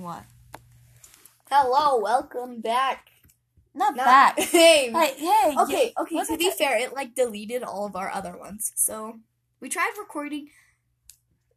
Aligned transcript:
What? 0.00 0.24
Hello, 1.50 2.00
welcome 2.00 2.62
back. 2.62 3.08
Not 3.74 3.94
Not- 3.94 4.06
back. 4.06 4.38
hey. 4.38 4.90
Like, 4.90 5.16
hey. 5.18 5.54
okay, 5.60 5.92
okay. 6.00 6.24
To 6.24 6.38
be 6.38 6.50
fair, 6.50 6.78
it 6.78 6.94
like 6.94 7.14
deleted 7.14 7.62
all 7.62 7.84
of 7.84 7.94
our 7.94 8.10
other 8.10 8.34
ones. 8.36 8.72
So 8.74 9.20
we 9.60 9.68
tried 9.68 9.92
recording 9.98 10.48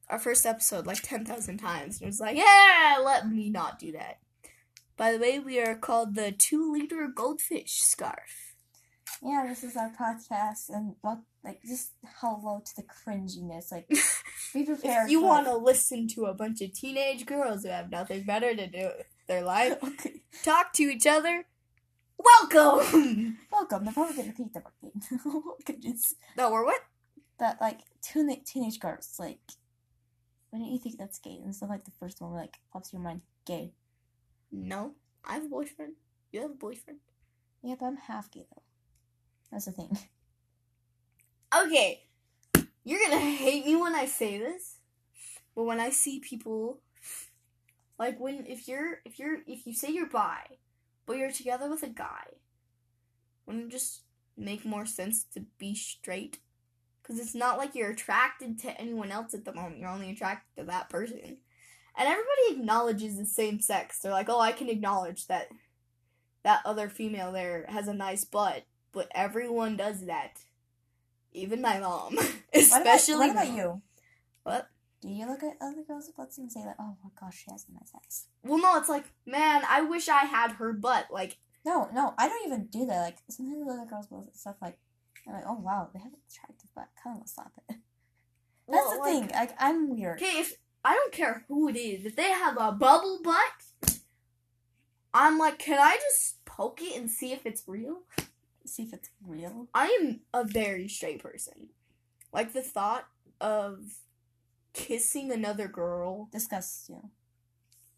our 0.09 0.19
first 0.19 0.45
episode 0.45 0.85
like 0.85 1.01
ten 1.01 1.23
thousand 1.23 1.59
times, 1.59 1.95
and 1.95 2.03
it 2.03 2.07
was 2.07 2.19
like, 2.19 2.35
yeah, 2.35 2.97
let 3.03 3.29
me 3.29 3.49
not 3.49 3.79
do 3.79 3.93
that. 3.93 4.19
By 4.97 5.13
the 5.13 5.19
way, 5.19 5.39
we 5.39 5.59
are 5.61 5.75
called 5.75 6.15
the 6.15 6.33
two 6.33 6.73
liter 6.73 7.07
goldfish 7.07 7.71
scarf. 7.71 8.44
Yeah, 9.21 9.45
this 9.47 9.63
is 9.63 9.75
our 9.75 9.91
podcast, 9.91 10.69
and 10.69 10.95
like, 11.43 11.61
just 11.65 11.91
hello 12.19 12.61
to 12.65 12.75
the 12.75 12.83
cringiness. 12.83 13.71
Like, 13.71 13.87
be 14.53 14.65
prepared. 14.65 15.05
If 15.05 15.11
you 15.11 15.21
want 15.21 15.45
to 15.47 15.55
listen 15.57 16.07
to 16.09 16.25
a 16.25 16.33
bunch 16.33 16.61
of 16.61 16.73
teenage 16.73 17.25
girls 17.25 17.63
who 17.63 17.69
have 17.69 17.89
nothing 17.89 18.23
better 18.23 18.55
to 18.55 18.67
do 18.67 18.89
with 18.97 19.07
their 19.27 19.41
life, 19.43 19.77
Okay. 19.83 20.21
talk 20.43 20.73
to 20.73 20.83
each 20.83 21.07
other, 21.07 21.45
welcome. 22.17 23.37
Welcome. 23.51 23.85
They're 23.85 23.93
probably 23.93 24.17
gonna 24.17 24.33
think 24.33 24.53
that 24.53 24.63
we're 24.81 25.41
goodness. 25.65 26.13
no, 26.37 26.51
we're 26.51 26.65
what? 26.65 26.81
That 27.39 27.59
like 27.61 27.79
teenage 28.01 28.43
teenage 28.45 28.79
girls. 28.79 29.15
Like, 29.17 29.39
why 30.49 30.59
don't 30.59 30.71
you 30.71 30.77
think 30.77 30.97
that's 30.97 31.19
gay? 31.19 31.39
And 31.43 31.55
so 31.55 31.65
like 31.65 31.85
the 31.85 31.91
first 31.99 32.21
one 32.21 32.33
like 32.33 32.57
pops 32.71 32.91
your 32.91 33.01
mind, 33.01 33.21
gay. 33.45 33.71
No, 34.51 34.91
I 35.23 35.35
have 35.35 35.45
a 35.45 35.49
boyfriend. 35.49 35.93
You 36.33 36.41
have 36.41 36.51
a 36.51 36.55
boyfriend. 36.55 36.99
Yeah, 37.63 37.75
but 37.79 37.85
I'm 37.87 37.97
half 37.97 38.29
gay 38.29 38.45
though. 38.53 38.61
That's 39.55 39.67
the 39.67 39.71
thing. 39.71 39.97
Okay, 41.57 42.03
you're 42.83 42.99
gonna 42.99 43.21
hate 43.21 43.65
me 43.65 43.77
when 43.77 43.95
I 43.95 44.05
say 44.05 44.37
this, 44.37 44.79
but 45.55 45.63
when 45.63 45.79
I 45.79 45.91
see 45.91 46.19
people, 46.19 46.81
like 47.97 48.19
when 48.19 48.45
if 48.47 48.67
you're 48.67 48.99
if 49.05 49.17
you're 49.17 49.37
if 49.47 49.65
you 49.65 49.73
say 49.73 49.91
you're 49.91 50.09
bi, 50.09 50.41
but 51.05 51.15
you're 51.15 51.31
together 51.31 51.69
with 51.69 51.83
a 51.83 51.87
guy, 51.87 52.25
wouldn't 53.45 53.67
it 53.67 53.71
just 53.71 54.01
make 54.35 54.65
more 54.65 54.85
sense 54.85 55.23
to 55.33 55.45
be 55.57 55.73
straight? 55.73 56.39
Because 57.01 57.17
it's 57.17 57.33
not 57.33 57.57
like 57.57 57.75
you're 57.75 57.91
attracted 57.91 58.59
to 58.59 58.77
anyone 58.77 59.09
else 59.09 59.33
at 59.33 59.45
the 59.45 59.53
moment. 59.53 59.79
You're 59.79 59.87
only 59.87 60.11
attracted 60.11 60.63
to 60.63 60.67
that 60.67 60.89
person, 60.89 61.21
and 61.23 61.37
everybody 62.09 62.59
acknowledges 62.59 63.17
the 63.17 63.25
same 63.25 63.61
sex. 63.61 63.99
They're 63.99 64.11
like, 64.11 64.27
oh, 64.27 64.41
I 64.41 64.51
can 64.51 64.67
acknowledge 64.67 65.27
that 65.27 65.47
that 66.43 66.59
other 66.65 66.89
female 66.89 67.31
there 67.31 67.65
has 67.69 67.87
a 67.87 67.93
nice 67.93 68.25
butt, 68.25 68.65
but 68.95 69.11
everyone 69.13 69.77
does 69.77 70.05
that. 70.07 70.39
Even 71.33 71.61
my 71.61 71.79
mom. 71.79 72.15
What 72.15 72.33
Especially 72.53 73.15
about, 73.15 73.35
what 73.35 73.45
about 73.45 73.55
you? 73.57 73.81
What? 74.43 74.69
Do 75.01 75.09
you 75.09 75.27
look 75.27 75.43
at 75.43 75.57
other 75.61 75.83
girls' 75.85 76.09
butts 76.17 76.37
and 76.37 76.49
say 76.51 76.61
like, 76.61 76.77
oh 76.79 76.95
my 77.03 77.09
gosh, 77.19 77.43
she 77.43 77.51
has 77.51 77.65
a 77.69 77.73
nice 77.73 77.91
ass? 77.95 78.27
Well, 78.43 78.57
no, 78.57 78.77
it's 78.77 78.89
like, 78.89 79.03
man, 79.25 79.61
I 79.69 79.81
wish 79.81 80.07
I 80.07 80.21
had 80.21 80.53
her 80.53 80.71
butt. 80.71 81.07
Like, 81.11 81.37
No, 81.65 81.89
no, 81.93 82.13
I 82.17 82.29
don't 82.29 82.47
even 82.47 82.67
do 82.67 82.85
that. 82.85 83.01
Like 83.01 83.17
sometimes 83.29 83.61
I 83.61 83.71
look 83.71 83.81
at 83.81 83.89
girls' 83.89 84.07
butts 84.07 84.27
and 84.27 84.35
stuff 84.35 84.55
like, 84.61 84.77
I'm 85.27 85.33
like, 85.33 85.43
oh 85.47 85.59
wow, 85.59 85.89
they 85.93 85.99
have 85.99 86.13
an 86.13 86.19
attractive 86.31 86.69
butt. 86.73 86.87
Kind 87.03 87.15
of 87.15 87.17
want 87.17 87.27
to 87.27 87.33
slap 87.33 87.51
it. 87.57 87.75
That's 88.67 88.85
well, 88.85 88.91
the 88.93 88.99
like, 88.99 89.11
thing. 89.11 89.31
Like 89.33 89.55
I'm 89.59 89.89
weird. 89.95 90.21
Okay, 90.21 90.39
if 90.39 90.55
I 90.83 90.93
don't 90.93 91.11
care 91.11 91.43
who 91.47 91.67
it 91.67 91.75
is, 91.75 92.05
if 92.05 92.15
they 92.15 92.29
have 92.29 92.57
a 92.57 92.71
bubble 92.71 93.19
butt, 93.23 93.99
I'm 95.13 95.37
like, 95.37 95.59
can 95.59 95.79
I 95.79 95.97
just 95.97 96.45
poke 96.45 96.81
it 96.81 96.95
and 96.95 97.09
see 97.09 97.31
if 97.33 97.45
it's 97.45 97.63
real? 97.67 98.03
See 98.65 98.83
if 98.83 98.93
it's 98.93 99.09
real. 99.25 99.67
I 99.73 99.87
am 100.01 100.21
a 100.33 100.43
very 100.43 100.87
straight 100.87 101.21
person. 101.21 101.69
Like 102.33 102.53
the 102.53 102.61
thought 102.61 103.07
of 103.39 103.95
kissing 104.73 105.31
another 105.31 105.67
girl 105.67 106.27
disgusts 106.31 106.89
you. 106.89 107.09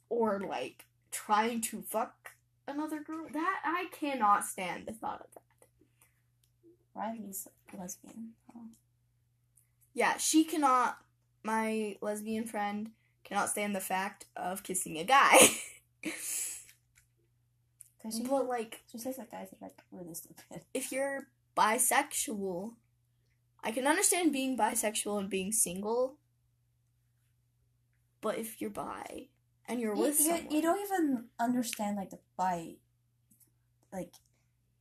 or 0.10 0.40
like 0.40 0.86
trying 1.12 1.62
to 1.62 1.82
fuck 1.82 2.32
another 2.68 3.02
girl, 3.02 3.28
that 3.34 3.60
I 3.64 3.88
cannot 3.92 4.46
stand 4.46 4.86
the 4.86 4.94
thought 4.94 5.22
of 5.22 5.28
that. 5.34 5.68
Riley's 6.96 7.48
lesbian. 7.78 8.32
Oh. 8.56 8.62
Yeah, 9.94 10.18
she 10.18 10.44
cannot. 10.44 10.98
My 11.44 11.98
lesbian 12.02 12.46
friend 12.46 12.92
cannot 13.24 13.50
stand 13.50 13.76
the 13.76 13.80
fact 13.80 14.26
of 14.36 14.64
kissing 14.64 14.98
a 14.98 15.04
guy. 15.04 15.38
Cause 18.12 18.20
but 18.22 18.48
like, 18.48 18.82
that 18.94 19.32
guys 19.32 19.48
are 19.52 19.58
like 19.62 19.82
really 19.92 20.14
stupid. 20.14 20.62
if 20.74 20.92
you're 20.92 21.28
bisexual, 21.56 22.74
I 23.64 23.72
can 23.72 23.88
understand 23.88 24.32
being 24.32 24.58
bisexual 24.58 25.20
and 25.20 25.30
being 25.30 25.52
single. 25.52 26.18
But 28.22 28.38
if 28.38 28.62
you're 28.62 28.70
bi 28.70 29.28
and 29.68 29.80
you're 29.80 29.96
You, 29.96 30.02
with 30.02 30.20
you, 30.20 30.26
someone, 30.26 30.52
you 30.52 30.62
don't 30.62 30.80
even 30.82 31.26
understand 31.40 31.98
like 31.98 32.10
the 32.12 32.20
bi. 32.38 32.76
Like, 33.92 34.14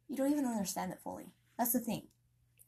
you 0.09 0.17
don't 0.17 0.31
even 0.31 0.45
understand 0.47 0.93
it 0.93 0.99
fully. 1.03 1.33
That's 1.59 1.73
the 1.73 1.81
thing. 1.81 2.09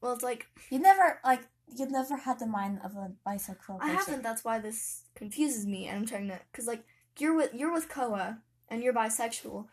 well, 0.00 0.12
it's 0.12 0.22
like 0.22 0.46
You 0.70 0.78
never 0.78 1.20
like 1.24 1.42
you've 1.76 1.90
never 1.90 2.16
had 2.16 2.38
the 2.38 2.46
mind 2.46 2.80
of 2.84 2.96
a 2.96 3.12
bisexual 3.26 3.78
person. 3.78 3.80
I 3.82 3.92
haven't. 3.92 4.22
That's 4.22 4.44
why 4.44 4.58
this 4.58 5.04
confuses 5.14 5.66
me, 5.66 5.86
and 5.86 5.98
I'm 5.98 6.06
trying 6.06 6.28
to, 6.28 6.40
cause 6.52 6.66
like 6.66 6.84
you're 7.18 7.36
with 7.36 7.54
you're 7.54 7.72
with 7.72 7.88
Koa 7.88 8.38
and 8.68 8.82
you're 8.82 8.94
bisexual. 8.94 9.66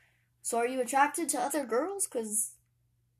So 0.46 0.60
are 0.60 0.68
you 0.68 0.80
attracted 0.80 1.28
to 1.30 1.40
other 1.40 1.66
girls? 1.66 2.06
Cause 2.06 2.52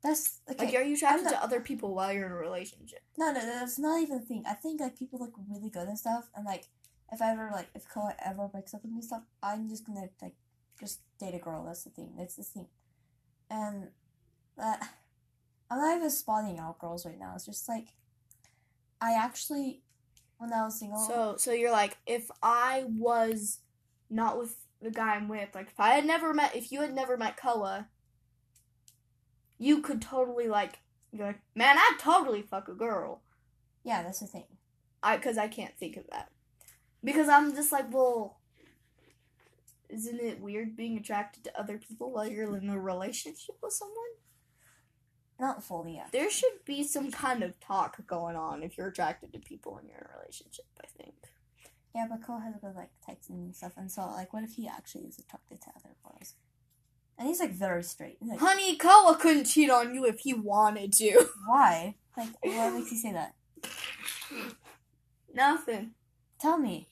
That's 0.00 0.38
okay. 0.48 0.66
like, 0.66 0.74
are 0.76 0.84
you 0.84 0.94
attracted 0.94 1.24
not- 1.24 1.30
to 1.32 1.42
other 1.42 1.60
people 1.60 1.92
while 1.92 2.12
you're 2.12 2.26
in 2.26 2.30
a 2.30 2.36
relationship? 2.36 3.00
No, 3.18 3.32
no, 3.32 3.40
that's 3.40 3.80
not 3.80 4.00
even 4.00 4.18
a 4.18 4.20
thing. 4.20 4.44
I 4.48 4.54
think 4.54 4.80
like 4.80 4.96
people 4.96 5.18
look 5.18 5.32
really 5.50 5.68
good 5.68 5.88
and 5.88 5.98
stuff, 5.98 6.30
and 6.36 6.46
like 6.46 6.68
if 7.10 7.20
I 7.20 7.32
ever 7.32 7.50
like 7.52 7.66
if 7.74 7.88
Koa 7.88 8.14
ever 8.24 8.46
breaks 8.46 8.74
up 8.74 8.82
with 8.82 8.92
me 8.92 8.98
and 8.98 9.04
stuff, 9.04 9.24
I'm 9.42 9.68
just 9.68 9.84
gonna 9.84 10.08
like 10.22 10.36
just 10.78 11.00
date 11.18 11.34
a 11.34 11.40
girl. 11.40 11.64
That's 11.64 11.82
the 11.82 11.90
thing. 11.90 12.12
That's 12.16 12.36
the 12.36 12.44
thing, 12.44 12.68
and 13.50 13.88
that 14.56 14.82
uh, 14.82 14.86
I'm 15.72 15.80
not 15.80 15.96
even 15.96 16.10
spotting 16.10 16.60
out 16.60 16.78
girls 16.78 17.04
right 17.04 17.18
now. 17.18 17.32
It's 17.34 17.46
just 17.46 17.68
like 17.68 17.88
I 19.00 19.14
actually 19.14 19.82
when 20.38 20.52
I 20.52 20.62
was 20.62 20.78
single. 20.78 21.00
So 21.00 21.34
so 21.38 21.50
you're 21.50 21.72
like, 21.72 21.96
if 22.06 22.30
I 22.40 22.84
was 22.86 23.58
not 24.08 24.38
with 24.38 24.54
the 24.82 24.90
guy 24.90 25.14
I'm 25.14 25.28
with, 25.28 25.54
like 25.54 25.68
if 25.68 25.80
I 25.80 25.90
had 25.90 26.06
never 26.06 26.34
met, 26.34 26.54
if 26.54 26.70
you 26.70 26.82
had 26.82 26.94
never 26.94 27.16
met 27.16 27.36
Koa, 27.36 27.88
you 29.58 29.80
could 29.80 30.02
totally 30.02 30.48
like, 30.48 30.80
you're 31.12 31.26
like, 31.26 31.40
man, 31.54 31.78
I'd 31.78 31.98
totally 31.98 32.42
fuck 32.42 32.68
a 32.68 32.74
girl. 32.74 33.22
yeah, 33.84 34.02
that's 34.02 34.20
the 34.20 34.26
thing. 34.26 34.44
I 35.02 35.16
because 35.16 35.38
I 35.38 35.48
can't 35.48 35.76
think 35.78 35.96
of 35.96 36.04
that 36.10 36.30
because 37.04 37.28
I'm 37.28 37.54
just 37.54 37.72
like, 37.72 37.92
well, 37.92 38.38
isn't 39.88 40.20
it 40.20 40.40
weird 40.40 40.76
being 40.76 40.96
attracted 40.96 41.44
to 41.44 41.58
other 41.58 41.78
people 41.78 42.10
while 42.10 42.26
you're 42.26 42.56
in 42.56 42.68
a 42.68 42.80
relationship 42.80 43.56
with 43.62 43.72
someone? 43.72 43.96
Not 45.38 45.62
fully 45.62 45.96
yet. 45.96 46.08
There 46.12 46.30
should 46.30 46.64
be 46.64 46.82
some 46.82 47.10
kind 47.10 47.42
of 47.42 47.60
talk 47.60 48.04
going 48.06 48.36
on 48.36 48.62
if 48.62 48.76
you're 48.76 48.88
attracted 48.88 49.32
to 49.32 49.38
people 49.38 49.74
when 49.74 49.86
you're 49.86 49.98
in 49.98 50.06
a 50.06 50.18
relationship. 50.18 50.64
I 50.82 50.86
think. 51.00 51.14
Yeah, 51.96 52.04
but 52.10 52.22
Koa 52.22 52.40
has 52.40 52.54
good 52.60 52.76
like 52.76 52.90
texting 53.08 53.42
and 53.42 53.56
stuff, 53.56 53.72
and 53.78 53.90
so 53.90 54.02
like, 54.02 54.34
what 54.34 54.44
if 54.44 54.52
he 54.52 54.68
actually 54.68 55.04
is 55.04 55.18
attracted 55.18 55.62
to 55.62 55.70
other 55.70 55.94
girls? 56.04 56.34
And 57.18 57.26
he's 57.26 57.40
like 57.40 57.52
very 57.52 57.82
straight. 57.82 58.18
He's 58.20 58.28
like, 58.28 58.38
Honey, 58.38 58.76
Koa 58.76 59.16
couldn't 59.18 59.46
cheat 59.46 59.70
on 59.70 59.94
you 59.94 60.04
if 60.04 60.18
he 60.18 60.34
wanted 60.34 60.92
to. 60.92 61.26
why? 61.46 61.94
Like, 62.14 62.28
what 62.42 62.74
makes 62.74 62.92
you 62.92 62.98
say 62.98 63.14
that? 63.14 63.34
Nothing. 65.34 65.92
Tell 66.38 66.58
me. 66.58 66.86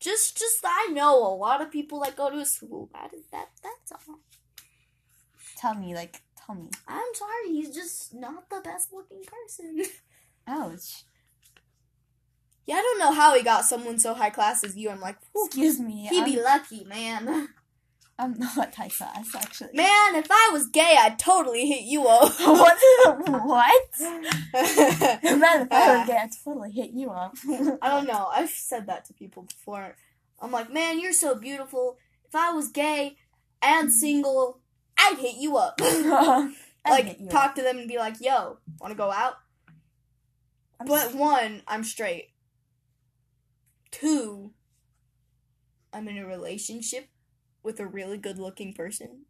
Just, 0.00 0.38
just 0.38 0.64
I 0.64 0.88
know 0.94 1.18
a 1.18 1.36
lot 1.36 1.60
of 1.60 1.70
people 1.70 2.00
that 2.00 2.16
go 2.16 2.30
to 2.30 2.38
a 2.38 2.46
school. 2.46 2.88
That 2.94 3.12
is 3.12 3.26
that. 3.30 3.50
That's 3.62 3.92
all. 4.08 4.20
Tell 5.58 5.74
me. 5.74 5.94
Like, 5.94 6.22
tell 6.46 6.54
me. 6.54 6.70
I'm 6.88 7.14
sorry. 7.14 7.48
He's 7.48 7.74
just 7.74 8.14
not 8.14 8.48
the 8.48 8.62
best 8.64 8.90
looking 8.90 9.22
person. 9.22 9.82
Ouch. 10.46 11.04
Yeah, 12.66 12.76
I 12.76 12.82
don't 12.82 12.98
know 12.98 13.12
how 13.12 13.34
he 13.34 13.42
got 13.42 13.64
someone 13.64 13.98
so 13.98 14.14
high 14.14 14.30
class 14.30 14.62
as 14.62 14.76
you. 14.76 14.90
I'm 14.90 15.00
like, 15.00 15.16
whew, 15.32 15.46
Excuse 15.46 15.80
me. 15.80 16.06
he'd 16.08 16.24
be 16.24 16.38
I'm, 16.38 16.44
lucky, 16.44 16.84
man. 16.84 17.48
I'm 18.18 18.38
not 18.38 18.74
high 18.74 18.88
class, 18.88 19.34
actually. 19.34 19.70
Man, 19.72 20.14
if 20.14 20.26
I 20.30 20.50
was 20.52 20.68
gay, 20.68 20.96
I'd 21.00 21.18
totally 21.18 21.66
hit 21.66 21.84
you 21.84 22.06
up. 22.06 22.32
what? 22.38 22.78
what? 23.42 23.82
Man, 24.02 24.22
if 24.52 25.42
I 25.42 25.58
would 25.58 25.72
uh. 25.72 26.06
get, 26.06 26.24
I'd 26.24 26.30
totally 26.44 26.70
hit 26.70 26.90
you 26.90 27.10
up. 27.10 27.34
I 27.80 27.88
don't 27.88 28.06
know. 28.06 28.28
I've 28.30 28.50
said 28.50 28.86
that 28.88 29.06
to 29.06 29.14
people 29.14 29.44
before. 29.44 29.96
I'm 30.38 30.52
like, 30.52 30.70
man, 30.70 31.00
you're 31.00 31.14
so 31.14 31.34
beautiful. 31.34 31.96
If 32.26 32.34
I 32.34 32.52
was 32.52 32.68
gay 32.68 33.16
and 33.62 33.92
single, 33.92 34.60
I'd 34.98 35.18
hit 35.18 35.36
you 35.36 35.56
up. 35.56 35.80
Like, 36.88 37.20
you 37.20 37.28
talk 37.28 37.50
up. 37.50 37.54
to 37.56 37.62
them 37.62 37.76
and 37.76 37.86
be 37.86 37.98
like, 37.98 38.14
yo, 38.20 38.56
want 38.80 38.90
to 38.90 38.96
go 38.96 39.10
out? 39.10 39.34
I'm 40.80 40.86
But 40.86 41.14
one, 41.14 41.62
I'm 41.68 41.84
straight. 41.84 42.30
Two, 43.90 44.52
I'm 45.92 46.08
in 46.08 46.18
a 46.18 46.26
relationship 46.26 47.08
with 47.62 47.80
a 47.80 47.86
really 47.86 48.18
good 48.18 48.38
looking 48.38 48.72
person. 48.72 49.26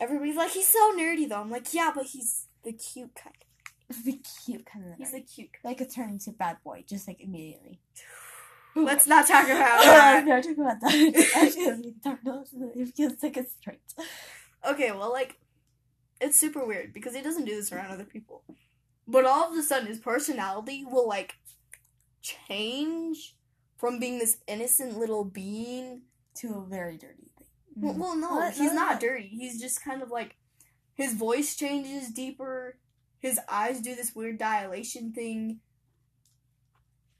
Everybody's 0.00 0.36
like, 0.36 0.52
he's 0.52 0.68
so 0.68 0.96
nerdy 0.96 1.28
though. 1.28 1.40
I'm 1.40 1.50
like, 1.50 1.72
yeah, 1.74 1.90
but 1.94 2.06
he's 2.06 2.46
the 2.64 2.72
cute 2.72 3.14
kind. 3.14 3.34
the 4.04 4.20
cute 4.44 4.66
kind 4.66 4.84
of 4.86 4.98
He's 4.98 5.12
the 5.12 5.20
cute 5.20 5.50
kind. 5.52 5.64
Like 5.64 5.80
a 5.80 5.86
turn 5.86 6.10
into 6.10 6.30
bad 6.30 6.58
boy, 6.62 6.84
just 6.88 7.08
like 7.08 7.20
immediately. 7.20 7.80
Let's 8.76 9.06
not 9.06 9.26
talk 9.26 9.46
about 9.46 9.82
that. 9.82 10.26
not 10.26 10.44
talk 10.44 10.58
about 10.58 10.80
that. 10.80 11.30
Actually, 11.36 11.94
it 12.76 12.94
feels 12.94 13.22
like 13.22 13.36
it's 13.36 13.54
straight. 13.60 13.80
Okay, 14.68 14.90
well, 14.92 15.10
like, 15.10 15.38
it's 16.20 16.38
super 16.38 16.64
weird 16.64 16.92
because 16.92 17.14
he 17.14 17.22
doesn't 17.22 17.44
do 17.44 17.56
this 17.56 17.72
around 17.72 17.90
other 17.90 18.04
people. 18.04 18.44
But 19.06 19.24
all 19.24 19.50
of 19.50 19.58
a 19.58 19.62
sudden, 19.62 19.88
his 19.88 19.98
personality 19.98 20.84
will, 20.84 21.08
like, 21.08 21.36
change 22.22 23.36
from 23.76 23.98
being 23.98 24.18
this 24.18 24.38
innocent 24.46 24.98
little 24.98 25.24
being. 25.24 26.02
To 26.36 26.54
a 26.64 26.64
very 26.70 26.96
dirty 26.96 27.32
thing. 27.36 27.48
Well, 27.74 27.94
well 27.94 28.16
no, 28.16 28.36
What? 28.36 28.54
he's 28.54 28.72
not 28.72 29.00
dirty. 29.00 29.26
He's 29.26 29.60
just 29.60 29.82
kind 29.82 30.02
of 30.02 30.10
like, 30.10 30.36
his 30.94 31.14
voice 31.14 31.56
changes 31.56 32.10
deeper. 32.10 32.78
His 33.18 33.40
eyes 33.48 33.80
do 33.80 33.96
this 33.96 34.14
weird 34.14 34.38
dilation 34.38 35.12
thing. 35.12 35.58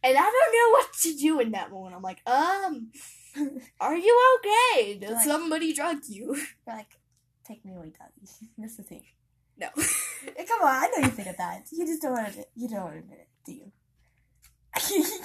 And 0.05 0.17
I 0.17 0.21
don't 0.23 0.33
know 0.33 0.71
what 0.71 0.93
to 1.03 1.17
do 1.17 1.41
in 1.41 1.51
that 1.51 1.73
moment. 1.73 1.97
I'm 1.97 2.03
like, 2.03 2.21
um, 2.29 2.93
are 3.81 3.97
you 3.97 4.39
okay? 4.39 4.99
Did 4.99 5.11
Like- 5.11 5.27
somebody 5.27 5.73
drug 5.73 5.97
you? 6.07 6.37
You're 6.67 6.77
like, 6.77 7.01
take 7.45 7.65
me 7.65 7.73
away, 7.75 7.91
daddy. 7.99 8.31
That's 8.59 8.77
the 8.77 8.85
thing. 8.85 9.03
No. 9.61 9.69
Come 9.75 10.63
on, 10.63 10.85
I 10.85 10.89
know 10.97 11.05
you 11.07 11.11
think 11.11 11.29
of 11.29 11.37
that. 11.39 11.65
You 11.73 11.85
just 11.85 12.03
don't 12.03 12.13
want 12.13 12.33
to. 12.35 12.45
You 12.55 12.69
don't 12.69 12.83
want 12.83 12.93
to 12.95 12.99
admit 13.01 13.19
it, 13.19 13.29
do 13.45 13.53
you? 13.53 13.73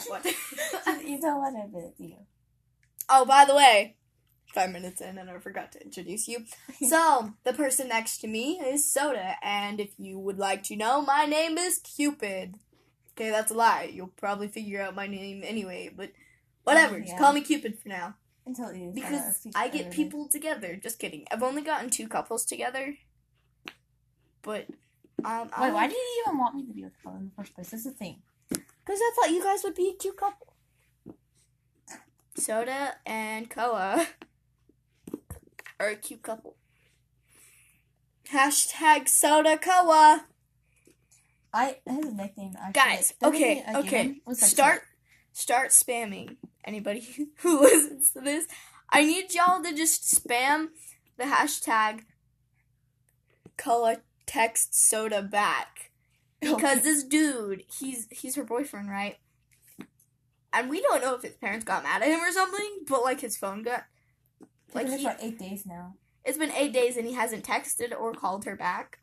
What? 0.08 0.26
you, 0.26 0.34
you 1.06 1.22
don't 1.22 1.40
want 1.40 1.56
to 1.56 1.64
admit 1.64 1.84
it, 1.86 1.98
do 1.98 2.06
you? 2.06 2.18
oh, 3.10 3.26
by 3.26 3.46
the 3.46 3.56
way, 3.56 3.96
five 4.54 4.72
minutes 4.72 5.02
in 5.02 5.18
and 5.18 5.30
I 5.30 5.38
forgot 5.40 5.72
to 5.74 5.84
introduce 5.84 6.28
you. 6.28 6.46
So, 6.90 7.34
the 7.44 7.54
person 7.54 7.88
next 7.88 8.18
to 8.20 8.28
me 8.28 8.60
is 8.60 8.92
Soda, 8.92 9.36
and 9.42 9.80
if 9.80 9.92
you 9.98 10.20
would 10.20 10.38
like 10.38 10.64
to 10.64 10.76
know, 10.76 11.02
my 11.02 11.26
name 11.26 11.58
is 11.58 11.80
Cupid. 11.80 12.56
Okay, 13.12 13.30
that's 13.30 13.52
a 13.52 13.54
lie. 13.54 13.92
You'll 13.94 14.08
probably 14.08 14.48
figure 14.48 14.82
out 14.82 14.96
my 14.96 15.08
name 15.08 15.44
anyway, 15.46 15.92
but 15.96 16.12
whatever. 16.64 17.00
Just 17.00 17.14
yeah. 17.14 17.20
call 17.20 17.34
me 17.34 17.42
Cupid 17.42 17.78
for 17.80 17.90
now. 17.90 18.16
Until 18.46 18.74
you 18.74 18.92
Because 18.94 19.48
I 19.56 19.70
get 19.70 19.92
people 19.92 20.28
together. 20.28 20.76
Just 20.76 21.00
kidding. 21.00 21.26
I've 21.32 21.44
only 21.44 21.62
gotten 21.62 21.90
two 21.90 22.10
couples 22.10 22.44
together. 22.44 22.96
But, 24.42 24.68
um, 25.24 25.50
Wait, 25.62 25.72
why 25.72 25.88
did 25.88 25.96
you 25.96 26.24
even 26.26 26.38
want 26.40 26.56
me 26.56 26.66
to 26.66 26.74
be 26.74 26.84
with 26.84 26.94
Colin 27.02 27.20
in 27.20 27.26
the 27.26 27.32
first 27.38 27.56
place? 27.56 27.70
That's 27.70 27.86
the 27.86 27.92
thing. 27.92 28.22
Because 28.86 29.00
I 29.02 29.12
thought 29.16 29.32
you 29.32 29.44
guys 29.44 29.64
would 29.64 29.76
be 29.76 29.90
a 29.90 29.94
cute 29.94 30.18
couple. 30.18 30.54
Soda 32.36 32.96
and 33.06 33.50
Koa 33.50 34.08
are 35.80 35.90
a 35.90 35.96
cute 35.96 36.24
couple. 36.24 36.56
Hashtag 38.32 39.08
Soda 39.08 39.58
Koa. 39.58 40.26
I 41.54 41.78
his 41.86 42.12
nickname 42.14 42.56
actually. 42.60 42.74
Guys, 42.74 43.14
okay, 43.24 43.56
nickname 43.56 43.64
I 43.68 43.74
gave 43.82 43.86
okay. 43.86 44.04
him 44.04 44.22
was, 44.26 44.42
like, 44.42 44.52
Start 44.52 44.82
start 45.32 45.70
spamming. 45.70 46.38
Anybody 46.66 47.28
who 47.38 47.62
listens 47.62 48.12
to 48.12 48.22
this, 48.22 48.48
I 48.90 49.06
need 49.06 49.34
y'all 49.34 49.62
to 49.62 49.74
just 49.74 50.04
spam 50.04 50.70
the 51.18 51.26
hashtag 51.26 52.02
Koa 53.58 53.98
text 54.26 54.74
soda 54.74 55.22
back. 55.22 55.92
Because 56.56 56.82
this 56.84 57.04
dude, 57.04 57.64
he's 57.80 58.08
he's 58.12 58.36
her 58.36 58.44
boyfriend, 58.44 58.90
right? 58.90 59.18
And 60.52 60.70
we 60.70 60.82
don't 60.82 61.02
know 61.02 61.16
if 61.16 61.22
his 61.24 61.34
parents 61.36 61.66
got 61.66 61.84
mad 61.84 62.02
at 62.04 62.08
him 62.10 62.20
or 62.20 62.32
something, 62.32 62.80
but 62.88 63.04
like 63.04 63.22
his 63.22 63.36
phone 63.38 63.64
got 63.64 63.84
like 64.74 64.88
like 64.88 65.00
he, 65.00 65.06
for 65.06 65.16
eight 65.20 65.40
days 65.40 65.66
now. 65.66 65.96
it's 66.24 66.38
been 66.38 66.52
eight 66.52 66.74
days 66.74 66.96
and 66.98 67.08
he 67.08 67.14
hasn't 67.14 67.44
texted 67.46 67.92
or 68.00 68.14
called 68.14 68.46
her 68.46 68.56
back. 68.56 69.00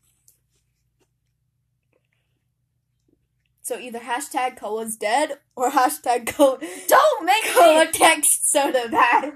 So 3.62 3.78
either 3.78 4.00
hashtag 4.00 4.56
Koa's 4.56 4.96
dead 4.96 5.38
or 5.54 5.70
hashtag 5.70 6.26
Koa, 6.34 6.58
Don't 6.88 7.25
make 7.25 7.44
Koa 7.54 7.84
me. 7.87 7.92
text 7.92 8.50
soda 8.50 8.88
back. 8.88 9.34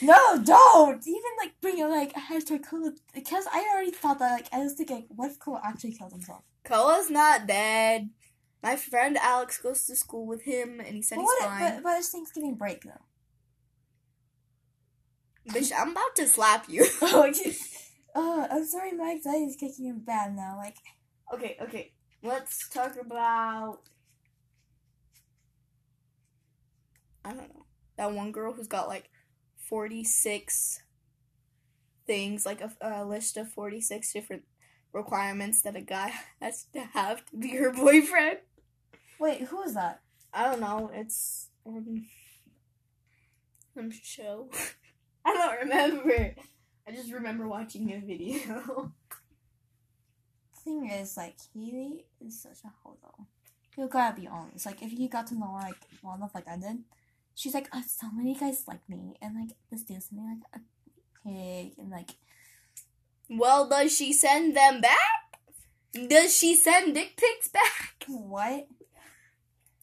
No, 0.00 0.42
don't 0.42 1.06
even 1.06 1.22
like 1.38 1.60
bring 1.60 1.82
up 1.82 1.90
like 1.90 2.12
a 2.12 2.20
hashtag 2.20 2.66
Koa 2.68 2.92
because 3.12 3.46
I 3.52 3.68
already 3.72 3.90
thought 3.90 4.18
that 4.18 4.32
like 4.32 4.48
I 4.52 4.60
was 4.60 4.74
thinking, 4.74 5.06
what 5.08 5.30
if 5.30 5.38
Koa 5.38 5.60
actually 5.62 5.92
killed 5.92 6.12
himself? 6.12 6.42
Koa's 6.64 7.10
not 7.10 7.46
dead. 7.46 8.10
My 8.62 8.76
friend 8.76 9.18
Alex 9.18 9.58
goes 9.58 9.84
to 9.86 9.96
school 9.96 10.26
with 10.26 10.44
him 10.44 10.80
and 10.80 10.94
he 10.94 11.02
said 11.02 11.16
But 11.16 11.22
he's 11.22 11.46
fine. 11.46 11.74
But, 11.74 11.82
but 11.82 11.98
it's 11.98 12.08
Thanksgiving 12.08 12.54
break 12.54 12.82
though. 12.84 13.02
Bitch, 15.50 15.70
I'm 15.78 15.90
about 15.90 16.16
to 16.16 16.26
slap 16.26 16.64
you. 16.68 16.86
oh, 17.02 17.30
oh, 18.14 18.46
I'm 18.50 18.64
sorry, 18.64 18.92
my 18.92 19.10
anxiety 19.10 19.44
is 19.44 19.56
kicking 19.56 19.86
in 19.86 19.98
bad 20.00 20.34
now. 20.34 20.56
Like, 20.56 20.76
Okay, 21.32 21.56
okay. 21.60 21.92
Let's 22.22 22.68
talk 22.68 22.96
about. 23.00 23.80
I 27.24 27.30
don't 27.30 27.54
know. 27.54 27.64
That 27.96 28.12
one 28.12 28.32
girl 28.32 28.52
who's 28.52 28.66
got 28.66 28.88
like 28.88 29.08
46 29.68 30.82
things, 32.06 32.46
like 32.46 32.60
a, 32.60 32.72
a 32.80 33.04
list 33.04 33.36
of 33.36 33.48
46 33.50 34.12
different 34.12 34.42
requirements 34.92 35.62
that 35.62 35.76
a 35.76 35.80
guy 35.80 36.12
has 36.40 36.66
to 36.72 36.80
have 36.80 37.24
to 37.26 37.36
be 37.36 37.56
her 37.56 37.72
boyfriend. 37.72 38.38
wait, 39.18 39.42
who 39.42 39.62
is 39.62 39.74
that? 39.74 40.00
I 40.32 40.44
don't 40.44 40.60
know. 40.60 40.90
It's. 40.92 41.48
Um, 41.66 42.06
some 43.74 43.90
show. 43.90 44.48
I 45.24 45.32
don't 45.32 45.60
remember. 45.60 46.34
I 46.86 46.92
just 46.92 47.12
remember 47.12 47.48
watching 47.48 47.92
a 47.92 47.98
video. 47.98 48.92
Thing 50.64 50.90
is, 50.90 51.16
like, 51.16 51.36
he 51.52 52.04
is 52.24 52.42
such 52.42 52.58
a 52.64 52.72
hoe 52.82 52.96
though. 53.02 53.26
You 53.76 53.88
gotta 53.88 54.18
be 54.18 54.28
honest. 54.28 54.66
Like, 54.66 54.82
if 54.82 54.92
you 54.92 55.08
got 55.08 55.26
to 55.28 55.34
know 55.34 55.58
like 55.60 55.76
well 56.02 56.14
enough, 56.14 56.34
like 56.34 56.48
I 56.48 56.56
did, 56.56 56.78
she's 57.34 57.54
like, 57.54 57.68
oh, 57.72 57.82
so 57.86 58.08
many 58.12 58.34
guys 58.34 58.64
like 58.66 58.88
me, 58.88 59.16
and 59.20 59.34
like 59.34 59.56
this 59.70 59.82
dude's 59.82 60.06
something 60.06 60.40
like 60.40 60.60
a 60.60 60.64
pig, 61.24 61.72
and 61.78 61.90
like 61.90 62.10
Well, 63.28 63.68
does 63.68 63.96
she 63.96 64.12
send 64.12 64.56
them 64.56 64.80
back? 64.80 64.98
Does 66.08 66.36
she 66.36 66.54
send 66.54 66.94
dick 66.94 67.16
pics 67.16 67.48
back? 67.48 68.04
what? 68.08 68.66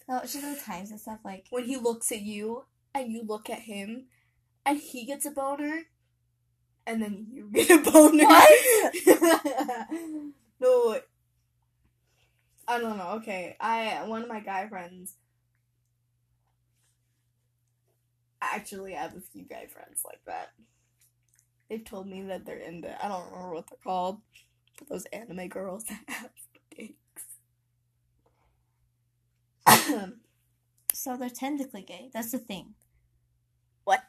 Oh, 0.10 0.18
no, 0.18 0.22
she's 0.26 0.42
the 0.42 0.60
times 0.62 0.92
and 0.92 1.00
stuff 1.00 1.20
like. 1.24 1.46
When 1.50 1.66
he 1.66 1.78
looks 1.78 2.12
at 2.12 2.22
you 2.22 2.66
and 2.94 3.12
you 3.12 3.24
look 3.26 3.50
at 3.50 3.60
him 3.60 4.06
and 4.66 4.78
he 4.78 5.06
gets 5.06 5.26
a 5.26 5.32
boner 5.32 5.84
and 6.86 7.02
then 7.02 7.28
you 7.32 7.50
get 7.52 7.70
a 7.70 7.78
boner. 7.92 8.24
no. 10.60 11.00
I 12.68 12.80
don't 12.80 12.98
know. 12.98 13.12
Okay. 13.18 13.56
I 13.60 14.04
one 14.06 14.24
of 14.24 14.30
my 14.30 14.40
guy 14.42 14.68
friends 14.68 15.16
actually 18.42 18.96
I 18.96 19.02
have 19.02 19.16
a 19.16 19.22
few 19.22 19.44
guy 19.44 19.68
friends 19.68 20.02
like 20.06 20.22
that. 20.26 20.52
They've 21.70 21.84
told 21.84 22.08
me 22.08 22.22
that 22.24 22.46
they're 22.46 22.58
into 22.58 23.04
I 23.04 23.08
don't 23.08 23.32
remember 23.32 23.54
what 23.56 23.68
they're 23.70 23.78
called. 23.84 24.22
But 24.78 24.90
those 24.90 25.06
anime 25.08 25.48
girls 25.48 25.84
that 25.90 26.00
have 26.08 26.32
dicks. 26.76 27.26
So 30.94 31.18
they're 31.18 31.30
technically 31.30 31.82
gay. 31.82 32.10
That's 32.14 32.32
the 32.32 32.38
thing. 32.38 32.76
what? 33.86 34.04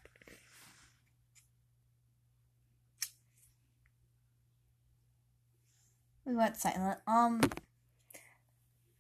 We 6.25 6.35
went 6.35 6.57
silent. 6.57 7.01
Um, 7.07 7.41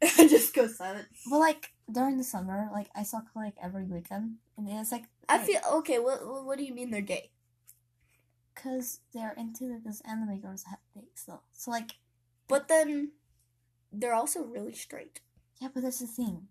just 0.17 0.55
go 0.55 0.67
silent. 0.67 1.09
well, 1.31 1.41
like 1.41 1.73
during 1.91 2.17
the 2.19 2.25
summer, 2.25 2.69
like 2.73 2.89
I 2.95 3.03
saw 3.03 3.21
like 3.37 3.55
every 3.63 3.85
weekend, 3.85 4.37
and 4.57 4.69
it's 4.69 4.93
like 4.93 5.05
I 5.29 5.39
feel 5.39 5.61
okay. 5.75 5.99
What 5.99 6.21
what, 6.45 6.59
do 6.59 6.65
you 6.65 6.75
mean 6.75 6.91
they're 6.91 7.01
gay? 7.01 7.31
because 8.55 9.01
they're 9.15 9.33
into 9.37 9.81
those 9.83 10.03
anime 10.03 10.39
girls 10.39 10.65
that 10.65 10.71
have 10.71 10.79
dicks 11.05 11.25
though. 11.25 11.41
So 11.55 11.71
like, 11.71 11.93
But 12.49 12.69
then 12.69 13.13
they're 13.91 14.15
also 14.15 14.45
really 14.45 14.75
straight. 14.75 15.21
yeah, 15.59 15.69
but 15.73 15.83
that's 15.83 16.01
the 16.01 16.07
thing. 16.07 16.49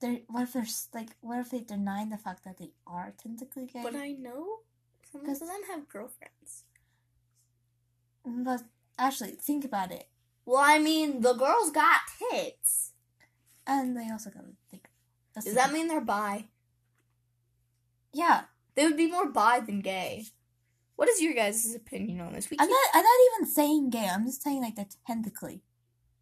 They're 0.00 0.20
what 0.28 0.42
if 0.42 0.52
they're 0.52 0.66
like 0.94 1.16
what 1.20 1.38
if 1.38 1.50
they 1.50 1.60
deny 1.60 2.04
the 2.04 2.18
fact 2.18 2.44
that 2.44 2.58
they 2.58 2.72
are 2.86 3.14
technically 3.16 3.66
gay? 3.66 3.80
But 3.82 3.96
I 3.96 4.12
know 4.12 4.58
some 5.10 5.22
of 5.22 5.26
Cause- 5.26 5.40
them 5.40 5.48
have 5.70 5.88
girlfriends. 5.88 6.64
But 8.24 8.62
actually, 8.98 9.32
think 9.32 9.64
about 9.64 9.90
it, 9.92 10.06
Well, 10.44 10.62
I 10.62 10.78
mean, 10.78 11.22
the 11.22 11.32
girls 11.32 11.70
got 11.70 12.00
tits. 12.30 12.92
and 13.66 13.96
they 13.96 14.10
also 14.10 14.30
got 14.30 14.44
a 14.44 14.52
dick. 14.70 14.90
Does 15.34 15.54
that 15.54 15.72
mean 15.72 15.88
they're 15.88 16.00
bi? 16.02 16.49
Yeah, 18.12 18.42
They 18.74 18.84
would 18.86 18.96
be 18.96 19.10
more 19.10 19.26
bi 19.28 19.60
than 19.60 19.80
gay. 19.80 20.26
What 20.96 21.08
is 21.08 21.20
your 21.22 21.32
guys' 21.34 21.74
opinion 21.74 22.20
on 22.20 22.32
this? 22.34 22.50
We 22.50 22.56
I'm 22.60 22.66
keep- 22.66 22.72
not. 22.74 22.88
I'm 22.94 23.04
not 23.04 23.18
even 23.34 23.46
saying 23.50 23.90
gay. 23.90 24.08
I'm 24.12 24.26
just 24.26 24.42
saying 24.42 24.60
like 24.62 24.76
they're 24.76 24.86
technically. 25.06 25.62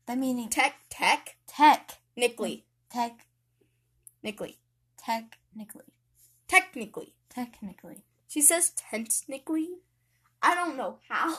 That 0.06 0.18
meaning 0.18 0.48
tech, 0.48 0.74
tech, 0.90 1.36
tech, 1.46 1.98
Nickley, 2.16 2.64
tech, 2.90 3.26
Nickley, 4.22 4.58
technically, 4.96 5.84
technically. 6.48 7.14
technically. 7.28 8.04
She 8.28 8.40
says 8.40 8.70
technically. 8.70 9.68
I 10.42 10.54
don't 10.54 10.76
know 10.76 10.98
how. 11.08 11.36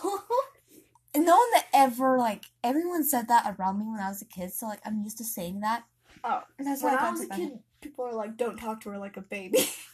And 1.15 1.25
no 1.25 1.36
one 1.38 1.51
that 1.53 1.68
ever 1.74 2.18
like 2.18 2.46
everyone 2.63 3.03
said 3.03 3.27
that 3.29 3.56
around 3.58 3.79
me 3.79 3.86
when 3.86 4.00
I 4.01 4.10
was 4.10 4.22
a 4.22 4.25
kid, 4.25 4.51
so 4.53 4.68
like 4.68 4.82
I'm 4.86 5.01
used 5.03 5.18
to 5.20 5.24
saying 5.24 5.62
that. 5.62 5.84
Oh, 6.24 6.41
And 6.58 6.68
that's 6.68 6.84
when 6.84 6.94
why 6.94 7.00
I 7.00 7.01
got 7.03 7.12
was 7.13 7.22
a 7.22 7.27
kid, 7.29 7.60
people 7.82 8.06
are 8.06 8.13
like, 8.13 8.36
don't 8.38 8.58
talk 8.58 8.82
to 8.82 8.89
her 8.89 8.98
like 8.98 9.15
a 9.18 9.22
baby. 9.22 9.60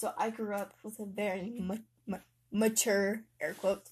so 0.00 0.12
I 0.16 0.30
grew 0.30 0.54
up 0.54 0.72
with 0.82 0.98
a 0.98 1.04
very 1.04 1.54
ma- 1.60 1.76
ma- 2.06 2.26
mature 2.50 3.22
air 3.38 3.54
quotes 3.54 3.90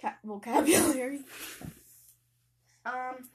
ca- 0.00 0.18
vocabulary. 0.24 1.20
Um. 2.86 3.28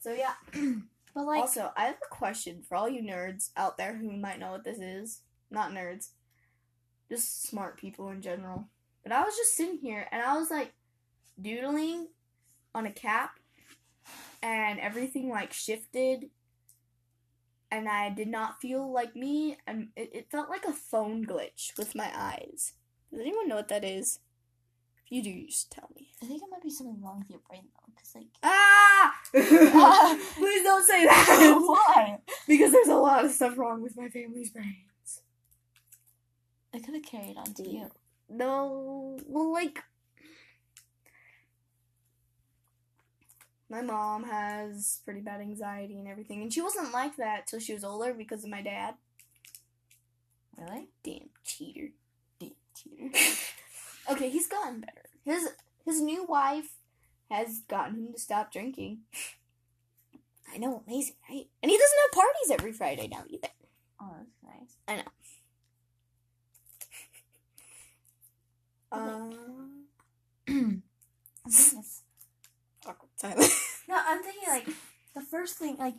So 0.00 0.12
yeah. 0.12 0.34
But 1.14 1.24
like, 1.24 1.40
also, 1.40 1.72
I 1.74 1.84
have 1.86 1.94
a 1.94 2.14
question 2.14 2.62
for 2.68 2.76
all 2.76 2.90
you 2.90 3.00
nerds 3.02 3.48
out 3.56 3.78
there 3.78 3.96
who 3.96 4.12
might 4.12 4.38
know 4.38 4.50
what 4.50 4.64
this 4.64 4.78
is. 4.78 5.22
Not 5.50 5.72
nerds, 5.72 6.08
just 7.08 7.48
smart 7.48 7.78
people 7.78 8.10
in 8.10 8.20
general. 8.20 8.68
But 9.02 9.12
I 9.12 9.22
was 9.22 9.34
just 9.34 9.56
sitting 9.56 9.78
here 9.78 10.06
and 10.12 10.20
I 10.20 10.36
was 10.36 10.50
like 10.50 10.74
doodling 11.40 12.08
on 12.74 12.84
a 12.84 12.90
cap, 12.90 13.40
and 14.42 14.78
everything 14.78 15.30
like 15.30 15.54
shifted, 15.54 16.28
and 17.70 17.88
I 17.88 18.10
did 18.10 18.28
not 18.28 18.60
feel 18.60 18.90
like 18.92 19.16
me, 19.16 19.58
and 19.66 19.88
it, 19.96 20.10
it 20.12 20.30
felt 20.30 20.48
like 20.48 20.64
a 20.64 20.72
phone 20.72 21.24
glitch 21.26 21.76
with 21.76 21.94
my 21.94 22.10
eyes. 22.14 22.74
Does 23.10 23.20
anyone 23.20 23.48
know 23.48 23.56
what 23.56 23.68
that 23.68 23.84
is? 23.84 24.20
If 25.04 25.12
you 25.12 25.22
do, 25.22 25.30
you 25.30 25.46
just 25.46 25.70
tell 25.70 25.88
me. 25.94 26.08
I 26.22 26.26
think 26.26 26.42
it 26.42 26.48
might 26.50 26.62
be 26.62 26.70
something 26.70 27.00
wrong 27.00 27.20
with 27.20 27.30
your 27.30 27.40
brain 27.48 27.62
though, 27.62 27.92
because 27.94 28.14
like, 28.14 28.26
Ah! 28.42 29.14
Please 29.32 30.62
don't 30.62 30.86
say 30.86 31.04
that. 31.04 31.58
why? 31.64 32.18
Because 32.48 32.72
there's 32.72 32.88
a 32.88 32.94
lot 32.94 33.24
of 33.24 33.30
stuff 33.30 33.56
wrong 33.56 33.82
with 33.82 33.96
my 33.96 34.08
family's 34.08 34.50
brains. 34.50 35.22
I 36.74 36.78
could 36.80 36.94
have 36.94 37.04
carried 37.04 37.36
on 37.36 37.54
to 37.54 37.68
you. 37.68 37.90
No, 38.28 39.18
well, 39.28 39.52
like, 39.52 39.82
my 43.68 43.82
mom 43.82 44.24
has 44.24 45.00
pretty 45.04 45.20
bad 45.20 45.40
anxiety 45.40 45.98
and 45.98 46.08
everything, 46.08 46.42
and 46.42 46.52
she 46.52 46.62
wasn't 46.62 46.92
like 46.92 47.16
that 47.16 47.46
till 47.46 47.60
she 47.60 47.74
was 47.74 47.84
older 47.84 48.14
because 48.14 48.44
of 48.44 48.50
my 48.50 48.62
dad. 48.62 48.94
Really? 50.56 50.88
Damn 51.04 51.28
cheater. 51.44 51.88
Damn 52.40 52.52
cheater. 52.74 53.10
Okay, 54.08 54.30
he's 54.30 54.46
gotten 54.46 54.80
better. 54.80 55.02
His 55.24 55.48
his 55.84 56.00
new 56.00 56.24
wife 56.24 56.76
has 57.30 57.60
gotten 57.68 57.96
him 58.06 58.12
to 58.12 58.20
stop 58.20 58.52
drinking. 58.52 58.98
I 60.54 60.58
know, 60.58 60.82
amazing, 60.86 61.16
right? 61.28 61.46
And 61.62 61.70
he 61.70 61.76
doesn't 61.76 61.98
have 62.04 62.12
parties 62.12 62.50
every 62.52 62.72
Friday 62.72 63.08
now 63.08 63.24
either. 63.28 63.48
Oh, 64.00 64.14
that's 64.16 64.76
nice. 64.86 64.96
Uh, 68.92 69.30
I 70.48 70.52
think 70.52 70.82
it's 71.46 71.95
silence. 73.16 73.62
No, 73.88 74.00
I'm 74.04 74.20
thinking 74.20 74.48
like 74.48 74.66
the 75.14 75.20
first 75.20 75.58
thing, 75.58 75.76
like 75.78 75.94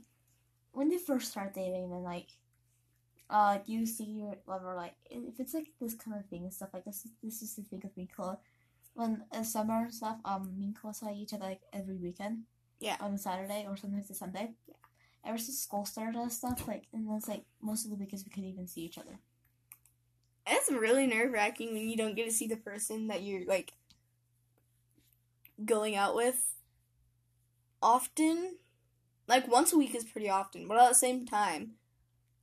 when 0.74 0.92
you 0.92 1.00
first 1.00 1.32
start 1.32 1.54
dating, 1.54 1.94
and 1.94 2.04
like, 2.04 2.28
uh, 3.30 3.60
you 3.66 3.86
see 3.86 4.04
your 4.04 4.36
lover 4.46 4.76
like 4.76 4.94
if 5.10 5.40
it's 5.40 5.54
like 5.54 5.68
this 5.80 5.94
kind 5.94 6.18
of 6.18 6.26
thing 6.26 6.44
and 6.44 6.54
stuff 6.54 6.70
like 6.74 6.84
this. 6.84 7.08
This 7.24 7.42
is 7.42 7.56
the 7.56 7.62
thing 7.62 7.80
with 7.82 7.96
me, 7.96 8.10
and 8.20 8.38
When 8.94 9.24
in 9.34 9.46
summer 9.46 9.84
and 9.84 9.94
stuff, 9.94 10.18
um, 10.26 10.54
me 10.58 10.66
and 10.66 10.76
Chloe 10.76 10.94
saw 10.94 11.14
each 11.14 11.34
other 11.34 11.46
like 11.46 11.62
every 11.72 11.96
weekend. 11.96 12.44
Yeah. 12.80 12.98
On 13.00 13.14
a 13.14 13.18
Saturday 13.18 13.66
or 13.68 13.78
sometimes 13.78 14.10
a 14.10 14.14
Sunday. 14.14 14.52
Yeah. 14.68 14.76
Ever 15.26 15.38
since 15.38 15.60
school 15.60 15.86
started 15.86 16.20
and 16.20 16.32
stuff, 16.32 16.68
like, 16.68 16.84
and 16.94 17.08
then 17.08 17.16
it's 17.16 17.28
like 17.28 17.44
most 17.62 17.86
of 17.86 17.92
the 17.92 17.98
weekends 17.98 18.24
we 18.26 18.32
couldn't 18.32 18.50
even 18.50 18.68
see 18.68 18.82
each 18.82 18.98
other. 18.98 19.20
It's 20.46 20.72
really 20.72 21.08
nerve 21.08 21.32
wracking 21.34 21.74
when 21.74 21.90
you 21.90 21.98
don't 21.98 22.16
get 22.16 22.26
to 22.26 22.32
see 22.32 22.48
the 22.48 22.58
person 22.58 23.08
that 23.08 23.24
you're 23.24 23.46
like 23.46 23.74
going 25.66 25.96
out 25.96 26.16
with 26.16 26.54
often. 27.82 28.58
Like 29.28 29.48
once 29.52 29.74
a 29.74 29.78
week 29.78 29.94
is 29.94 30.06
pretty 30.06 30.30
often, 30.30 30.68
but 30.68 30.78
at 30.78 30.88
the 30.90 30.96
same 30.96 31.26
time, 31.26 31.72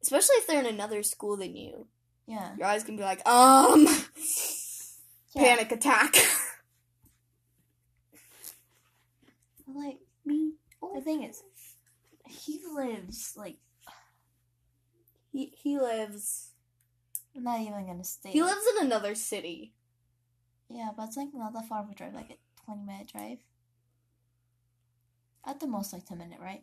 especially 0.03 0.37
if 0.37 0.47
they're 0.47 0.61
in 0.61 0.67
another 0.67 1.03
school 1.03 1.37
than 1.37 1.57
you, 1.57 1.87
Yeah. 2.27 2.55
your 2.59 2.67
eyes 2.67 2.85
can 2.85 2.97
be 2.97 3.03
like, 3.03 3.27
um, 3.27 3.87
Yeah. 5.35 5.43
panic 5.57 5.73
attack. 5.73 6.15
Like 9.67 9.99
me, 10.25 10.53
the 10.95 11.01
thing 11.01 11.23
is, 11.25 11.43
he 12.29 12.61
lives 12.75 13.33
like 13.37 13.57
he 15.33 15.47
he 15.57 15.79
lives 15.79 16.51
I'm 17.35 17.43
not 17.45 17.61
even 17.61 17.87
gonna 17.87 18.05
stay. 18.05 18.31
he 18.31 18.43
lives 18.43 18.61
in 18.79 18.87
another 18.87 19.15
city. 19.15 19.73
Yeah, 20.69 20.91
but 20.97 21.05
it's 21.09 21.17
like 21.17 21.29
not 21.35 21.53
that 21.55 21.67
far 21.67 21.83
of 21.83 21.91
a 21.91 21.95
drive, 21.95 22.15
like 22.15 22.31
a 22.31 22.37
twenty 22.65 22.85
minute 22.85 23.09
drive. 23.13 23.39
At 25.47 25.61
the 25.61 25.67
most, 25.67 25.93
like 25.93 26.07
ten 26.07 26.19
minute, 26.19 26.41
right? 26.41 26.63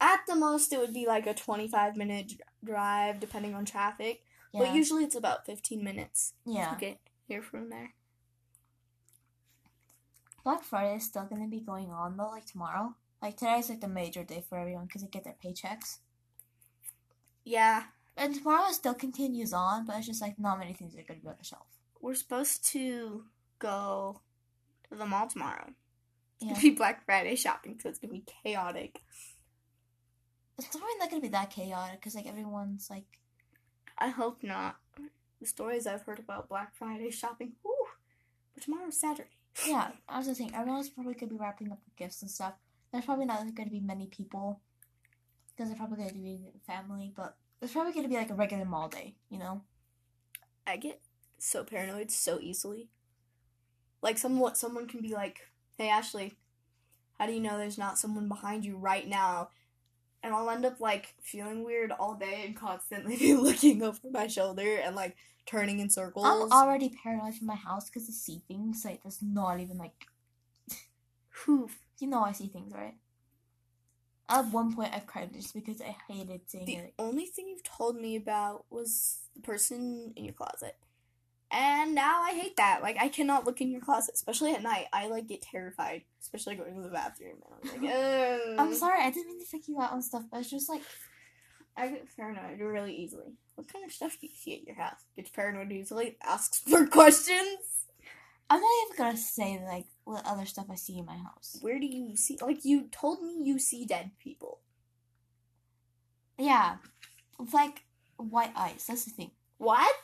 At 0.00 0.20
the 0.26 0.34
most, 0.34 0.72
it 0.72 0.78
would 0.78 0.94
be 0.94 1.06
like 1.06 1.26
a 1.26 1.34
twenty-five 1.34 1.96
minute 1.96 2.34
drive, 2.64 3.20
depending 3.20 3.54
on 3.54 3.64
traffic. 3.64 4.22
Yeah. 4.52 4.60
But 4.60 4.74
usually, 4.74 5.04
it's 5.04 5.14
about 5.16 5.46
fifteen 5.46 5.82
minutes 5.82 6.34
yeah. 6.44 6.70
to 6.70 6.76
get 6.78 6.98
here 7.26 7.42
from 7.42 7.70
there. 7.70 7.94
Black 10.44 10.62
Friday 10.64 10.96
is 10.96 11.04
still 11.04 11.24
gonna 11.24 11.46
be 11.46 11.60
going 11.60 11.90
on 11.90 12.16
though, 12.16 12.30
like 12.30 12.46
tomorrow. 12.46 12.94
Like 13.20 13.36
today 13.36 13.58
is 13.58 13.68
like 13.68 13.80
the 13.80 13.88
major 13.88 14.24
day 14.24 14.42
for 14.48 14.58
everyone 14.58 14.86
because 14.86 15.02
they 15.02 15.08
get 15.08 15.24
their 15.24 15.36
paychecks. 15.42 15.98
Yeah, 17.44 17.84
And 18.16 18.34
tomorrow 18.34 18.68
it 18.68 18.74
still 18.74 18.94
continues 18.94 19.52
on, 19.52 19.86
but 19.86 19.96
it's 19.96 20.06
just 20.06 20.20
like 20.20 20.38
not 20.38 20.58
many 20.58 20.74
things 20.74 20.94
are 20.94 21.02
gonna 21.02 21.20
be 21.20 21.28
on 21.28 21.36
the 21.38 21.44
shelf. 21.44 21.66
we're 22.00 22.14
supposed 22.14 22.64
to 22.66 23.24
go 23.58 24.20
to 24.88 24.96
the 24.96 25.06
mall 25.06 25.28
tomorrow. 25.28 25.68
It's 26.42 26.48
Yeah. 26.48 26.54
gonna 26.54 26.62
be 26.62 26.76
Black 26.76 27.04
Friday 27.04 27.36
shopping, 27.36 27.78
so 27.80 27.88
it's 27.88 28.00
gonna 28.00 28.12
be 28.14 28.24
chaotic. 28.42 29.00
It's 30.58 30.66
probably 30.66 30.96
not 30.98 31.08
gonna 31.08 31.22
be 31.22 31.28
that 31.28 31.50
chaotic 31.50 32.00
because 32.00 32.16
like 32.16 32.26
everyone's 32.26 32.90
like 32.90 33.18
I 33.96 34.08
hope 34.08 34.42
not. 34.42 34.78
The 35.40 35.46
stories 35.46 35.86
I've 35.86 36.02
heard 36.02 36.18
about 36.18 36.48
Black 36.48 36.74
Friday 36.74 37.10
shopping, 37.10 37.52
whew, 37.62 37.86
but 38.54 38.64
tomorrow's 38.64 38.98
Saturday. 38.98 39.30
Yeah, 39.66 39.92
I 40.08 40.18
was 40.18 40.26
just 40.26 40.38
saying, 40.38 40.52
everyone's 40.54 40.88
probably 40.90 41.14
gonna 41.14 41.30
be 41.32 41.38
wrapping 41.38 41.70
up 41.70 41.78
with 41.84 41.94
gifts 41.96 42.22
and 42.22 42.30
stuff. 42.30 42.54
There's 42.90 43.04
probably 43.04 43.26
not 43.26 43.54
gonna 43.54 43.70
be 43.70 43.78
many 43.80 44.08
people 44.08 44.60
because 45.50 45.68
they're 45.68 45.78
probably 45.78 45.98
gonna 45.98 46.12
be 46.14 46.40
family, 46.66 47.12
but 47.14 47.36
it's 47.60 47.72
probably 47.72 47.92
gonna 47.92 48.08
be 48.08 48.16
like 48.16 48.30
a 48.30 48.34
regular 48.34 48.64
mall 48.64 48.88
day, 48.88 49.14
you 49.30 49.38
know? 49.38 49.62
I 50.66 50.76
get 50.76 51.00
so 51.38 51.62
paranoid 51.62 52.10
so 52.10 52.40
easily. 52.40 52.88
Like 54.00 54.18
someone 54.18 54.56
someone 54.56 54.88
can 54.88 55.00
be 55.02 55.14
like, 55.14 55.51
"Hey 55.78 55.88
Ashley, 55.88 56.34
how 57.18 57.26
do 57.26 57.32
you 57.32 57.40
know 57.40 57.58
there's 57.58 57.78
not 57.78 57.98
someone 57.98 58.28
behind 58.28 58.64
you 58.64 58.76
right 58.76 59.06
now?" 59.06 59.50
And 60.22 60.34
I'll 60.34 60.50
end 60.50 60.64
up 60.64 60.80
like 60.80 61.14
feeling 61.20 61.64
weird 61.64 61.90
all 61.90 62.14
day 62.14 62.44
and 62.46 62.56
constantly 62.56 63.16
be 63.18 63.34
looking 63.34 63.82
over 63.82 63.98
my 64.10 64.26
shoulder 64.26 64.76
and 64.76 64.94
like 64.94 65.16
turning 65.46 65.80
in 65.80 65.90
circles. 65.90 66.26
I'm 66.26 66.52
already 66.52 66.88
paranoid 67.02 67.34
from 67.34 67.48
my 67.48 67.56
house 67.56 67.90
because 67.90 68.08
I 68.08 68.12
see 68.12 68.42
things 68.46 68.84
like 68.84 69.02
that's 69.02 69.22
not 69.22 69.60
even 69.60 69.78
like 69.78 70.06
Whew. 71.44 71.70
you 71.98 72.08
know 72.08 72.22
I 72.22 72.32
see 72.32 72.46
things 72.46 72.72
right. 72.72 72.94
At 74.28 74.46
one 74.46 74.74
point, 74.74 74.94
I've 74.94 75.06
cried 75.06 75.32
just 75.34 75.52
because 75.52 75.82
I 75.82 75.94
hated 76.08 76.42
seeing 76.46 76.64
The 76.64 76.76
it. 76.76 76.94
The 76.96 77.04
only 77.04 77.26
thing 77.26 77.48
you've 77.48 77.64
told 77.64 77.96
me 77.96 78.16
about 78.16 78.64
was 78.70 79.18
the 79.34 79.42
person 79.42 80.12
in 80.16 80.24
your 80.24 80.32
closet. 80.32 80.76
And 81.52 81.94
now 81.94 82.22
I 82.22 82.32
hate 82.32 82.56
that. 82.56 82.80
Like 82.82 82.96
I 82.98 83.08
cannot 83.08 83.44
look 83.44 83.60
in 83.60 83.70
your 83.70 83.82
closet, 83.82 84.14
especially 84.14 84.54
at 84.54 84.62
night. 84.62 84.86
I 84.90 85.08
like 85.08 85.28
get 85.28 85.42
terrified, 85.42 86.02
especially 86.22 86.54
going 86.54 86.74
to 86.74 86.80
the 86.80 86.88
bathroom. 86.88 87.36
And 87.44 87.74
I'm 87.76 87.82
like, 87.82 87.94
Ugh. 87.94 88.56
I'm 88.58 88.74
sorry, 88.74 89.02
I 89.02 89.10
didn't 89.10 89.26
mean 89.26 89.40
to 89.40 89.46
freak 89.46 89.68
you 89.68 89.78
out 89.78 89.92
on 89.92 90.00
stuff, 90.00 90.24
but 90.30 90.40
it's 90.40 90.50
just 90.50 90.70
like 90.70 90.80
I 91.76 91.88
get 91.88 92.16
paranoid 92.16 92.58
really 92.58 92.94
easily. 92.94 93.34
What 93.54 93.70
kind 93.70 93.84
of 93.84 93.92
stuff 93.92 94.16
do 94.18 94.26
you 94.26 94.34
see 94.34 94.54
at 94.54 94.66
your 94.66 94.76
house? 94.76 95.00
Gets 95.14 95.28
paranoid 95.28 95.70
easily, 95.70 96.16
asks 96.24 96.60
for 96.60 96.86
questions. 96.88 97.58
I'm 98.48 98.60
not 98.60 98.70
even 98.86 98.96
gonna 98.96 99.16
say 99.18 99.62
like 99.62 99.86
what 100.04 100.26
other 100.26 100.46
stuff 100.46 100.66
I 100.70 100.74
see 100.76 100.98
in 100.98 101.04
my 101.04 101.18
house. 101.18 101.58
Where 101.60 101.78
do 101.78 101.86
you 101.86 102.16
see? 102.16 102.38
Like 102.40 102.64
you 102.64 102.88
told 102.90 103.22
me, 103.22 103.42
you 103.42 103.58
see 103.58 103.84
dead 103.84 104.12
people. 104.18 104.60
Yeah, 106.38 106.76
it's 107.38 107.52
like 107.52 107.82
white 108.16 108.52
eyes. 108.56 108.86
That's 108.88 109.04
the 109.04 109.10
thing. 109.10 109.32
What? 109.58 109.94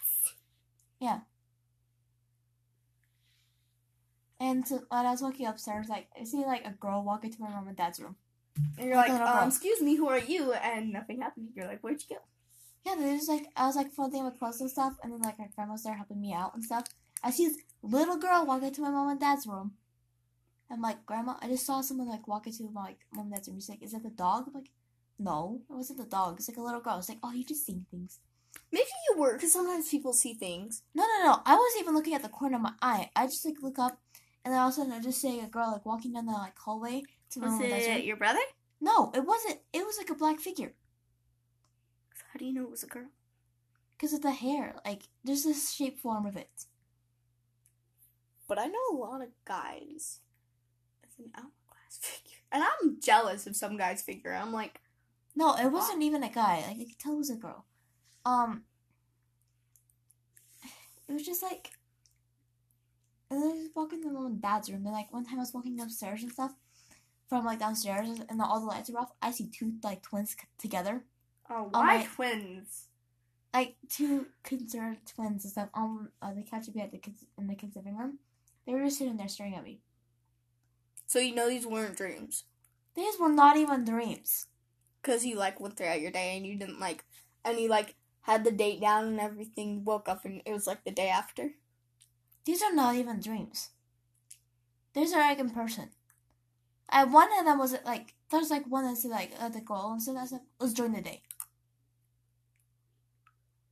And 4.41 4.67
so, 4.67 4.83
when 4.89 5.07
I 5.07 5.11
was 5.11 5.23
walking 5.23 5.47
upstairs, 5.47 5.89
like 5.89 6.09
I 6.19 6.25
see 6.25 6.45
like 6.45 6.65
a 6.65 6.71
girl 6.71 7.03
walk 7.03 7.25
into 7.25 7.41
my 7.41 7.51
mom 7.51 7.69
and 7.69 7.77
dad's 7.77 8.01
room. 8.01 8.17
And 8.77 8.89
you're 8.89 8.97
like, 8.97 9.09
girl. 9.09 9.27
um, 9.27 9.49
excuse 9.49 9.81
me, 9.81 9.97
who 9.97 10.09
are 10.09 10.19
you? 10.19 10.53
And 10.53 10.93
nothing 10.93 11.21
happened. 11.21 11.51
You're 11.55 11.67
like, 11.67 11.81
where'd 11.81 12.03
you 12.09 12.17
go? 12.17 12.23
Yeah, 12.85 12.95
there's 12.99 13.21
just 13.21 13.29
like 13.29 13.47
I 13.57 13.67
was 13.67 13.77
like 13.77 13.91
folding 13.93 14.25
my 14.25 14.31
clothes 14.31 14.61
and 14.61 14.71
stuff, 14.71 14.95
and 15.03 15.13
then 15.13 15.21
like 15.21 15.39
my 15.39 15.49
friend 15.55 15.71
was 15.71 15.83
there 15.83 15.95
helping 15.95 16.21
me 16.21 16.33
out 16.33 16.55
and 16.55 16.65
stuff. 16.65 16.85
I 17.23 17.31
see 17.31 17.49
this 17.49 17.59
little 17.83 18.17
girl 18.17 18.47
walk 18.47 18.63
into 18.63 18.81
my 18.81 18.91
mom 18.91 19.11
and 19.11 19.21
dad's 19.21 19.47
room. 19.47 19.73
I'm 20.71 20.83
like, 20.83 21.07
Grandma, 21.07 21.35
I 21.41 21.49
just 21.49 21.67
saw 21.67 21.81
someone 21.81 22.09
like 22.09 22.29
walk 22.29 22.47
into 22.47 22.71
my 22.71 22.83
like, 22.83 22.99
mom 23.13 23.27
and 23.27 23.35
dad's 23.35 23.49
room. 23.49 23.59
She's 23.59 23.69
like, 23.69 23.83
Is 23.83 23.93
that 23.93 24.03
the 24.03 24.11
dog? 24.11 24.45
I'm 24.47 24.55
like, 24.55 24.71
No, 25.19 25.61
it 25.69 25.73
wasn't 25.73 25.99
the 25.99 26.05
dog. 26.05 26.37
It's 26.39 26.49
like 26.49 26.59
a 26.59 26.63
little 26.63 26.81
girl. 26.81 26.99
It's 26.99 27.09
like, 27.09 27.19
Oh, 27.23 27.33
you 27.33 27.45
just 27.45 27.67
seen 27.67 27.87
things. 27.91 28.21
Maybe 28.71 28.87
you 29.09 29.19
were, 29.19 29.35
because 29.35 29.53
sometimes 29.53 29.89
people 29.89 30.13
see 30.13 30.35
things. 30.35 30.83
No, 30.95 31.03
no, 31.03 31.25
no. 31.25 31.41
I 31.47 31.57
wasn't 31.57 31.83
even 31.83 31.95
looking 31.95 32.15
at 32.15 32.23
the 32.23 32.29
corner 32.29 32.57
of 32.57 32.63
my 32.63 32.73
eye. 32.83 33.11
I 33.17 33.27
just 33.27 33.45
like 33.45 33.63
look 33.63 33.79
up, 33.79 33.99
and 34.45 34.53
then 34.55 34.61
all 34.61 34.69
of 34.69 34.73
a 34.75 34.77
sudden 34.77 34.93
I 34.93 35.01
just 35.01 35.21
see 35.21 35.41
a 35.41 35.47
girl 35.47 35.73
like 35.73 35.85
walking 35.87 36.13
down 36.13 36.27
the 36.27 36.33
like 36.33 36.59
hallway 36.59 37.03
to 37.31 37.41
Was 37.41 37.51
mom 37.53 37.61
and 37.63 37.71
dad's 37.71 37.87
room. 37.87 37.97
it 37.97 38.05
your 38.05 38.17
brother? 38.17 38.39
No, 38.81 39.11
it 39.15 39.25
wasn't. 39.25 39.59
It 39.73 39.85
was 39.85 39.99
like 39.99 40.11
a 40.11 40.15
black 40.15 40.39
figure. 40.41 40.73
How 42.33 42.39
do 42.39 42.45
you 42.45 42.53
know 42.53 42.65
it 42.65 42.71
was 42.71 42.83
a 42.83 42.87
girl? 42.87 43.09
Because 43.97 44.13
of 44.13 44.23
the 44.23 44.31
hair. 44.33 44.77
Like, 44.85 45.03
there's 45.25 45.45
this 45.45 45.73
shape 45.73 45.99
form 45.99 46.27
of 46.27 46.37
it. 46.37 46.67
But 48.47 48.59
I 48.59 48.67
know 48.67 48.79
a 48.93 48.97
lot 48.97 49.23
of 49.23 49.29
guys 49.45 50.21
with 51.03 51.27
an 51.27 51.33
hourglass 51.35 51.51
figure. 52.01 52.39
And 52.53 52.63
I'm 52.63 53.01
jealous 53.01 53.47
of 53.47 53.57
some 53.57 53.77
guys' 53.77 54.03
figure. 54.03 54.33
I'm 54.33 54.53
like, 54.53 54.81
No, 55.35 55.57
it 55.57 55.73
wasn't 55.73 56.03
even 56.03 56.23
a 56.23 56.31
guy. 56.31 56.65
Like, 56.67 56.77
I 56.81 56.85
could 56.85 56.99
tell 56.99 57.15
it 57.15 57.19
was 57.19 57.31
a 57.31 57.37
girl. 57.37 57.65
Um, 58.25 58.63
it 61.09 61.13
was 61.13 61.27
just 61.27 61.43
like, 61.43 61.73
and 63.31 63.43
then 63.43 63.51
I 63.51 63.53
was 63.55 63.71
walking 63.75 64.03
in 64.03 64.13
my 64.15 64.21
own 64.21 64.41
dad's 64.41 64.71
room. 64.71 64.85
And 64.85 64.93
like 64.95 65.13
one 65.13 65.25
time 65.25 65.37
I 65.37 65.41
was 65.41 65.55
walking 65.55 65.81
upstairs 65.81 66.23
and 66.23 66.33
stuff, 66.33 66.55
from 67.29 67.45
like 67.45 67.59
downstairs, 67.59 68.09
and 68.29 68.41
all 68.41 68.61
the 68.61 68.67
lights 68.67 68.91
are 68.91 68.99
off. 68.99 69.13
I 69.21 69.31
see 69.33 69.49
two 69.49 69.75
like 69.83 70.03
twins 70.03 70.31
c- 70.33 70.47
together, 70.59 71.03
oh, 71.51 71.69
why 71.71 71.99
my- 71.99 72.05
twins? 72.15 72.85
like 73.55 73.77
two 73.89 74.27
concerned 74.43 74.99
twins 75.07 75.43
and 75.43 75.51
stuff 75.53 75.69
on 75.73 76.11
uh, 76.21 76.33
the 76.35 76.43
couch 76.43 76.67
had 76.77 76.93
the 76.93 76.99
kids 76.99 77.25
in 77.39 77.47
the 77.47 77.55
kids' 77.55 77.77
living 77.77 77.97
room. 77.97 78.19
They 78.67 78.75
were 78.75 78.85
just 78.85 78.99
sitting 78.99 79.17
there 79.17 79.27
staring 79.29 79.55
at 79.55 79.65
me. 79.65 79.81
So 81.07 81.19
you 81.19 81.35
know 81.35 81.49
these 81.49 81.67
weren't 81.67 81.97
dreams. 81.97 82.45
These 82.95 83.19
were 83.19 83.31
not 83.33 83.57
even 83.57 83.85
dreams. 83.85 84.47
Because 85.01 85.25
you 85.25 85.37
like 85.37 85.61
went 85.61 85.77
throughout 85.77 86.01
your 86.03 86.11
day 86.11 86.37
and 86.37 86.47
you 86.47 86.57
didn't 86.57 86.79
like, 86.81 87.05
and 87.45 87.59
you 87.59 87.69
like 87.69 87.95
had 88.23 88.45
the 88.45 88.51
date 88.53 88.81
down 88.83 89.07
and 89.07 89.21
everything, 89.21 89.85
woke 89.85 90.09
up 90.09 90.25
and 90.27 90.43
it 90.45 90.53
was 90.53 90.67
like 90.67 90.85
the 90.85 90.91
day 90.91 91.09
after. 91.09 91.53
These 92.49 92.63
are 92.63 92.73
not 92.73 92.95
even 92.95 93.21
dreams. 93.21 93.69
These 94.95 95.13
are 95.13 95.21
like 95.21 95.39
in 95.39 95.51
person. 95.51 95.91
And 96.89 97.13
one 97.13 97.29
of 97.39 97.45
them 97.45 97.59
was 97.59 97.77
like 97.85 98.15
there's 98.31 98.49
like 98.49 98.65
one 98.67 98.87
that's 98.87 99.05
like 99.05 99.33
uh, 99.39 99.51
the 99.51 99.61
girl 99.61 99.91
and 99.93 100.03
so 100.03 100.15
that's 100.15 100.33
like 100.33 100.41
was 100.59 100.73
during 100.73 100.95
the 100.95 101.03
day. 101.03 101.21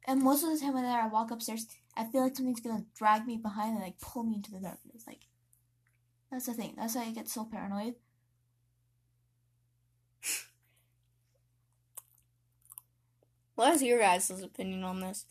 And 0.07 0.21
most 0.21 0.45
of 0.45 0.51
the 0.51 0.59
time 0.59 0.75
when 0.75 0.85
I 0.85 1.09
walk 1.09 1.31
upstairs, 1.31 1.67
I 1.97 2.05
feel 2.05 2.21
like 2.21 2.37
something's 2.37 2.61
gonna 2.61 2.85
drag 2.95 3.27
me 3.27 3.39
behind 3.39 3.77
and 3.77 3.83
like 3.83 3.99
pull 3.99 4.25
me 4.25 4.35
into 4.35 4.51
the 4.51 4.61
darkness. 4.61 5.05
Like 5.07 5.23
that's 6.31 6.45
the 6.45 6.53
thing. 6.53 6.75
That's 6.77 6.97
why 6.97 7.05
I 7.05 7.13
get 7.13 7.31
so 7.31 7.47
paranoid. 7.47 7.95
What 13.55 13.73
is 13.73 13.83
your 13.83 14.01
guys' 14.01 14.29
opinion 14.29 14.85
on 14.85 15.01
this? 15.01 15.25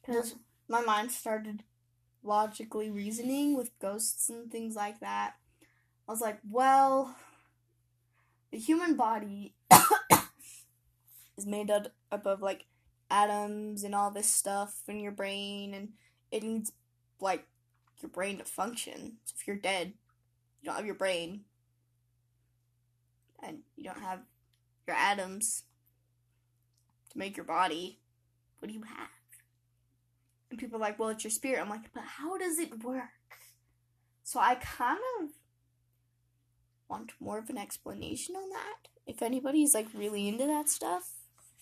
Because 0.00 0.36
my 0.68 0.80
mind 0.80 1.10
started 1.10 1.64
logically 2.28 2.90
reasoning 2.90 3.56
with 3.56 3.76
ghosts 3.80 4.28
and 4.28 4.52
things 4.52 4.76
like 4.76 5.00
that. 5.00 5.34
I 6.06 6.12
was 6.12 6.20
like, 6.20 6.38
well, 6.48 7.16
the 8.52 8.58
human 8.58 8.94
body 8.94 9.54
is 11.36 11.46
made 11.46 11.70
up 11.70 11.90
of 12.26 12.42
like 12.42 12.66
atoms 13.10 13.82
and 13.82 13.94
all 13.94 14.10
this 14.10 14.28
stuff 14.28 14.82
in 14.86 15.00
your 15.00 15.12
brain, 15.12 15.72
and 15.74 15.88
it 16.30 16.42
needs 16.42 16.72
like 17.20 17.46
your 18.00 18.10
brain 18.10 18.38
to 18.38 18.44
function. 18.44 19.16
So 19.24 19.34
if 19.38 19.46
you're 19.46 19.56
dead, 19.56 19.94
you 20.60 20.66
don't 20.66 20.76
have 20.76 20.86
your 20.86 20.94
brain, 20.94 21.40
and 23.42 23.58
you 23.76 23.84
don't 23.84 24.00
have 24.00 24.20
your 24.86 24.96
atoms 24.96 25.64
to 27.10 27.18
make 27.18 27.36
your 27.36 27.46
body. 27.46 27.98
What 28.58 28.68
do 28.68 28.74
you 28.74 28.82
have? 28.82 29.08
And 30.50 30.58
people 30.58 30.76
are 30.76 30.80
like, 30.80 30.98
well, 30.98 31.10
it's 31.10 31.24
your 31.24 31.30
spirit. 31.30 31.60
I'm 31.60 31.68
like, 31.68 31.92
but 31.92 32.04
how 32.04 32.38
does 32.38 32.58
it 32.58 32.82
work? 32.82 33.02
So 34.22 34.40
I 34.40 34.54
kind 34.56 34.98
of 35.20 35.30
want 36.88 37.12
more 37.20 37.38
of 37.38 37.50
an 37.50 37.58
explanation 37.58 38.34
on 38.36 38.48
that. 38.50 38.88
If 39.06 39.22
anybody's 39.22 39.74
like 39.74 39.88
really 39.94 40.28
into 40.28 40.46
that 40.46 40.68
stuff. 40.68 41.10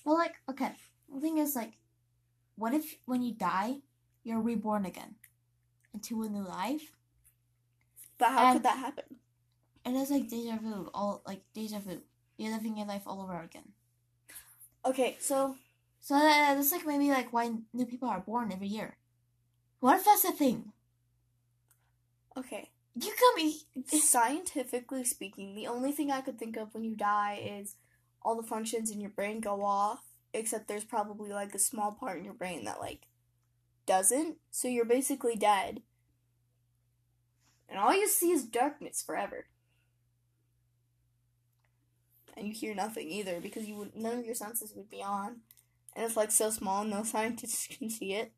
Well, 0.05 0.17
like, 0.17 0.35
okay. 0.49 0.73
The 1.13 1.21
thing 1.21 1.39
is, 1.39 1.55
like, 1.57 1.73
what 2.57 2.75
if 2.75 2.97
when 3.07 3.23
you 3.23 3.35
die, 3.35 3.77
you're 4.25 4.41
reborn 4.41 4.87
again 4.87 5.17
into 5.95 6.23
a 6.23 6.29
new 6.29 6.47
life? 6.47 6.93
But 8.19 8.31
how 8.31 8.47
And- 8.47 8.55
could 8.55 8.63
that 8.65 8.79
happen? 8.79 9.05
And 9.85 9.97
it's 9.97 10.11
like 10.11 10.29
deja 10.29 10.57
vu, 10.57 10.91
all 10.93 11.23
like 11.27 11.43
deja 11.55 11.79
vu. 11.79 12.03
You're 12.39 12.53
living 12.53 12.77
your 12.77 12.89
life 12.89 13.03
all 13.07 13.23
over 13.23 13.41
again. 13.41 13.73
Okay, 14.85 15.17
so 15.21 15.57
So 16.07 16.15
uh, 16.15 16.21
that's 16.55 16.71
like 16.71 16.87
maybe 16.87 17.11
like 17.11 17.33
why 17.33 17.51
new 17.75 17.85
people 17.85 18.09
are 18.09 18.21
born 18.21 18.53
every 18.53 18.69
year. 18.69 18.97
What 19.81 19.99
if 19.99 20.05
that's 20.05 20.25
a 20.25 20.31
thing? 20.31 20.71
okay. 22.37 22.71
You 22.95 23.11
got 23.11 23.43
me. 23.43 23.63
Scientifically 23.99 25.03
speaking, 25.03 25.57
the 25.57 25.67
only 25.67 25.91
thing 25.91 26.13
I 26.13 26.21
could 26.21 26.39
think 26.39 26.57
of 26.57 26.73
when 26.73 26.85
you 26.85 26.95
die 26.95 27.41
is 27.45 27.75
all 28.23 28.41
the 28.41 28.47
functions 28.47 28.93
in 28.93 29.01
your 29.01 29.11
brain 29.11 29.41
go 29.41 29.65
off, 29.65 30.05
except 30.33 30.69
there's 30.69 30.85
probably 30.85 31.33
like 31.33 31.53
a 31.57 31.59
small 31.59 31.91
part 31.91 32.19
in 32.19 32.25
your 32.25 32.35
brain 32.35 32.65
that 32.67 32.79
like 32.79 33.09
doesn't. 33.85 34.37
So 34.53 34.69
you're 34.69 34.85
basically 34.85 35.35
dead. 35.35 35.83
And 37.69 37.81
all 37.81 37.93
you 37.93 38.07
see 38.07 38.31
is 38.31 38.45
darkness 38.45 39.03
forever. 39.05 39.47
And 42.37 42.47
you 42.47 42.55
hear 42.55 42.77
nothing 42.77 43.11
either 43.11 43.41
because 43.41 43.67
you 43.67 43.75
would 43.75 43.97
none 43.97 44.21
of 44.21 44.25
your 44.25 44.37
senses 44.37 44.73
would 44.77 44.89
be 44.89 45.03
on. 45.03 45.39
And 45.97 46.05
it's 46.05 46.17
like 46.17 46.31
so 46.31 46.51
small 46.51 46.85
no 46.85 47.03
scientists 47.03 47.67
can 47.79 47.91
see 47.91 48.13
it. 48.13 48.31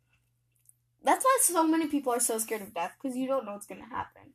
That's 1.05 1.25
why 1.25 1.38
so 1.42 1.66
many 1.66 1.88
people 1.88 2.12
are 2.12 2.21
so 2.21 2.38
scared 2.38 2.62
of 2.62 2.73
death 2.73 2.94
because 3.01 3.16
you 3.16 3.27
don't 3.27 3.44
know 3.44 3.53
what's 3.53 3.66
going 3.66 3.83
to 3.83 3.88
happen 3.88 4.33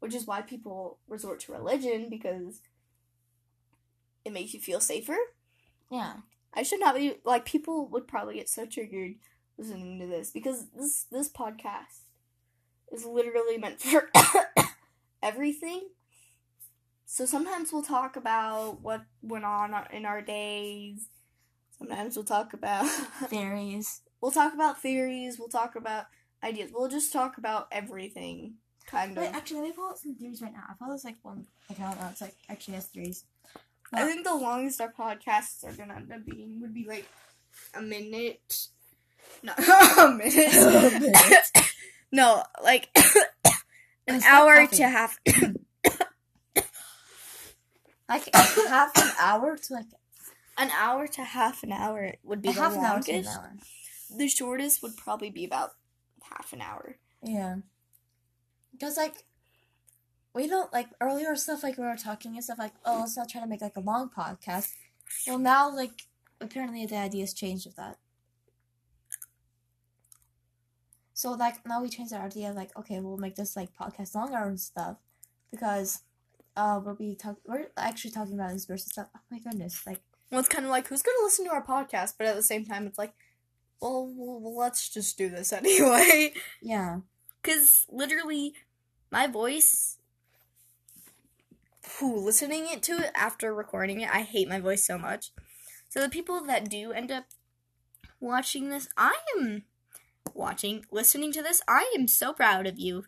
which 0.00 0.14
is 0.14 0.26
why 0.26 0.42
people 0.42 0.98
resort 1.08 1.40
to 1.40 1.52
religion 1.52 2.08
because 2.08 2.60
it 4.24 4.32
makes 4.32 4.54
you 4.54 4.60
feel 4.60 4.80
safer. 4.80 5.16
Yeah. 5.90 6.14
I 6.54 6.62
should 6.62 6.80
not 6.80 6.94
be 6.94 7.16
like 7.24 7.44
people 7.44 7.88
would 7.88 8.08
probably 8.08 8.34
get 8.34 8.48
so 8.48 8.66
triggered 8.66 9.14
listening 9.56 9.98
to 10.00 10.06
this 10.06 10.30
because 10.30 10.66
this 10.70 11.06
this 11.10 11.28
podcast 11.28 12.02
is 12.92 13.04
literally 13.04 13.58
meant 13.58 13.80
for 13.80 14.10
everything. 15.22 15.88
So 17.04 17.26
sometimes 17.26 17.72
we'll 17.72 17.82
talk 17.82 18.16
about 18.16 18.80
what 18.82 19.02
went 19.22 19.44
on 19.44 19.74
in 19.92 20.04
our 20.04 20.22
days. 20.22 21.06
Sometimes 21.78 22.16
we'll 22.16 22.24
talk 22.24 22.52
about 22.54 22.86
Theories. 23.28 24.00
we'll 24.20 24.32
talk 24.32 24.52
about 24.54 24.80
theories, 24.82 25.38
we'll 25.38 25.48
talk 25.48 25.76
about 25.76 26.06
ideas. 26.42 26.70
We'll 26.72 26.88
just 26.88 27.12
talk 27.12 27.38
about 27.38 27.68
everything 27.72 28.54
kind 28.86 29.12
of. 29.16 29.22
Wait, 29.22 29.32
actually, 29.34 29.60
let 29.60 29.66
me 29.68 29.72
pull 29.72 29.88
out 29.90 29.98
some 29.98 30.14
theories 30.16 30.42
right 30.42 30.52
now. 30.52 30.64
I 30.68 30.74
follow 30.74 30.94
this 30.94 31.04
like 31.04 31.16
one 31.22 31.46
account 31.70 31.98
that's 32.00 32.20
like 32.20 32.34
actually 32.48 32.74
has 32.74 32.86
theories. 32.86 33.24
I 33.92 34.04
think 34.04 34.24
the 34.24 34.34
longest 34.34 34.80
our 34.80 34.92
podcasts 34.92 35.64
are 35.64 35.72
gonna 35.72 35.94
end 35.96 36.12
up 36.12 36.24
being 36.26 36.60
would 36.60 36.74
be 36.74 36.84
like 36.86 37.06
a 37.74 37.80
minute. 37.80 38.66
No, 39.42 39.52
a 39.58 40.10
minute. 40.10 40.54
A 40.54 41.00
minute. 41.00 41.72
no, 42.12 42.42
like 42.62 42.88
an 44.08 44.22
hour 44.24 44.66
to 44.66 44.88
half. 44.88 45.18
Like 48.08 48.28
half 48.34 48.96
an 48.96 49.10
hour 49.20 49.56
to 49.56 49.72
like 49.74 49.84
An 50.58 50.70
hour 50.72 51.06
to 51.06 51.22
half 51.22 51.62
an 51.62 51.72
hour 51.72 52.14
would 52.24 52.42
be 52.42 52.48
the 52.52 52.60
half 52.60 52.74
an 52.76 52.84
hour 52.84 53.00
to 53.00 53.12
an 53.12 53.24
longest. 53.24 53.38
hour. 53.38 53.52
The 54.18 54.28
shortest 54.28 54.82
would 54.82 54.96
probably 54.96 55.30
be 55.30 55.44
about 55.44 55.70
half 56.22 56.52
an 56.52 56.60
hour. 56.60 56.96
Yeah. 57.22 57.58
Because 58.72 58.96
like 58.96 59.24
we 60.34 60.46
don't 60.48 60.72
like 60.72 60.88
earlier 61.00 61.34
stuff 61.36 61.62
like 61.62 61.78
we 61.78 61.84
were 61.84 61.96
talking 61.96 62.34
and 62.34 62.44
stuff 62.44 62.58
like 62.58 62.72
oh 62.84 63.00
let's 63.00 63.16
not 63.16 63.28
try 63.28 63.40
to 63.40 63.46
make 63.46 63.60
like 63.60 63.76
a 63.76 63.80
long 63.80 64.10
podcast. 64.10 64.72
Well 65.26 65.38
now 65.38 65.74
like 65.74 66.02
apparently 66.40 66.86
the 66.86 66.96
idea's 66.96 67.34
changed 67.34 67.66
with 67.66 67.76
that. 67.76 67.98
So 71.14 71.32
like 71.32 71.66
now 71.66 71.82
we 71.82 71.88
changed 71.88 72.12
our 72.12 72.26
idea 72.26 72.52
like 72.52 72.76
okay 72.76 73.00
we'll 73.00 73.16
make 73.16 73.36
this 73.36 73.56
like 73.56 73.70
podcast 73.74 74.14
longer 74.14 74.38
and 74.38 74.60
stuff 74.60 74.96
because 75.50 76.02
uh 76.56 76.80
we'll 76.84 76.94
be 76.94 77.14
talk 77.14 77.36
we're 77.46 77.68
actually 77.76 78.10
talking 78.10 78.34
about 78.34 78.48
this 78.52 78.66
conspiracy 78.66 78.90
stuff. 78.90 79.08
Oh 79.16 79.20
my 79.30 79.38
goodness 79.38 79.86
like 79.86 80.00
Well, 80.30 80.40
it's 80.40 80.48
kind 80.48 80.64
of 80.64 80.70
like 80.70 80.88
who's 80.88 81.02
gonna 81.02 81.22
listen 81.22 81.44
to 81.46 81.52
our 81.52 81.64
podcast, 81.64 82.14
but 82.18 82.26
at 82.26 82.36
the 82.36 82.42
same 82.42 82.64
time, 82.64 82.86
it's 82.86 82.98
like, 82.98 83.14
well, 83.80 84.12
well, 84.14 84.40
well 84.40 84.56
let's 84.56 84.88
just 84.88 85.16
do 85.16 85.28
this 85.28 85.52
anyway. 85.52 86.32
yeah 86.60 87.00
Because 87.42 87.86
literally, 87.90 88.54
my 89.10 89.26
voice, 89.26 89.98
who 91.98 92.16
listening 92.16 92.66
it 92.68 92.82
to 92.84 92.92
it 92.92 93.10
after 93.14 93.54
recording 93.54 94.00
it, 94.00 94.10
I 94.10 94.22
hate 94.22 94.48
my 94.48 94.60
voice 94.60 94.84
so 94.84 94.98
much. 94.98 95.30
So 95.88 96.00
the 96.00 96.08
people 96.08 96.42
that 96.44 96.68
do 96.68 96.92
end 96.92 97.10
up 97.10 97.24
watching 98.20 98.68
this, 98.68 98.88
I 98.96 99.16
am 99.36 99.62
watching, 100.34 100.84
listening 100.90 101.32
to 101.32 101.42
this. 101.42 101.62
I 101.66 101.90
am 101.96 102.06
so 102.06 102.32
proud 102.32 102.66
of 102.66 102.78
you 102.78 103.04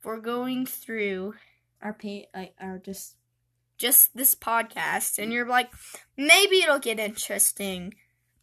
for 0.00 0.20
going 0.20 0.66
through 0.66 1.34
our 1.80 1.92
pay 1.92 2.28
like 2.34 2.54
our 2.60 2.78
just 2.78 3.14
just 3.78 4.16
this 4.16 4.34
podcast, 4.34 5.18
and 5.18 5.32
you're 5.32 5.48
like, 5.48 5.70
maybe 6.16 6.56
it'll 6.56 6.78
get 6.78 6.98
interesting. 6.98 7.94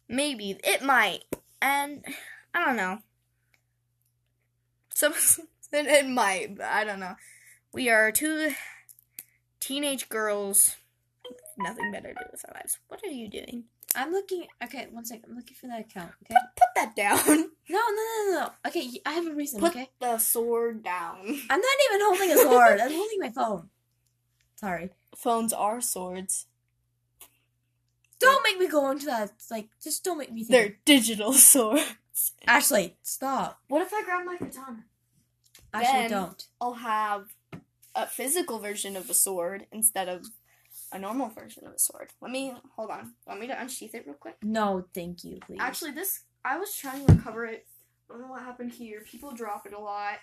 Maybe 0.08 0.58
it 0.64 0.82
might, 0.82 1.24
and 1.60 2.04
I 2.54 2.64
don't 2.64 2.76
know. 2.76 2.98
Some 4.94 5.14
it, 5.72 6.08
might, 6.08 6.56
but 6.56 6.66
I 6.66 6.84
don't 6.84 7.00
know. 7.00 7.16
We 7.72 7.90
are 7.90 8.10
two 8.10 8.52
teenage 9.60 10.08
girls 10.08 10.76
nothing 11.58 11.90
better 11.90 12.08
to 12.08 12.14
do 12.14 12.26
with 12.30 12.44
our 12.48 12.54
lives. 12.54 12.78
What 12.88 13.02
are 13.04 13.10
you 13.10 13.28
doing? 13.28 13.64
I'm 13.94 14.12
looking. 14.12 14.46
Okay, 14.62 14.86
one 14.90 15.04
second. 15.04 15.30
I'm 15.30 15.36
looking 15.36 15.56
for 15.58 15.68
that 15.68 15.80
account. 15.80 16.12
Okay. 16.24 16.34
Put, 16.34 16.56
put 16.56 16.74
that 16.74 16.96
down. 16.96 17.50
No, 17.68 17.80
no, 17.80 17.88
no, 17.88 18.30
no. 18.30 18.40
no. 18.40 18.50
Okay, 18.68 18.88
I 19.04 19.14
have 19.14 19.26
a 19.26 19.34
reason. 19.34 19.58
Put 19.58 19.72
okay. 19.72 19.90
the 20.00 20.18
sword 20.18 20.84
down. 20.84 21.18
I'm 21.50 21.60
not 21.60 21.76
even 21.90 22.00
holding 22.00 22.30
a 22.30 22.36
sword. 22.36 22.80
I'm 22.80 22.92
holding 22.92 23.18
my 23.18 23.30
phone. 23.30 23.70
Sorry. 24.54 24.90
Phones 25.16 25.52
are 25.52 25.80
swords. 25.80 26.46
Don't 28.18 28.42
make 28.44 28.58
me 28.58 28.66
go 28.68 28.90
into 28.90 29.06
that. 29.06 29.32
Like, 29.50 29.68
just 29.82 30.04
don't 30.04 30.18
make 30.18 30.32
me 30.32 30.44
think. 30.44 30.50
They're 30.50 30.76
digital 30.84 31.32
swords. 31.34 31.84
Ashley, 32.46 32.96
stop. 33.02 33.60
What 33.68 33.82
if 33.82 33.92
I 33.92 34.02
grab 34.04 34.24
my 34.24 34.36
katana? 34.36 34.84
Ashley, 35.72 35.92
Then- 36.00 36.10
don't. 36.10 36.46
I'll 36.60 36.74
have 36.74 37.26
a 37.94 38.06
physical 38.06 38.58
version 38.58 38.96
of 38.96 39.08
a 39.10 39.14
sword 39.14 39.66
instead 39.72 40.08
of 40.08 40.26
a 40.92 40.98
normal 40.98 41.28
version 41.28 41.66
of 41.66 41.72
a 41.74 41.78
sword. 41.78 42.10
Let 42.20 42.30
me 42.30 42.54
hold 42.76 42.90
on. 42.90 43.14
Want 43.26 43.40
me 43.40 43.46
to 43.48 43.60
unsheath 43.60 43.94
it 43.94 44.04
real 44.06 44.14
quick? 44.14 44.36
No, 44.42 44.86
thank 44.94 45.24
you, 45.24 45.38
please. 45.46 45.58
Actually, 45.60 45.90
this 45.92 46.20
I 46.44 46.58
was 46.58 46.74
trying 46.74 47.04
to 47.06 47.14
recover 47.14 47.44
it. 47.46 47.66
I 48.08 48.12
don't 48.12 48.22
know 48.22 48.28
what 48.28 48.42
happened 48.42 48.72
here. 48.72 49.00
People 49.00 49.32
drop 49.32 49.66
it 49.66 49.72
a 49.72 49.78
lot. 49.80 50.18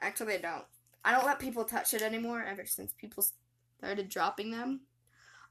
Actually, 0.00 0.36
they 0.36 0.42
don't. 0.42 0.64
I 1.04 1.12
don't 1.12 1.26
let 1.26 1.38
people 1.38 1.64
touch 1.64 1.94
it 1.94 2.02
anymore. 2.02 2.42
Ever 2.44 2.64
since 2.66 2.92
people 2.92 3.24
started 3.78 4.08
dropping 4.08 4.50
them, 4.52 4.82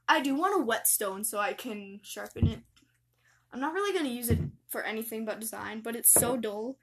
I 0.08 0.20
do 0.20 0.34
want 0.34 0.60
a 0.60 0.64
whetstone 0.64 1.24
so 1.24 1.38
I 1.38 1.52
can 1.52 2.00
sharpen 2.02 2.46
it. 2.48 2.60
I'm 3.52 3.60
not 3.60 3.74
really 3.74 3.96
gonna 3.96 4.08
use 4.08 4.30
it 4.30 4.38
for 4.68 4.82
anything 4.82 5.24
but 5.24 5.40
design, 5.40 5.80
but 5.82 5.94
it's 5.94 6.10
so 6.10 6.36
dull. 6.36 6.76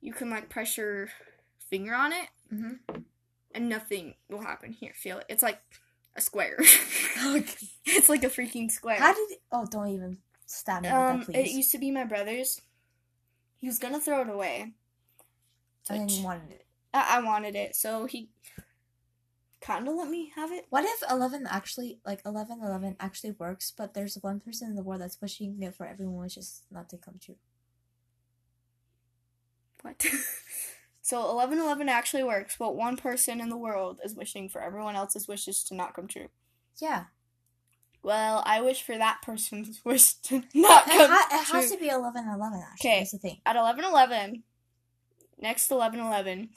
You 0.00 0.12
can 0.12 0.30
like 0.30 0.48
press 0.48 0.76
your 0.76 1.08
finger 1.70 1.94
on 1.94 2.12
it, 2.12 2.28
Mhm. 2.52 3.04
and 3.54 3.68
nothing 3.68 4.14
will 4.28 4.40
happen. 4.42 4.72
Here, 4.72 4.92
feel 4.94 5.18
it. 5.18 5.26
It's 5.28 5.42
like 5.42 5.60
a 6.16 6.20
square. 6.20 6.58
It's 7.84 8.08
like 8.08 8.22
a 8.24 8.28
freaking 8.28 8.70
square. 8.70 8.98
How 8.98 9.12
did? 9.14 9.38
Oh, 9.50 9.66
don't 9.66 9.88
even 9.88 10.18
stab 10.46 10.82
me 10.82 10.88
Um, 10.88 11.24
that, 11.24 11.34
it 11.36 11.50
used 11.50 11.72
to 11.72 11.78
be 11.78 11.90
my 11.90 12.04
brother's. 12.04 12.60
He 13.56 13.66
was 13.66 13.78
gonna 13.78 14.00
throw 14.00 14.22
it 14.22 14.28
away. 14.28 14.74
and 15.90 16.02
which- 16.04 16.14
you 16.18 16.24
wanted 16.24 16.50
it. 16.52 16.66
I, 16.98 17.18
I 17.18 17.20
wanted 17.22 17.54
it, 17.56 17.74
so 17.76 18.06
he 18.06 18.30
kind 19.60 19.86
of 19.88 19.94
let 19.94 20.08
me 20.08 20.32
have 20.36 20.52
it. 20.52 20.66
What 20.70 20.84
if 20.84 21.02
eleven 21.10 21.46
actually, 21.48 21.98
like 22.06 22.20
eleven 22.24 22.60
eleven, 22.62 22.96
actually 23.00 23.32
works, 23.38 23.72
but 23.76 23.94
there's 23.94 24.16
one 24.20 24.40
person 24.40 24.68
in 24.70 24.76
the 24.76 24.82
world 24.82 25.00
that's 25.00 25.20
wishing 25.20 25.62
it 25.62 25.74
for 25.74 25.86
everyone 25.86 26.22
wishes 26.22 26.62
not 26.70 26.88
to 26.90 26.96
come 26.96 27.14
true. 27.24 27.36
What? 29.82 30.04
so 31.02 31.28
eleven 31.30 31.58
eleven 31.58 31.88
actually 31.88 32.24
works, 32.24 32.56
but 32.58 32.76
one 32.76 32.96
person 32.96 33.40
in 33.40 33.48
the 33.48 33.56
world 33.56 34.00
is 34.04 34.14
wishing 34.14 34.48
for 34.48 34.60
everyone 34.60 34.96
else's 34.96 35.28
wishes 35.28 35.62
to 35.64 35.74
not 35.74 35.94
come 35.94 36.08
true. 36.08 36.28
Yeah, 36.80 37.04
Well, 38.04 38.42
I 38.46 38.60
wish 38.60 38.82
for 38.82 38.96
that 38.96 39.18
person's 39.22 39.80
wish 39.84 40.14
to 40.24 40.42
not 40.54 40.86
it, 40.86 40.90
come 40.96 41.10
ha- 41.10 41.28
it 41.42 41.46
true. 41.46 41.60
has 41.60 41.70
to 41.72 41.78
be 41.78 41.88
eleven 41.88 42.24
eleven. 42.28 42.62
Actually, 42.72 42.90
Okay. 42.90 42.98
that's 43.00 43.12
the 43.12 43.18
thing. 43.18 43.40
At 43.46 43.56
eleven 43.56 43.84
eleven, 43.84 44.42
next 45.40 45.70
eleven 45.70 46.00
eleven, 46.00 46.50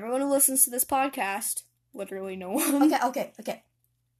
everyone 0.00 0.22
who 0.22 0.30
listens 0.30 0.64
to 0.64 0.70
this 0.70 0.84
podcast, 0.84 1.62
literally 1.92 2.36
no 2.36 2.50
one. 2.52 2.82
Okay, 2.84 2.98
okay, 3.04 3.32
okay. 3.40 3.62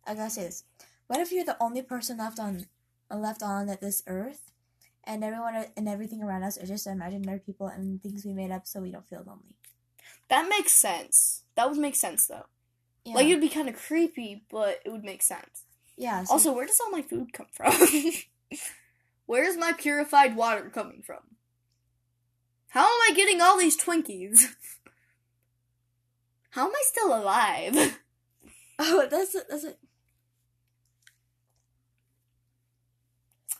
I 0.06 0.14
gotta 0.14 0.30
say 0.30 0.42
this. 0.42 0.64
What 1.06 1.20
if 1.20 1.32
you're 1.32 1.44
the 1.44 1.56
only 1.60 1.82
person 1.82 2.18
left 2.18 2.38
on, 2.38 2.66
left 3.10 3.42
on 3.42 3.66
this 3.80 4.02
earth, 4.06 4.52
and 5.04 5.24
everyone 5.24 5.64
and 5.76 5.88
everything 5.88 6.22
around 6.22 6.42
us 6.42 6.58
are 6.58 6.66
just 6.66 6.86
imaginary 6.86 7.38
people 7.40 7.66
and 7.68 8.02
things 8.02 8.24
we 8.26 8.32
made 8.34 8.50
up 8.50 8.66
so 8.66 8.80
we 8.80 8.90
don't 8.92 9.08
feel 9.08 9.24
lonely? 9.26 9.56
That 10.28 10.48
makes 10.48 10.72
sense. 10.76 11.42
That 11.56 11.68
would 11.70 11.78
make 11.78 11.96
sense 11.96 12.26
though. 12.26 12.46
Yeah. 13.04 13.14
Like 13.14 13.26
it'd 13.26 13.40
be 13.40 13.48
kind 13.48 13.68
of 13.68 13.76
creepy, 13.76 14.44
but 14.50 14.80
it 14.84 14.90
would 14.90 15.04
make 15.04 15.22
sense. 15.22 15.64
yeah. 15.96 16.24
So 16.24 16.34
Also, 16.34 16.52
where 16.52 16.66
does 16.66 16.78
all 16.84 16.90
my 16.90 17.02
food 17.02 17.32
come 17.32 17.46
from? 17.52 17.72
Where's 19.26 19.56
my 19.56 19.72
purified 19.72 20.36
water 20.36 20.68
coming 20.70 21.02
from? 21.02 21.20
How 22.68 22.82
am 22.84 23.00
I 23.10 23.12
getting 23.14 23.40
all 23.40 23.58
these 23.58 23.76
Twinkies? 23.80 24.44
How 26.50 26.66
am 26.66 26.72
I 26.72 26.82
still 26.84 27.14
alive? 27.14 27.98
Oh, 28.82 29.06
that's 29.10 29.34
it. 29.34 29.44
That's 29.50 29.64
it. 29.64 29.78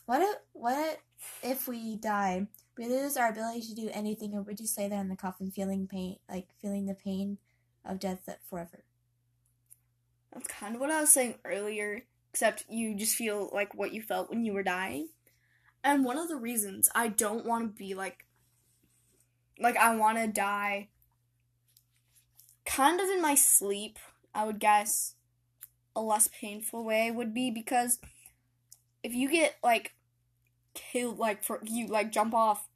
What 0.07 0.23
if 0.23 0.37
what 0.53 0.97
if 1.43 1.67
we 1.67 1.95
die? 1.95 2.47
We 2.75 2.87
lose 2.87 3.17
our 3.17 3.29
ability 3.29 3.61
to 3.67 3.75
do 3.75 3.89
anything, 3.93 4.33
or 4.33 4.41
we 4.41 4.55
just 4.55 4.79
lay 4.79 4.87
there 4.87 4.99
in 4.99 5.09
the 5.09 5.15
coffin, 5.15 5.51
feeling 5.51 5.85
pain, 5.85 6.17
like 6.27 6.47
feeling 6.59 6.87
the 6.87 6.95
pain 6.95 7.37
of 7.85 7.99
death 7.99 8.27
forever. 8.49 8.83
That's 10.33 10.47
kind 10.47 10.73
of 10.73 10.81
what 10.81 10.89
I 10.89 11.01
was 11.01 11.11
saying 11.11 11.35
earlier, 11.45 12.05
except 12.33 12.65
you 12.67 12.95
just 12.95 13.15
feel 13.15 13.51
like 13.53 13.75
what 13.75 13.93
you 13.93 14.01
felt 14.01 14.31
when 14.31 14.43
you 14.43 14.53
were 14.53 14.63
dying. 14.63 15.09
And 15.83 16.03
one 16.03 16.17
of 16.17 16.29
the 16.29 16.35
reasons 16.35 16.89
I 16.95 17.09
don't 17.09 17.45
want 17.45 17.75
to 17.75 17.77
be 17.77 17.93
like, 17.93 18.25
like, 19.59 19.77
I 19.77 19.95
want 19.95 20.17
to 20.17 20.27
die 20.27 20.89
kind 22.65 22.99
of 22.99 23.09
in 23.09 23.21
my 23.21 23.35
sleep, 23.35 23.97
I 24.33 24.45
would 24.45 24.59
guess 24.59 25.15
a 25.95 26.01
less 26.01 26.27
painful 26.27 26.83
way 26.85 27.11
would 27.11 27.33
be 27.33 27.51
because 27.51 27.99
if 29.03 29.13
you 29.13 29.29
get 29.29 29.55
like 29.63 29.93
killed, 30.73 31.17
like, 31.19 31.43
for 31.43 31.59
you 31.63 31.87
like 31.87 32.11
jump 32.11 32.33
off, 32.33 32.67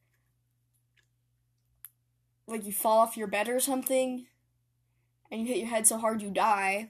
like, 2.48 2.66
you 2.66 2.72
fall 2.72 3.00
off 3.00 3.18
your 3.18 3.28
bed 3.28 3.50
or 3.50 3.60
something, 3.60 4.28
and 5.32 5.42
you 5.42 5.48
hit 5.48 5.58
your 5.58 5.68
head 5.68 5.88
so 5.88 5.98
hard 5.98 6.22
you 6.22 6.30
die. 6.30 6.90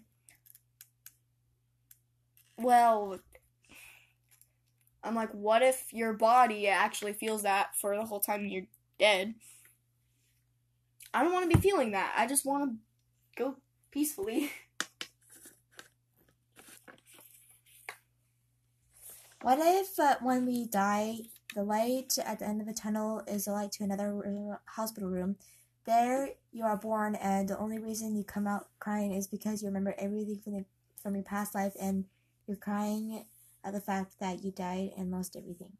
Well, 2.57 3.19
I'm 5.03 5.15
like, 5.15 5.31
what 5.31 5.61
if 5.61 5.93
your 5.93 6.13
body 6.13 6.67
actually 6.67 7.13
feels 7.13 7.43
that 7.43 7.75
for 7.75 7.95
the 7.95 8.05
whole 8.05 8.19
time 8.19 8.47
you're 8.47 8.67
dead? 8.99 9.35
I 11.15 11.23
don't 11.23 11.31
want 11.31 11.49
to 11.49 11.57
be 11.57 11.61
feeling 11.61 11.91
that. 11.91 12.13
I 12.17 12.27
just 12.27 12.45
want 12.45 12.71
to 12.71 13.41
go 13.41 13.55
peacefully. 13.89 14.51
What 19.41 19.59
if 19.61 19.99
uh, 19.99 20.15
when 20.23 20.47
we 20.47 20.65
die, 20.65 21.17
the 21.53 21.61
light 21.61 22.13
at 22.17 22.39
the 22.39 22.47
end 22.47 22.61
of 22.61 22.67
the 22.67 22.73
tunnel 22.73 23.21
is 23.27 23.45
a 23.45 23.51
light 23.51 23.73
to 23.73 23.83
another 23.83 24.23
r- 24.25 24.61
hospital 24.65 25.07
room? 25.07 25.35
There 25.85 26.29
you 26.51 26.63
are 26.63 26.75
born, 26.75 27.13
and 27.13 27.47
the 27.47 27.59
only 27.59 27.77
reason 27.77 28.15
you 28.15 28.23
come 28.23 28.47
out 28.47 28.69
crying 28.79 29.13
is 29.13 29.27
because 29.27 29.61
you 29.61 29.67
remember 29.67 29.93
everything 29.99 30.39
from 30.43 30.53
the 30.53 30.65
from 30.99 31.13
your 31.13 31.23
past 31.23 31.53
life, 31.53 31.73
and 31.79 32.05
you're 32.47 32.57
crying 32.57 33.25
at 33.63 33.73
the 33.73 33.79
fact 33.79 34.19
that 34.19 34.43
you 34.43 34.49
died 34.49 34.93
and 34.97 35.11
lost 35.11 35.35
everything. 35.35 35.73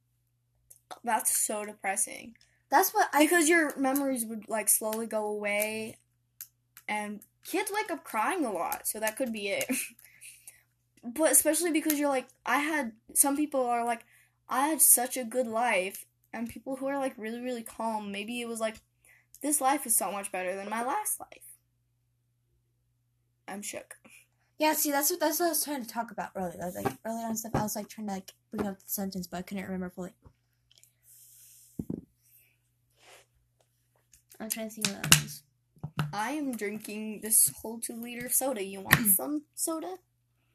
That's 1.04 1.36
so 1.36 1.66
depressing. 1.66 2.36
That's 2.76 2.94
what 2.94 3.08
I. 3.14 3.24
Because 3.24 3.48
your 3.48 3.74
memories 3.78 4.26
would 4.26 4.50
like 4.50 4.68
slowly 4.68 5.08
go 5.08 5.28
away, 5.28 5.96
and 6.90 7.22
kids 7.46 7.72
wake 7.74 7.90
up 7.90 8.04
crying 8.04 8.44
a 8.44 8.52
lot, 8.52 8.86
so 8.86 9.00
that 9.00 9.16
could 9.16 9.32
be 9.32 9.48
it. 9.48 9.66
but 11.06 11.32
especially 11.32 11.72
because 11.72 11.98
you're 11.98 12.10
like, 12.10 12.28
I 12.46 12.58
had 12.58 12.92
some 13.14 13.38
people 13.38 13.66
are 13.66 13.86
like, 13.86 14.04
I 14.50 14.68
had 14.68 14.82
such 14.82 15.16
a 15.16 15.24
good 15.24 15.48
life, 15.48 16.06
and 16.34 16.50
people 16.50 16.76
who 16.76 16.88
are 16.88 16.98
like 16.98 17.14
really 17.18 17.40
really 17.40 17.64
calm, 17.64 18.12
maybe 18.12 18.42
it 18.42 18.48
was 18.50 18.60
like, 18.60 18.82
this 19.42 19.62
life 19.62 19.86
is 19.86 19.96
so 19.96 20.12
much 20.12 20.30
better 20.30 20.54
than 20.54 20.70
my 20.70 20.84
last 20.84 21.18
life. 21.18 21.56
I'm 23.48 23.62
shook. 23.62 23.96
Yeah, 24.60 24.74
see, 24.74 24.92
that's 24.92 25.10
what 25.10 25.22
that's 25.22 25.40
what 25.40 25.46
I 25.46 25.50
was 25.50 25.64
trying 25.64 25.82
to 25.82 25.90
talk 25.90 26.12
about 26.12 26.32
earlier. 26.36 26.60
Like 26.76 26.94
earlier 27.06 27.26
on 27.26 27.38
stuff. 27.38 27.56
I 27.56 27.64
was 27.64 27.78
like 27.78 27.88
trying 27.88 28.08
to 28.08 28.16
like 28.16 28.34
bring 28.52 28.68
up 28.68 28.80
the 28.80 28.84
sentence, 28.86 29.28
but 29.28 29.38
I 29.38 29.42
couldn't 29.44 29.64
remember 29.64 29.92
fully. 29.92 30.12
I'm 34.40 34.50
trying 34.50 34.70
to 34.70 34.74
see 34.74 34.82
what 34.82 35.02
that 35.02 35.22
was. 35.22 35.44
I 36.14 36.32
am 36.32 36.56
drinking 36.56 37.22
this 37.22 37.52
whole 37.62 37.80
two 37.80 37.96
liter 37.96 38.30
soda. 38.30 38.64
You 38.64 38.82
want 38.82 39.08
some 39.16 39.44
soda? 39.54 39.96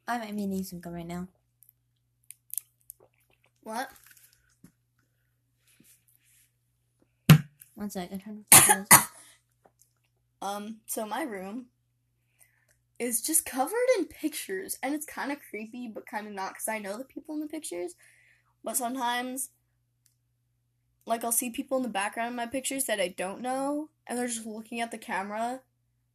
I 0.06 0.18
might 0.18 0.36
be 0.36 0.46
needing 0.46 0.64
some 0.64 0.80
gum 0.80 0.94
right 0.94 1.06
now. 1.06 1.28
What? 3.62 3.88
One 7.74 7.90
sec, 7.90 8.10
I'm 8.12 8.20
trying 8.20 8.86
to. 8.90 8.98
Um, 10.42 10.76
so 10.86 11.04
my 11.04 11.22
room 11.22 11.66
is 12.98 13.20
just 13.20 13.44
covered 13.44 13.74
in 13.98 14.06
pictures, 14.06 14.78
and 14.82 14.94
it's 14.94 15.06
kind 15.06 15.32
of 15.32 15.38
creepy, 15.48 15.90
but 15.92 16.06
kind 16.06 16.26
of 16.26 16.32
not, 16.32 16.50
because 16.50 16.68
I 16.68 16.78
know 16.78 16.96
the 16.96 17.04
people 17.04 17.34
in 17.34 17.40
the 17.40 17.46
pictures. 17.46 17.94
But 18.64 18.76
sometimes, 18.76 19.50
like, 21.06 21.24
I'll 21.24 21.32
see 21.32 21.50
people 21.50 21.78
in 21.78 21.82
the 21.82 21.88
background 21.88 22.30
of 22.30 22.34
my 22.34 22.46
pictures 22.46 22.84
that 22.84 23.00
I 23.00 23.08
don't 23.08 23.40
know, 23.40 23.88
and 24.06 24.18
they're 24.18 24.26
just 24.26 24.46
looking 24.46 24.80
at 24.80 24.90
the 24.90 24.98
camera. 24.98 25.60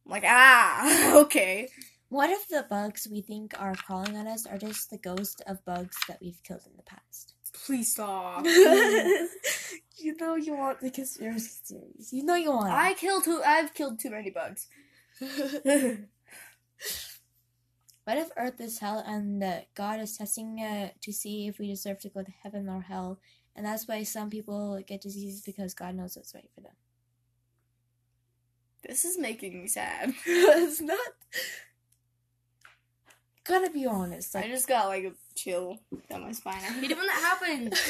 I'm 0.04 0.10
like, 0.10 0.24
ah, 0.26 1.16
okay. 1.22 1.68
What 2.08 2.30
if 2.30 2.48
the 2.48 2.64
bugs 2.68 3.08
we 3.10 3.20
think 3.20 3.54
are 3.58 3.74
crawling 3.74 4.16
on 4.16 4.28
us 4.28 4.46
are 4.46 4.58
just 4.58 4.90
the 4.90 4.98
ghost 4.98 5.42
of 5.46 5.64
bugs 5.64 5.96
that 6.06 6.18
we've 6.20 6.40
killed 6.44 6.62
in 6.66 6.76
the 6.76 6.82
past? 6.84 7.34
Please 7.52 7.92
stop. 7.92 8.44
you 9.98 10.16
know 10.20 10.36
you 10.36 10.54
want 10.56 10.80
the 10.80 10.90
conspiracy 10.90 11.50
theories. 11.64 12.12
You 12.12 12.24
know 12.24 12.36
you 12.36 12.52
want. 12.52 12.70
I 12.70 12.94
killed 12.94 13.24
too. 13.24 13.42
I've 13.44 13.74
killed 13.74 13.98
too 13.98 14.10
many 14.10 14.30
bugs. 14.30 14.68
What 18.06 18.18
if 18.18 18.30
Earth 18.36 18.60
is 18.60 18.78
hell 18.78 19.02
and 19.04 19.42
uh, 19.42 19.62
God 19.74 19.98
is 19.98 20.16
testing 20.16 20.60
uh, 20.60 20.90
to 21.00 21.12
see 21.12 21.48
if 21.48 21.58
we 21.58 21.66
deserve 21.66 21.98
to 22.02 22.08
go 22.08 22.22
to 22.22 22.30
heaven 22.44 22.68
or 22.68 22.82
hell, 22.82 23.18
and 23.56 23.64
that's 23.64 23.88
why 23.88 24.02
some 24.02 24.28
people 24.28 24.80
get 24.86 25.00
diseases 25.00 25.40
because 25.40 25.72
God 25.74 25.94
knows 25.94 26.14
what's 26.14 26.34
right 26.34 26.48
for 26.54 26.60
them. 26.60 26.74
This 28.86 29.04
is 29.04 29.18
making 29.18 29.62
me 29.62 29.66
sad. 29.66 30.14
it's 30.26 30.80
not. 30.80 30.98
Gotta 33.44 33.70
be 33.70 33.86
honest. 33.86 34.36
I 34.36 34.48
just 34.48 34.68
got 34.68 34.88
like 34.88 35.04
a 35.04 35.12
chill 35.34 35.78
down 36.10 36.22
my 36.22 36.32
spine. 36.32 36.56
I 36.56 36.72
hate 36.72 36.90
it 36.90 36.96
when 36.96 37.06
that 37.06 37.38
happens. 37.40 37.80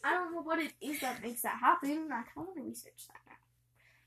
I 0.04 0.12
don't 0.12 0.32
know 0.32 0.42
what 0.42 0.58
it 0.58 0.72
is 0.80 1.00
that 1.00 1.22
makes 1.22 1.42
that 1.42 1.58
happen. 1.60 2.08
I 2.10 2.22
kind 2.22 2.26
of 2.36 2.44
want 2.46 2.56
to 2.56 2.62
research 2.62 3.06
that 3.08 3.20
now. 3.26 3.34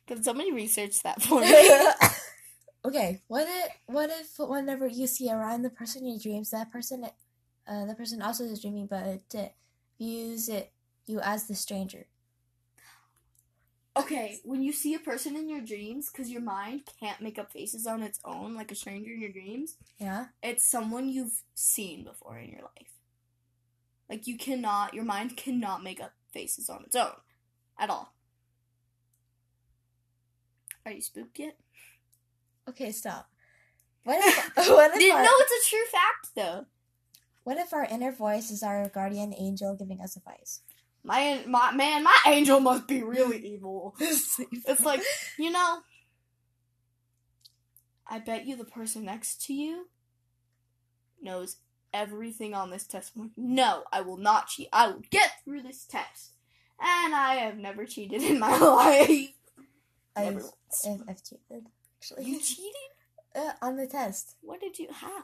Can 0.07 0.23
somebody 0.23 0.51
research 0.51 1.03
that 1.03 1.21
for 1.21 1.41
me? 1.41 1.53
okay, 2.85 3.21
what 3.27 3.47
if 3.47 3.71
what 3.85 4.09
if 4.09 4.39
whenever 4.39 4.87
you 4.87 5.05
see 5.05 5.31
around 5.31 5.61
the 5.61 5.69
person 5.69 6.03
in 6.03 6.11
your 6.11 6.19
dreams, 6.19 6.51
that 6.51 6.71
person, 6.71 7.05
uh, 7.67 7.85
the 7.85 7.95
person 7.95 8.21
also 8.21 8.45
is 8.45 8.61
dreaming, 8.61 8.87
but 8.87 9.05
it 9.05 9.53
views 9.97 10.49
it 10.49 10.71
you 11.07 11.19
as 11.21 11.47
the 11.47 11.55
stranger. 11.55 12.07
okay, 13.97 14.39
when 14.43 14.61
you 14.61 14.73
see 14.73 14.93
a 14.93 14.99
person 14.99 15.37
in 15.37 15.47
your 15.47 15.61
dreams, 15.61 16.09
because 16.11 16.29
your 16.29 16.41
mind 16.41 16.81
can't 16.99 17.21
make 17.21 17.39
up 17.39 17.49
faces 17.51 17.87
on 17.87 18.03
its 18.03 18.19
own, 18.25 18.53
like 18.53 18.69
a 18.71 18.75
stranger 18.75 19.13
in 19.13 19.21
your 19.21 19.31
dreams, 19.31 19.77
Yeah. 19.97 20.25
it's 20.43 20.65
someone 20.65 21.07
you've 21.07 21.41
seen 21.53 22.03
before 22.03 22.37
in 22.37 22.49
your 22.49 22.61
life. 22.63 22.91
Like 24.09 24.27
you 24.27 24.37
cannot, 24.37 24.93
your 24.93 25.05
mind 25.05 25.37
cannot 25.37 25.81
make 25.81 26.01
up 26.01 26.11
faces 26.33 26.69
on 26.69 26.83
its 26.83 26.95
own, 26.95 27.13
at 27.79 27.89
all. 27.89 28.13
Are 30.85 30.91
you 30.91 31.01
spooked 31.01 31.39
yet? 31.39 31.57
Okay, 32.69 32.91
stop. 32.91 33.29
What 34.03 34.19
if 34.19 34.51
what 34.57 34.91
if 34.95 35.13
our, 35.13 35.23
know 35.23 35.33
it's 35.39 35.67
a 35.67 35.69
true 35.69 35.85
fact 35.91 36.35
though. 36.35 36.65
what 37.43 37.57
if 37.57 37.73
our 37.73 37.85
inner 37.85 38.11
voice 38.11 38.51
is 38.51 38.61
our 38.61 38.87
guardian 38.89 39.33
angel 39.37 39.73
giving 39.75 40.01
us 40.01 40.15
advice? 40.15 40.61
My 41.05 41.43
my 41.47 41.71
man, 41.71 42.03
my 42.03 42.17
angel 42.25 42.59
must 42.59 42.87
be 42.87 43.03
really 43.03 43.37
evil. 43.37 43.95
It's 43.99 44.83
like, 44.83 45.01
you 45.37 45.51
know, 45.51 45.79
I 48.07 48.19
bet 48.19 48.45
you 48.45 48.55
the 48.55 48.65
person 48.65 49.05
next 49.05 49.45
to 49.45 49.53
you 49.53 49.87
knows 51.21 51.57
everything 51.93 52.53
on 52.53 52.71
this 52.71 52.87
test. 52.87 53.13
No, 53.37 53.83
I 53.93 54.01
will 54.01 54.17
not 54.17 54.47
cheat. 54.47 54.69
I 54.73 54.87
will 54.87 55.03
get 55.11 55.43
through 55.43 55.61
this 55.61 55.85
test. 55.85 56.31
And 56.79 57.15
I 57.15 57.35
have 57.35 57.57
never 57.57 57.85
cheated 57.85 58.21
in 58.21 58.39
my 58.39 58.57
life. 58.57 59.31
I've, 60.15 60.33
Never 60.33 60.45
once. 60.45 60.87
I've, 60.87 61.01
I've 61.09 61.23
cheated 61.23 61.67
actually 61.97 62.25
You 62.25 62.39
cheated? 62.39 62.73
uh, 63.35 63.51
on 63.61 63.77
the 63.77 63.87
test. 63.87 64.35
What 64.41 64.59
did 64.59 64.79
you 64.79 64.89
how? 64.91 65.23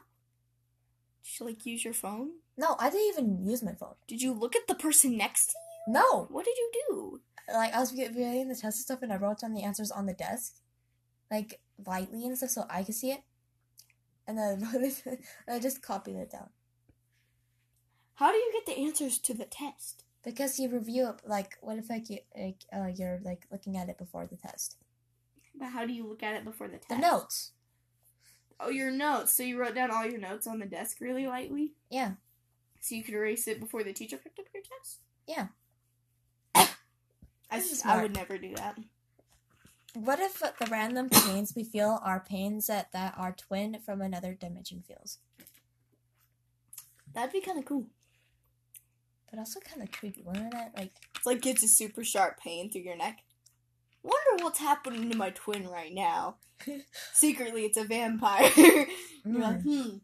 Did 1.24 1.40
you 1.40 1.46
like 1.46 1.66
use 1.66 1.84
your 1.84 1.94
phone? 1.94 2.30
No, 2.58 2.76
I 2.80 2.90
didn't 2.90 3.08
even 3.08 3.44
use 3.44 3.64
my 3.64 3.74
phone. 3.74 3.96
Did 4.08 4.22
you 4.22 4.34
look 4.34 4.56
at 4.56 4.68
the 4.68 4.76
person 4.76 5.18
next 5.18 5.48
to 5.48 5.54
you? 5.56 5.71
No, 5.88 6.28
What 6.30 6.46
did 6.46 6.56
you 6.58 6.72
do? 6.90 7.22
like 7.54 7.74
I 7.74 7.80
was 7.80 7.92
reading 7.94 8.48
the 8.48 8.54
test 8.56 8.64
and 8.64 8.74
stuff, 8.76 9.02
and 9.02 9.12
I 9.12 9.18
wrote 9.18 9.40
down 9.40 9.54
the 9.54 9.64
answers 9.64 9.92
on 9.92 10.06
the 10.06 10.14
desk, 10.14 10.56
like 11.30 11.60
lightly 11.86 12.26
and 12.26 12.38
stuff, 12.38 12.52
so 12.52 12.66
I 12.70 12.84
could 12.84 12.96
see 12.96 13.12
it. 13.12 13.22
And 14.28 14.38
then 14.38 14.64
I 14.64 14.78
it, 14.78 15.02
and 15.06 15.20
I 15.56 15.60
just 15.60 15.82
copied 15.82 16.16
it 16.16 16.32
down 16.32 16.50
How 18.16 18.32
do 18.32 18.38
you 18.38 18.52
get 18.54 18.66
the 18.68 18.80
answers 18.82 19.18
to 19.20 19.34
the 19.34 19.46
test? 19.46 20.04
because 20.24 20.60
you 20.60 20.70
review 20.70 21.10
it. 21.10 21.28
Like, 21.28 21.58
what 21.62 21.78
if 21.80 21.90
like 21.90 22.10
you 22.10 22.20
like 22.38 22.64
uh, 22.72 22.90
you're 22.96 23.20
like 23.24 23.48
looking 23.52 23.76
at 23.76 23.90
it 23.90 23.98
before 23.98 24.28
the 24.28 24.38
test? 24.38 24.78
But 25.56 25.70
how 25.70 25.86
do 25.86 25.92
you 25.94 26.08
look 26.08 26.24
at 26.24 26.36
it 26.36 26.46
before 26.46 26.68
the 26.68 26.78
test? 26.78 26.90
The 26.90 26.98
notes. 26.98 27.52
Oh, 28.60 28.70
your 28.70 28.92
notes. 28.92 29.34
So 29.34 29.42
you 29.44 29.60
wrote 29.60 29.74
down 29.76 29.90
all 29.92 30.06
your 30.06 30.20
notes 30.20 30.46
on 30.46 30.60
the 30.60 30.68
desk 30.68 31.02
really 31.02 31.26
lightly? 31.26 31.74
Yeah. 31.90 32.12
So 32.80 32.94
you 32.96 33.04
could 33.04 33.16
erase 33.16 33.48
it 33.48 33.60
before 33.60 33.84
the 33.84 33.94
teacher 33.94 34.18
picked 34.18 34.38
up 34.40 34.46
your 34.54 34.62
test? 34.64 35.00
Yeah. 35.28 35.48
I, 37.52 37.60
This 37.60 37.86
I 37.86 38.02
would 38.02 38.16
never 38.16 38.38
do 38.38 38.56
that. 38.56 38.78
What 39.94 40.20
if 40.20 40.40
the 40.40 40.54
random 40.72 41.10
pains 41.10 41.54
we 41.54 41.66
feel 41.66 42.00
are 42.02 42.22
pains 42.22 42.68
that, 42.68 42.94
that 42.94 43.14
our 43.18 43.34
twin 43.34 43.78
from 43.86 44.02
another 44.02 44.34
dimension 44.34 44.82
feels? 44.88 45.18
That'd 47.14 47.34
be 47.34 47.42
kind 47.42 47.60
of 47.60 47.66
cool. 47.66 47.88
But 49.30 49.40
also 49.40 49.60
kind 49.60 49.82
of 49.82 49.92
creepy, 49.92 50.24
wouldn't 50.26 50.54
it? 50.54 50.72
Like, 50.78 50.92
It's 51.18 51.26
like 51.26 51.46
it's 51.46 51.64
a 51.64 51.68
super 51.68 52.06
sharp 52.06 52.40
pain 52.40 52.72
through 52.72 52.84
your 52.84 52.96
neck. 52.96 53.20
Wonder 54.02 54.44
what's 54.44 54.60
happening 54.60 55.12
to 55.12 55.18
my 55.18 55.30
twin 55.32 55.68
right 55.68 55.94
now. 55.94 56.38
Secretly, 57.14 57.66
it's 57.66 57.78
a 57.78 57.84
vampire. 57.84 58.50
You're 58.56 59.42
like, 59.42 59.60
mm. 59.60 59.64
hmm. 59.64 59.98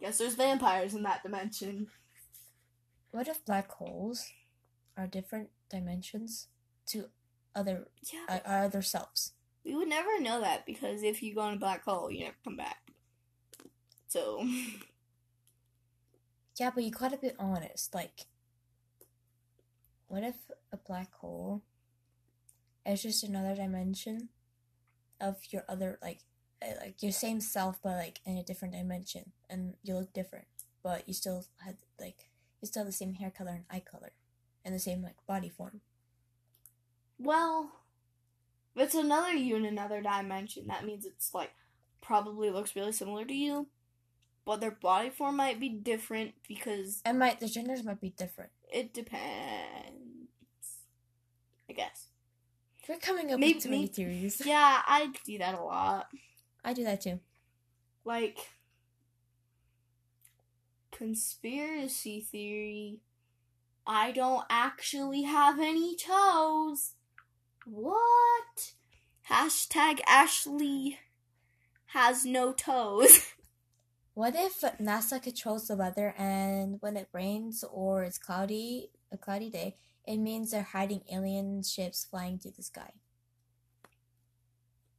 Guess 0.00 0.18
there's 0.18 0.34
vampires 0.34 0.94
in 0.94 1.02
that 1.02 1.22
dimension. 1.22 1.88
what 3.10 3.28
if 3.28 3.44
black 3.44 3.70
holes 3.72 4.28
are 4.96 5.06
different 5.06 5.50
dimensions 5.70 6.48
to 6.86 7.08
other 7.54 7.88
Yeah, 8.12 8.24
uh, 8.28 8.38
our 8.44 8.64
other 8.64 8.82
selves? 8.82 9.32
we 9.64 9.74
would 9.74 9.88
never 9.88 10.20
know 10.20 10.40
that 10.42 10.66
because 10.66 11.02
if 11.02 11.22
you 11.22 11.34
go 11.34 11.46
in 11.48 11.54
a 11.54 11.58
black 11.58 11.84
hole, 11.84 12.10
you 12.10 12.20
never 12.24 12.36
come 12.44 12.56
back. 12.56 12.78
So, 14.08 14.46
Yeah, 16.56 16.70
but 16.74 16.84
you 16.84 16.90
gotta 16.90 17.16
be 17.16 17.30
honest. 17.38 17.94
Like, 17.94 18.26
what 20.06 20.22
if 20.22 20.36
a 20.72 20.76
black 20.76 21.12
hole 21.14 21.62
is 22.86 23.02
just 23.02 23.24
another 23.24 23.54
dimension 23.56 24.28
of 25.20 25.36
your 25.50 25.64
other, 25.68 25.98
like, 26.02 26.20
uh, 26.62 26.74
like 26.80 27.02
your 27.02 27.12
same 27.12 27.40
self, 27.40 27.80
but 27.82 27.96
like 27.96 28.20
in 28.24 28.36
a 28.36 28.42
different 28.44 28.74
dimension, 28.74 29.32
and 29.50 29.74
you 29.82 29.94
look 29.94 30.12
different, 30.12 30.46
but 30.82 31.08
you 31.08 31.14
still 31.14 31.44
had 31.64 31.76
like 31.98 32.28
you 32.60 32.66
still 32.68 32.82
have 32.82 32.86
the 32.86 32.92
same 32.92 33.14
hair 33.14 33.30
color 33.30 33.50
and 33.52 33.64
eye 33.70 33.80
color, 33.90 34.12
and 34.64 34.74
the 34.74 34.78
same 34.78 35.02
like 35.02 35.16
body 35.26 35.48
form. 35.48 35.80
Well, 37.24 37.70
if 38.76 38.82
it's 38.82 38.94
another 38.94 39.32
you 39.32 39.56
in 39.56 39.64
another 39.64 40.00
dimension, 40.00 40.66
that 40.68 40.84
means 40.84 41.04
it's 41.06 41.32
like 41.34 41.52
probably 42.00 42.50
looks 42.50 42.76
really 42.76 42.92
similar 42.92 43.24
to 43.24 43.34
you, 43.34 43.66
but 44.44 44.60
their 44.60 44.70
body 44.72 45.10
form 45.10 45.36
might 45.36 45.58
be 45.60 45.68
different 45.68 46.34
because 46.46 47.00
And 47.04 47.18
my 47.18 47.36
the 47.40 47.48
genders 47.48 47.82
might 47.84 48.00
be 48.00 48.10
different. 48.10 48.50
it 48.72 48.92
depends. 48.92 50.00
I 51.68 51.72
guess. 51.72 52.08
We're 52.88 52.98
coming 52.98 53.32
up 53.32 53.40
Maybe- 53.40 53.54
with 53.54 53.62
too 53.64 53.70
many 53.70 53.86
theories. 53.86 54.42
Yeah, 54.44 54.82
I 54.86 55.10
do 55.24 55.38
that 55.38 55.54
a 55.58 55.62
lot. 55.62 56.08
I 56.64 56.72
do 56.74 56.84
that 56.84 57.00
too. 57.00 57.20
Like 58.04 58.38
conspiracy 60.90 62.20
theory. 62.20 63.00
I 63.86 64.12
don't 64.12 64.44
actually 64.48 65.22
have 65.22 65.58
any 65.58 65.96
toes. 65.96 66.93
What? 67.66 68.72
Hashtag 69.30 70.00
Ashley 70.06 70.98
has 71.86 72.24
no 72.24 72.52
toes. 72.52 73.30
What 74.14 74.36
if 74.36 74.60
NASA 74.80 75.20
controls 75.20 75.66
the 75.66 75.74
weather 75.74 76.14
and 76.16 76.80
when 76.80 76.96
it 76.96 77.08
rains 77.12 77.64
or 77.68 78.04
it's 78.04 78.16
cloudy, 78.16 78.90
a 79.10 79.18
cloudy 79.18 79.50
day, 79.50 79.76
it 80.06 80.18
means 80.18 80.52
they're 80.52 80.62
hiding 80.62 81.00
alien 81.12 81.64
ships 81.64 82.04
flying 82.04 82.38
through 82.38 82.52
the 82.52 82.62
sky? 82.62 82.92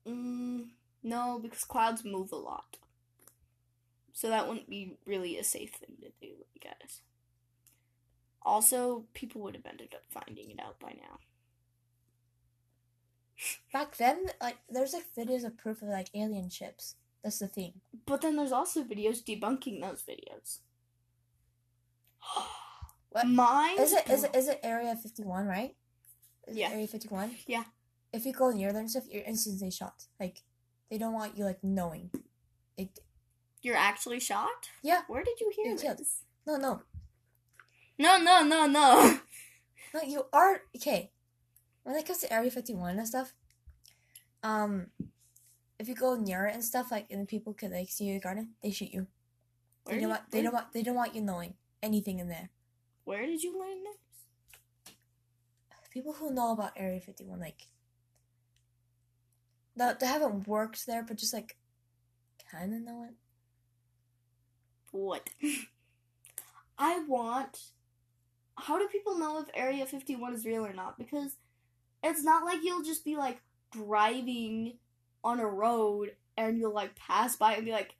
mm, 0.08 0.67
no, 1.04 1.39
because 1.41 1.63
clouds 1.63 2.04
move 2.04 2.32
a 2.32 2.36
lot. 2.36 2.78
So 4.13 4.30
that 4.30 4.47
wouldn't 4.47 4.69
be 4.69 4.97
really 5.06 5.38
a 5.38 5.43
safe 5.43 5.73
thing 5.73 5.97
to 6.01 6.10
do, 6.21 6.34
I 6.56 6.60
guess. 6.60 7.01
Also, 8.41 9.06
people 9.13 9.41
would 9.41 9.56
have 9.56 9.65
ended 9.65 9.93
up 9.95 10.04
finding 10.10 10.51
it 10.51 10.60
out 10.60 10.80
by 10.80 10.89
now. 10.91 11.19
Back 13.74 13.98
then, 13.98 14.26
like 14.41 14.58
there's 14.69 14.93
like 14.93 15.06
videos 15.17 15.43
of 15.45 15.58
proof 15.58 15.82
of 15.82 15.89
like 15.89 16.10
alien 16.13 16.50
ships. 16.50 16.95
That's 17.24 17.39
the 17.39 17.48
thing. 17.48 17.82
But 18.06 18.21
then 18.21 18.36
there's 18.36 18.52
also 18.52 18.84
videos 18.84 19.24
debunking 19.24 19.82
those 19.82 20.04
videos. 20.04 20.60
What? 23.10 23.28
Mine 23.28 23.80
Is 23.80 23.93
it 23.93 24.10
is 24.10 24.24
it 24.26 24.36
is 24.36 24.48
it 24.50 24.60
Area 24.62 24.93
Fifty 25.02 25.24
One, 25.24 25.45
right? 25.45 25.74
Is 26.48 26.58
Yeah. 26.58 26.69
Area 26.71 26.86
Fifty 26.88 27.08
One. 27.08 27.32
Yeah. 27.48 27.63
If 28.12 28.26
you 28.26 28.34
go 28.34 28.52
near 28.52 28.74
them 28.74 28.82
and 28.82 28.89
stuff, 28.91 29.06
you're 29.10 29.24
instantly 29.24 29.71
shot. 29.71 30.04
Like 30.19 30.41
they 30.91 30.98
don't 30.98 31.13
want 31.13 31.38
you 31.38 31.45
like 31.45 31.63
knowing. 31.63 32.12
Like 32.78 32.91
You're 33.62 33.78
actually 33.78 34.19
shot? 34.19 34.67
Yeah. 34.84 35.02
Where 35.08 35.24
did 35.24 35.39
you 35.39 35.50
hear 35.56 35.67
You're 35.67 35.78
killed. 35.78 35.98
this? 36.00 36.24
no 36.45 36.58
no 36.58 36.82
No, 37.98 38.17
no, 38.17 38.43
no, 38.43 38.67
no. 38.67 39.19
no 39.93 40.02
you 40.02 40.26
are 40.34 40.62
okay. 40.76 41.12
When 41.86 41.95
it 41.95 42.06
comes 42.06 42.19
to 42.19 42.34
Area 42.34 42.52
Fifty 42.52 42.74
One 42.74 42.98
and 42.98 43.08
stuff, 43.08 43.34
um, 44.43 44.88
if 45.80 45.88
you 45.88 45.95
go 45.95 46.15
near 46.15 46.48
it 46.48 46.56
and 46.56 46.63
stuff, 46.63 46.91
like 46.91 47.06
and 47.10 47.28
people 47.28 47.54
could 47.54 47.71
like 47.71 47.89
see 47.89 48.06
your 48.06 48.19
garden, 48.19 48.56
they 48.62 48.71
shoot 48.71 48.91
you. 48.91 49.08
They 49.86 50.00
don't 50.00 50.10
want 50.10 50.32
they 50.32 50.41
don't 50.41 50.54
want 50.54 50.74
they 50.74 50.84
don't 50.84 50.95
want 50.95 51.15
you 51.15 51.21
knowing 51.21 51.54
anything 51.82 52.19
in 52.19 52.28
there. 52.28 52.50
where 53.06 53.26
did 53.26 53.43
you 53.43 53.58
learn 53.58 53.84
this? 53.84 53.98
people 55.95 56.12
who 56.12 56.30
know 56.30 56.52
about 56.52 56.74
Area 56.76 57.00
51, 57.00 57.39
like, 57.39 57.69
no, 59.78 59.95
they 59.98 60.06
haven't 60.06 60.45
worked 60.45 60.86
there, 60.86 61.04
but 61.04 61.15
just 61.15 61.34
like, 61.34 61.56
kind 62.52 62.74
of 62.74 62.82
know 62.82 63.06
it. 63.06 63.15
What? 64.91 65.30
I 66.78 67.00
want. 67.08 67.60
How 68.58 68.78
do 68.78 68.88
people 68.89 69.17
know 69.17 69.39
if 69.39 69.48
Area 69.54 69.86
51 69.86 70.34
is 70.34 70.45
real 70.45 70.65
or 70.65 70.74
not? 70.74 70.98
Because 70.98 71.38
it's 72.06 72.24
not 72.24 72.46
like 72.46 72.60
you'll 72.63 72.84
just 72.84 73.04
be 73.04 73.15
like 73.18 73.41
driving 73.72 74.78
on 75.24 75.39
a 75.39 75.48
road 75.48 76.12
and 76.38 76.58
you'll 76.58 76.74
like 76.74 76.96
pass 76.96 77.36
by 77.36 77.54
and 77.54 77.65
be 77.65 77.72
like 77.72 77.96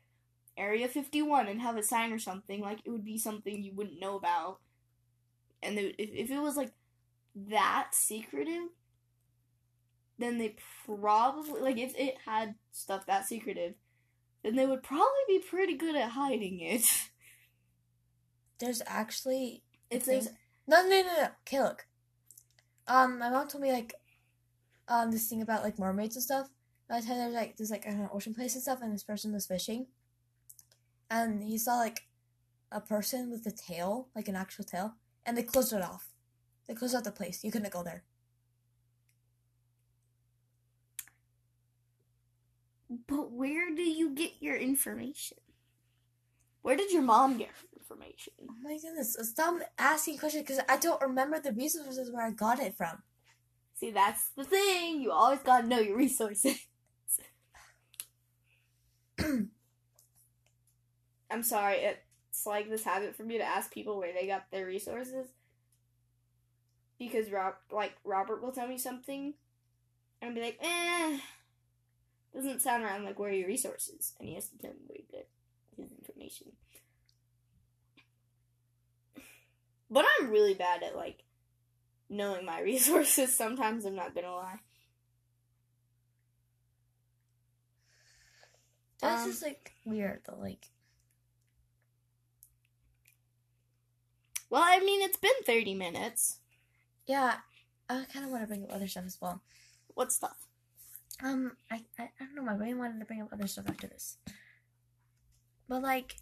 Area 0.58 0.88
51 0.88 1.48
and 1.48 1.62
have 1.62 1.78
a 1.78 1.84
sign 1.84 2.13
or 2.13 2.20
something. 2.20 2.62
Like 2.62 2.80
it 2.86 2.89
would 2.89 3.04
be 3.04 3.18
something 3.18 3.63
you 3.63 3.74
wouldn't 3.74 4.00
know 4.00 4.15
about. 4.15 4.60
And 5.62 5.78
they, 5.78 5.96
if, 5.98 6.10
if 6.13 6.32
it 6.32 6.39
was 6.39 6.56
like 6.56 6.72
that 7.50 7.89
secretive, 7.94 8.70
then 10.18 10.38
they 10.38 10.56
probably 10.86 11.60
like 11.60 11.78
if 11.78 11.94
it 11.98 12.15
had 12.26 12.56
stuff 12.72 13.06
that 13.08 13.26
secretive, 13.26 13.74
then 14.44 14.56
they 14.56 14.65
would 14.65 14.84
probably 14.84 15.10
be 15.28 15.39
pretty 15.39 15.76
good 15.76 15.96
at 15.96 16.12
hiding 16.12 16.62
it. 16.62 16.86
There's 18.60 18.82
actually 18.86 19.63
If 19.89 20.06
there's 20.06 20.30
no 20.68 20.82
no 20.84 20.89
no 20.89 21.02
no. 21.02 21.28
Okay, 21.46 21.62
look. 21.62 21.86
Um, 22.88 23.19
my 23.19 23.30
mom 23.30 23.48
told 23.48 23.63
me 23.63 23.71
like, 23.71 23.95
um, 24.88 25.12
this 25.12 25.28
thing 25.28 25.41
about 25.41 25.63
like 25.63 25.80
mermaids 25.80 26.15
and 26.15 26.24
stuff. 26.24 26.50
And 26.89 26.98
I 26.98 27.06
told 27.06 27.19
her 27.19 27.30
like 27.30 27.58
there's 27.58 27.71
like 27.71 27.86
an 27.86 28.10
ocean 28.13 28.34
place 28.34 28.54
and 28.54 28.62
stuff, 28.62 28.80
and 28.82 28.93
this 28.93 29.04
person 29.04 29.34
was 29.34 29.48
fishing, 29.48 29.88
and 31.10 31.43
he 31.43 31.58
saw 31.58 31.78
like 31.78 32.04
a 32.71 32.80
person 32.80 33.32
with 33.32 33.45
a 33.48 33.52
tail, 33.52 34.10
like 34.15 34.28
an 34.28 34.36
actual 34.36 34.63
tail, 34.65 34.95
and 35.26 35.38
they 35.38 35.43
closed 35.43 35.74
it 35.74 35.82
off. 35.82 36.13
They 36.67 36.76
closed 36.76 36.95
off 36.95 37.04
the 37.04 37.12
place. 37.12 37.43
You 37.43 37.52
couldn't 37.52 37.71
go 37.71 37.84
there. 37.84 38.04
But 43.08 43.32
where 43.32 43.74
do 43.74 43.82
you 43.82 44.12
get 44.12 44.34
your 44.39 44.56
information? 44.56 45.38
Where 46.62 46.78
did 46.78 46.91
your 46.91 47.02
mom 47.02 47.38
get 47.38 47.50
information? 47.86 48.34
Oh 48.41 48.54
my 48.63 48.78
goodness! 48.78 49.17
Stop 49.21 49.62
asking 49.78 50.17
questions 50.17 50.43
because 50.43 50.63
I 50.67 50.78
don't 50.78 51.02
remember 51.02 51.39
the 51.39 51.52
resources 51.52 52.12
where 52.12 52.26
I 52.26 52.32
got 52.32 52.60
it 52.60 52.76
from. 52.76 53.04
See, 53.76 53.91
that's 53.91 54.30
the 54.36 54.43
thing. 54.43 55.02
You 55.02 55.12
always 55.12 55.39
gotta 55.39 55.67
know 55.67 55.80
your 55.80 55.98
resources. 55.98 56.58
I'm 61.32 61.43
sorry, 61.43 61.78
it's 61.78 62.45
like 62.45 62.69
this 62.69 62.84
habit 62.84 63.15
for 63.15 63.24
me 63.24 63.38
to 63.38 63.43
ask 63.43 63.74
people 63.74 63.98
where 63.98 64.13
they 64.13 64.28
got 64.28 64.45
their 64.52 64.65
resources. 64.65 65.28
Because 66.98 67.30
Rob, 67.30 67.56
like 67.71 67.93
Robert 68.04 68.41
will 68.41 68.54
tell 68.54 68.67
me 68.67 68.78
something, 68.78 69.34
and 70.21 70.30
I'll 70.30 70.36
be 70.36 70.41
like, 70.41 70.58
"Eh, 70.62 71.19
doesn't 72.34 72.62
sound 72.62 72.84
around 72.84 73.04
like, 73.04 73.19
"Where 73.19 73.30
are 73.30 73.34
your 73.34 73.48
resources?" 73.48 74.13
And 74.19 74.30
he 74.30 74.36
has 74.36 74.48
to 74.48 74.58
tell 74.58 74.71
me 74.71 74.80
where 74.88 74.98
he 74.98 75.04
got 75.12 75.26
his 75.76 75.91
information. 75.91 76.54
But 79.95 80.05
I'm 80.19 80.29
really 80.29 80.53
bad 80.53 80.84
at 80.84 80.95
like 80.97 81.23
knowing 82.10 82.45
my 82.45 82.60
resources. 82.71 83.34
Sometimes 83.36 83.86
I'm 83.86 83.95
not 83.95 84.13
gonna 84.13 84.36
lie. 84.36 84.60
That's 89.01 89.23
Um, 89.23 89.29
just 89.29 89.41
like 89.43 89.73
weird 89.86 90.23
though. 90.25 90.38
Like 90.38 90.69
Well, 94.49 94.63
I 94.63 94.79
mean, 94.79 95.01
it's 95.01 95.17
been 95.17 95.31
30 95.45 95.73
minutes. 95.75 96.39
yeah, 97.08 97.38
I 97.89 98.05
kind 98.12 98.25
of 98.25 98.31
want 98.31 98.43
to 98.43 98.47
bring 98.47 98.63
up 98.63 98.73
other 98.73 98.88
stuff 98.88 99.05
as 99.05 99.17
well. 99.21 99.41
What 99.93 100.12
stuff? 100.12 100.47
Um, 101.23 101.53
I, 101.71 101.86
I, 101.97 102.03
I 102.19 102.25
don't 102.25 102.36
know. 102.36 102.43
My 102.43 102.55
brain 102.55 102.77
wanted 102.77 102.99
to 102.99 103.05
bring 103.05 103.21
up 103.21 103.29
other 103.31 103.47
stuff 103.47 103.65
after 103.69 103.88
this, 103.88 104.17
but 105.69 105.81
like, 105.81 106.17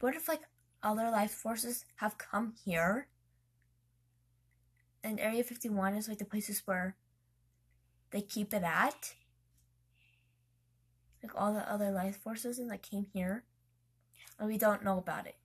what 0.00 0.14
if 0.14 0.28
like 0.28 0.42
other 0.82 1.10
life 1.10 1.30
forces 1.30 1.84
have 1.96 2.18
come 2.18 2.54
here, 2.64 3.08
and 5.02 5.20
Area 5.20 5.42
Fifty 5.42 5.68
One 5.68 5.94
is 5.94 6.08
like 6.08 6.18
the 6.18 6.24
places 6.24 6.62
where 6.64 6.96
they 8.10 8.22
keep 8.22 8.52
it 8.52 8.62
at, 8.62 9.14
like 11.22 11.32
all 11.34 11.52
the 11.52 11.70
other 11.70 11.90
life 11.90 12.16
forces 12.16 12.58
and 12.58 12.68
like 12.68 12.82
came 12.82 13.06
here, 13.12 13.44
and 14.38 14.48
we 14.48 14.58
don't 14.58 14.84
know 14.84 14.98
about 14.98 15.26
it. 15.26 15.36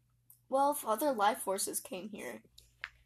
Well, 0.49 0.71
if 0.71 0.85
other 0.85 1.11
life 1.11 1.39
forces 1.39 1.79
came 1.79 2.09
here, 2.09 2.41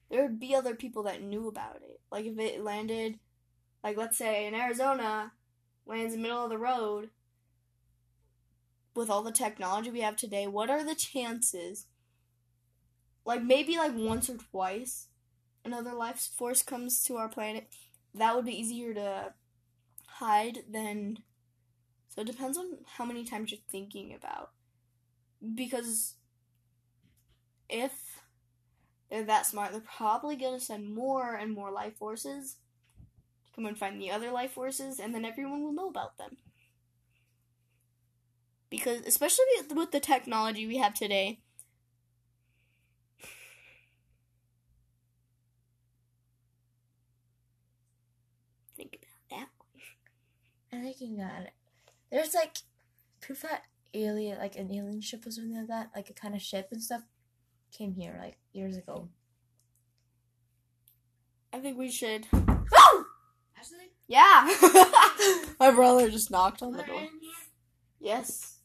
there 0.10 0.24
would 0.24 0.40
be 0.40 0.56
other 0.56 0.76
people 0.76 1.04
that 1.04 1.22
knew 1.22 1.48
about 1.48 1.78
it. 1.78 2.00
Like 2.12 2.26
if 2.26 2.38
it 2.40 2.64
landed, 2.64 3.20
like 3.84 3.98
let's 3.98 4.18
say 4.18 4.46
in 4.46 4.56
Arizona, 4.56 5.34
lands 5.86 6.14
in 6.14 6.22
the 6.22 6.28
middle 6.28 6.44
of 6.44 6.50
the 6.50 6.58
road, 6.58 7.10
with 8.96 9.10
all 9.10 9.22
the 9.22 9.32
technology 9.32 9.92
we 9.92 10.02
have 10.02 10.16
today, 10.16 10.48
what 10.48 10.70
are 10.70 10.84
the 10.84 10.96
chances? 10.96 11.86
Like 13.26 13.44
maybe 13.44 13.78
like 13.78 13.96
once 13.96 14.30
or 14.30 14.38
twice, 14.38 15.08
another 15.66 15.94
life 15.94 16.20
force 16.38 16.64
comes 16.64 17.04
to 17.06 17.18
our 17.18 17.30
planet. 17.30 17.70
That 18.16 18.36
would 18.36 18.46
be 18.46 18.60
easier 18.60 18.94
to 18.96 19.34
hide 20.08 20.60
than. 20.70 21.20
So 22.10 22.22
it 22.22 22.28
depends 22.28 22.58
on 22.58 22.80
how 22.98 23.06
many 23.06 23.26
times 23.26 23.52
you're 23.52 23.62
thinking 23.72 24.14
about. 24.14 24.52
Because 25.56 26.16
if 27.70 28.22
they're 29.10 29.24
that 29.26 29.46
smart, 29.46 29.72
they're 29.72 29.82
probably 29.82 30.36
going 30.36 30.58
to 30.60 30.66
send 30.66 30.94
more 30.94 31.36
and 31.36 31.54
more 31.54 31.72
life 31.72 31.98
forces 31.98 32.58
to 33.48 33.54
come 33.54 33.66
and 33.68 33.78
find 33.78 34.02
the 34.02 34.12
other 34.12 34.32
life 34.32 34.54
forces, 34.54 35.00
and 35.00 35.16
then 35.16 35.26
everyone 35.26 35.64
will 35.64 35.74
know 35.74 35.90
about 35.90 36.18
them. 36.18 36.38
Because, 38.72 39.02
especially 39.06 39.46
with- 39.58 39.74
with 39.74 39.92
the 39.92 40.00
technology 40.00 40.66
we 40.66 40.78
have 40.78 40.96
today, 40.96 41.40
think 48.76 48.96
about 49.30 49.50
that. 50.69 50.69
I'm 50.80 50.86
thinking 50.86 51.18
that 51.18 51.54
there's 52.12 52.34
like 52.34 52.58
proof 53.22 53.42
that 53.42 53.64
alien, 53.94 54.38
like 54.38 54.56
an 54.56 54.72
alien 54.72 55.02
ship 55.02 55.26
or 55.26 55.32
something 55.32 55.58
like 55.58 55.68
that, 55.68 55.90
like 55.96 56.10
a 56.10 56.14
kind 56.14 56.36
of 56.36 56.42
ship 56.42 56.70
and 56.72 56.82
stuff, 56.82 57.02
came 57.72 57.94
here 57.94 58.18
like 58.20 58.38
years 58.54 58.78
ago. 58.78 59.10
I 61.52 61.60
think 61.60 61.78
we 61.78 61.90
should. 61.90 62.28
Ashley, 62.34 63.92
Yeah! 64.08 64.50
My 65.60 65.72
brother 65.72 66.10
just 66.10 66.32
knocked 66.32 66.62
on 66.62 66.72
the 66.72 66.80
we're 66.80 66.86
door. 66.86 67.08
Yes. 68.00 68.60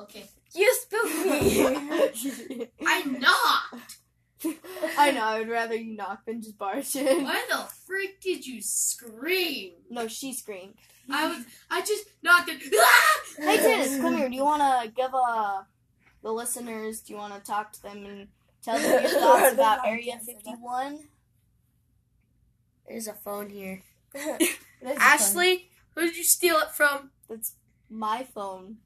Okay. 0.00 0.24
You 0.54 0.74
spooked 0.74 1.26
me. 1.26 2.68
I 2.86 3.02
knocked. 3.04 3.96
I 4.98 5.12
know, 5.12 5.22
I 5.22 5.38
would 5.38 5.48
rather 5.48 5.74
you 5.74 5.96
knock 5.96 6.24
than 6.26 6.42
just 6.42 6.58
barge 6.58 6.94
in. 6.96 7.24
Why 7.24 7.44
the 7.48 7.66
freak 7.86 8.20
did 8.20 8.46
you 8.46 8.60
scream? 8.60 9.72
No, 9.90 10.08
she 10.08 10.32
screamed. 10.34 10.74
I 11.10 11.28
was. 11.28 11.44
I 11.70 11.80
just 11.80 12.04
knocked 12.22 12.50
it. 12.50 12.62
Hey, 13.38 13.58
Dennis, 13.58 14.00
come 14.00 14.16
here. 14.16 14.30
Do 14.30 14.34
you 14.34 14.44
want 14.44 14.62
to 14.62 14.90
give 14.90 15.10
uh, 15.12 15.62
the 16.22 16.32
listeners, 16.32 17.00
do 17.02 17.12
you 17.12 17.18
want 17.18 17.34
to 17.34 17.40
talk 17.40 17.72
to 17.72 17.82
them 17.82 18.04
and 18.04 18.28
tell 18.62 18.78
them 18.78 19.02
your 19.02 19.10
thoughts 19.20 19.52
about 19.52 19.86
Area 19.86 20.18
51? 20.18 20.98
There's 22.88 23.06
a 23.06 23.12
phone 23.12 23.50
here. 23.50 23.82
That's 24.12 24.48
funny. 24.82 24.96
Ashley, 24.96 25.70
who 25.94 26.00
did 26.02 26.16
you 26.16 26.24
steal 26.24 26.56
it 26.56 26.70
from? 26.70 27.10
That's 27.28 27.54
my 27.88 28.24
phone. 28.24 28.78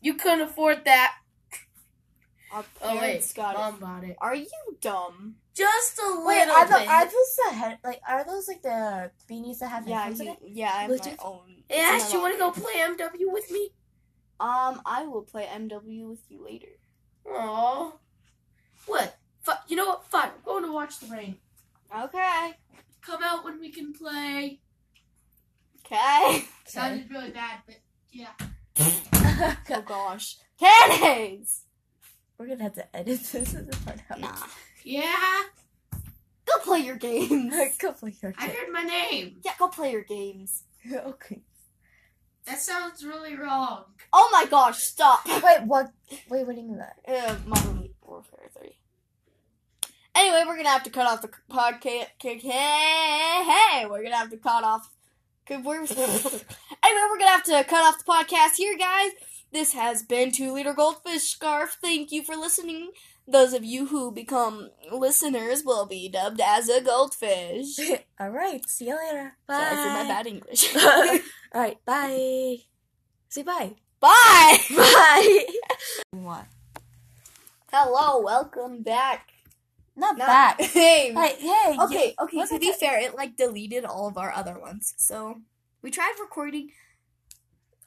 You 0.00 0.14
couldn't 0.14 0.42
afford 0.42 0.84
that. 0.84 1.14
Our 2.54 2.64
Oh 2.82 2.94
wait, 2.94 3.00
parents 3.00 3.32
got 3.32 3.54
it. 3.54 3.58
mom 3.58 3.78
bought 3.80 4.04
it. 4.04 4.16
Are 4.20 4.34
you 4.34 4.48
dumb? 4.80 5.34
Just 5.54 5.98
a 5.98 6.06
little 6.06 6.26
Wait, 6.26 6.48
are, 6.48 6.66
the, 6.66 6.74
bit. 6.78 6.88
are 6.88 7.04
those 7.04 7.36
the 7.48 7.54
head? 7.54 7.78
Like, 7.84 8.00
are 8.08 8.24
those 8.24 8.48
like 8.48 8.62
the 8.62 9.10
beanies 9.30 9.58
that 9.58 9.68
have 9.70 9.86
Yeah, 9.88 10.08
you, 10.08 10.36
yeah, 10.46 10.72
I 10.74 10.82
have 10.82 10.90
my 10.90 11.16
own. 11.24 11.54
Hey, 11.68 11.80
It's 11.80 12.04
Ash, 12.04 12.10
my 12.12 12.16
you 12.16 12.22
want 12.22 12.34
to 12.34 12.38
go 12.38 12.50
play 12.50 12.74
MW 12.74 13.32
with 13.32 13.50
me? 13.50 13.70
Um, 14.40 14.80
I 14.86 15.04
will 15.06 15.22
play 15.22 15.46
MW 15.46 16.08
with 16.10 16.20
you 16.28 16.44
later. 16.44 16.68
Aw. 17.28 17.92
What? 18.86 19.16
Fu- 19.42 19.52
you 19.68 19.76
know 19.76 19.86
what? 19.86 20.04
Fine. 20.04 20.30
I'm 20.36 20.44
going 20.44 20.64
to 20.64 20.72
watch 20.72 20.98
the 21.00 21.06
rain. 21.06 21.36
Okay. 21.96 22.52
Come 23.02 23.22
out 23.22 23.44
when 23.44 23.60
we 23.60 23.70
can 23.70 23.92
play. 23.92 24.60
Okay. 25.86 26.44
Sounded 26.66 27.10
really 27.10 27.30
bad, 27.30 27.58
but 27.66 27.76
yeah. 28.12 28.30
Oh 29.70 29.82
gosh. 29.84 30.36
Candies! 30.58 31.63
We're 32.38 32.48
gonna 32.48 32.64
have 32.64 32.74
to 32.74 32.96
edit 32.96 33.20
this 33.32 33.34
as 33.34 33.54
a 33.54 33.62
part 33.84 34.00
out. 34.10 34.20
Nah. 34.20 34.34
Yeah, 34.84 35.42
Go 36.46 36.58
play 36.62 36.80
your 36.80 36.96
games. 36.96 37.54
Couple 37.78 38.08
your 38.08 38.32
games. 38.32 38.36
I 38.38 38.48
heard 38.48 38.70
my 38.72 38.82
name. 38.82 39.36
yeah, 39.44 39.52
go 39.58 39.68
play 39.68 39.92
your 39.92 40.02
games. 40.04 40.64
Okay. 40.94 41.40
That 42.44 42.58
sounds 42.60 43.02
really 43.02 43.34
wrong. 43.36 43.84
Oh 44.12 44.28
my 44.30 44.44
gosh, 44.44 44.82
stop. 44.82 45.24
Wait, 45.26 45.62
what? 45.64 45.90
Wait, 46.28 46.46
what 46.46 46.54
do 46.54 46.60
you 46.60 46.66
mean 46.68 46.76
that? 46.78 46.96
Uh, 47.08 47.36
Modern 47.46 47.88
Warfare 48.02 48.50
3. 48.58 48.76
Anyway, 50.14 50.42
we're 50.46 50.56
gonna 50.56 50.68
have 50.68 50.82
to 50.82 50.90
cut 50.90 51.06
off 51.06 51.22
the 51.22 51.30
podcast. 51.50 52.08
Hey, 52.20 52.38
hey, 52.38 53.86
we're 53.88 54.02
gonna 54.02 54.16
have 54.16 54.30
to 54.30 54.36
cut 54.36 54.62
off. 54.62 54.90
'cause 55.46 55.64
We're, 55.64 55.76
anyway, 55.80 57.06
we're 57.10 57.18
gonna 57.18 57.30
have 57.30 57.44
to 57.44 57.64
cut 57.64 57.82
off 57.82 57.98
the 57.98 58.04
podcast 58.12 58.56
here, 58.56 58.76
guys. 58.76 59.12
This 59.54 59.72
has 59.74 60.02
been 60.02 60.32
Two 60.32 60.52
Liter 60.52 60.72
Goldfish 60.74 61.22
Scarf. 61.30 61.78
Thank 61.80 62.10
you 62.10 62.24
for 62.24 62.34
listening. 62.34 62.90
Those 63.24 63.52
of 63.52 63.62
you 63.64 63.86
who 63.86 64.10
become 64.10 64.70
listeners 64.90 65.62
will 65.64 65.86
be 65.86 66.08
dubbed 66.08 66.40
as 66.44 66.68
a 66.68 66.80
goldfish. 66.80 67.78
All 68.20 68.30
right. 68.30 68.68
See 68.68 68.88
you 68.88 68.96
later. 68.96 69.36
Bye. 69.46 69.60
Sorry 69.60 69.76
for 69.76 69.90
my 69.90 70.08
bad 70.08 70.26
English. 70.26 70.74
All 70.84 71.20
right. 71.54 71.78
Bye. 71.86 72.56
Say 73.28 73.44
bye. 73.44 73.76
Bye! 74.00 74.58
Bye. 74.74 75.44
what? 76.10 76.46
Hello, 77.72 78.22
welcome 78.22 78.82
back. 78.82 79.28
Not, 79.94 80.18
Not- 80.18 80.26
back. 80.26 80.60
Hey. 80.62 81.12
Like, 81.14 81.38
hey. 81.38 81.76
Okay, 81.80 82.14
okay, 82.20 82.36
What's 82.38 82.50
to 82.50 82.58
be 82.58 82.72
ta- 82.72 82.78
fair, 82.80 82.98
it 82.98 83.14
like 83.14 83.36
deleted 83.36 83.84
all 83.84 84.08
of 84.08 84.18
our 84.18 84.32
other 84.32 84.58
ones. 84.58 84.94
So 84.96 85.42
we 85.80 85.92
tried 85.92 86.14
recording 86.20 86.70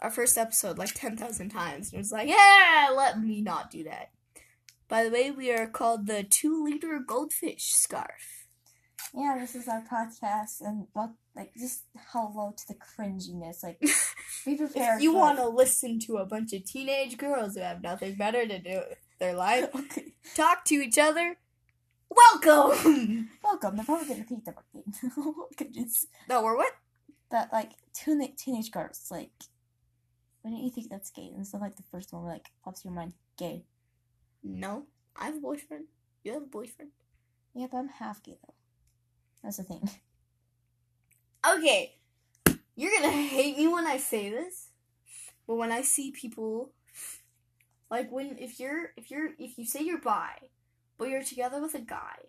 our 0.01 0.11
first 0.11 0.37
episode 0.37 0.77
like 0.77 0.93
10,000 0.93 1.49
times. 1.49 1.87
And 1.87 1.95
it 1.95 1.97
was 1.97 2.11
like, 2.11 2.27
yeah, 2.29 2.89
let 2.95 3.19
me 3.19 3.41
not 3.41 3.71
do 3.71 3.83
that. 3.85 4.11
By 4.87 5.03
the 5.03 5.09
way, 5.09 5.31
we 5.31 5.51
are 5.51 5.67
called 5.67 6.07
the 6.07 6.23
two 6.23 6.63
liter 6.63 6.99
goldfish 7.05 7.65
scarf. 7.65 8.47
Yeah, 9.13 9.37
this 9.39 9.55
is 9.55 9.67
our 9.67 9.83
podcast, 9.89 10.59
and 10.61 10.85
like, 11.35 11.53
just 11.57 11.83
hello 12.11 12.53
to 12.57 12.67
the 12.67 12.75
cringiness. 12.75 13.63
Like, 13.63 13.79
be 14.45 14.55
prepared. 14.55 14.97
If 14.97 15.01
you 15.03 15.13
want 15.13 15.37
to 15.39 15.47
listen 15.47 15.99
to 16.01 16.17
a 16.17 16.25
bunch 16.25 16.53
of 16.53 16.65
teenage 16.65 17.17
girls 17.17 17.55
who 17.55 17.61
have 17.61 17.81
nothing 17.81 18.15
better 18.15 18.45
to 18.45 18.59
do 18.59 18.81
with 18.89 18.97
their 19.19 19.33
life, 19.33 19.69
Okay. 19.75 20.13
talk 20.35 20.65
to 20.65 20.75
each 20.75 20.97
other, 20.97 21.37
welcome! 22.09 23.29
Welcome. 23.43 23.77
They're 23.77 23.85
probably 23.85 24.07
gonna 24.09 24.23
think 24.25 24.43
that 24.45 24.55
we're 24.73 24.81
gay. 24.81 25.09
oh 25.17 25.47
goodness. 25.57 26.05
no, 26.29 26.43
we're 26.43 26.57
what? 26.57 26.73
That 27.31 27.51
like 27.53 27.71
teenage 27.93 28.35
teenage 28.37 28.71
girls. 28.71 29.07
Like, 29.09 29.31
why 30.41 30.51
don't 30.51 30.63
you 30.63 30.69
think 30.69 30.89
that's 30.89 31.11
gay? 31.11 31.31
And 31.35 31.45
so 31.45 31.57
like 31.57 31.75
the 31.75 31.83
first 31.91 32.13
one, 32.13 32.25
like 32.25 32.47
pops 32.63 32.85
your 32.85 32.93
mind, 32.93 33.13
gay. 33.37 33.63
No, 34.43 34.85
I 35.15 35.25
have 35.25 35.37
a 35.37 35.39
boyfriend. 35.39 35.85
You 36.23 36.33
have 36.33 36.43
a 36.43 36.45
boyfriend. 36.45 36.91
Yeah, 37.53 37.67
but 37.71 37.77
I'm 37.77 37.89
half 37.89 38.23
gay 38.23 38.37
though. 38.45 38.53
That's 39.43 39.57
the 39.57 39.63
thing. 39.63 39.89
okay, 41.55 41.95
you're 42.75 42.91
gonna 42.91 43.11
hate 43.11 43.57
me 43.57 43.67
when 43.67 43.87
I 43.87 43.97
say 43.97 44.29
this, 44.29 44.69
but 45.47 45.55
when 45.55 45.71
I 45.71 45.81
see 45.81 46.11
people, 46.11 46.71
like 47.89 48.11
when 48.11 48.37
if 48.37 48.59
you're 48.59 48.91
if 48.95 49.09
you're 49.09 49.31
if 49.39 49.57
you 49.57 49.65
say 49.65 49.81
you're 49.81 49.99
bi, 49.99 50.33
but 50.97 51.09
you're 51.09 51.23
together 51.23 51.61
with 51.61 51.73
a 51.73 51.79
guy, 51.79 52.19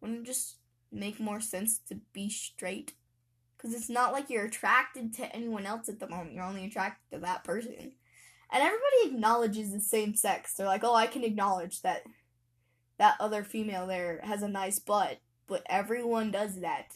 wouldn't 0.00 0.20
it 0.20 0.26
just 0.26 0.56
make 0.92 1.18
more 1.20 1.40
sense 1.40 1.78
to 1.88 2.00
be 2.12 2.28
straight? 2.28 2.92
Because 3.60 3.76
it's 3.76 3.90
not 3.90 4.12
like 4.12 4.30
you're 4.30 4.44
attracted 4.44 5.12
to 5.14 5.34
anyone 5.34 5.66
else 5.66 5.88
at 5.88 6.00
the 6.00 6.08
moment. 6.08 6.32
You're 6.32 6.44
only 6.44 6.64
attracted 6.64 7.16
to 7.16 7.20
that 7.20 7.44
person, 7.44 7.74
and 8.52 8.62
everybody 8.62 9.14
acknowledges 9.14 9.72
the 9.72 9.80
same 9.80 10.14
sex. 10.14 10.54
They're 10.54 10.66
like, 10.66 10.84
oh, 10.84 10.94
I 10.94 11.06
can 11.06 11.24
acknowledge 11.24 11.82
that 11.82 12.04
that 12.98 13.16
other 13.20 13.44
female 13.44 13.86
there 13.86 14.20
has 14.24 14.42
a 14.42 14.48
nice 14.48 14.78
butt, 14.78 15.20
but 15.46 15.62
everyone 15.68 16.30
does 16.30 16.60
that. 16.60 16.94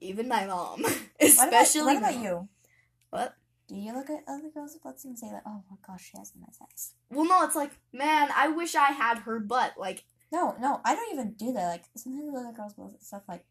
Even 0.00 0.26
my 0.28 0.46
mom. 0.46 0.84
Especially 1.20 1.82
what 1.84 1.98
about, 1.98 2.02
what 2.02 2.14
about 2.14 2.22
you? 2.22 2.48
What? 3.10 3.34
Do 3.68 3.76
you 3.76 3.94
look 3.94 4.10
at 4.10 4.24
other 4.28 4.50
girls' 4.52 4.76
butts 4.82 5.04
and 5.04 5.18
say 5.18 5.28
like, 5.32 5.42
oh 5.46 5.62
my 5.70 5.76
gosh, 5.86 6.10
she 6.10 6.18
has 6.18 6.32
a 6.34 6.40
nice 6.40 6.58
ass? 6.62 6.92
Well, 7.10 7.24
no, 7.24 7.44
it's 7.44 7.54
like, 7.56 7.70
man, 7.92 8.28
I 8.34 8.48
wish 8.48 8.74
I 8.74 8.92
had 8.92 9.18
her 9.20 9.38
butt. 9.38 9.74
Like, 9.78 10.04
No, 10.32 10.56
no, 10.60 10.80
I 10.84 10.94
don't 10.94 11.12
even 11.12 11.32
do 11.34 11.52
that. 11.52 11.68
Like 11.68 11.84
sometimes 11.96 12.28
I 12.28 12.38
look 12.38 12.48
at 12.48 12.56
girls' 12.56 12.74
butts 12.74 12.92
and 12.94 13.02
stuff 13.02 13.22
like, 13.28 13.44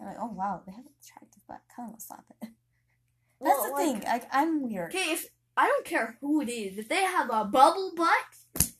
I'm 0.00 0.06
like, 0.06 0.16
oh 0.20 0.32
wow, 0.32 0.62
they 0.64 0.72
have 0.72 0.84
an 0.84 0.92
attractive 1.02 1.42
butt. 1.46 1.60
Kind 1.74 1.88
of 1.88 1.90
want 1.90 2.00
to 2.00 2.06
slap 2.06 2.24
it. 2.30 2.36
That's 3.40 3.58
well, 3.58 3.64
the 3.64 3.72
like, 3.72 4.02
thing. 4.02 4.02
Like 4.04 4.28
I'm 4.32 4.68
weird. 4.68 4.94
Okay, 4.94 5.12
if 5.12 5.26
I 5.56 5.66
don't 5.66 5.84
care 5.84 6.16
who 6.20 6.40
it 6.40 6.48
is, 6.48 6.78
if 6.78 6.88
they 6.88 7.02
have 7.02 7.30
a 7.30 7.44
bubble 7.44 7.92
butt, 7.96 8.72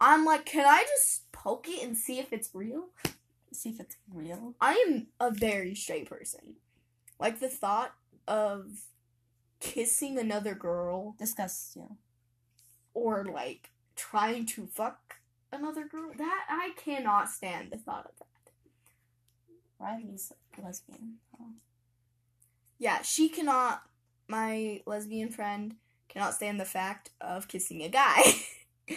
I'm 0.00 0.24
like, 0.24 0.44
can 0.44 0.66
I 0.66 0.84
just 0.88 1.30
poke 1.32 1.68
it 1.68 1.82
and 1.82 1.96
see 1.96 2.18
if 2.18 2.32
it's 2.32 2.50
real? 2.52 2.88
See 3.52 3.70
if 3.70 3.80
it's 3.80 3.96
real. 4.12 4.54
I 4.60 4.84
am 4.86 5.06
a 5.20 5.30
very 5.30 5.74
straight 5.74 6.08
person. 6.08 6.56
Like 7.18 7.40
the 7.40 7.48
thought 7.48 7.94
of 8.26 8.66
kissing 9.60 10.18
another 10.18 10.54
girl 10.54 11.14
Discuss 11.18 11.72
you. 11.76 11.96
or 12.94 13.24
like 13.24 13.70
trying 13.94 14.44
to 14.46 14.66
fuck 14.66 15.16
another 15.52 15.86
girl, 15.86 16.10
that 16.16 16.46
I 16.48 16.70
cannot 16.76 17.28
stand 17.28 17.70
the 17.70 17.76
thought 17.78 18.06
of 18.06 18.18
that. 18.18 18.31
Riley's 19.82 20.32
lesbian. 20.62 21.16
Oh. 21.40 21.46
Yeah, 22.78 23.02
she 23.02 23.28
cannot. 23.28 23.82
My 24.28 24.80
lesbian 24.86 25.30
friend 25.30 25.74
cannot 26.08 26.34
stand 26.34 26.60
the 26.60 26.64
fact 26.64 27.10
of 27.20 27.48
kissing 27.48 27.82
a 27.82 27.88
guy. 27.88 28.22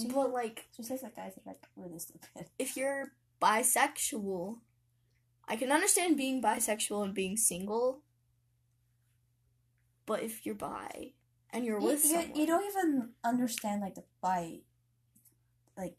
She, 0.00 0.08
but 0.08 0.32
like, 0.32 0.64
she 0.74 0.82
says 0.82 1.02
that 1.02 1.14
guys 1.14 1.32
are 1.36 1.42
like 1.44 1.66
really 1.76 1.98
stupid. 1.98 2.46
if 2.58 2.76
you're 2.76 3.12
bisexual, 3.40 4.58
I 5.46 5.56
can 5.56 5.72
understand 5.72 6.16
being 6.16 6.40
bisexual 6.40 7.04
and 7.04 7.14
being 7.14 7.36
single. 7.36 8.00
But 10.06 10.22
if 10.22 10.46
you're 10.46 10.54
bi 10.54 11.12
and 11.50 11.64
you're 11.64 11.80
You, 11.80 11.86
with 11.86 12.04
you, 12.04 12.10
someone, 12.10 12.36
you 12.36 12.46
don't 12.46 12.64
even 12.64 13.10
understand 13.24 13.82
like 13.82 13.94
the 13.94 14.04
bi. 14.22 14.60
Like, 15.76 15.98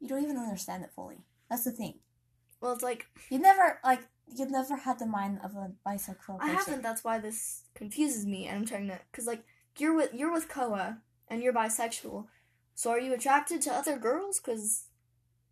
you 0.00 0.08
don't 0.08 0.22
even 0.22 0.36
understand 0.36 0.84
it 0.84 0.90
fully. 0.94 1.18
That's 1.50 1.64
the 1.64 1.70
thing. 1.72 1.94
well, 2.60 2.72
it's 2.72 2.82
like 2.82 3.06
You 3.30 3.38
never 3.38 3.80
like 3.84 4.02
you've 4.26 4.50
never 4.50 4.76
had 4.76 4.98
the 4.98 5.06
mind 5.06 5.40
of 5.42 5.52
a 5.56 5.72
bisexual 5.86 6.38
I 6.40 6.48
haven't. 6.48 6.82
That's 6.82 7.02
why 7.04 7.18
this 7.18 7.62
confuses 7.74 8.26
me, 8.26 8.46
and 8.46 8.58
I'm 8.58 8.66
trying 8.66 8.88
to, 8.88 9.00
cause 9.12 9.26
like 9.26 9.44
you're 9.78 9.94
with 9.94 10.12
you're 10.14 10.32
with 10.32 10.48
Koa 10.48 10.98
and 11.28 11.42
you're 11.42 11.52
bisexual. 11.54 12.26
So 12.74 12.90
are 12.90 13.00
you 13.00 13.14
attracted 13.14 13.62
to 13.62 13.72
other 13.72 13.96
girls? 13.98 14.38
Cause 14.40 14.84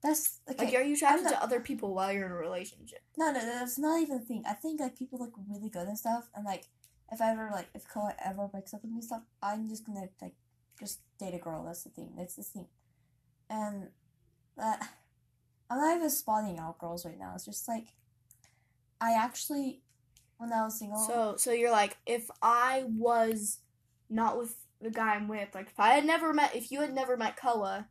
That's 0.02 0.40
okay. 0.50 0.66
like, 0.66 0.74
are 0.74 0.82
you 0.82 0.94
attracted 0.94 1.24
not- 1.24 1.30
to 1.32 1.42
other 1.42 1.60
people 1.60 1.94
while 1.94 2.12
you're 2.12 2.26
in 2.26 2.32
a 2.32 2.36
relationship? 2.36 3.00
No, 3.16 3.32
no, 3.32 3.40
that's 3.40 3.78
not 3.78 4.00
even 4.02 4.18
a 4.18 4.20
thing. 4.20 4.44
I 4.46 4.52
think 4.52 4.80
like 4.80 4.98
people 4.98 5.18
look 5.18 5.32
really 5.48 5.70
good 5.70 5.88
and 5.88 5.98
stuff, 5.98 6.28
and 6.34 6.44
like 6.44 6.64
if 7.10 7.20
I 7.22 7.30
ever 7.32 7.48
like 7.52 7.68
if 7.74 7.88
Koa 7.88 8.14
ever 8.24 8.46
breaks 8.48 8.74
up 8.74 8.82
with 8.82 8.90
me 8.90 8.96
and 8.98 9.04
stuff, 9.04 9.22
I'm 9.42 9.68
just 9.68 9.86
gonna 9.86 10.08
like 10.20 10.34
just 10.78 11.00
date 11.18 11.34
a 11.34 11.38
girl. 11.38 11.64
That's 11.64 11.82
the 11.84 11.90
thing. 11.90 12.12
That's 12.18 12.34
the 12.36 12.42
thing, 12.42 12.66
and 13.48 13.88
that 14.58 14.86
I'm 15.68 15.78
not 15.78 15.96
even 15.96 16.10
spotting 16.10 16.58
out 16.58 16.78
girls 16.78 17.04
right 17.04 17.18
now. 17.18 17.32
It's 17.34 17.44
just 17.44 17.66
like 17.68 17.88
I 19.00 19.12
actually 19.12 19.80
when 20.38 20.52
I 20.52 20.64
was 20.64 20.78
single. 20.78 20.98
So 20.98 21.34
so 21.36 21.52
you're 21.52 21.70
like, 21.70 21.96
if 22.06 22.30
I 22.42 22.84
was 22.88 23.58
not 24.08 24.38
with 24.38 24.56
the 24.80 24.90
guy 24.90 25.14
I'm 25.14 25.28
with, 25.28 25.54
like 25.54 25.68
if 25.68 25.80
I 25.80 25.90
had 25.90 26.04
never 26.04 26.32
met, 26.32 26.54
if 26.54 26.70
you 26.70 26.80
had 26.80 26.94
never 26.94 27.16
met 27.16 27.36
Koa, 27.36 27.88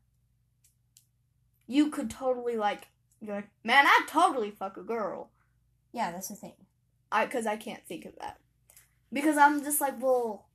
you 1.67 1.89
could 1.89 2.09
totally 2.09 2.55
like, 2.55 2.87
you're 3.19 3.35
like, 3.35 3.49
man, 3.63 3.85
I'd 3.87 4.05
totally 4.07 4.51
fuck 4.51 4.77
a 4.77 4.83
girl. 4.83 5.31
yeah, 5.91 6.11
that's 6.11 6.29
the 6.29 6.35
thing. 6.35 6.53
I 7.11 7.25
because 7.25 7.45
I 7.45 7.57
can't 7.57 7.85
think 7.85 8.05
of 8.05 8.13
that 8.19 8.39
because 9.11 9.37
I'm 9.37 9.63
just 9.63 9.81
like, 9.81 10.01
well, 10.01 10.47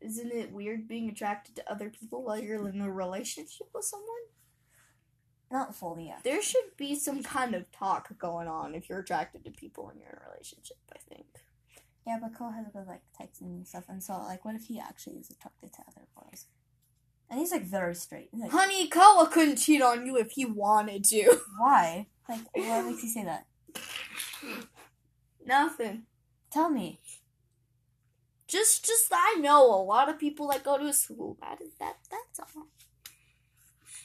isn't 0.00 0.32
it 0.32 0.52
weird 0.52 0.86
being 0.88 1.08
attracted 1.08 1.56
to 1.56 1.70
other 1.70 1.90
people 1.90 2.22
while 2.22 2.38
you're 2.38 2.68
in 2.68 2.80
a 2.80 2.90
relationship 2.90 3.68
with 3.74 3.84
someone? 3.84 4.08
Not 5.50 5.74
fully, 5.74 6.08
yeah. 6.08 6.18
There 6.22 6.42
should 6.42 6.76
be 6.76 6.94
some 6.94 7.22
kind 7.22 7.54
of 7.54 7.70
talk 7.72 8.10
going 8.18 8.48
on 8.48 8.74
if 8.74 8.88
you're 8.88 9.00
attracted 9.00 9.44
to 9.44 9.50
people 9.50 9.86
when 9.86 9.98
you're 9.98 10.10
in 10.10 10.18
a 10.18 10.30
relationship. 10.30 10.76
I 10.94 10.98
think. 10.98 11.26
Yeah, 12.06 12.18
but 12.20 12.34
Cole 12.34 12.50
has 12.50 12.66
a 12.66 12.70
good 12.70 12.86
like 12.86 13.02
texting 13.18 13.54
and 13.54 13.66
stuff, 13.66 13.84
and 13.88 14.02
so 14.02 14.14
like, 14.18 14.44
what 14.44 14.54
if 14.54 14.64
he 14.66 14.78
actually 14.78 15.16
is 15.16 15.30
attracted 15.30 15.72
to 15.74 15.82
other 15.88 16.06
girls? 16.14 16.46
And 17.30 17.38
he's 17.38 17.52
like 17.52 17.64
very 17.64 17.94
straight. 17.94 18.30
Like, 18.32 18.50
Honey, 18.50 18.88
Koa 18.88 19.28
couldn't 19.30 19.56
cheat 19.56 19.82
on 19.82 20.06
you 20.06 20.16
if 20.16 20.32
he 20.32 20.46
wanted 20.46 21.04
to. 21.04 21.40
why? 21.58 22.06
Like, 22.28 22.40
what 22.54 22.86
makes 22.86 23.02
you 23.02 23.08
say 23.08 23.24
that? 23.24 23.46
Nothing. 25.44 26.04
Tell 26.50 26.70
me. 26.70 27.00
Just, 28.46 28.86
just 28.86 29.12
I 29.12 29.36
know 29.40 29.66
a 29.66 29.82
lot 29.82 30.08
of 30.08 30.18
people 30.18 30.48
that 30.48 30.64
go 30.64 30.78
to 30.78 30.86
a 30.86 30.92
school. 30.92 31.36
That 31.42 31.60
is 31.60 31.72
that. 31.78 31.96
That's 32.10 32.40
all. 32.56 32.68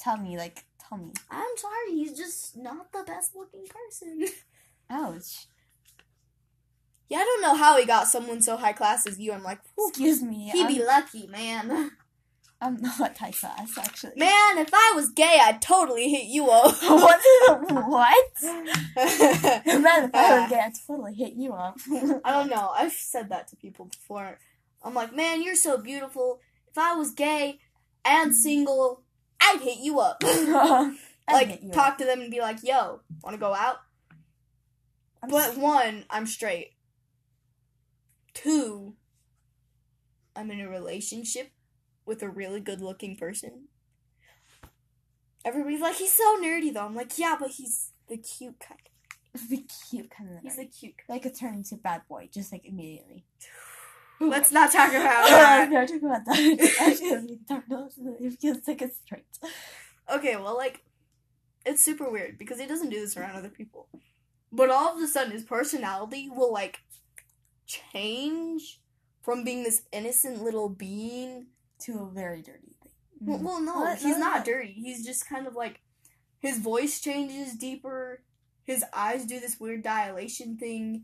Tell 0.02 0.18
me, 0.18 0.38
like, 0.38 0.66
me. 0.98 1.12
I'm 1.30 1.58
sorry, 1.58 1.92
he's 1.92 2.18
just 2.18 2.58
not 2.58 2.92
the 2.92 3.04
best 3.06 3.36
looking 3.36 3.66
person. 3.68 4.26
Ouch. 4.90 5.48
yeah, 7.10 7.18
I 7.18 7.24
don't 7.24 7.42
know 7.42 7.56
how 7.56 7.78
he 7.78 7.86
got 7.86 8.08
someone 8.08 8.42
so 8.42 8.58
high 8.58 8.74
class 8.74 9.06
as 9.06 9.20
you. 9.20 9.34
I'm 9.34 9.44
like, 9.44 9.60
Excuse 9.78 10.22
me. 10.22 10.50
he'd 10.52 10.66
I'm, 10.66 10.74
be 10.74 10.84
lucky, 10.84 11.28
man. 11.28 11.92
I'm 12.62 12.82
not 12.82 13.18
high 13.18 13.32
class, 13.32 13.78
actually. 13.78 14.14
Man, 14.16 14.58
if 14.58 14.70
I 14.74 14.94
was 14.96 15.10
gay, 15.10 15.38
I'd 15.42 15.62
totally 15.62 16.10
hit 16.10 16.28
you 16.28 16.50
up. 16.50 16.76
what? 16.82 17.20
what? 17.60 18.34
Man, 18.42 18.66
if 18.96 20.16
I 20.16 20.40
would 20.40 20.50
get, 20.50 20.66
I'd 20.66 20.74
totally 20.88 21.14
hit 21.14 21.34
you 21.34 21.52
up. 21.52 21.78
I 22.24 22.32
don't 22.32 22.50
know. 22.50 22.72
I've 22.74 22.94
said 22.94 23.30
that 23.30 23.50
to 23.50 23.58
people 23.58 23.86
before. 23.86 24.40
I'm 24.82 24.94
like, 24.94 25.14
man, 25.14 25.44
you're 25.44 25.56
so 25.56 25.78
beautiful. 25.78 26.40
If 26.70 26.78
I 26.78 26.96
was 26.96 27.12
gay 27.12 27.60
and 28.06 28.32
mm. 28.32 28.36
single, 28.36 29.02
I'd 29.44 29.62
hit 29.62 29.80
you 29.80 30.00
up. 30.00 30.24
Like, 31.32 31.62
you 31.64 31.70
up. 31.70 31.74
talk 31.74 31.98
to 32.00 32.06
them 32.06 32.20
and 32.20 32.30
be 32.30 32.42
like, 32.42 32.58
yo, 32.64 33.00
wanna 33.24 33.38
go 33.38 33.54
out? 33.54 33.78
I'm 35.24 35.30
But 35.30 35.58
one, 35.58 36.04
I'm 36.10 36.28
straight. 36.28 36.72
Two, 38.34 38.96
I'm 40.36 40.52
in 40.52 40.60
a 40.60 40.68
relationship 40.70 41.52
with 42.06 42.22
a 42.24 42.30
really 42.30 42.60
good 42.60 42.82
looking 42.82 43.16
person. 43.16 43.70
Everybody's 45.46 45.80
like, 45.82 45.96
he's 45.96 46.12
so 46.12 46.42
nerdy 46.42 46.74
though. 46.74 46.86
I'm 46.86 46.96
like, 46.96 47.18
yeah, 47.18 47.38
but 47.40 47.52
he's 47.52 47.92
the 48.10 48.18
cute 48.18 48.60
kind. 48.60 48.80
the 49.50 49.64
cute 49.90 50.10
kind 50.12 50.30
of 50.30 50.42
He's 50.44 50.58
the 50.58 50.66
cute. 50.66 50.96
kind. 50.98 51.10
like 51.10 51.26
a 51.26 51.34
turn 51.34 51.56
into 51.56 51.76
bad 51.76 52.02
boy 52.10 52.30
just 52.34 52.52
like 52.52 52.66
immediately. 52.66 53.26
Let's 54.20 54.52
not 54.52 54.72
talk 54.72 54.90
about 54.90 55.28
that. 55.28 55.70
not 55.72 55.88
talking 55.88 56.06
about 56.06 56.26
that. 56.26 56.76
Actually, 56.82 57.40
don't 57.48 57.68
know. 57.70 57.90
It 58.20 58.40
feels 58.40 58.68
like 58.68 58.82
it's 58.82 58.98
straight. 59.06 59.26
Okay, 60.14 60.36
well, 60.36 60.56
like, 60.56 60.82
it's 61.66 61.84
super 61.84 62.10
weird 62.10 62.38
because 62.38 62.60
he 62.60 62.66
doesn't 62.68 62.90
do 62.90 63.00
this 63.02 63.18
around 63.18 63.36
other 63.36 63.50
people. 63.50 63.88
But 64.52 64.70
all 64.70 64.96
of 64.96 65.04
a 65.04 65.08
sudden, 65.08 65.32
his 65.34 65.44
personality 65.44 66.30
will, 66.30 66.54
like, 66.54 66.80
change 67.66 68.82
from 69.22 69.44
being 69.44 69.64
this 69.64 69.84
innocent 69.92 70.42
little 70.44 70.70
being. 70.70 71.48
To 71.82 72.00
a 72.04 72.10
very 72.14 72.42
dirty 72.42 72.76
thing. 72.82 72.92
Well, 73.20 73.40
well 73.40 73.62
no, 73.62 73.80
What? 73.82 73.98
he's 73.98 74.18
No, 74.18 74.20
not 74.30 74.40
no. 74.48 74.54
dirty. 74.54 74.72
He's 74.72 75.06
just 75.06 75.28
kind 75.28 75.48
of 75.48 75.54
like, 75.56 75.82
his 76.40 76.60
voice 76.60 77.02
changes 77.02 77.56
deeper. 77.56 78.22
His 78.64 78.86
eyes 78.94 79.26
do 79.26 79.42
this 79.42 79.60
weird 79.60 79.84
dilation 79.84 80.56
thing. 80.58 81.04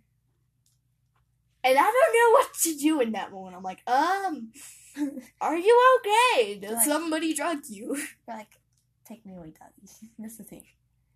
And 1.64 1.78
I 1.78 1.82
don't 1.82 1.94
know 2.14 2.32
what 2.32 2.54
to 2.62 2.76
do 2.78 3.02
in 3.02 3.12
that 3.14 3.32
moment. 3.32 3.56
I'm 3.56 3.64
like, 3.64 3.82
um, 3.88 4.52
are 5.42 5.58
you 5.58 6.00
okay? 6.00 6.56
Did 6.60 6.72
Like- 6.72 6.86
somebody 6.86 7.34
drug 7.34 7.60
you? 7.70 7.96
You're 8.28 8.38
like, 8.38 8.60
take 9.06 9.26
me 9.26 9.34
away, 9.36 9.54
daddy. 9.60 10.10
That's 10.20 10.38
the 10.38 10.44
thing. 10.44 10.64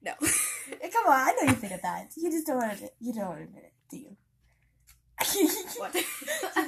No. 0.01 0.13
Come 0.19 1.05
on, 1.07 1.13
I 1.13 1.33
know 1.41 1.49
you 1.49 1.55
think 1.55 1.73
of 1.73 1.81
that. 1.81 2.09
You 2.17 2.29
just 2.29 2.45
don't 2.45 2.57
want 2.57 2.77
to. 2.79 2.89
You 2.99 3.13
don't 3.13 3.25
want 3.27 3.37
to 3.39 3.43
admit 3.45 3.63
it, 3.63 3.73
do 3.89 3.97
you? 3.97 4.17
what? 5.77 5.95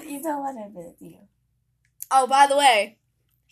you 0.08 0.22
don't 0.24 0.40
want 0.40 0.58
to 0.58 0.66
admit 0.68 0.86
it, 0.86 1.00
do 1.00 1.06
you? 1.06 1.20
Oh, 2.12 2.28
by 2.28 2.48
the 2.48 2.56
way, 2.56 2.98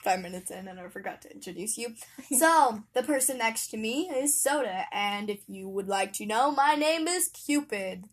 five 0.03 0.21
minutes 0.21 0.51
in 0.51 0.67
and 0.69 0.79
I 0.79 0.87
forgot 0.87 1.21
to 1.23 1.31
introduce 1.33 1.77
you. 1.77 1.95
So, 2.37 2.83
the 2.93 3.03
person 3.03 3.39
next 3.39 3.67
to 3.71 3.77
me 3.77 4.09
is 4.15 4.41
Soda, 4.41 4.85
and 4.93 5.29
if 5.29 5.41
you 5.47 5.67
would 5.67 5.87
like 5.89 6.13
to 6.13 6.25
know, 6.25 6.51
my 6.51 6.75
name 6.75 7.07
is 7.07 7.27
Cupid. 7.27 8.05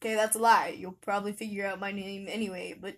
Okay, 0.00 0.14
that's 0.14 0.36
a 0.36 0.38
lie. 0.38 0.74
You'll 0.78 0.92
probably 0.92 1.32
figure 1.32 1.66
out 1.66 1.80
my 1.80 1.90
name 1.90 2.28
anyway, 2.30 2.74
but 2.80 2.96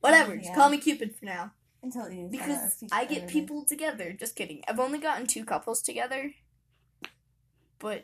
whatever. 0.00 0.36
Just 0.36 0.54
call 0.54 0.68
me 0.68 0.78
Cupid 0.78 1.14
for 1.14 1.24
now. 1.24 1.52
Until 1.82 2.10
you 2.10 2.28
Because 2.30 2.84
I 2.92 3.04
get 3.06 3.28
people 3.28 3.64
together. 3.64 4.12
Just 4.12 4.36
kidding. 4.36 4.62
I've 4.68 4.80
only 4.80 4.98
gotten 4.98 5.26
two 5.26 5.44
couples 5.44 5.80
together. 5.80 6.32
But, 7.78 8.02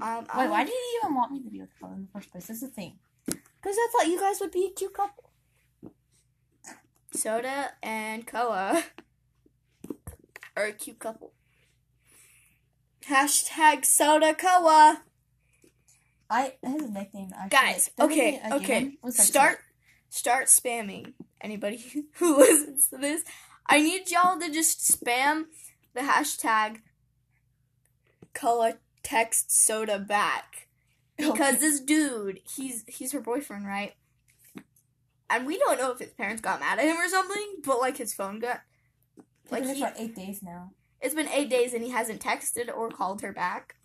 um, 0.00 0.26
Wait, 0.36 0.48
why 0.48 0.64
did 0.64 0.72
you 0.72 1.00
even 1.02 1.14
want 1.14 1.32
me 1.32 1.42
to 1.42 1.50
be 1.50 1.60
with 1.60 1.68
Colin 1.78 1.96
in 1.96 2.02
the 2.02 2.08
first 2.12 2.30
place? 2.32 2.46
That's 2.46 2.60
the 2.60 2.68
thing. 2.68 2.98
Because 3.26 3.76
I 3.76 3.88
thought 3.92 4.08
you 4.08 4.18
guys 4.18 4.40
would 4.40 4.52
be 4.52 4.66
a 4.66 4.70
cute 4.70 4.94
couple. 4.94 5.30
Soda 7.12 7.72
and 7.82 8.26
Koa 8.26 8.84
are 10.56 10.64
a 10.64 10.72
cute 10.72 10.98
couple. 10.98 11.32
Hashtag 13.06 13.84
Soda 13.84 14.34
Koa. 14.34 15.02
I 16.30 16.54
his 16.62 16.88
nickname 16.88 17.30
actually. 17.36 17.50
Guys, 17.50 17.90
the 17.96 18.04
okay, 18.04 18.30
nickname 18.32 18.52
I 18.52 18.58
gave 18.58 18.70
okay. 18.70 18.98
like, 19.02 19.12
Start 19.14 19.58
start 20.08 20.46
spamming. 20.46 21.14
Anybody 21.40 22.04
who 22.14 22.38
listens 22.38 22.88
to 22.88 22.98
this, 22.98 23.24
I 23.66 23.80
need 23.80 24.10
y'all 24.10 24.38
to 24.38 24.50
just 24.50 24.80
spam 24.80 25.44
the 25.94 26.02
hashtag 26.02 26.78
color 28.32 28.74
text 29.02 29.50
soda 29.50 29.98
back. 29.98 30.68
because 31.16 31.60
this 31.60 31.80
dude, 31.80 32.40
he's 32.56 32.84
he's 32.86 33.12
her 33.12 33.20
boyfriend, 33.20 33.66
right? 33.66 33.94
And 35.28 35.46
we 35.46 35.58
don't 35.58 35.78
know 35.78 35.92
if 35.92 35.98
his 35.98 36.10
parents 36.10 36.40
got 36.40 36.60
mad 36.60 36.78
at 36.78 36.84
him 36.84 36.96
or 36.96 37.08
something, 37.08 37.56
but 37.64 37.78
like 37.80 37.96
his 37.96 38.14
phone 38.14 38.38
got 38.38 38.60
like 39.50 39.62
like 39.62 39.64
been 39.64 39.74
he, 39.76 39.82
for 39.82 39.92
eight 39.96 40.16
days 40.16 40.42
now. 40.42 40.72
it's 41.00 41.14
been 41.14 41.28
eight 41.28 41.50
days 41.50 41.74
and 41.74 41.84
he 41.84 41.90
hasn't 41.90 42.20
texted 42.20 42.74
or 42.74 42.88
called 42.88 43.20
her 43.22 43.32
back. 43.32 43.76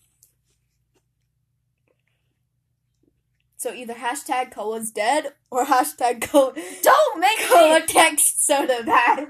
So 3.65 3.73
either 3.73 3.95
hashtag 3.95 4.51
cola's 4.51 4.91
dead 4.91 5.33
or 5.49 5.65
hashtag 5.65 6.21
Koa, 6.29 6.53
Don't 6.83 7.19
make 7.19 7.39
Koa 7.49 7.81
text 7.87 8.45
soda 8.45 8.83
back. 8.83 9.27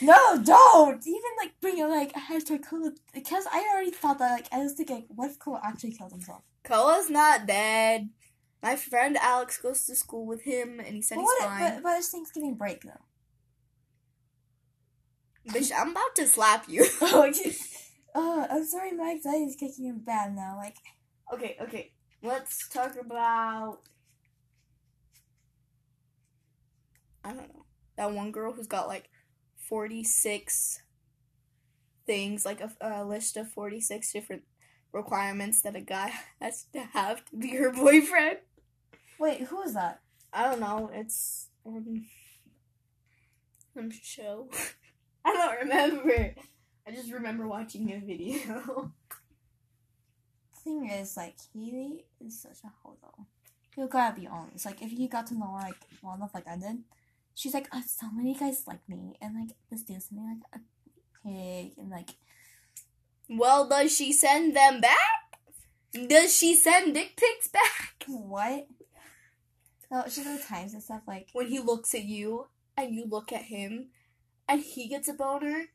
No, 0.00 0.42
don't 0.42 1.06
even 1.06 1.30
like 1.36 1.52
bring 1.60 1.82
up 1.82 1.90
like 1.90 2.12
a 2.16 2.32
hashtag 2.32 2.66
Koa 2.66 2.92
because 3.12 3.44
I 3.52 3.68
already 3.70 3.90
thought 3.90 4.18
that 4.20 4.32
like 4.32 4.48
I 4.50 4.60
was 4.60 4.72
thinking, 4.72 5.04
what 5.08 5.32
if 5.32 5.38
Koa 5.38 5.60
actually 5.62 5.92
killed 5.92 6.12
himself? 6.12 6.40
Cola's 6.64 7.10
not 7.10 7.46
dead. 7.46 8.08
My 8.62 8.74
friend 8.74 9.18
Alex 9.20 9.60
goes 9.60 9.84
to 9.84 9.94
school 9.94 10.24
with 10.24 10.44
him 10.44 10.80
and 10.80 10.94
he 10.94 11.02
said 11.02 11.16
But 11.16 11.20
he's 11.20 11.26
what? 11.26 11.42
fine. 11.42 11.74
But, 11.74 11.82
but 11.82 11.98
it's 11.98 12.08
Thanksgiving 12.08 12.54
break 12.54 12.84
though. 12.84 13.02
Bitch, 15.50 15.70
I'm 15.78 15.90
about 15.90 16.14
to 16.16 16.26
slap 16.26 16.64
you. 16.70 16.86
oh, 17.02 17.30
oh, 18.14 18.46
I'm 18.50 18.64
sorry, 18.64 18.92
my 18.92 19.10
anxiety 19.10 19.44
is 19.44 19.56
kicking 19.56 19.84
in 19.84 19.98
bad 19.98 20.34
now. 20.34 20.56
Like, 20.56 20.76
Okay, 21.34 21.58
okay. 21.60 21.92
Let's 22.24 22.66
talk 22.70 22.96
about. 22.98 23.80
I 27.22 27.28
don't 27.34 27.54
know. 27.54 27.66
That 27.98 28.12
one 28.12 28.32
girl 28.32 28.54
who's 28.54 28.66
got 28.66 28.88
like 28.88 29.10
46 29.68 30.80
things, 32.06 32.46
like 32.46 32.62
a, 32.62 32.72
a 32.80 33.04
list 33.04 33.36
of 33.36 33.50
46 33.50 34.10
different 34.10 34.42
requirements 34.90 35.60
that 35.62 35.76
a 35.76 35.82
guy 35.82 36.12
has 36.40 36.64
to 36.72 36.80
have 36.80 37.26
to 37.26 37.36
be 37.36 37.56
her 37.56 37.70
boyfriend. 37.70 38.38
wait, 39.20 39.42
who 39.42 39.60
is 39.60 39.74
that? 39.74 40.00
I 40.32 40.44
don't 40.44 40.60
know. 40.60 40.90
It's. 40.94 41.50
Um, 41.66 42.06
some 43.74 43.90
show. 43.90 44.48
I 45.26 45.32
don't 45.34 45.68
remember. 45.68 46.34
I 46.86 46.90
just 46.90 47.12
remember 47.12 47.46
watching 47.46 47.92
a 47.92 47.98
video. 47.98 48.92
Thing 50.64 50.88
is, 50.88 51.16
like, 51.16 51.36
he 51.52 52.04
is 52.24 52.40
such 52.40 52.64
a 52.64 52.70
though. 53.02 53.26
You 53.76 53.86
gotta 53.86 54.18
be 54.18 54.26
honest. 54.26 54.64
Like, 54.64 54.80
if 54.80 54.92
you 54.92 55.08
got 55.08 55.26
to 55.26 55.34
know 55.34 55.52
like 55.52 55.76
well 56.02 56.14
enough, 56.14 56.32
like 56.32 56.48
I 56.48 56.56
did, 56.56 56.78
she's 57.34 57.52
like, 57.52 57.68
oh, 57.72 57.82
so 57.86 58.10
many 58.10 58.34
guys 58.34 58.64
like 58.66 58.88
me, 58.88 59.16
and 59.20 59.34
like 59.34 59.56
this 59.70 59.82
dude's 59.82 60.06
something 60.06 60.40
like 60.40 60.60
a 60.60 60.60
pig, 61.22 61.72
and 61.76 61.90
like 61.90 62.10
Well, 63.28 63.68
does 63.68 63.94
she 63.94 64.12
send 64.12 64.56
them 64.56 64.80
back? 64.80 64.98
Does 65.92 66.36
she 66.36 66.54
send 66.54 66.94
dick 66.94 67.16
pics 67.16 67.48
back? 67.48 68.04
what? 68.06 68.66
Oh, 69.90 70.00
no, 70.00 70.04
she's 70.08 70.24
the 70.24 70.42
times 70.42 70.72
and 70.72 70.82
stuff 70.82 71.02
like. 71.06 71.28
When 71.32 71.48
he 71.48 71.58
looks 71.58 71.94
at 71.94 72.04
you 72.04 72.46
and 72.76 72.94
you 72.94 73.06
look 73.08 73.32
at 73.32 73.42
him 73.42 73.88
and 74.48 74.60
he 74.60 74.88
gets 74.88 75.08
a 75.08 75.12
boner 75.12 75.66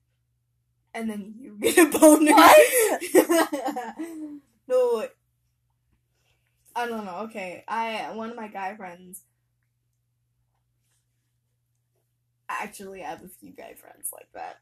and 0.93 1.09
then 1.09 1.35
you 1.39 1.57
get 1.59 1.77
a 1.77 1.85
boner. 1.99 2.33
no. 4.69 5.07
I 6.75 6.87
don't 6.87 7.05
know. 7.05 7.17
Okay. 7.25 7.63
I 7.67 8.11
one 8.13 8.29
of 8.31 8.35
my 8.35 8.47
guy 8.47 8.75
friends 8.75 9.23
actually 12.49 13.03
I 13.03 13.09
have 13.09 13.23
a 13.23 13.29
few 13.29 13.51
guy 13.51 13.73
friends 13.75 14.09
like 14.13 14.29
that. 14.33 14.59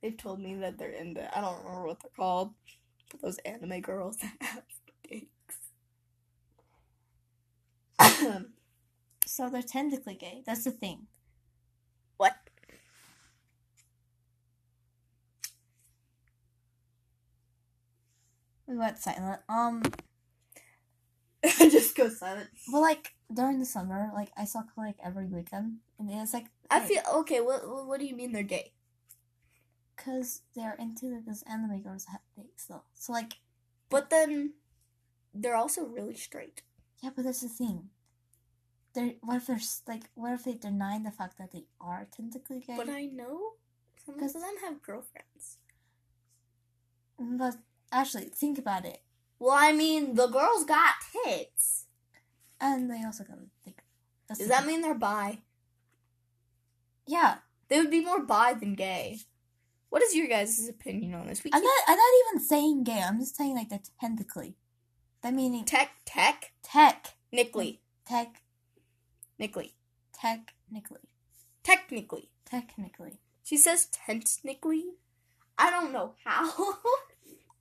They've 0.00 0.16
told 0.16 0.38
me 0.40 0.54
that 0.56 0.78
they're 0.78 0.90
into 0.92 1.36
I 1.36 1.40
don't 1.40 1.64
remember 1.64 1.86
what 1.88 2.00
they're 2.00 2.10
called. 2.16 2.54
But 3.10 3.22
those 3.22 3.38
anime 3.38 3.80
girls 3.80 4.18
that 4.18 4.32
have 4.40 4.64
dicks. 5.08 5.58
So 9.26 9.50
they're 9.50 9.62
technically 9.62 10.14
gay. 10.16 10.42
That's 10.46 10.64
the 10.64 10.70
thing. 10.72 11.08
what? 12.16 12.34
We 18.66 18.76
went 18.76 18.98
silent. 18.98 19.40
Um, 19.48 19.82
just 21.58 21.96
go 21.96 22.08
silent. 22.08 22.48
well, 22.72 22.82
like 22.82 23.14
during 23.32 23.58
the 23.58 23.66
summer, 23.66 24.10
like 24.14 24.30
I 24.36 24.44
saw 24.44 24.62
like 24.76 24.96
every 25.04 25.26
weekend, 25.26 25.78
and 25.98 26.10
it's 26.10 26.32
like 26.32 26.46
I 26.70 26.80
feel 26.80 27.02
okay. 27.16 27.40
What 27.40 27.68
what, 27.68 27.86
what 27.86 28.00
do 28.00 28.06
you 28.06 28.16
mean 28.16 28.32
they're 28.32 28.42
gay? 28.42 28.72
because 29.96 30.42
they're 30.54 30.76
into 30.78 31.20
those 31.26 31.42
anime 31.48 31.80
girls 31.82 32.06
have 32.06 32.20
dicks 32.36 32.66
though. 32.66 32.82
So 32.94 33.12
like, 33.12 33.34
But 33.88 34.10
then 34.10 34.54
they're 35.32 35.56
also 35.56 35.84
really 35.84 36.14
straight. 36.14 36.62
yeah, 37.02 37.10
but 37.14 37.24
that's 37.24 37.40
the 37.40 37.48
thing. 37.48 37.90
They're 38.94 39.14
what 39.22 39.36
if 39.36 39.46
they're 39.46 39.60
like 39.88 40.04
what 40.14 40.32
if 40.32 40.44
they 40.44 40.54
deny 40.54 40.98
the 41.02 41.10
fact 41.10 41.38
that 41.38 41.52
they 41.52 41.64
are 41.80 42.06
technically 42.14 42.60
gay? 42.60 42.76
But 42.76 42.88
I 42.88 43.06
know 43.06 43.52
some 44.04 44.22
of 44.22 44.32
them 44.32 44.56
have 44.64 44.82
girlfriends. 44.82 45.58
But 47.18 47.56
actually, 47.94 48.24
think 48.24 48.58
about 48.58 48.84
it, 48.84 49.00
Well, 49.38 49.56
I 49.58 49.72
mean, 49.72 50.14
the 50.14 50.26
girls 50.26 50.64
got 50.64 50.94
tits. 51.24 51.86
and 52.60 52.90
they 52.90 53.02
also 53.04 53.24
got 53.24 53.38
a 53.38 53.46
dick. 53.64 53.82
That's 54.28 54.40
Does 54.40 54.48
that 54.48 54.64
thing. 54.64 54.68
mean 54.72 54.82
they're 54.82 54.94
bi? 54.94 55.38
Yeah, 57.06 57.36
They 57.68 57.78
would 57.80 57.90
be 57.90 58.04
more 58.04 58.20
bi 58.20 58.54
than 58.54 58.74
gay. 58.74 59.18
What 59.90 60.02
is 60.02 60.14
your 60.14 60.26
guys' 60.26 60.68
opinion 60.68 61.14
on 61.14 61.26
this? 61.28 61.44
We 61.44 61.50
I'm 61.52 61.60
keep- 61.60 61.66
not. 61.68 61.82
I'm 61.88 61.96
not 61.96 62.12
even 62.28 62.40
saying 62.44 62.84
gay. 62.84 63.00
I'm 63.02 63.20
just 63.20 63.36
saying 63.36 63.54
like 63.54 63.68
they're 63.68 63.80
technically. 64.00 64.56
That 65.22 65.34
meaning 65.34 65.64
tech 65.64 65.90
tech 66.04 66.52
tech, 66.62 67.14
Nickly. 67.32 67.80
Tech 68.06 68.42
Nickley 69.38 69.74
tech. 70.12 70.52
Technically. 71.62 72.30
Technically. 72.44 73.18
She 73.44 73.56
says 73.56 73.86
technically. 73.86 74.84
I 75.56 75.70
don't 75.70 75.92
know 75.92 76.14
how. 76.24 76.50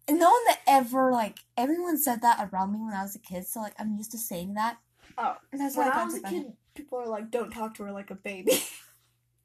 No 0.09 0.29
one 0.29 0.43
that 0.47 0.59
ever 0.67 1.11
like 1.11 1.39
everyone 1.57 1.97
said 1.97 2.21
that 2.21 2.49
around 2.51 2.73
me 2.73 2.79
when 2.79 2.93
I 2.93 3.03
was 3.03 3.15
a 3.15 3.19
kid, 3.19 3.45
so 3.47 3.61
like 3.61 3.73
I'm 3.79 3.95
used 3.95 4.11
to 4.11 4.17
saying 4.17 4.55
that. 4.55 4.77
Oh, 5.17 5.35
And 5.51 5.61
that's 5.61 5.77
when 5.77 5.87
why 5.87 5.93
I 5.93 5.95
got 5.95 6.05
was 6.05 6.15
a 6.15 6.21
kid, 6.21 6.53
people 6.75 6.99
are 6.99 7.07
like, 7.07 7.31
"Don't 7.31 7.51
talk 7.51 7.75
to 7.75 7.83
her 7.83 7.91
like 7.91 8.11
a 8.11 8.15
baby." 8.15 8.63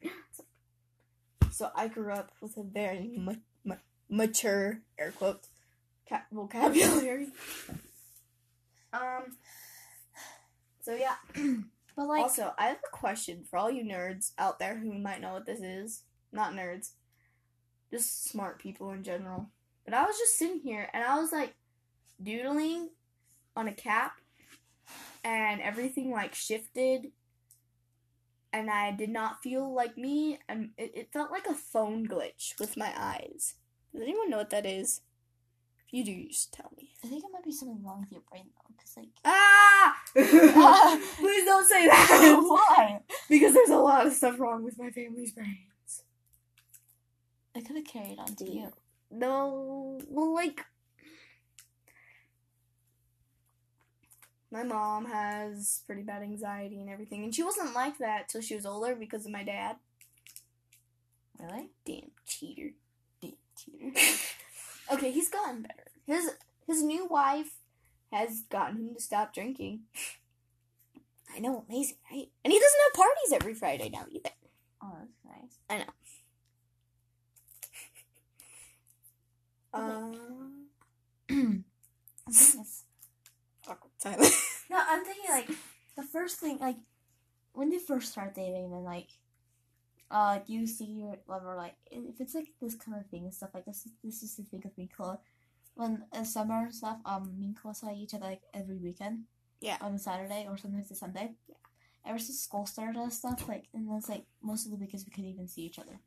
so 1.52 1.70
I 1.74 1.88
grew 1.88 2.12
up 2.12 2.32
with 2.40 2.56
a 2.56 2.62
very 2.62 3.12
ma- 3.18 3.34
ma- 3.64 3.76
mature 4.08 4.80
air 4.98 5.12
quotes 5.12 5.48
ca- 6.08 6.24
vocabulary. 6.32 7.28
Um. 8.92 9.36
So 10.80 10.94
yeah. 10.94 11.16
But 11.94 12.06
like 12.06 12.22
also, 12.22 12.54
I 12.56 12.68
have 12.68 12.76
a 12.76 12.96
question 12.96 13.42
for 13.50 13.58
all 13.58 13.70
you 13.72 13.82
nerds 13.82 14.30
out 14.38 14.60
there 14.60 14.76
who 14.78 14.94
might 14.94 15.20
know 15.20 15.32
what 15.32 15.46
this 15.46 15.58
is. 15.60 16.04
Not 16.30 16.52
nerds, 16.54 16.90
just 17.90 18.28
smart 18.30 18.60
people 18.60 18.92
in 18.92 19.02
general. 19.02 19.50
But 19.88 19.96
I 19.96 20.04
was 20.04 20.18
just 20.18 20.36
sitting 20.36 20.60
here 20.60 20.86
and 20.92 21.02
I 21.02 21.18
was 21.18 21.32
like 21.32 21.54
doodling 22.22 22.90
on 23.56 23.68
a 23.68 23.72
cap, 23.72 24.12
and 25.24 25.62
everything 25.62 26.10
like 26.10 26.34
shifted, 26.34 27.06
and 28.52 28.68
I 28.70 28.92
did 28.92 29.08
not 29.08 29.42
feel 29.42 29.72
like 29.74 29.96
me, 29.96 30.40
and 30.46 30.70
it, 30.76 30.92
it 30.94 31.12
felt 31.12 31.30
like 31.30 31.46
a 31.46 31.54
phone 31.54 32.06
glitch 32.06 32.60
with 32.60 32.76
my 32.76 32.92
eyes. 32.98 33.54
Does 33.94 34.02
anyone 34.02 34.28
know 34.28 34.36
what 34.36 34.50
that 34.50 34.66
is? 34.66 35.00
If 35.86 35.94
you 35.94 36.04
do, 36.04 36.12
you 36.12 36.28
just 36.28 36.52
tell 36.52 36.70
me. 36.76 36.90
I 37.02 37.08
think 37.08 37.24
it 37.24 37.30
might 37.32 37.44
be 37.44 37.52
something 37.52 37.82
wrong 37.82 38.00
with 38.02 38.12
your 38.12 38.22
brain 38.30 38.44
though, 38.44 38.74
because 38.76 38.94
like 38.94 39.08
Ah! 39.24 39.96
Please 41.16 41.44
don't 41.46 41.66
say 41.66 41.86
that. 41.86 42.40
why? 42.46 43.00
Because 43.30 43.54
there's 43.54 43.70
a 43.70 43.78
lot 43.78 44.06
of 44.06 44.12
stuff 44.12 44.38
wrong 44.38 44.64
with 44.64 44.78
my 44.78 44.90
family's 44.90 45.32
brains. 45.32 46.02
I 47.56 47.62
could 47.62 47.76
have 47.76 47.86
carried 47.86 48.18
on 48.18 48.34
to 48.36 48.44
you. 48.44 48.70
No, 49.10 50.00
well, 50.08 50.34
like, 50.34 50.64
my 54.50 54.62
mom 54.62 55.06
has 55.06 55.82
pretty 55.86 56.02
bad 56.02 56.22
anxiety 56.22 56.80
and 56.80 56.90
everything, 56.90 57.24
and 57.24 57.34
she 57.34 57.42
wasn't 57.42 57.74
like 57.74 57.98
that 57.98 58.28
till 58.28 58.40
she 58.40 58.54
was 58.54 58.66
older 58.66 58.94
because 58.94 59.24
of 59.24 59.32
my 59.32 59.42
dad. 59.42 59.76
Really? 61.38 61.70
Damn 61.86 62.10
cheater. 62.26 62.70
Damn 63.20 63.32
cheater. 63.56 63.92
Okay, 64.90 65.10
he's 65.12 65.28
gotten 65.28 65.62
better. 65.62 65.84
His 66.06 66.30
his 66.66 66.82
new 66.82 67.06
wife 67.06 67.58
has 68.10 68.42
gotten 68.48 68.78
him 68.78 68.94
to 68.94 69.00
stop 69.02 69.34
drinking. 69.34 69.80
I 71.34 71.40
know, 71.40 71.64
amazing, 71.68 71.98
right? 72.10 72.28
And 72.42 72.52
he 72.52 72.58
doesn't 72.58 72.80
have 72.86 72.94
parties 72.94 73.32
every 73.34 73.54
Friday 73.54 73.90
now 73.90 74.06
either. 74.10 74.30
Oh, 74.82 74.96
that's 74.98 75.58
nice. 75.68 75.84
Uh, 79.72 79.78
I'm 81.30 81.52
thinking 82.32 82.60
it's- 82.60 82.84
awkward 83.68 83.92
silence. 83.98 84.64
no, 84.70 84.78
I'm 84.88 85.04
thinking 85.04 85.30
like 85.30 85.48
the 85.96 86.02
first 86.02 86.38
thing 86.38 86.58
like 86.58 86.76
when 87.52 87.70
you 87.72 87.78
first 87.80 88.12
start 88.12 88.34
dating 88.34 88.72
and 88.72 88.84
like 88.84 89.08
uh 90.10 90.38
you 90.46 90.66
see 90.66 90.84
your 90.86 91.16
lover 91.26 91.54
like 91.54 91.74
if 91.90 92.18
it's 92.20 92.34
like 92.34 92.48
this 92.62 92.74
kind 92.74 92.96
of 92.98 93.06
thing 93.10 93.24
and 93.24 93.34
stuff 93.34 93.50
like 93.52 93.66
this 93.66 93.86
this 94.02 94.22
is 94.22 94.36
the 94.36 94.42
thing 94.44 94.62
of 94.64 94.76
me 94.78 94.88
and 94.98 95.18
When 95.74 96.04
in 96.14 96.24
summer 96.24 96.64
and 96.64 96.74
stuff, 96.74 96.98
um 97.04 97.38
me 97.38 97.46
and 97.46 97.56
Chloe 97.56 97.74
saw 97.74 97.92
each 97.92 98.14
other 98.14 98.24
like 98.26 98.42
every 98.54 98.76
weekend. 98.76 99.24
Yeah. 99.60 99.76
On 99.80 99.94
a 99.94 99.98
Saturday 99.98 100.46
or 100.48 100.56
sometimes 100.56 100.90
a 100.90 100.94
Sunday. 100.94 101.34
Yeah. 101.48 101.54
Ever 102.06 102.18
since 102.18 102.40
school 102.40 102.64
started 102.66 102.96
and 103.00 103.12
stuff, 103.12 103.48
like 103.48 103.64
and 103.74 103.88
that's 103.90 104.08
like 104.08 104.24
most 104.42 104.64
of 104.66 104.70
the 104.72 104.78
weekends 104.78 105.04
we 105.04 105.10
couldn't 105.10 105.30
even 105.30 105.46
see 105.48 105.62
each 105.62 105.78
other. 105.78 106.00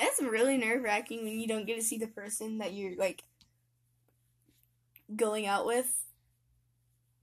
It's 0.00 0.22
really 0.22 0.56
nerve 0.56 0.82
wracking 0.82 1.24
when 1.24 1.40
you 1.40 1.48
don't 1.48 1.66
get 1.66 1.76
to 1.76 1.82
see 1.82 1.98
the 1.98 2.06
person 2.06 2.58
that 2.58 2.72
you're 2.72 2.96
like 2.96 3.24
going 5.14 5.46
out 5.46 5.66
with 5.66 6.04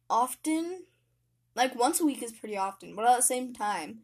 often. 0.09 0.83
Like 1.55 1.73
once 1.75 2.01
a 2.01 2.05
week 2.05 2.21
is 2.21 2.33
pretty 2.33 2.57
often, 2.57 2.95
but 2.95 3.05
at 3.05 3.15
the 3.15 3.23
same 3.23 3.53
time, 3.53 3.99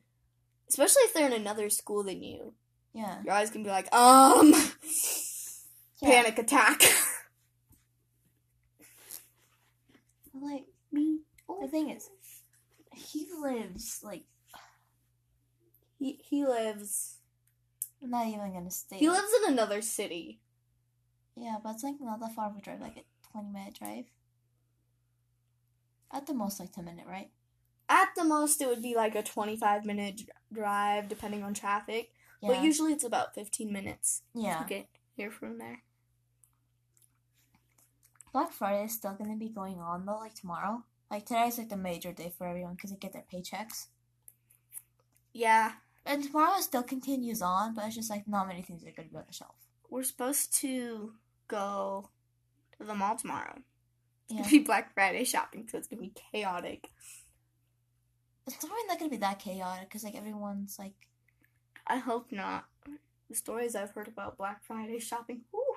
especially 0.69 1.01
if 1.03 1.13
they're 1.13 1.27
in 1.27 1.33
another 1.33 1.69
school 1.69 2.01
than 2.03 2.23
you, 2.23 2.53
Yeah. 2.93 3.21
your 3.25 3.33
eyes 3.33 3.49
can 3.49 3.63
be 3.63 3.69
like, 3.69 3.93
um, 3.93 4.53
Yeah. 5.99 6.09
panic 6.09 6.37
attack. 6.39 6.81
Like 10.33 10.63
me 10.91 11.19
the 11.61 11.67
thing 11.67 11.89
is 11.89 12.09
he 12.95 13.27
lives 13.39 13.99
like 14.03 14.23
he 15.99 16.19
he 16.23 16.45
lives 16.45 17.17
I'm 18.03 18.09
not 18.09 18.27
even 18.27 18.53
gonna 18.53 18.71
stay. 18.71 18.97
he 18.97 19.09
lives 19.09 19.31
in 19.41 19.53
another 19.53 19.81
city. 19.81 20.39
Yeah, 21.35 21.57
but 21.63 21.75
it's 21.75 21.83
like 21.83 21.95
not 22.01 22.19
that 22.19 22.33
far 22.33 22.49
of 22.49 22.57
a 22.57 22.61
drive, 22.61 22.81
like 22.81 22.97
a 22.97 23.03
twenty 23.31 23.51
minute 23.51 23.75
drive. 23.79 24.05
At 26.11 26.27
the 26.27 26.33
most, 26.33 26.59
like 26.59 26.73
ten 26.73 26.85
minute, 26.85 27.05
right? 27.07 27.29
At 27.87 28.09
the 28.15 28.23
most, 28.23 28.61
it 28.61 28.67
would 28.67 28.81
be 28.81 28.95
like 28.95 29.15
a 29.15 29.23
twenty-five 29.23 29.85
minute 29.85 30.23
drive, 30.51 31.07
depending 31.07 31.43
on 31.43 31.53
traffic. 31.53 32.11
Yeah. 32.41 32.49
But 32.49 32.63
usually, 32.63 32.93
it's 32.93 33.03
about 33.03 33.35
fifteen 33.35 33.71
minutes 33.71 34.23
yeah. 34.33 34.59
to 34.59 34.65
get 34.67 34.87
here 35.15 35.31
from 35.31 35.57
there. 35.57 35.83
Black 38.33 38.51
Friday 38.51 38.85
is 38.85 38.93
still 38.93 39.13
gonna 39.13 39.35
be 39.35 39.49
going 39.49 39.79
on 39.79 40.05
though, 40.05 40.17
like 40.17 40.33
tomorrow. 40.33 40.83
Like 41.09 41.25
today's 41.25 41.57
like 41.57 41.69
the 41.69 41.77
major 41.77 42.13
day 42.13 42.31
for 42.37 42.47
everyone 42.47 42.75
because 42.75 42.91
they 42.91 42.97
get 42.97 43.13
their 43.13 43.25
paychecks. 43.31 43.87
Yeah, 45.33 45.73
And 46.05 46.23
tomorrow 46.23 46.59
still 46.61 46.83
continues 46.83 47.41
on, 47.41 47.73
but 47.75 47.85
it's 47.85 47.95
just 47.95 48.09
like 48.09 48.27
not 48.27 48.47
many 48.47 48.61
things 48.63 48.83
are 48.83 48.91
gonna 48.91 49.07
be 49.09 49.17
on 49.17 49.23
the 49.27 49.33
shelf. 49.33 49.55
we're 49.89 50.03
supposed 50.03 50.53
to 50.55 51.13
go 51.49 52.09
to 52.79 52.85
the 52.85 52.95
mall 52.95 53.15
tomorrow. 53.17 53.55
It's 54.29 54.33
Yeah. 54.33 54.37
gonna 54.39 54.49
be 54.51 54.59
Black 54.59 54.93
Friday 54.93 55.25
shopping, 55.25 55.67
so 55.67 55.77
it's 55.77 55.87
gonna 55.89 56.01
be 56.01 56.13
chaotic. 56.31 56.89
It's 58.47 58.63
not 58.63 58.71
really 58.71 58.87
not 58.87 58.99
gonna 58.99 59.11
be 59.11 59.17
that 59.17 59.39
chaotic 59.39 59.89
because 59.89 60.03
like 60.03 60.15
everyone's 60.15 60.79
like 60.79 61.07
I 61.87 61.97
hope 61.97 62.31
not. 62.31 62.65
The 63.29 63.35
stories 63.35 63.75
I've 63.75 63.91
heard 63.91 64.07
about 64.07 64.37
Black 64.37 64.63
Friday 64.63 64.99
shopping, 64.99 65.41
whew, 65.51 65.75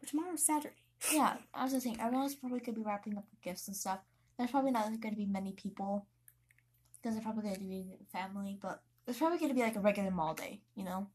but 0.00 0.08
tomorrow's 0.08 0.44
Saturday. 0.44 0.74
Yeah, 1.12 1.38
I 1.54 1.64
was 1.64 1.72
just 1.72 1.84
saying, 1.84 2.00
everyone's 2.00 2.34
probably 2.34 2.60
gonna 2.60 2.76
be 2.78 2.84
wrapping 2.84 3.16
up 3.16 3.24
the 3.30 3.36
gifts 3.42 3.66
and 3.68 3.76
stuff. 3.76 4.00
There's 4.36 4.50
probably 4.50 4.72
not 4.72 5.00
gonna 5.00 5.16
be 5.16 5.26
many 5.26 5.52
people 5.52 6.06
because 6.96 7.14
they're 7.14 7.22
probably 7.24 7.44
gonna 7.44 7.58
be 7.60 7.96
family, 8.12 8.58
but 8.60 8.82
it's 9.08 9.18
probably 9.18 9.38
gonna 9.38 9.54
be 9.54 9.62
like 9.62 9.76
a 9.76 9.80
regular 9.80 10.10
mall 10.10 10.34
day, 10.34 10.60
you 10.74 10.84
know? 10.84 11.08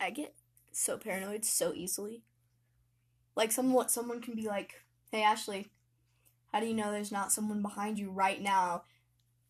I 0.00 0.10
get 0.10 0.34
so 0.72 0.98
paranoid 0.98 1.44
so 1.44 1.72
easily. 1.74 2.22
Like 3.34 3.52
someone 3.52 3.88
someone 3.88 4.20
can 4.20 4.34
be 4.34 4.46
like, 4.46 4.74
"Hey 5.10 5.22
Ashley, 5.22 5.68
how 6.52 6.60
do 6.60 6.66
you 6.66 6.74
know 6.74 6.90
there's 6.90 7.12
not 7.12 7.32
someone 7.32 7.62
behind 7.62 7.98
you 7.98 8.10
right 8.10 8.40
now?" 8.40 8.84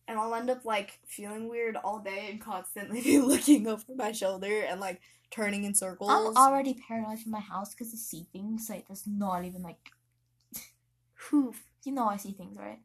And 0.07 0.19
I'll 0.19 0.35
end 0.35 0.49
up 0.49 0.65
like 0.65 0.99
feeling 1.05 1.49
weird 1.49 1.75
all 1.77 1.99
day 1.99 2.27
and 2.29 2.41
constantly 2.41 3.01
be 3.03 3.19
looking 3.19 3.67
over 3.67 3.95
my 3.95 4.11
shoulder 4.11 4.61
and 4.61 4.79
like 4.79 5.01
turning 5.31 5.63
in 5.63 5.73
circles. 5.73 6.11
I'm 6.11 6.37
already 6.37 6.73
paranoid 6.73 7.19
from 7.19 7.31
my 7.31 7.39
house 7.39 7.73
because 7.73 7.93
I 7.93 7.97
see 7.97 8.27
things 8.31 8.69
like 8.69 8.87
that's 8.87 9.07
not 9.07 9.45
even 9.45 9.63
like 9.63 9.91
Whew. 11.29 11.53
you 11.83 11.93
know 11.93 12.07
I 12.07 12.17
see 12.17 12.31
things 12.31 12.57
right. 12.57 12.79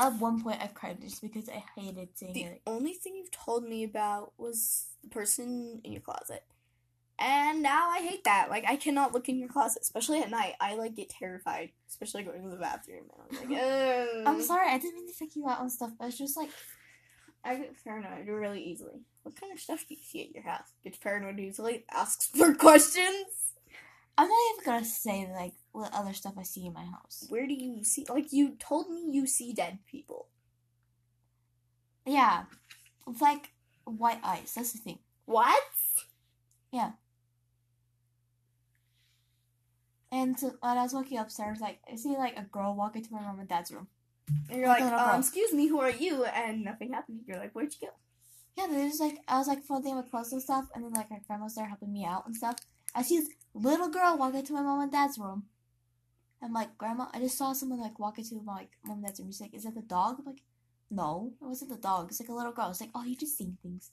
At 0.00 0.14
one 0.14 0.42
point, 0.42 0.60
I've 0.62 0.74
cried 0.74 1.00
just 1.00 1.20
because 1.22 1.48
I 1.48 1.62
hated 1.76 2.08
seeing 2.14 2.32
The 2.32 2.42
it. 2.44 2.62
only 2.66 2.92
thing 2.94 3.16
you've 3.16 3.30
told 3.30 3.64
me 3.64 3.84
about 3.84 4.32
was 4.38 4.86
the 5.02 5.08
person 5.10 5.80
in 5.84 5.92
your 5.92 6.00
closet. 6.00 6.42
And 7.18 7.62
now 7.62 7.90
I 7.90 8.00
hate 8.00 8.24
that. 8.24 8.48
Like 8.48 8.64
I 8.66 8.76
cannot 8.76 9.12
look 9.12 9.28
in 9.28 9.38
your 9.38 9.48
closet, 9.50 9.82
especially 9.82 10.22
at 10.22 10.30
night. 10.30 10.54
I 10.58 10.74
like 10.74 10.96
get 10.96 11.10
terrified, 11.10 11.70
especially 11.88 12.22
going 12.22 12.42
to 12.42 12.48
the 12.48 12.56
bathroom. 12.56 13.04
And 13.30 13.38
I'm 13.42 13.50
like, 13.50 13.62
Ugh. 13.62 14.22
I'm 14.26 14.42
sorry, 14.42 14.68
I 14.70 14.78
didn't 14.78 14.94
mean 14.94 15.08
to 15.08 15.14
freak 15.14 15.36
you 15.36 15.46
out 15.46 15.60
on 15.60 15.68
stuff, 15.68 15.90
but 15.98 16.08
it's 16.08 16.16
just 16.18 16.36
like 16.36 16.48
I 17.44 17.56
get 17.56 17.84
paranoid 17.84 18.26
really 18.26 18.62
easily. 18.62 19.00
What 19.22 19.38
kind 19.38 19.52
of 19.52 19.60
stuff 19.60 19.84
do 19.86 19.94
you 19.94 20.00
see 20.02 20.22
at 20.22 20.34
your 20.34 20.44
house? 20.44 20.68
Gets 20.82 20.96
paranoid 20.96 21.38
easily, 21.38 21.84
asks 21.92 22.26
for 22.28 22.54
questions. 22.66 23.26
I'm 24.16 24.28
not 24.28 24.38
even 24.54 24.64
gonna 24.64 24.84
say 24.86 25.28
like 25.30 25.52
what 25.72 25.92
other 25.94 26.12
stuff 26.12 26.34
I 26.38 26.42
see 26.42 26.66
in 26.66 26.72
my 26.72 26.84
house. 26.84 27.26
Where 27.28 27.46
do 27.46 27.54
you 27.54 27.84
see? 27.84 28.04
Like 28.08 28.32
you 28.32 28.56
told 28.58 28.90
me, 28.90 29.04
you 29.10 29.26
see 29.26 29.52
dead 29.52 29.78
people. 29.86 30.26
Yeah, 32.06 32.44
like 33.20 33.50
white 33.84 34.20
eyes. 34.24 34.52
That's 34.54 34.72
the 34.72 34.78
thing. 34.78 34.98
What? 35.26 35.62
Yeah. 36.72 36.92
And 40.12 40.38
so, 40.38 40.54
when 40.60 40.76
I 40.76 40.82
was 40.82 40.92
walking 40.92 41.18
upstairs, 41.18 41.60
like 41.60 41.78
I 41.90 41.94
see 41.96 42.16
like 42.16 42.36
a 42.36 42.42
girl 42.42 42.74
walk 42.74 42.96
into 42.96 43.12
my 43.12 43.20
mom 43.20 43.38
and 43.38 43.48
dad's 43.48 43.70
room. 43.70 43.86
And 44.48 44.58
you're 44.58 44.68
like, 44.68 44.80
Like 44.80 44.92
a 44.92 44.96
girl. 44.96 45.14
um, 45.14 45.20
excuse 45.20 45.52
me, 45.52 45.68
who 45.68 45.80
are 45.80 45.90
you? 45.90 46.24
And 46.24 46.64
nothing 46.64 46.92
happened. 46.92 47.20
You're 47.26 47.38
like, 47.38 47.52
where'd 47.52 47.72
you 47.80 47.88
go? 47.88 47.94
Yeah, 48.56 48.66
they 48.68 48.88
just 48.88 49.00
like 49.00 49.18
I 49.28 49.38
was 49.38 49.46
like 49.46 49.62
folding 49.62 49.94
my 49.94 50.02
clothes 50.02 50.32
and 50.32 50.42
stuff, 50.42 50.66
and 50.74 50.84
then 50.84 50.92
like 50.92 51.10
my 51.10 51.20
grandma's 51.26 51.54
there 51.54 51.66
helping 51.68 51.92
me 51.92 52.04
out 52.04 52.26
and 52.26 52.34
stuff. 52.34 52.56
I 52.94 53.02
see 53.02 53.18
this 53.20 53.28
little 53.54 53.88
girl 53.88 54.16
walk 54.18 54.34
into 54.34 54.52
my 54.52 54.62
mom 54.62 54.80
and 54.80 54.90
dad's 54.90 55.18
room. 55.18 55.44
I'm 56.42 56.52
like, 56.52 56.78
Grandma, 56.78 57.06
I 57.12 57.20
just 57.20 57.36
saw 57.36 57.52
someone 57.52 57.80
like 57.80 57.98
walk 57.98 58.18
into 58.18 58.40
my 58.42 58.54
like, 58.54 58.70
mom 58.84 59.02
dad's 59.02 59.20
room. 59.20 59.28
She's 59.30 59.40
like, 59.40 59.54
Is 59.54 59.64
that 59.64 59.74
the 59.74 59.82
dog? 59.82 60.16
I'm 60.18 60.24
like, 60.24 60.42
No, 60.90 61.32
it 61.40 61.44
wasn't 61.44 61.70
the 61.70 61.76
dog. 61.76 62.08
It's 62.10 62.20
like 62.20 62.28
a 62.28 62.34
little 62.34 62.52
girl. 62.52 62.70
It's 62.70 62.80
like, 62.80 62.90
oh, 62.94 63.04
you 63.04 63.16
just 63.16 63.36
seeing 63.36 63.58
things. 63.62 63.90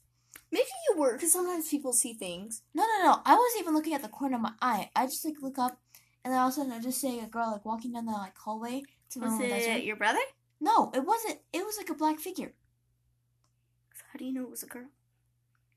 Maybe 0.50 0.66
you 0.88 0.98
were, 0.98 1.14
because 1.14 1.32
sometimes 1.32 1.68
people 1.68 1.92
see 1.92 2.14
things. 2.14 2.62
No, 2.74 2.82
no, 2.82 3.04
no. 3.04 3.20
I 3.26 3.34
wasn't 3.36 3.60
even 3.62 3.74
looking 3.74 3.94
at 3.94 4.02
the 4.02 4.08
corner 4.08 4.36
of 4.36 4.42
my 4.42 4.52
eye. 4.62 4.90
I 4.96 5.06
just 5.06 5.24
like 5.24 5.42
look 5.42 5.58
up, 5.58 5.78
and 6.24 6.32
then 6.32 6.40
all 6.40 6.48
of 6.48 6.52
a 6.52 6.56
sudden 6.56 6.72
I 6.72 6.80
just 6.80 7.00
see 7.00 7.20
a 7.20 7.26
girl 7.26 7.52
like 7.52 7.64
walking 7.66 7.92
down 7.92 8.06
the 8.06 8.12
like 8.12 8.36
hallway 8.38 8.82
to 9.10 9.18
the 9.18 9.26
Was 9.26 9.40
it 9.40 9.84
your 9.84 9.96
brother? 9.96 10.18
No, 10.60 10.90
it 10.94 11.04
wasn't. 11.04 11.38
It 11.52 11.64
was 11.64 11.76
like 11.76 11.90
a 11.90 11.94
black 11.94 12.18
figure 12.18 12.52
How 14.12 14.18
do 14.18 14.24
you 14.24 14.32
know 14.32 14.42
it 14.42 14.50
was 14.50 14.62
a 14.62 14.66
girl? 14.66 14.86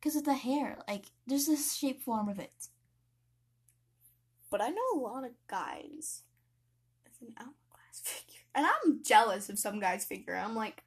because 0.01 0.15
of 0.15 0.23
the 0.23 0.33
hair. 0.33 0.79
Like 0.87 1.05
there's 1.27 1.45
this 1.45 1.75
shape 1.75 2.01
form 2.01 2.27
of 2.27 2.39
it. 2.39 2.69
But 4.49 4.61
I 4.61 4.69
know 4.69 4.81
a 4.95 4.99
lot 4.99 5.23
of 5.23 5.31
guys 5.47 6.23
an 7.21 7.33
hourglass 7.37 7.53
figure. 8.03 8.39
And 8.55 8.65
I'm 8.65 9.01
jealous 9.03 9.49
of 9.49 9.59
some 9.59 9.79
guys' 9.79 10.05
figure. 10.05 10.35
I'm 10.35 10.55
like, 10.55 10.83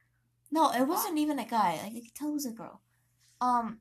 No, 0.50 0.70
it 0.72 0.86
wasn't 0.86 1.18
even 1.18 1.38
a 1.38 1.46
guy. 1.46 1.80
Like 1.82 1.92
I 1.96 2.00
could 2.00 2.14
tell 2.14 2.30
it 2.30 2.34
was 2.34 2.46
a 2.46 2.50
girl. 2.50 2.80
Um, 3.40 3.78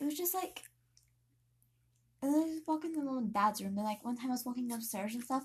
it 0.00 0.04
was 0.04 0.16
just 0.16 0.34
like, 0.34 0.62
and 2.22 2.32
then 2.34 2.40
I 2.42 2.44
was 2.46 2.60
walking 2.66 2.92
to 2.94 2.98
my 3.00 3.04
mom 3.04 3.18
and 3.18 3.32
dad's 3.32 3.62
room. 3.62 3.76
And 3.76 3.84
like 3.86 4.04
one 4.04 4.16
time 4.16 4.28
I 4.28 4.32
was 4.32 4.44
walking 4.44 4.70
upstairs 4.72 5.14
and 5.14 5.24
stuff, 5.24 5.44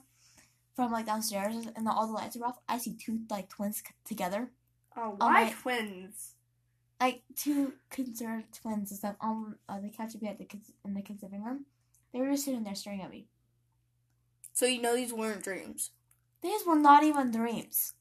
from 0.76 0.92
like 0.92 1.06
downstairs, 1.06 1.56
and 1.76 1.88
all 1.88 2.08
the 2.08 2.14
lights 2.14 2.36
are 2.38 2.46
off. 2.46 2.60
I 2.68 2.78
see 2.78 2.96
two 2.96 3.20
like 3.30 3.50
twins 3.50 3.78
c- 3.78 3.94
together, 4.06 4.50
oh, 4.98 5.16
Oh, 5.20 5.26
why 5.26 5.46
my- 5.46 5.52
twins? 5.62 6.32
like 7.02 7.24
two 7.36 7.74
concerned 7.90 8.46
twins 8.54 8.90
and 8.90 8.98
stuff 8.98 9.16
on 9.20 9.56
uh, 9.68 9.80
the 9.82 9.90
couch 9.90 10.14
we 10.22 10.28
had 10.28 10.38
the 10.38 10.46
kids 10.46 10.72
in 10.86 10.94
the 10.94 11.02
kids' 11.02 11.24
living 11.24 11.44
room. 11.44 11.66
They 12.14 12.20
were 12.22 12.32
just 12.32 12.46
sitting 12.46 12.64
there 12.64 12.74
staring 12.76 13.02
at 13.02 13.10
me. 13.10 13.28
So 14.56 14.66
you 14.66 14.82
know 14.82 14.96
these 14.96 15.12
weren't 15.12 15.44
dreams. 15.44 15.92
These 16.42 16.66
were 16.66 16.80
not 16.80 17.04
even 17.04 17.30
dreams. 17.30 17.94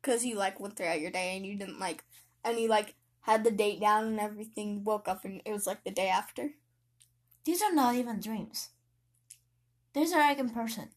Because 0.00 0.24
you 0.24 0.36
like 0.36 0.58
went 0.58 0.74
throughout 0.74 1.02
your 1.02 1.10
day 1.10 1.36
and 1.36 1.44
you 1.44 1.54
didn't 1.54 1.78
like, 1.78 2.02
and 2.42 2.58
you 2.58 2.66
like 2.66 2.94
had 3.20 3.44
the 3.44 3.50
date 3.50 3.78
down 3.78 4.06
and 4.06 4.18
everything, 4.18 4.84
woke 4.84 5.06
up 5.06 5.26
and 5.26 5.42
it 5.44 5.52
was 5.52 5.66
like 5.66 5.84
the 5.84 5.90
day 5.90 6.08
after. 6.08 6.52
These 7.44 7.60
are 7.60 7.74
not 7.74 7.94
even 7.94 8.20
dreams. 8.20 8.70
These 9.92 10.14
are 10.14 10.20
like 10.20 10.38
in 10.38 10.48
person. 10.48 10.88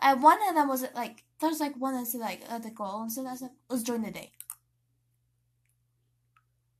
And 0.00 0.20
one 0.20 0.38
of 0.48 0.56
them 0.56 0.66
was 0.66 0.84
like 0.96 1.22
there's 1.40 1.60
like 1.60 1.76
one 1.76 1.94
that's 1.94 2.14
like 2.14 2.42
uh, 2.50 2.58
the 2.58 2.70
girl 2.70 3.00
and 3.02 3.12
so 3.12 3.22
that's 3.22 3.42
like 3.42 3.52
was 3.70 3.84
during 3.84 4.02
the 4.02 4.10
day. 4.10 4.32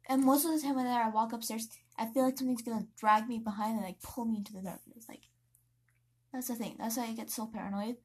And 0.09 0.25
most 0.25 0.45
of 0.45 0.51
the 0.53 0.61
time 0.61 0.75
when 0.75 0.89
I 0.89 1.09
walk 1.09 1.33
upstairs, 1.33 1.69
I 1.97 2.07
feel 2.07 2.25
like 2.25 2.37
something's 2.37 2.63
gonna 2.63 2.89
drag 2.99 3.29
me 3.29 3.39
behind 3.39 3.77
and 3.77 3.85
like 3.85 4.03
pull 4.03 4.25
me 4.25 4.39
into 4.39 4.55
the 4.55 4.63
darkness. 4.63 5.05
Like 5.09 5.23
that's 6.33 6.49
the 6.49 6.55
thing. 6.55 6.77
That's 6.79 6.97
why 6.97 7.07
I 7.07 7.13
get 7.13 7.31
so 7.31 7.47
paranoid. 7.47 7.97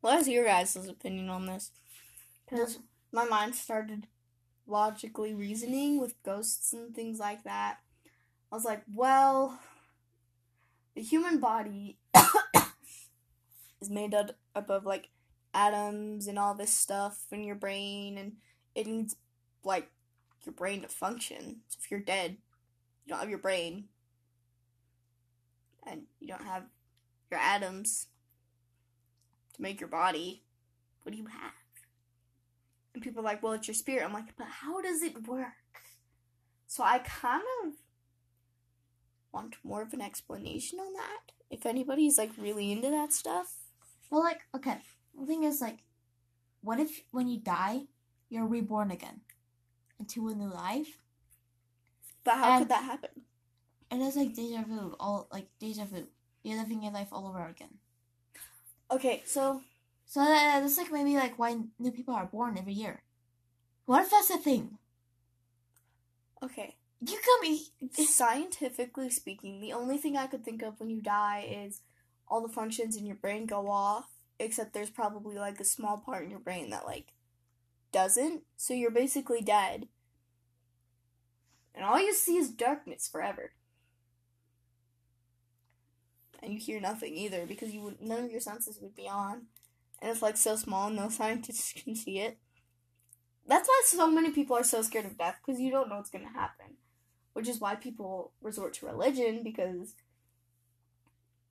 What 0.00 0.18
is 0.18 0.28
your 0.28 0.44
guys' 0.44 0.76
opinion 0.76 1.28
on 1.28 1.46
this? 1.46 1.70
Because 2.48 2.80
my 3.12 3.24
mind 3.24 3.54
started 3.54 4.08
logically 4.66 5.32
reasoning 5.32 6.00
with 6.00 6.20
ghosts 6.22 6.72
and 6.72 6.94
things 6.94 7.20
like 7.20 7.44
that. 7.44 7.78
I 8.50 8.54
was 8.54 8.64
like, 8.64 8.82
well, 8.92 9.60
the 10.94 11.02
human 11.02 11.38
body 11.38 11.98
is 13.80 13.90
made 13.90 14.12
up 14.14 14.34
of 14.54 14.84
like 14.84 15.08
atoms 15.54 16.26
and 16.26 16.38
all 16.38 16.54
this 16.54 16.72
stuff 16.72 17.26
in 17.30 17.44
your 17.44 17.54
brain, 17.54 18.18
and 18.18 18.32
it 18.74 18.86
needs 18.86 19.16
like 19.64 19.88
your 20.44 20.52
brain 20.52 20.82
to 20.82 20.88
function. 20.88 21.60
So 21.68 21.78
if 21.80 21.90
you're 21.90 22.00
dead, 22.00 22.38
you 23.04 23.10
don't 23.10 23.20
have 23.20 23.30
your 23.30 23.38
brain, 23.38 23.88
and 25.86 26.02
you 26.20 26.28
don't 26.28 26.44
have 26.44 26.64
your 27.30 27.40
atoms 27.40 28.06
to 29.54 29.62
make 29.62 29.80
your 29.80 29.88
body. 29.88 30.44
What 31.02 31.12
do 31.12 31.18
you 31.18 31.26
have? 31.26 31.52
And 32.94 33.02
people 33.02 33.20
are 33.20 33.24
like, 33.24 33.42
well, 33.42 33.52
it's 33.52 33.66
your 33.66 33.74
spirit. 33.74 34.04
I'm 34.04 34.12
like, 34.12 34.36
but 34.36 34.46
how 34.46 34.80
does 34.80 35.02
it 35.02 35.26
work? 35.26 35.46
So 36.66 36.84
I 36.84 36.98
kind 36.98 37.42
of 37.64 37.72
want 39.32 39.56
more 39.64 39.82
of 39.82 39.92
an 39.92 40.00
explanation 40.00 40.78
on 40.78 40.92
that. 40.94 41.32
If 41.50 41.66
anybody's 41.66 42.18
like 42.18 42.30
really 42.38 42.70
into 42.72 42.90
that 42.90 43.12
stuff. 43.12 43.54
Well, 44.10 44.22
like 44.22 44.40
okay, 44.54 44.78
the 45.18 45.26
thing 45.26 45.44
is 45.44 45.60
like, 45.60 45.78
what 46.62 46.78
if 46.78 47.02
when 47.10 47.28
you 47.28 47.40
die, 47.40 47.82
you're 48.28 48.46
reborn 48.46 48.90
again 48.90 49.20
into 49.98 50.28
a 50.28 50.34
new 50.34 50.52
life? 50.52 51.01
But 52.24 52.34
how 52.36 52.52
And- 52.52 52.60
could 52.62 52.68
that 52.70 52.84
happen? 52.84 53.10
And 53.90 54.02
it's 54.02 54.16
like 54.16 54.34
deja 54.34 54.62
vu, 54.62 54.96
all 54.98 55.28
like 55.30 55.48
deja 55.58 55.84
vu. 55.84 56.06
You're 56.42 56.58
living 56.58 56.82
your 56.82 56.92
life 56.92 57.08
all 57.12 57.26
over 57.28 57.44
again. 57.46 57.78
Okay, 58.90 59.22
so 59.26 59.62
So 60.06 60.20
uh, 60.20 60.26
that's 60.60 60.76
like 60.78 60.90
maybe 60.92 61.14
like 61.14 61.38
why 61.38 61.58
new 61.78 61.92
people 61.92 62.14
are 62.14 62.26
born 62.26 62.56
every 62.58 62.72
year. 62.72 63.02
What 63.86 64.02
if 64.04 64.10
that's 64.10 64.30
a 64.30 64.38
thing? 64.38 64.78
okay. 66.42 66.76
You 67.04 67.16
got 67.18 67.42
me. 67.42 67.66
Scientifically 68.06 69.10
speaking, 69.10 69.60
the 69.60 69.72
only 69.72 69.98
thing 69.98 70.16
I 70.16 70.26
could 70.28 70.44
think 70.44 70.62
of 70.62 70.78
when 70.78 70.88
you 70.90 71.00
die 71.02 71.44
is 71.50 71.80
all 72.28 72.40
the 72.46 72.52
functions 72.52 72.96
in 72.96 73.04
your 73.06 73.16
brain 73.16 73.44
go 73.46 73.68
off, 73.68 74.06
except 74.38 74.72
there's 74.72 74.90
probably 74.90 75.36
like 75.36 75.58
a 75.60 75.64
small 75.64 75.98
part 75.98 76.24
in 76.24 76.30
your 76.30 76.38
brain 76.40 76.70
that 76.70 76.86
like 76.86 77.08
doesn't. 77.92 78.42
So 78.56 78.72
you're 78.74 78.90
basically 78.92 79.40
dead. 79.42 79.88
And 81.82 81.90
all 81.90 82.00
you 82.00 82.14
see 82.14 82.36
is 82.36 82.48
darkness 82.48 83.08
forever. 83.08 83.52
And 86.40 86.52
you 86.52 86.60
hear 86.60 86.80
nothing 86.80 87.14
either 87.14 87.44
because 87.44 87.72
you 87.72 87.80
would 87.82 88.00
none 88.00 88.24
of 88.24 88.30
your 88.30 88.40
senses 88.40 88.78
would 88.80 88.94
be 88.94 89.08
on. 89.08 89.46
And 90.00 90.10
it's 90.10 90.22
like 90.22 90.36
so 90.36 90.54
small 90.54 90.90
no 90.90 91.08
scientists 91.08 91.72
can 91.84 91.96
see 91.96 92.20
it. 92.20 92.38
That's 93.46 93.68
why 93.68 93.82
so 93.86 94.08
many 94.08 94.30
people 94.30 94.56
are 94.56 94.64
so 94.64 94.82
scared 94.82 95.06
of 95.06 95.18
death 95.18 95.40
because 95.44 95.60
you 95.60 95.72
don't 95.72 95.88
know 95.88 95.96
what's 95.96 96.10
going 96.10 96.24
to 96.24 96.32
happen 96.32 96.76
which 97.32 97.48
is 97.48 97.60
why 97.60 97.74
people 97.74 98.32
resort 98.40 98.74
to 98.74 98.86
religion 98.86 99.42
because 99.42 99.94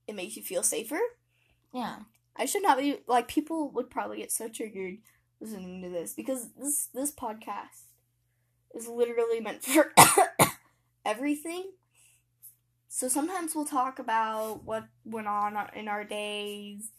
it 0.08 0.16
makes 0.16 0.36
you 0.36 0.44
feel 0.44 0.64
safer. 0.64 1.00
Yeah. 1.74 2.00
I 2.36 2.46
should 2.46 2.64
not 2.64 2.78
be 2.78 3.00
like 3.08 3.28
people 3.28 3.70
would 3.72 3.90
probably 3.90 4.18
get 4.18 4.32
so 4.32 4.48
triggered 4.48 4.98
listening 5.40 5.82
to 5.82 5.90
this 5.90 6.14
because 6.14 6.50
this 6.58 6.88
this 6.94 7.12
podcast 7.12 7.91
is 8.76 8.88
literally 8.88 9.40
meant 9.40 9.64
for 9.64 9.92
everything. 11.06 11.72
So 12.88 13.08
sometimes 13.08 13.56
we'll 13.56 13.66
talk 13.66 14.00
about 14.00 14.64
what 14.66 14.86
went 15.06 15.28
on 15.28 15.58
in 15.76 15.88
our 15.88 16.04
days. 16.04 16.90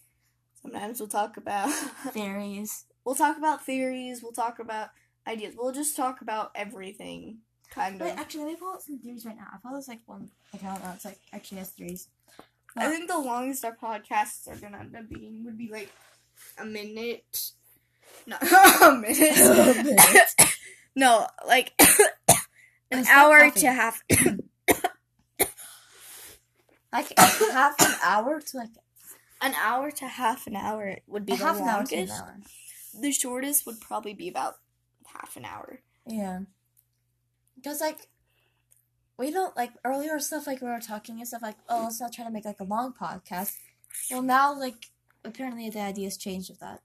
Sometimes 0.63 1.01
we'll 1.01 1.09
talk 1.09 1.37
about 1.37 1.69
Theories. 2.13 2.85
we'll 3.05 3.15
talk 3.15 3.37
about 3.37 3.65
theories, 3.65 4.23
we'll 4.23 4.33
talk 4.33 4.59
about 4.59 4.89
ideas. 5.27 5.55
We'll 5.57 5.73
just 5.73 5.97
talk 5.97 6.21
about 6.23 6.53
everything 6.55 7.39
kind 7.71 8.01
of. 8.01 8.07
Wait, 8.07 8.17
actually, 8.17 8.45
let 8.45 8.51
me 8.51 8.57
pull 8.57 8.73
out 8.75 8.83
some 8.83 8.99
theories 8.99 9.25
right 9.27 9.37
now. 9.37 9.47
I 9.53 9.59
found 9.59 9.77
this 9.77 9.89
like 9.89 10.01
one 10.07 10.31
account 10.55 10.83
that's 10.83 11.05
like 11.05 11.19
actually 11.33 11.59
has 11.59 11.71
theories. 11.71 12.09
I 12.77 12.89
think 12.89 13.09
the 13.09 13.19
longest 13.19 13.65
our 13.65 13.77
podcasts 13.77 14.49
are 14.49 14.57
gonna 14.57 14.79
end 14.79 14.97
up 14.97 15.09
being 15.09 15.45
would 15.45 15.59
be 15.59 15.69
like 15.71 15.91
a 16.59 16.65
minute. 16.65 17.51
No, 18.27 18.37
a 18.83 18.95
minute. 18.95 20.57
No, 20.95 21.27
like 21.47 21.73
an 22.91 23.07
hour 23.07 23.41
coughing. 23.45 23.61
to 23.63 23.73
half. 23.73 24.03
Like 26.93 27.13
half 27.19 27.81
an 27.81 27.95
hour 28.05 28.41
to 28.41 28.57
like 28.59 28.69
An 29.41 29.55
hour 29.55 29.91
to 29.93 30.07
half 30.07 30.47
an 30.47 30.57
hour 30.57 30.99
would 31.07 31.25
be 31.25 31.35
the 31.37 31.45
half 31.45 31.59
an 31.59 31.69
hour 31.69 31.85
to 31.87 31.95
an 31.95 32.09
longest. 32.09 32.23
hour. 32.23 32.37
The 33.01 33.13
shortest 33.13 33.65
would 33.67 33.81
probably 33.81 34.13
be 34.13 34.29
about 34.29 34.57
half 35.07 35.37
an 35.37 35.45
hour. 35.47 35.81
Yeah. 36.07 36.41
Because 37.57 37.81
like 37.81 38.09
we 39.19 39.31
don't 39.31 39.57
like 39.57 39.73
earlier 39.85 40.19
stuff 40.19 40.47
like 40.47 40.61
we 40.61 40.69
were 40.69 40.81
talking 40.81 41.19
and 41.19 41.27
stuff 41.27 41.43
like 41.43 41.57
oh 41.69 41.85
let's 41.85 42.01
not 42.01 42.13
try 42.13 42.25
to 42.27 42.31
make 42.31 42.45
like 42.45 42.61
a 42.61 42.65
long 42.65 42.93
podcast. 42.93 43.57
Well 44.11 44.21
now 44.23 44.59
like 44.59 44.91
apparently 45.25 45.71
the 45.71 45.81
idea's 45.81 46.19
changed 46.19 46.51
with 46.51 46.61
that. 46.61 46.83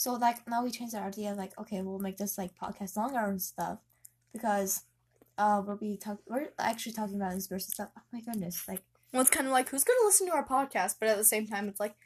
So 0.00 0.14
like 0.14 0.48
now 0.48 0.64
we 0.64 0.70
changed 0.70 0.94
our 0.94 1.08
idea 1.08 1.34
like 1.34 1.52
okay 1.60 1.82
we'll 1.82 1.98
make 1.98 2.16
this 2.16 2.38
like 2.38 2.52
podcast 2.56 2.96
longer 2.96 3.18
and 3.18 3.42
stuff 3.42 3.80
because 4.32 4.84
uh 5.36 5.60
we'll 5.62 5.76
be 5.76 5.98
talk 5.98 6.20
we're 6.26 6.48
actually 6.58 6.92
talking 6.92 7.16
about 7.16 7.32
conspiracy 7.32 7.68
stuff. 7.70 7.90
Oh 7.98 8.00
my 8.10 8.22
goodness 8.22 8.66
like 8.66 8.80
Well, 9.12 9.20
it's 9.20 9.28
kind 9.28 9.46
of 9.46 9.52
like 9.52 9.68
who's 9.68 9.84
gonna 9.84 10.00
listen 10.02 10.26
to 10.28 10.32
our 10.32 10.46
podcast, 10.46 10.94
but 10.98 11.10
at 11.10 11.18
the 11.18 11.24
same 11.24 11.46
time, 11.46 11.68
it's 11.68 11.78
like, 11.78 11.96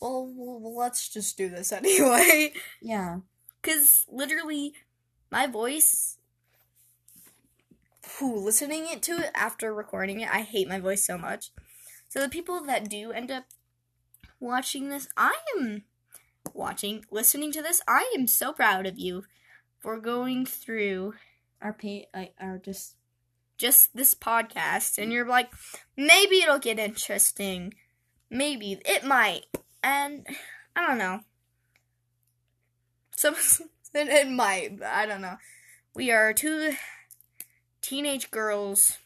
well, 0.00 0.26
well, 0.34 0.58
well 0.58 0.76
let's 0.76 1.08
just 1.08 1.36
do 1.36 1.48
this 1.48 1.70
anyway. 1.80 2.54
yeah 2.82 3.18
Because 3.62 4.04
literally, 4.10 4.72
my 5.30 5.46
voice, 5.46 6.18
who 8.18 8.34
listening 8.34 8.88
it 8.88 9.00
to 9.02 9.12
it 9.12 9.30
after 9.36 9.72
recording 9.72 10.18
it, 10.18 10.28
I 10.28 10.40
hate 10.40 10.68
my 10.68 10.80
voice 10.80 11.06
so 11.06 11.16
much. 11.16 11.52
So 12.08 12.20
the 12.20 12.28
people 12.28 12.60
that 12.64 12.90
do 12.90 13.12
end 13.12 13.30
up 13.30 13.44
watching 14.40 14.88
this, 14.88 15.06
I 15.16 15.36
am 15.56 15.84
watching, 16.54 17.04
listening 17.10 17.52
to 17.52 17.62
this. 17.62 17.80
I 17.86 18.12
am 18.16 18.26
so 18.26 18.52
proud 18.52 18.86
of 18.86 18.98
you 18.98 19.24
for 19.78 19.98
going 19.98 20.46
through. 20.46 21.14
our 21.60 21.72
pay 21.72 22.06
like 22.14 22.34
our 22.40 22.58
just 22.58 22.94
just 23.56 23.96
this 23.96 24.14
podcast 24.14 24.98
and 24.98 25.12
you're 25.12 25.26
like, 25.26 25.50
maybe 25.96 26.36
it'll 26.36 26.58
get 26.58 26.78
interesting. 26.78 27.74
Maybe 28.30 28.80
it 28.84 29.04
might. 29.04 29.46
And 29.82 30.26
I 30.76 30.86
don't 30.86 30.98
know. 30.98 31.20
Some 33.16 33.34
it, 33.94 34.08
it 34.08 34.30
might, 34.30 34.78
but 34.78 34.88
I 34.88 35.06
don't 35.06 35.22
know. 35.22 35.38
We 35.94 36.10
are 36.10 36.32
two 36.32 36.74
teenage 37.80 38.30
girls 38.30 38.98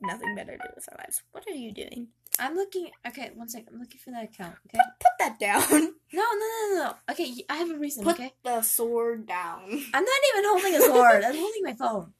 nothing 0.00 0.34
better 0.34 0.52
to 0.52 0.58
do 0.58 0.72
with 0.74 0.88
our 0.90 0.98
lives. 0.98 1.22
What 1.32 1.46
are 1.46 1.54
you 1.54 1.72
doing? 1.72 2.08
I'm 2.40 2.56
looking. 2.56 2.90
Okay, 3.06 3.30
one 3.34 3.48
second. 3.48 3.68
I'm 3.74 3.80
looking 3.80 4.00
for 4.02 4.10
that 4.10 4.24
account. 4.24 4.56
Okay. 4.66 4.78
Put 4.98 5.12
that 5.18 5.38
down. 5.38 5.94
No, 6.12 6.22
no, 6.22 6.32
no, 6.32 6.74
no. 6.74 6.84
no. 6.84 6.94
Okay, 7.12 7.32
I 7.48 7.58
have 7.58 7.70
a 7.70 7.78
reason. 7.78 8.02
Put 8.02 8.14
okay. 8.14 8.32
the 8.42 8.62
sword 8.62 9.28
down. 9.28 9.60
I'm 9.94 10.04
not 10.04 10.20
even 10.34 10.44
holding 10.44 10.74
a 10.74 10.80
sword. 10.80 11.22
I'm 11.22 11.36
holding 11.38 11.62
my 11.62 11.74
phone. 11.74 12.14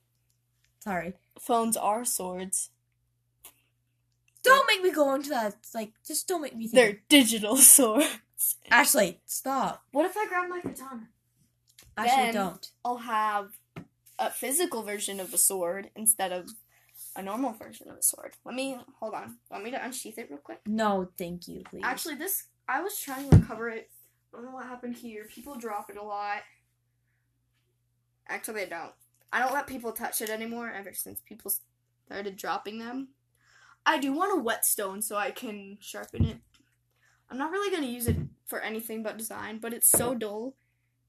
Sorry. 0.78 1.14
Phones 1.40 1.76
are 1.76 2.04
swords. 2.04 2.70
Don't 4.44 4.64
make 4.68 4.80
me 4.80 4.92
go 4.92 5.12
into 5.14 5.30
that. 5.30 5.56
Like, 5.74 5.92
just 6.06 6.28
don't 6.28 6.40
make 6.40 6.54
me 6.54 6.68
think. 6.68 6.74
They're 6.74 7.00
digital 7.08 7.56
swords. 7.56 8.06
Ashley, 8.70 9.18
stop. 9.26 9.82
What 9.90 10.06
if 10.06 10.16
I 10.16 10.26
grab 10.28 10.48
my 10.48 10.60
katana? 10.60 11.08
Ashley, 11.96 12.16
Then- 12.26 12.34
don't. 12.34 12.70
I'll 12.84 12.98
have 12.98 13.50
a 14.20 14.30
physical 14.30 14.84
version 14.84 15.18
of 15.18 15.34
a 15.34 15.38
sword 15.38 15.90
instead 15.96 16.30
of 16.30 16.50
a 17.16 17.22
normal 17.22 17.52
version 17.52 17.88
of 17.90 17.96
a 17.96 18.02
sword. 18.02 18.36
Let 18.44 18.54
me 18.54 18.78
hold 18.98 19.14
on. 19.14 19.38
Want 19.50 19.64
me 19.64 19.70
to 19.72 19.84
unsheath 19.84 20.18
it 20.18 20.28
real 20.30 20.38
quick? 20.38 20.60
No, 20.66 21.10
thank 21.18 21.48
you, 21.48 21.62
please. 21.68 21.82
Actually, 21.84 22.14
this 22.16 22.44
I 22.68 22.80
was 22.82 22.98
trying 22.98 23.28
to 23.30 23.36
recover 23.36 23.68
it. 23.68 23.90
I 24.32 24.36
don't 24.36 24.46
know 24.46 24.52
what 24.52 24.66
happened 24.66 24.94
here. 24.96 25.24
People 25.24 25.56
drop 25.56 25.90
it 25.90 25.96
a 25.96 26.02
lot. 26.02 26.42
Actually, 28.28 28.62
I 28.62 28.66
don't. 28.66 28.92
I 29.32 29.40
don't 29.40 29.52
let 29.52 29.66
people 29.66 29.92
touch 29.92 30.20
it 30.20 30.30
anymore. 30.30 30.70
Ever 30.70 30.92
since 30.92 31.20
people 31.20 31.52
started 32.06 32.36
dropping 32.36 32.78
them, 32.78 33.08
I 33.84 33.98
do 33.98 34.12
want 34.12 34.38
a 34.38 34.40
whetstone 34.42 35.02
so 35.02 35.16
I 35.16 35.30
can 35.30 35.78
sharpen 35.80 36.24
it. 36.24 36.38
I'm 37.28 37.38
not 37.38 37.50
really 37.52 37.74
gonna 37.74 37.86
use 37.90 38.06
it 38.08 38.16
for 38.46 38.60
anything 38.60 39.02
but 39.02 39.16
design, 39.16 39.58
but 39.58 39.72
it's 39.72 39.88
so 39.88 40.14
dull. 40.14 40.54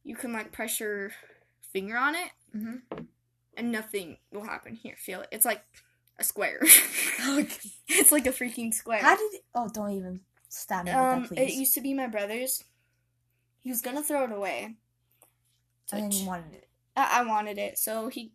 You 0.04 0.16
can 0.16 0.34
like 0.34 0.52
press 0.52 0.80
your 0.80 1.12
finger 1.72 1.98
on 1.98 2.16
it, 2.16 2.32
Mhm. 2.56 3.08
and 3.56 3.72
nothing 3.72 4.18
will 4.32 4.44
happen. 4.44 4.76
Here, 4.76 4.96
feel 4.98 5.22
it. 5.22 5.30
It's 5.32 5.46
like 5.46 5.64
a 6.22 6.24
square. 6.24 6.60
Okay. 7.22 7.70
it's 7.88 8.12
like 8.12 8.26
a 8.26 8.32
freaking 8.32 8.74
square. 8.74 9.02
How 9.02 9.16
did? 9.16 9.42
Oh, 9.54 9.70
don't 9.72 9.92
even 9.92 10.22
stab 10.50 10.86
me 10.86 10.92
Um, 10.92 11.28
that, 11.30 11.38
it 11.38 11.54
used 11.54 11.76
to 11.76 11.82
be 11.82 11.94
my 11.94 12.08
brother's. 12.08 12.64
He 13.60 13.70
was 13.70 13.82
gonna 13.82 14.02
throw 14.02 14.24
it 14.24 14.32
away. 14.32 14.76
and 15.92 16.12
then 16.12 16.26
wanted 16.26 16.54
it. 16.54 16.68
I, 16.98 17.20
I 17.20 17.24
wanted 17.24 17.58
it, 17.60 17.78
so 17.78 18.08
he 18.10 18.34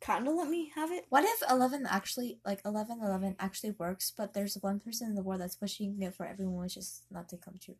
kind 0.00 0.28
of 0.28 0.34
let 0.34 0.48
me 0.48 0.70
have 0.76 0.92
it. 0.92 1.06
What 1.08 1.24
if 1.24 1.42
eleven 1.50 1.84
actually, 1.88 2.38
like 2.46 2.60
eleven 2.64 3.00
eleven, 3.02 3.34
actually 3.40 3.72
works, 3.72 4.12
but 4.16 4.34
there's 4.34 4.56
one 4.60 4.78
person 4.78 5.08
in 5.08 5.14
the 5.16 5.22
world 5.22 5.40
that's 5.40 5.60
wishing 5.60 6.00
it 6.00 6.14
for 6.14 6.26
everyone 6.26 6.62
which 6.62 6.76
is 6.76 7.02
not 7.10 7.28
to 7.30 7.36
come 7.36 7.58
true. 7.60 7.76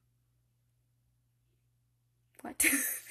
What? 2.42 2.58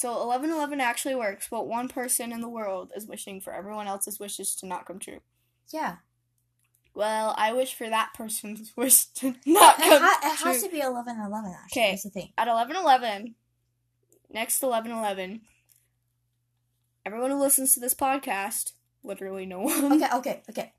so 0.00 0.20
eleven 0.22 0.50
eleven 0.50 0.80
actually 0.80 1.14
works, 1.14 1.46
but 1.50 1.66
one 1.68 1.88
person 1.88 2.32
in 2.32 2.40
the 2.40 2.48
world 2.48 2.92
is 2.96 3.06
wishing 3.06 3.40
for 3.40 3.52
everyone 3.52 3.86
else's 3.86 4.18
wishes 4.18 4.54
to 4.56 4.66
not 4.66 4.86
come 4.86 4.98
true. 4.98 5.20
Yeah, 5.72 5.96
Well, 6.94 7.34
I 7.38 7.52
wish 7.52 7.74
for 7.74 7.88
that 7.88 8.10
person's 8.14 8.72
wish 8.76 9.04
to 9.20 9.34
not 9.46 9.78
it, 9.78 9.82
come 9.82 10.02
ha- 10.02 10.20
it 10.32 10.38
true. 10.38 10.52
has 10.52 10.62
to 10.62 10.68
be 10.70 10.80
eleven 10.80 11.16
eleven. 11.20 11.54
Actually, 11.62 11.82
'Kay. 11.82 11.90
that's 11.90 12.02
the 12.04 12.10
thing. 12.10 12.32
At 12.38 12.48
eleven 12.48 12.76
eleven, 12.76 13.34
next 14.32 14.62
eleven 14.62 14.90
eleven, 14.92 15.42
everyone 17.06 17.30
who 17.30 17.38
listens 17.40 17.74
to 17.74 17.80
this 17.80 17.94
podcast, 17.94 18.72
literally 19.02 19.46
no 19.46 19.60
one. 19.60 19.92
Okay, 19.92 20.08
okay, 20.16 20.42
okay. 20.50 20.72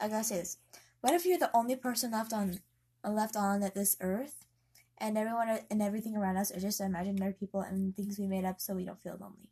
I 0.00 0.08
gotta 0.08 0.24
say 0.24 0.36
this. 0.36 0.58
What 1.00 1.14
if 1.14 1.24
you're 1.26 1.38
the 1.38 1.50
only 1.54 1.76
person 1.76 2.12
left 2.12 2.32
on, 2.32 2.60
left 3.06 3.36
on 3.36 3.62
at 3.62 3.74
this 3.74 3.96
earth, 4.00 4.44
and 4.98 5.18
everyone 5.18 5.58
and 5.70 5.82
everything 5.82 6.16
around 6.16 6.36
us 6.36 6.52
are 6.54 6.60
just 6.60 6.80
imaginary 6.80 7.32
people 7.32 7.60
and 7.60 7.94
things 7.96 8.18
we 8.18 8.26
made 8.26 8.44
up 8.44 8.60
so 8.60 8.74
we 8.74 8.84
don't 8.84 9.02
feel 9.02 9.16
lonely? 9.20 9.48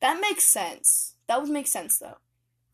That 0.00 0.20
makes 0.20 0.44
sense. 0.44 1.14
That 1.28 1.40
would 1.40 1.50
make 1.50 1.66
sense 1.66 1.98
though. 1.98 2.16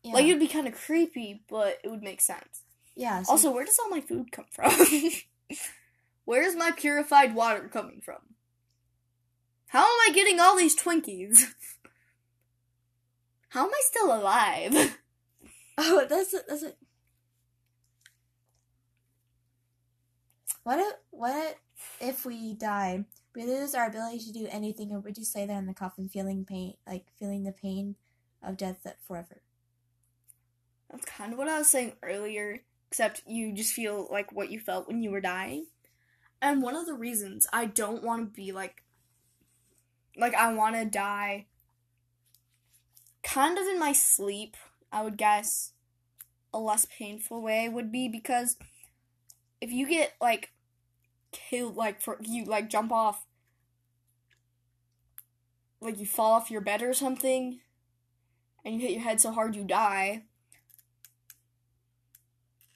Yeah. 0.03 0.13
Like 0.13 0.25
it'd 0.25 0.39
be 0.39 0.47
kind 0.47 0.67
of 0.67 0.73
creepy, 0.75 1.43
but 1.49 1.77
it 1.83 1.89
would 1.89 2.01
make 2.01 2.21
sense. 2.21 2.63
yeah. 2.95 3.21
So, 3.23 3.31
Also, 3.33 3.51
where 3.51 3.65
does 3.65 3.77
all 3.83 3.89
my 3.89 4.01
food 4.01 4.31
come 4.31 4.45
from? 4.51 4.71
Where's 6.25 6.55
my 6.55 6.71
purified 6.71 7.35
water 7.35 7.67
coming 7.67 8.01
from? 8.01 8.17
How 9.67 9.83
am 9.83 10.09
I 10.09 10.11
getting 10.13 10.39
all 10.39 10.57
these 10.57 10.75
Twinkies? 10.75 11.39
How 13.49 13.65
am 13.65 13.71
I 13.71 13.81
still 13.83 14.13
alive? 14.15 14.75
oh, 15.77 16.05
that's 16.07 16.33
it. 16.33 16.43
That's 16.47 16.63
it. 16.63 16.77
What 20.63 20.79
if 20.79 20.93
what 21.11 21.55
if 21.99 22.25
we 22.25 22.53
die? 22.53 23.05
We 23.35 23.45
lose 23.45 23.75
our 23.75 23.87
ability 23.87 24.19
to 24.19 24.31
do 24.31 24.47
anything, 24.49 24.91
and 24.91 25.03
we 25.03 25.11
just 25.11 25.35
lay 25.35 25.45
there 25.45 25.57
in 25.57 25.67
the 25.67 25.73
coffin, 25.73 26.09
feeling 26.09 26.45
pain, 26.45 26.73
like 26.87 27.05
feeling 27.17 27.43
the 27.43 27.51
pain 27.51 27.95
of 28.43 28.57
death 28.57 28.85
forever. 29.07 29.41
That's 30.89 31.05
kind 31.05 31.33
of 31.33 31.37
what 31.37 31.47
I 31.47 31.59
was 31.59 31.69
saying 31.69 31.93
earlier, 32.01 32.61
except 32.89 33.21
you 33.27 33.53
just 33.53 33.73
feel 33.73 34.07
like 34.11 34.31
what 34.31 34.51
you 34.51 34.59
felt 34.59 34.87
when 34.87 35.03
you 35.03 35.11
were 35.11 35.21
dying. 35.21 35.67
And 36.41 36.63
one 36.63 36.75
of 36.75 36.85
the 36.85 36.93
reasons 36.93 37.47
I 37.53 37.65
don't 37.65 38.03
want 38.03 38.33
to 38.33 38.35
be 38.35 38.51
like, 38.51 38.83
like, 40.17 40.33
I 40.33 40.53
want 40.53 40.75
to 40.75 40.85
die 40.85 41.45
kind 43.23 43.57
of 43.57 43.67
in 43.67 43.79
my 43.79 43.93
sleep, 43.93 44.57
I 44.91 45.03
would 45.03 45.17
guess 45.17 45.73
a 46.53 46.59
less 46.59 46.85
painful 46.85 47.41
way 47.41 47.69
would 47.69 47.91
be 47.91 48.07
because 48.07 48.57
if 49.61 49.71
you 49.71 49.87
get 49.87 50.13
like 50.19 50.51
killed, 51.31 51.75
like, 51.75 52.01
for 52.01 52.17
you 52.21 52.45
like 52.45 52.69
jump 52.69 52.91
off, 52.91 53.25
like, 55.81 55.99
you 55.99 56.05
fall 56.05 56.33
off 56.33 56.51
your 56.51 56.61
bed 56.61 56.81
or 56.81 56.93
something, 56.93 57.59
and 58.65 58.75
you 58.75 58.81
hit 58.81 58.91
your 58.91 59.01
head 59.01 59.21
so 59.21 59.31
hard 59.31 59.55
you 59.55 59.63
die. 59.63 60.23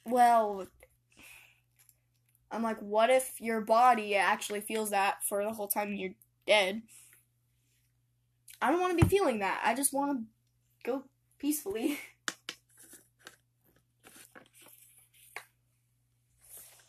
Well, 0.06 0.68
I'm 2.52 2.64
like, 2.64 2.80
what 2.80 3.10
if 3.10 3.42
your 3.42 3.62
body 3.62 4.16
actually 4.16 4.62
feels 4.62 4.92
that 4.92 5.24
for 5.24 5.44
the 5.44 5.54
whole 5.54 5.68
time 5.68 5.94
you're 5.96 6.14
dead? 6.46 6.84
I 8.62 8.72
don't 8.72 8.80
want 8.80 8.98
to 8.98 9.04
be 9.04 9.10
feeling 9.10 9.40
that. 9.40 9.62
I 9.66 9.74
just 9.74 9.94
want 9.94 10.20
to 10.20 10.90
go 10.90 11.04
peacefully. 11.40 12.00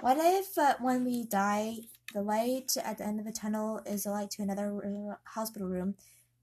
What 0.05 0.19
if 0.21 0.59
uh, 0.59 0.75
when 0.81 1.07
we 1.07 1.25
die, 1.25 1.77
the 2.13 2.21
light 2.21 2.77
at 2.85 2.99
the 2.99 3.07
end 3.07 3.21
of 3.21 3.25
the 3.25 3.33
tunnel 3.33 3.81
is 3.87 4.05
a 4.05 4.11
light 4.11 4.31
to 4.33 4.43
another 4.43 4.71
r- 4.85 5.19
hospital 5.25 5.67
room? 5.67 5.95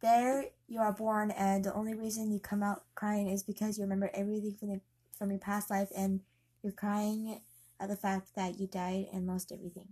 There 0.01 0.45
you 0.68 0.80
are 0.80 0.91
born, 0.91 1.30
and 1.30 1.64
the 1.64 1.74
only 1.76 1.93
reason 1.93 2.32
you 2.32 2.39
come 2.39 2.64
out 2.64 2.82
crying 2.95 3.28
is 3.28 3.43
because 3.43 3.78
you 3.78 3.84
remember 3.84 4.09
everything 4.16 4.55
from 4.59 4.70
the, 4.70 4.82
from 5.16 5.30
your 5.30 5.38
past 5.38 5.70
life, 5.70 5.89
and 5.95 6.22
you're 6.64 6.74
crying 6.74 7.39
at 7.80 7.89
the 7.89 7.95
fact 7.95 8.34
that 8.36 8.59
you 8.59 8.66
died 8.66 9.05
and 9.14 9.28
lost 9.28 9.51
everything. 9.51 9.89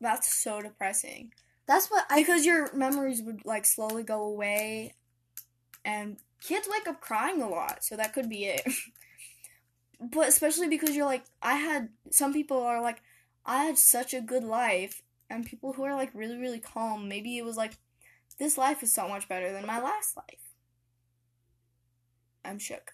That's 0.00 0.32
so 0.32 0.62
depressing. 0.62 1.32
That's 1.66 1.90
what 1.90 2.04
I. 2.10 2.20
Because 2.20 2.46
your 2.46 2.72
memories 2.72 3.22
would 3.22 3.44
like 3.44 3.66
slowly 3.66 4.04
go 4.04 4.22
away, 4.22 4.94
and 5.84 6.16
kids 6.40 6.68
wake 6.70 6.86
up 6.86 7.00
crying 7.00 7.42
a 7.42 7.48
lot, 7.48 7.82
so 7.82 7.96
that 7.96 8.12
could 8.12 8.28
be 8.28 8.44
it. 8.44 8.62
but 10.10 10.28
especially 10.28 10.68
because 10.68 10.96
you're 10.96 11.06
like, 11.06 11.24
I 11.42 11.54
had 11.54 11.90
some 12.10 12.32
people 12.32 12.62
are 12.62 12.82
like, 12.82 13.02
I 13.46 13.64
had 13.64 13.78
such 13.78 14.14
a 14.14 14.20
good 14.20 14.44
life, 14.44 15.02
and 15.30 15.46
people 15.46 15.72
who 15.72 15.84
are 15.84 15.94
like 15.94 16.10
really 16.14 16.36
really 16.36 16.60
calm, 16.60 17.08
maybe 17.08 17.38
it 17.38 17.44
was 17.44 17.56
like, 17.56 17.72
this 18.38 18.58
life 18.58 18.82
is 18.82 18.92
so 18.92 19.08
much 19.08 19.28
better 19.28 19.52
than 19.52 19.66
my 19.66 19.80
last 19.80 20.16
life. 20.16 20.52
I'm 22.44 22.58
shook. 22.58 22.92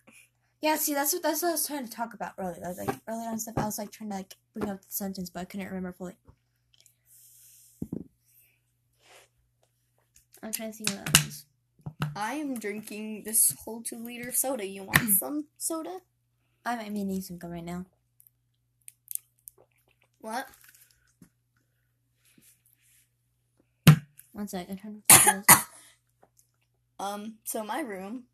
Yeah, 0.61 0.77
see, 0.77 0.93
that's 0.93 1.13
what 1.13 1.23
that's 1.23 1.43
what 1.43 1.49
I 1.49 1.53
was 1.53 1.67
trying 1.67 1.87
to 1.87 1.93
talk 1.93 2.15
about 2.15 2.33
earlier. 2.39 2.65
I 2.65 2.69
was 2.69 2.79
like 2.79 2.97
earlier 3.07 3.29
on 3.29 3.39
stuff. 3.39 3.55
I 3.57 3.65
was 3.65 3.79
like 3.79 3.93
trying 3.93 4.11
to 4.11 4.17
like 4.17 4.35
bring 4.55 4.69
up 4.69 4.81
the 4.81 4.91
sentence, 4.91 5.31
but 5.31 5.41
I 5.41 5.45
couldn't 5.45 5.67
remember 5.69 5.93
fully. 5.93 6.17
I'm 10.43 10.53
trying 10.53 10.73
to 10.73 10.77
see 10.77 10.85
what 10.85 11.05
that 11.07 11.27
is. 11.27 11.47
I 12.15 12.35
am 12.35 12.59
drinking 12.59 13.23
this 13.25 13.55
whole 13.65 13.83
two 13.83 14.03
liter 14.03 14.33
soda. 14.33 14.67
You 14.67 14.85
want 14.85 15.09
some 15.19 15.47
soda? 15.57 15.99
I 16.65 16.77
might 16.77 16.93
be 16.93 17.05
needing 17.05 17.23
some 17.23 17.39
gum 17.39 17.51
right 17.51 17.65
now. 17.65 17.87
What? 20.21 20.47
One 24.33 24.49
sec. 24.49 24.69
I'm 24.71 24.77
trying 24.77 25.03
to. 25.09 25.57
Um, 27.01 27.35
so 27.45 27.63
my 27.63 27.79
room 27.79 28.25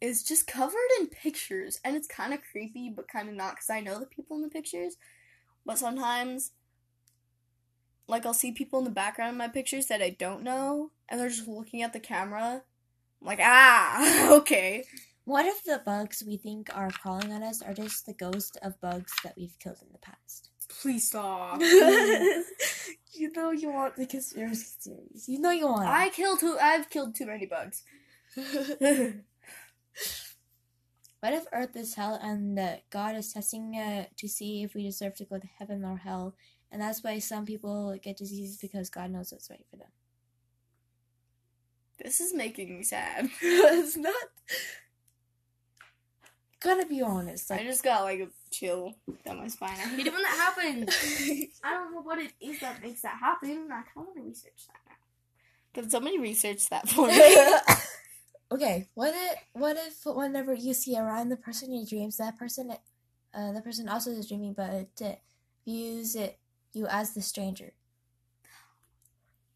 is 0.00 0.22
just 0.22 0.46
covered 0.46 0.76
in 1.00 1.08
pictures, 1.08 1.80
and 1.84 1.96
it's 1.96 2.06
kind 2.06 2.32
of 2.32 2.40
creepy, 2.50 2.88
but 2.88 3.08
kind 3.08 3.28
of 3.28 3.34
not, 3.34 3.54
because 3.54 3.70
I 3.70 3.80
know 3.80 3.98
the 3.98 4.06
people 4.06 4.36
in 4.36 4.42
the 4.42 4.48
pictures. 4.48 4.96
But 5.66 5.78
sometimes, 5.78 6.52
like, 8.08 8.24
I'll 8.26 8.34
see 8.34 8.52
people 8.52 8.78
in 8.78 8.84
the 8.84 8.90
background 8.90 9.32
of 9.32 9.36
my 9.38 9.48
pictures 9.48 9.86
that 9.86 10.02
I 10.02 10.10
don't 10.10 10.42
know, 10.42 10.90
and 11.08 11.20
they're 11.20 11.28
just 11.28 11.48
looking 11.48 11.82
at 11.82 11.92
the 11.92 12.00
camera. 12.00 12.62
I'm 13.20 13.26
like, 13.26 13.40
ah, 13.40 14.30
okay. 14.38 14.84
What 15.24 15.46
if 15.46 15.62
the 15.62 15.80
bugs 15.84 16.24
we 16.26 16.36
think 16.36 16.68
are 16.76 16.90
crawling 16.90 17.32
on 17.32 17.44
us 17.44 17.62
are 17.62 17.74
just 17.74 18.06
the 18.06 18.12
ghost 18.12 18.58
of 18.60 18.80
bugs 18.80 19.12
that 19.22 19.34
we've 19.36 19.56
killed 19.60 19.78
in 19.80 19.88
the 19.92 19.98
past? 19.98 20.50
Please 20.68 21.08
stop. 21.08 21.60
you 21.60 23.30
know 23.36 23.52
you 23.52 23.70
want 23.70 23.94
the 23.96 24.06
conspiracy 24.06 24.66
theories. 24.80 25.28
You 25.28 25.38
know 25.40 25.50
you 25.50 25.68
want. 25.68 25.86
I 25.86 26.08
killed 26.08 26.40
too. 26.40 26.58
I've 26.60 26.90
killed 26.90 27.14
too 27.14 27.26
many 27.26 27.46
bugs. 27.46 27.84
what 28.34 28.52
if 31.22 31.44
Earth 31.52 31.76
is 31.76 31.94
hell 31.94 32.18
and 32.20 32.58
uh, 32.58 32.76
God 32.90 33.14
is 33.14 33.32
testing 33.32 33.76
uh, 33.76 34.06
to 34.16 34.26
see 34.28 34.64
if 34.64 34.74
we 34.74 34.82
deserve 34.82 35.14
to 35.16 35.24
go 35.24 35.38
to 35.38 35.46
heaven 35.58 35.84
or 35.84 35.98
hell, 35.98 36.34
and 36.72 36.82
that's 36.82 37.04
why 37.04 37.20
some 37.20 37.46
people 37.46 37.96
get 38.02 38.16
diseases 38.16 38.56
because 38.56 38.90
God 38.90 39.12
knows 39.12 39.30
what's 39.30 39.50
right 39.50 39.64
for 39.70 39.76
them. 39.76 39.90
This 42.02 42.20
is 42.20 42.34
making 42.34 42.76
me 42.76 42.82
sad. 42.82 43.30
it's 43.40 43.96
not. 43.96 44.14
Gotta 46.62 46.86
be 46.86 47.02
honest. 47.02 47.50
I 47.50 47.64
just 47.64 47.82
got 47.82 48.04
like 48.04 48.20
a 48.20 48.28
chill 48.50 48.94
down 49.24 49.38
my 49.38 49.48
spine. 49.48 49.70
I 49.70 49.88
hate 49.88 50.06
it 50.06 50.12
when 50.12 50.22
that 50.22 50.54
happens. 50.56 50.96
I 51.64 51.72
don't 51.72 51.92
know 51.92 52.02
what 52.02 52.18
it 52.18 52.32
is 52.40 52.60
that 52.60 52.80
makes 52.82 53.02
that 53.02 53.16
happen. 53.18 53.68
I 53.70 53.82
kind 53.82 53.86
of 53.96 54.04
want 54.04 54.16
to 54.16 54.22
research 54.22 54.66
that 54.68 54.78
now. 54.86 54.94
Can 55.74 55.90
somebody 55.90 56.18
research 56.18 56.68
that 56.68 56.88
for 56.88 57.08
me? 57.08 57.20
okay, 58.52 58.86
what 58.94 59.12
if 59.14 59.38
what 59.52 59.76
if 59.76 60.04
whenever 60.04 60.54
you 60.54 60.74
see 60.74 60.96
around 60.96 61.30
the 61.30 61.36
person 61.36 61.70
in 61.70 61.78
your 61.78 61.86
dreams, 61.86 62.18
that 62.18 62.38
person, 62.38 62.72
uh, 63.34 63.52
the 63.52 63.60
person 63.60 63.88
also 63.88 64.10
is 64.10 64.28
dreaming, 64.28 64.52
but 64.52 64.70
it 64.70 65.02
uh, 65.04 65.12
views 65.64 66.14
it 66.14 66.38
you 66.72 66.86
as 66.86 67.14
the 67.14 67.22
stranger. 67.22 67.72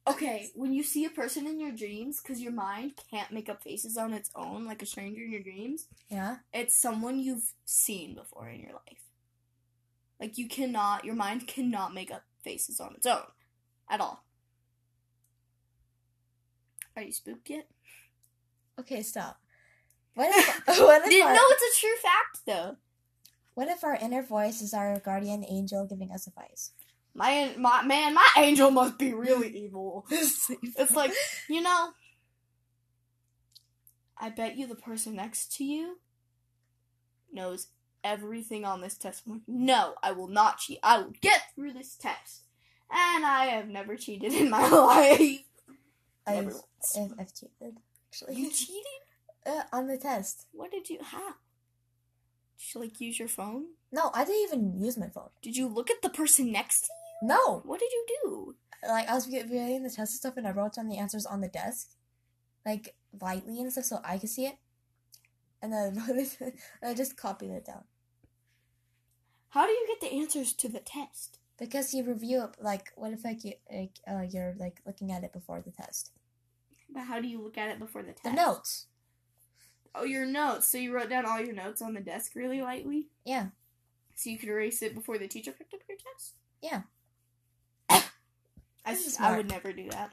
Okay, 0.06 0.50
when 0.54 0.72
you 0.72 0.82
see 0.82 1.04
a 1.04 1.10
person 1.10 1.46
in 1.46 1.58
your 1.60 1.72
dreams, 1.72 2.20
because 2.20 2.40
your 2.40 2.52
mind 2.52 2.92
can't 3.10 3.32
make 3.32 3.48
up 3.48 3.62
faces 3.62 3.96
on 3.96 4.12
its 4.12 4.30
own, 4.34 4.64
like 4.64 4.82
a 4.82 4.86
stranger 4.86 5.22
in 5.22 5.32
your 5.32 5.42
dreams, 5.42 5.86
Yeah. 6.08 6.36
it's 6.52 6.74
someone 6.76 7.18
you've 7.18 7.52
seen 7.64 8.14
before 8.14 8.48
in 8.48 8.60
your 8.60 8.72
life. 8.72 9.02
Like 10.20 10.38
you 10.38 10.48
cannot, 10.48 11.04
your 11.04 11.14
mind 11.14 11.46
cannot 11.46 11.92
make 11.94 12.10
up 12.10 12.22
faces 12.42 12.80
on 12.80 12.94
its 12.94 13.06
own, 13.06 13.22
at 13.88 14.00
all. 14.00 14.24
Are 16.96 17.02
you 17.02 17.12
spooked 17.12 17.50
yet? 17.50 17.68
Okay, 18.80 19.02
stop. 19.02 19.38
What 20.14 20.30
if 20.30 20.66
what 20.78 21.02
if 21.04 21.10
Didn't 21.10 21.28
our, 21.28 21.34
know 21.34 21.44
it's 21.50 21.76
a 21.76 21.80
true 21.80 21.96
fact 22.02 22.46
though. 22.46 22.76
what 23.54 23.68
if 23.68 23.84
our 23.84 23.96
inner 23.96 24.22
voice 24.22 24.62
is 24.62 24.72
our 24.72 24.98
guardian 25.00 25.44
angel 25.48 25.84
giving 25.86 26.10
us 26.10 26.26
advice? 26.26 26.72
My 27.16 27.54
my 27.56 27.82
man, 27.82 28.14
my 28.14 28.28
angel 28.36 28.70
must 28.70 28.98
be 28.98 29.12
really 29.14 29.48
evil. 29.48 30.06
It's 30.10 30.94
like, 30.94 31.12
you 31.48 31.62
know, 31.62 31.90
I 34.18 34.30
bet 34.30 34.56
you 34.56 34.66
the 34.66 34.74
person 34.74 35.16
next 35.16 35.56
to 35.56 35.64
you 35.64 35.98
knows 37.32 37.68
everything 38.04 38.64
on 38.64 38.80
this 38.82 38.96
test. 38.96 39.22
No, 39.46 39.94
I 40.02 40.12
will 40.12 40.28
not 40.28 40.58
cheat. 40.58 40.78
I 40.82 40.98
will 40.98 41.14
get 41.20 41.54
through 41.54 41.72
this 41.72 41.96
test. 41.96 42.42
And 42.90 43.24
I 43.24 43.46
have 43.46 43.68
never 43.68 43.96
cheated 43.96 44.32
in 44.32 44.50
my 44.50 44.68
life. 44.68 45.40
I've, 46.26 46.44
Never 46.44 46.50
once. 46.50 46.96
I've, 46.96 47.12
I've 47.18 47.34
cheated 47.34 47.78
actually 48.08 48.34
You 48.36 48.50
cheated? 48.50 48.84
uh, 49.46 49.62
on 49.72 49.86
the 49.86 49.96
test. 49.96 50.46
What 50.52 50.70
did 50.70 50.88
you 50.90 50.98
how? 51.02 51.34
Did 52.58 52.74
you 52.74 52.80
like 52.80 53.00
use 53.00 53.18
your 53.18 53.28
phone? 53.28 53.66
No, 53.92 54.10
I 54.14 54.24
didn't 54.24 54.42
even 54.42 54.78
use 54.78 54.96
my 54.96 55.08
phone. 55.08 55.30
Did 55.42 55.56
you 55.56 55.68
look 55.68 55.90
at 55.90 56.02
the 56.02 56.10
person 56.10 56.52
next 56.52 56.82
to 56.82 56.88
you? 56.88 57.05
No, 57.22 57.60
What 57.64 57.80
did 57.80 57.90
you 57.92 58.06
do? 58.22 58.54
like 58.86 59.08
I 59.08 59.14
was 59.14 59.26
reading 59.26 59.82
the 59.82 59.88
test 59.88 59.98
and 59.98 60.08
stuff, 60.10 60.36
and 60.36 60.46
I 60.46 60.50
wrote 60.52 60.74
down 60.74 60.88
the 60.88 60.98
answers 60.98 61.26
on 61.26 61.40
the 61.40 61.48
desk, 61.48 61.88
like 62.64 62.94
lightly 63.20 63.60
and 63.60 63.72
stuff, 63.72 63.84
so 63.86 64.00
I 64.04 64.18
could 64.18 64.28
see 64.28 64.46
it. 64.46 64.56
And 65.62 65.72
then 65.72 65.98
I 65.98 66.10
it, 66.12 66.36
and 66.40 66.90
I 66.90 66.94
just 66.94 67.16
copied 67.16 67.50
it 67.50 67.64
down 67.64 67.84
How 69.50 69.66
do 69.66 69.72
you 69.72 69.86
get 69.88 70.00
the 70.00 70.14
answers 70.16 70.52
to 70.54 70.68
the 70.68 70.80
test? 70.80 71.38
because 71.58 71.94
you 71.94 72.04
review 72.04 72.44
it. 72.44 72.62
Like, 72.62 72.92
what 72.96 73.12
if 73.12 73.24
like 73.24 73.42
you 73.44 73.54
like 73.72 73.98
uh, 74.06 74.24
you're 74.30 74.54
like 74.58 74.80
looking 74.86 75.10
at 75.10 75.24
it 75.24 75.32
before 75.32 75.62
the 75.62 75.70
test? 75.70 76.12
But 76.90 77.04
how 77.04 77.20
do 77.20 77.26
you 77.26 77.42
look 77.42 77.56
at 77.58 77.70
it 77.70 77.78
before 77.78 78.02
the 78.02 78.12
test? 78.12 78.24
The 78.24 78.32
notes. 78.32 78.86
Oh, 79.94 80.04
your 80.04 80.26
notes. 80.26 80.68
So 80.68 80.76
you 80.76 80.92
wrote 80.94 81.08
down 81.08 81.24
all 81.24 81.40
your 81.40 81.54
notes 81.54 81.80
on 81.80 81.94
the 81.94 82.00
desk 82.00 82.32
really 82.34 82.60
lightly? 82.60 83.08
Yeah. 83.24 83.46
So 84.14 84.28
you 84.30 84.38
could 84.38 84.50
erase 84.50 84.82
it 84.82 84.94
before 84.94 85.16
the 85.18 85.26
teacher 85.26 85.52
picked 85.52 85.72
up 85.72 85.80
your 85.88 85.96
test? 85.96 86.34
Yeah. 86.62 86.82
I, 88.86 88.94
This 88.94 89.06
is 89.06 89.16
I 89.18 89.36
would 89.36 89.50
never 89.50 89.72
do 89.72 89.90
that. 89.90 90.12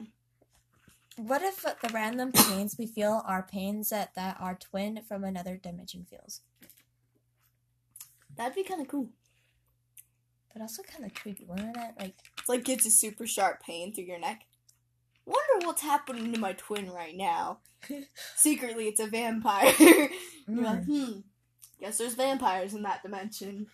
What 1.16 1.42
if 1.42 1.62
the 1.62 1.92
random 1.92 2.32
pains 2.32 2.74
we 2.76 2.86
feel 2.86 3.22
are 3.24 3.44
pains 3.44 3.90
that, 3.90 4.14
that 4.16 4.36
our 4.40 4.56
twin 4.56 5.00
from 5.06 5.22
another 5.22 5.56
dimension 5.56 6.04
feels? 6.04 6.40
That'd 8.36 8.56
be 8.56 8.64
kind 8.64 8.80
of 8.80 8.88
cool. 8.88 9.10
But 10.52 10.62
also 10.62 10.82
kind 10.82 11.04
of 11.04 11.14
creepy, 11.14 11.46
wouldn't 11.46 11.76
it? 11.76 11.94
Like, 12.00 12.14
like 12.48 12.68
it's 12.68 12.86
a 12.86 12.90
super 12.90 13.28
sharp 13.28 13.62
pain 13.62 13.94
through 13.94 14.04
your 14.04 14.18
neck. 14.18 14.42
Wonder 15.24 15.66
what's 15.66 15.82
happening 15.82 16.32
to 16.32 16.40
my 16.40 16.52
twin 16.52 16.90
right 16.90 17.16
now. 17.16 17.60
Secretly, 18.36 18.88
it's 18.88 19.00
a 19.00 19.06
vampire. 19.06 19.72
You're 19.78 20.64
like, 20.64 20.82
mm. 20.82 20.86
hmm. 20.86 21.20
Guess 21.80 21.98
there's 21.98 22.14
vampires 22.14 22.74
in 22.74 22.82
that 22.82 23.02
dimension. 23.02 23.68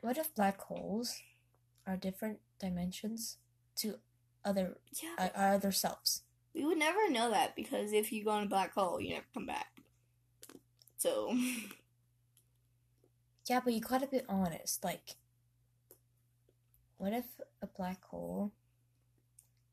what 0.00 0.16
if 0.16 0.34
black 0.34 0.60
holes 0.60 1.16
are 1.86 1.96
different 1.96 2.38
dimensions 2.58 3.38
to 3.76 3.98
other 4.44 4.76
Yeah, 5.02 5.14
uh, 5.18 5.28
our 5.34 5.54
other 5.54 5.72
selves? 5.72 6.22
we 6.54 6.64
would 6.64 6.78
never 6.78 7.10
know 7.10 7.30
that 7.30 7.56
because 7.56 7.92
if 7.92 8.12
you 8.12 8.24
go 8.24 8.36
in 8.38 8.44
a 8.44 8.48
black 8.48 8.72
hole, 8.74 9.00
you 9.00 9.14
never 9.14 9.26
come 9.34 9.46
back. 9.46 9.66
So, 10.98 11.36
Yeah, 13.46 13.60
but 13.62 13.74
you 13.74 13.80
gotta 13.80 14.06
be 14.06 14.20
honest. 14.28 14.82
Like, 14.84 15.16
what 16.96 17.12
if 17.12 17.26
a 17.60 17.66
black 17.66 18.02
hole 18.04 18.52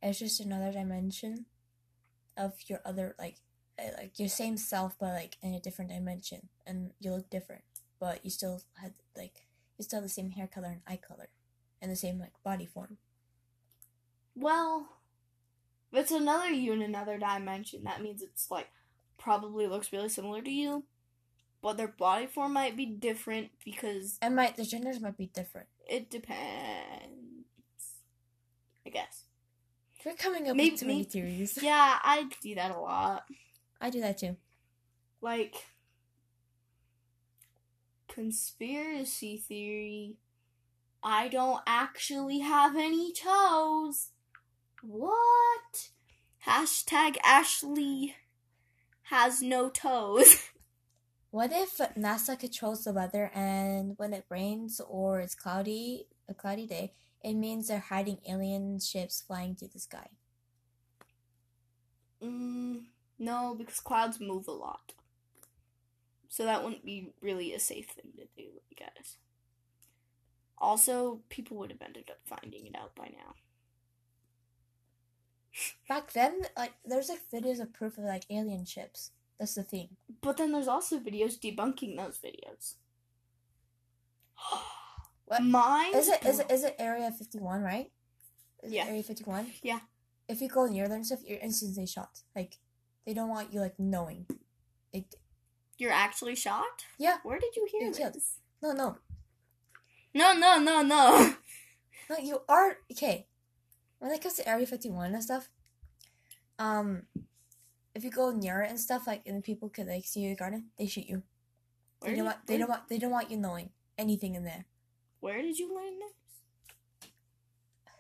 is 0.03 0.19
just 0.19 0.39
another 0.41 0.71
dimension 0.71 1.45
of 2.35 2.53
your 2.67 2.79
other, 2.83 3.15
like, 3.19 3.37
uh, 3.79 3.91
like 3.97 4.19
your 4.19 4.27
same 4.27 4.57
self, 4.57 4.97
but 4.99 5.13
like 5.13 5.37
in 5.41 5.53
a 5.53 5.59
different 5.59 5.91
dimension, 5.91 6.49
and 6.65 6.91
you 6.99 7.11
look 7.11 7.29
different, 7.29 7.63
but 7.99 8.25
you 8.25 8.31
still 8.31 8.61
had 8.81 8.93
like 9.15 9.45
you 9.77 9.83
still 9.83 9.97
have 9.97 10.03
the 10.03 10.09
same 10.09 10.31
hair 10.31 10.47
color 10.47 10.67
and 10.67 10.81
eye 10.87 10.97
color, 11.01 11.29
and 11.81 11.91
the 11.91 11.95
same 11.95 12.19
like 12.19 12.33
body 12.43 12.65
form. 12.65 12.97
Well, 14.35 14.87
if 15.91 15.99
it's 15.99 16.11
another 16.11 16.49
you 16.49 16.73
in 16.73 16.81
another 16.81 17.17
dimension, 17.17 17.83
that 17.83 18.01
means 18.01 18.21
it's 18.21 18.49
like 18.51 18.69
probably 19.17 19.67
looks 19.67 19.91
really 19.93 20.09
similar 20.09 20.41
to 20.41 20.49
you, 20.51 20.83
but 21.61 21.77
their 21.77 21.87
body 21.89 22.25
form 22.27 22.53
might 22.53 22.75
be 22.77 22.85
different 22.85 23.49
because 23.63 24.17
And 24.21 24.35
might 24.35 24.55
the 24.57 24.63
genders 24.65 24.99
might 24.99 25.17
be 25.17 25.27
different. 25.27 25.67
it 25.87 26.09
depends. 26.09 27.17
I 28.85 28.89
guess. 28.89 29.25
We're 30.05 30.15
coming 30.15 30.49
up 30.49 30.55
Maybe- 30.55 30.71
with 30.71 30.79
too 30.79 30.87
many 30.87 31.03
theories. 31.03 31.57
Yeah, 31.61 31.99
I 32.01 32.27
do 32.41 32.55
that 32.55 32.71
a 32.71 32.79
lot. 32.79 33.25
I 33.79 33.89
do 33.91 34.01
that 34.01 34.17
too. 34.17 34.37
Like 35.21 35.55
conspiracy 38.07 39.37
theory. 39.37 40.15
I 41.03 41.27
don't 41.27 41.61
actually 41.65 42.39
have 42.39 42.75
any 42.75 43.11
toes. 43.13 44.09
What? 44.81 45.89
Hashtag 46.45 47.17
Ashley 47.23 48.15
has 49.03 49.41
no 49.41 49.69
toes. 49.69 50.49
What 51.31 51.53
if 51.53 51.77
NASA 51.95 52.37
controls 52.37 52.83
the 52.83 52.91
weather 52.91 53.31
and 53.33 53.97
when 53.97 54.13
it 54.13 54.25
rains 54.29 54.81
or 54.85 55.21
it's 55.21 55.33
cloudy, 55.33 56.07
a 56.27 56.33
cloudy 56.33 56.67
day, 56.67 56.93
it 57.23 57.35
means 57.35 57.69
they're 57.69 57.79
hiding 57.79 58.17
alien 58.27 58.79
ships 58.81 59.21
flying 59.21 59.55
through 59.55 59.69
the 59.69 59.79
sky? 59.79 60.09
mm, 62.21 62.83
no, 63.19 63.55
because 63.57 63.79
clouds 63.79 64.19
move 64.19 64.47
a 64.47 64.51
lot. 64.51 64.93
So 66.29 66.45
that 66.45 66.63
wouldn't 66.63 66.85
be 66.85 67.13
really 67.21 67.53
a 67.53 67.59
safe 67.59 67.89
thing 67.89 68.11
to 68.17 68.25
do, 68.35 68.49
I 68.71 68.75
guess. 68.75 69.17
Also, 70.57 71.21
people 71.29 71.57
would 71.57 71.71
have 71.71 71.81
ended 71.81 72.09
up 72.09 72.19
finding 72.25 72.67
it 72.67 72.75
out 72.75 72.95
by 72.95 73.05
now. 73.05 73.35
Back 75.87 76.13
then, 76.13 76.41
like 76.57 76.73
there's 76.85 77.09
like 77.09 77.21
videos 77.33 77.59
of 77.59 77.73
proof 77.73 77.97
of 77.97 78.05
like 78.05 78.25
alien 78.29 78.65
ships. 78.65 79.11
That's 79.39 79.55
the 79.55 79.63
thing. 79.63 79.89
But 80.21 80.37
then 80.37 80.51
there's 80.51 80.67
also 80.67 80.99
videos 80.99 81.39
debunking 81.39 81.97
those 81.97 82.19
videos. 82.19 82.75
What? 85.25 85.43
Mine 85.43 85.95
Is 85.95 86.09
it 86.09 86.25
is 86.25 86.39
it 86.39 86.51
is 86.51 86.63
it 86.65 86.75
Area 86.77 87.09
Fifty 87.09 87.39
One 87.39 87.61
right? 87.61 87.89
Is 88.63 88.73
Yeah. 88.73 88.85
Area 88.87 89.01
Fifty 89.03 89.23
One. 89.23 89.47
Yeah. 89.63 89.79
If 90.27 90.41
you 90.41 90.49
go 90.49 90.65
near 90.67 90.85
them 90.89 90.97
and 90.97 91.05
stuff, 91.05 91.21
you're 91.25 91.39
instantly 91.39 91.87
shot. 91.87 92.19
Like 92.35 92.57
they 93.05 93.13
don't 93.13 93.29
want 93.29 93.53
you 93.53 93.61
like 93.61 93.79
knowing. 93.79 94.25
Like 94.93 95.05
You're 95.77 95.91
actually 95.93 96.35
shot? 96.35 96.83
Yeah. 96.99 97.17
Where 97.23 97.39
did 97.39 97.55
you 97.55 97.65
hear 97.71 97.83
You're 97.83 97.93
killed. 97.93 98.13
this? 98.15 98.39
no 98.61 98.73
no 98.73 98.97
No, 100.13 100.33
no, 100.33 100.59
no, 100.59 100.81
no. 100.81 101.33
no 102.09 102.17
you 102.17 102.41
are 102.49 102.77
okay. 102.91 103.27
When 104.01 104.09
it 104.09 104.19
comes 104.19 104.33
to 104.37 104.49
Area 104.49 104.65
Fifty 104.65 104.89
One 104.89 105.13
and 105.13 105.23
stuff, 105.23 105.51
um, 106.57 107.03
if 107.93 108.03
you 108.03 108.09
go 108.09 108.31
near 108.31 108.63
it 108.63 108.71
and 108.71 108.79
stuff, 108.79 109.05
like 109.05 109.21
and 109.27 109.43
people 109.43 109.69
could 109.69 109.85
like 109.85 110.05
see 110.05 110.21
your 110.21 110.35
garden, 110.35 110.71
they 110.79 110.87
shoot 110.87 111.05
you. 111.07 111.21
Where 111.99 112.09
They 112.09 112.17
don't 112.17 112.25
want 112.25 112.47
they 112.47 112.57
don't 112.57 112.69
want 112.69 112.89
they 112.89 112.97
don't 112.97 113.11
want 113.11 113.29
you 113.29 113.37
knowing 113.37 113.69
anything 113.99 114.33
in 114.33 114.43
there. 114.43 114.65
where 115.19 115.39
did 115.43 115.59
you 115.59 115.67
learn 115.75 115.99
this? 115.99 117.09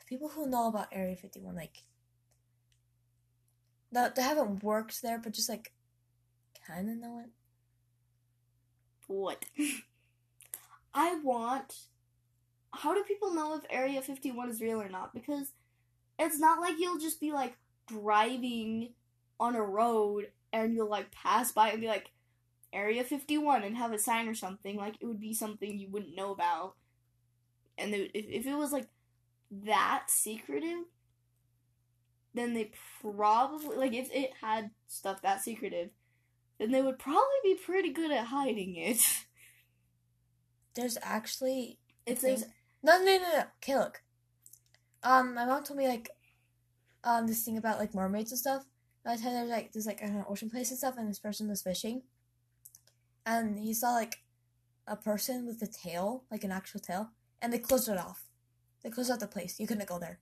People 0.07 0.29
who 0.29 0.49
know 0.49 0.69
about 0.69 0.87
Area 0.91 1.15
Fifty 1.15 1.39
One, 1.39 1.55
like, 1.55 1.83
no, 3.91 4.09
they 4.13 4.23
haven't 4.23 4.63
worked 4.63 5.03
there, 5.03 5.19
but 5.19 5.33
just 5.33 5.49
like, 5.49 5.71
kind 6.65 6.89
of 6.89 6.97
know 6.97 7.19
it. 7.19 7.29
What? 9.05 9.45
I 10.95 11.19
want. 11.23 11.75
How 12.73 12.95
do 12.95 13.03
people 13.03 13.31
know 13.35 13.55
if 13.55 13.63
Area 13.69 14.01
51 14.01 14.49
is 14.49 14.61
real 14.61 14.81
or 14.81 14.87
not? 14.87 15.13
Because 15.13 15.51
it's 16.21 16.39
not 16.39 16.59
like 16.59 16.75
you'll 16.79 16.99
just 16.99 17.19
be 17.19 17.31
like 17.31 17.55
driving 17.87 18.89
on 19.39 19.55
a 19.55 19.61
road 19.61 20.27
and 20.53 20.73
you'll 20.73 20.89
like 20.89 21.11
pass 21.11 21.51
by 21.51 21.69
and 21.69 21.81
be 21.81 21.87
like, 21.87 22.11
Area 22.73 23.03
51 23.03 23.63
and 23.63 23.75
have 23.75 23.91
a 23.91 23.99
sign 23.99 24.27
or 24.27 24.33
something. 24.33 24.77
Like, 24.77 24.95
it 25.01 25.05
would 25.05 25.19
be 25.19 25.33
something 25.33 25.77
you 25.77 25.89
wouldn't 25.89 26.15
know 26.15 26.31
about. 26.31 26.75
And 27.77 27.93
they, 27.93 28.09
if, 28.13 28.25
if 28.29 28.45
it 28.45 28.55
was 28.55 28.71
like 28.71 28.87
that 29.65 30.05
secretive, 30.07 30.85
then 32.33 32.53
they 32.53 32.71
probably, 33.01 33.75
like, 33.75 33.93
if 33.93 34.09
it 34.13 34.31
had 34.39 34.71
stuff 34.87 35.21
that 35.21 35.41
secretive, 35.41 35.89
then 36.59 36.71
they 36.71 36.81
would 36.81 36.97
probably 36.97 37.21
be 37.43 37.55
pretty 37.55 37.91
good 37.91 38.11
at 38.11 38.27
hiding 38.27 38.75
it. 38.77 39.01
There's 40.75 40.97
actually 41.01 41.77
If 42.05 42.21
there's 42.21 42.45
no 42.81 42.97
no 42.99 43.05
no 43.05 43.17
no. 43.17 43.43
Okay, 43.61 43.75
look. 43.77 44.01
Um, 45.03 45.33
my 45.33 45.45
mom 45.45 45.63
told 45.63 45.79
me 45.79 45.87
like, 45.87 46.09
um, 47.03 47.27
this 47.27 47.43
thing 47.43 47.57
about 47.57 47.79
like 47.79 47.95
mermaids 47.95 48.31
and 48.31 48.39
stuff. 48.39 48.65
And 49.03 49.13
I 49.13 49.21
told 49.21 49.35
her 49.35 49.45
like 49.45 49.71
there's 49.71 49.87
like 49.87 50.01
an 50.01 50.23
ocean 50.29 50.49
place 50.49 50.69
and 50.69 50.77
stuff, 50.77 50.95
and 50.97 51.09
this 51.09 51.19
person 51.19 51.49
was 51.49 51.61
fishing, 51.61 52.03
and 53.25 53.57
he 53.57 53.73
saw 53.73 53.91
like 53.91 54.19
a 54.87 54.95
person 54.95 55.47
with 55.47 55.61
a 55.61 55.67
tail, 55.67 56.23
like 56.29 56.43
an 56.43 56.51
actual 56.51 56.79
tail, 56.79 57.09
and 57.41 57.51
they 57.51 57.59
closed 57.59 57.89
it 57.89 57.97
off. 57.97 58.25
They 58.83 58.89
closed 58.89 59.11
off 59.11 59.19
the 59.19 59.27
place. 59.27 59.59
You 59.59 59.67
couldn't 59.67 59.87
go 59.87 59.99
there. 59.99 60.19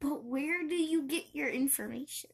But 0.00 0.24
where 0.24 0.66
do 0.66 0.74
you 0.74 1.02
get 1.02 1.26
your 1.32 1.48
information? 1.48 2.30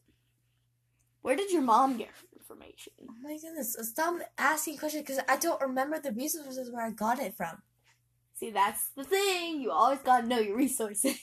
Where 1.21 1.35
did 1.35 1.51
your 1.51 1.61
mom 1.61 1.97
get 1.97 2.09
information? 2.45 2.93
Oh 3.01 3.13
my 3.21 3.37
goodness! 3.37 3.75
Stop 3.81 4.15
asking 4.37 4.77
questions 4.77 5.03
because 5.03 5.21
I 5.27 5.37
don't 5.37 5.61
remember 5.61 5.99
the 5.99 6.11
resources 6.11 6.71
where 6.71 6.85
I 6.85 6.91
got 6.91 7.19
it 7.19 7.35
from. 7.35 7.61
See, 8.35 8.51
that's 8.51 8.89
the 8.95 9.03
thing. 9.03 9.61
You 9.61 9.71
always 9.71 9.99
gotta 9.99 10.27
know 10.27 10.39
your 10.39 10.57
resources. 10.57 11.17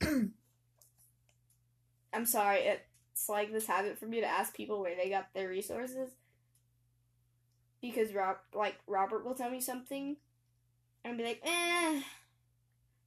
I'm 2.12 2.26
sorry, 2.26 2.60
it's 2.60 3.28
like 3.28 3.52
this 3.52 3.66
habit 3.66 3.98
for 3.98 4.06
me 4.06 4.20
to 4.20 4.26
ask 4.26 4.54
people 4.54 4.80
where 4.80 4.96
they 4.96 5.10
got 5.10 5.28
their 5.34 5.48
resources. 5.48 6.10
Because 7.80 8.12
Rob, 8.12 8.38
like 8.54 8.76
Robert 8.86 9.24
will 9.24 9.34
tell 9.34 9.50
me 9.50 9.60
something, 9.60 10.16
and 11.04 11.16
be 11.16 11.24
like, 11.24 11.40
"Eh, 11.44 12.02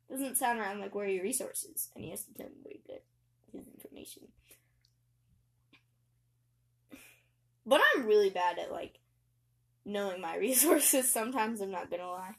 doesn't 0.10 0.38
sound 0.38 0.60
around 0.60 0.80
like, 0.80 0.96
"Where 0.96 1.06
are 1.06 1.10
your 1.10 1.24
resources?" 1.24 1.90
And 1.94 2.06
he 2.06 2.12
has 2.12 2.24
to 2.24 2.34
tell 2.34 2.48
me 2.48 2.56
where 2.64 2.74
he 2.74 2.82
got 2.88 3.02
his 3.52 3.68
information. 3.68 4.30
But 7.66 7.82
I'm 7.96 8.06
really 8.06 8.30
bad 8.30 8.58
at 8.60 8.72
like 8.72 9.00
knowing 9.86 10.22
my 10.22 10.36
resources. 10.38 11.12
Sometimes 11.12 11.62
I'm 11.62 11.72
not 11.72 11.90
gonna 11.90 12.10
lie. 12.10 12.36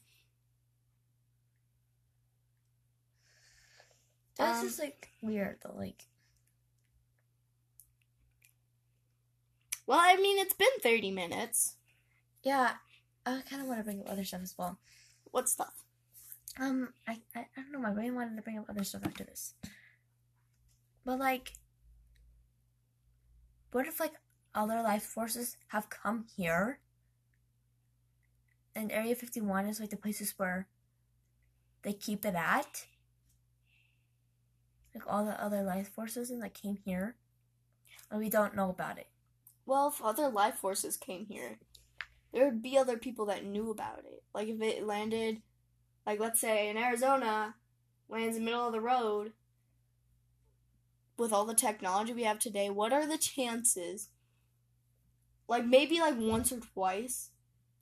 That's 4.37 4.61
Um, 4.61 4.67
just 4.67 4.79
like 4.79 5.11
weird 5.21 5.59
though. 5.63 5.75
Like 5.77 6.07
Well, 9.87 9.99
I 10.01 10.17
mean, 10.17 10.39
it's 10.39 10.55
been 10.55 10.69
30 10.81 11.11
minutes. 11.11 11.75
yeah, 12.43 12.75
I 13.27 13.41
kind 13.49 13.61
of 13.61 13.69
want 13.69 13.81
to 13.81 13.85
bring 13.85 14.01
up 14.01 14.09
other 14.11 14.25
stuff 14.25 14.43
as 14.43 14.55
well. 14.57 14.79
What 15.31 15.49
stuff? 15.49 15.85
Um, 16.59 16.91
I, 17.07 17.21
I, 17.35 17.41
I 17.41 17.63
don't 17.63 17.73
know. 17.73 17.81
My 17.81 17.91
brain 17.93 18.15
wanted 18.15 18.37
to 18.37 18.43
bring 18.43 18.59
up 18.59 18.67
other 18.69 18.85
stuff 18.85 19.03
after 19.05 19.25
this. 19.25 19.55
But 21.05 21.19
like, 21.19 21.55
what 23.73 23.87
if 23.87 23.99
like 23.99 24.13
other 24.55 24.83
life 24.83 25.03
forces 25.03 25.57
have 25.69 25.91
come 25.91 26.27
here, 26.37 26.79
and 28.75 28.93
Area 28.93 29.15
Fifty 29.15 29.41
One 29.41 29.67
is 29.67 29.81
like 29.81 29.91
the 29.91 29.97
places 29.97 30.35
where 30.37 30.69
they 31.83 31.93
keep 31.93 32.25
it 32.25 32.35
at? 32.35 32.87
Like 34.95 35.05
all 35.07 35.25
the 35.25 35.43
other 35.43 35.63
life 35.63 35.89
forces 35.89 36.31
and 36.31 36.41
like 36.41 36.55
came 36.55 36.79
here, 36.85 37.17
and 38.11 38.21
we 38.21 38.29
don't 38.29 38.57
know 38.57 38.71
about 38.71 38.99
it. 38.99 39.09
Well, 39.65 39.89
if 39.89 40.03
other 40.03 40.29
life 40.29 40.57
forces 40.57 40.97
came 40.97 41.27
here, 41.27 41.59
there 42.33 42.45
would 42.45 42.63
be 42.63 42.77
other 42.77 42.97
people 42.97 43.27
that 43.27 43.45
knew 43.45 43.71
about 43.71 44.01
it. 44.01 44.23
Like 44.35 44.49
if 44.49 44.61
it 44.61 44.87
landed, 44.87 45.43
like 46.07 46.21
let's 46.21 46.41
say 46.41 46.69
in 46.69 46.77
Arizona, 46.77 47.55
lands 48.09 48.37
in 48.37 48.45
the 48.45 48.51
middle 48.51 48.67
of 48.67 48.73
the 48.73 48.81
road. 48.81 49.33
With 51.19 51.33
all 51.33 51.45
the 51.45 51.55
technology 51.55 52.13
we 52.13 52.25
have 52.25 52.39
today, 52.39 52.71
what 52.71 52.93
are 52.93 53.07
the 53.07 53.19
chances? 53.19 54.09
Like 55.53 55.67
maybe 55.67 56.01
like 56.01 56.19
once 56.19 56.53
or 56.53 56.61
twice, 56.61 57.31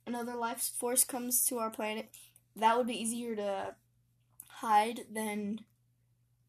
another 0.07 0.35
life 0.35 0.61
force 0.79 1.03
comes 1.05 1.45
to 1.47 1.59
our 1.59 1.71
planet. 1.71 2.09
That 2.55 2.77
would 2.77 2.87
be 2.87 3.01
easier 3.01 3.35
to 3.37 3.75
hide 4.47 5.01
than. 5.11 5.61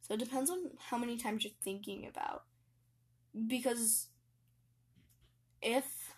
So 0.03 0.15
it 0.15 0.21
depends 0.21 0.51
on 0.51 0.73
how 0.91 0.99
many 0.99 1.19
times 1.19 1.45
you're 1.45 1.55
thinking 1.63 2.07
about. 2.07 2.45
Because 3.47 4.09
if 5.63 6.15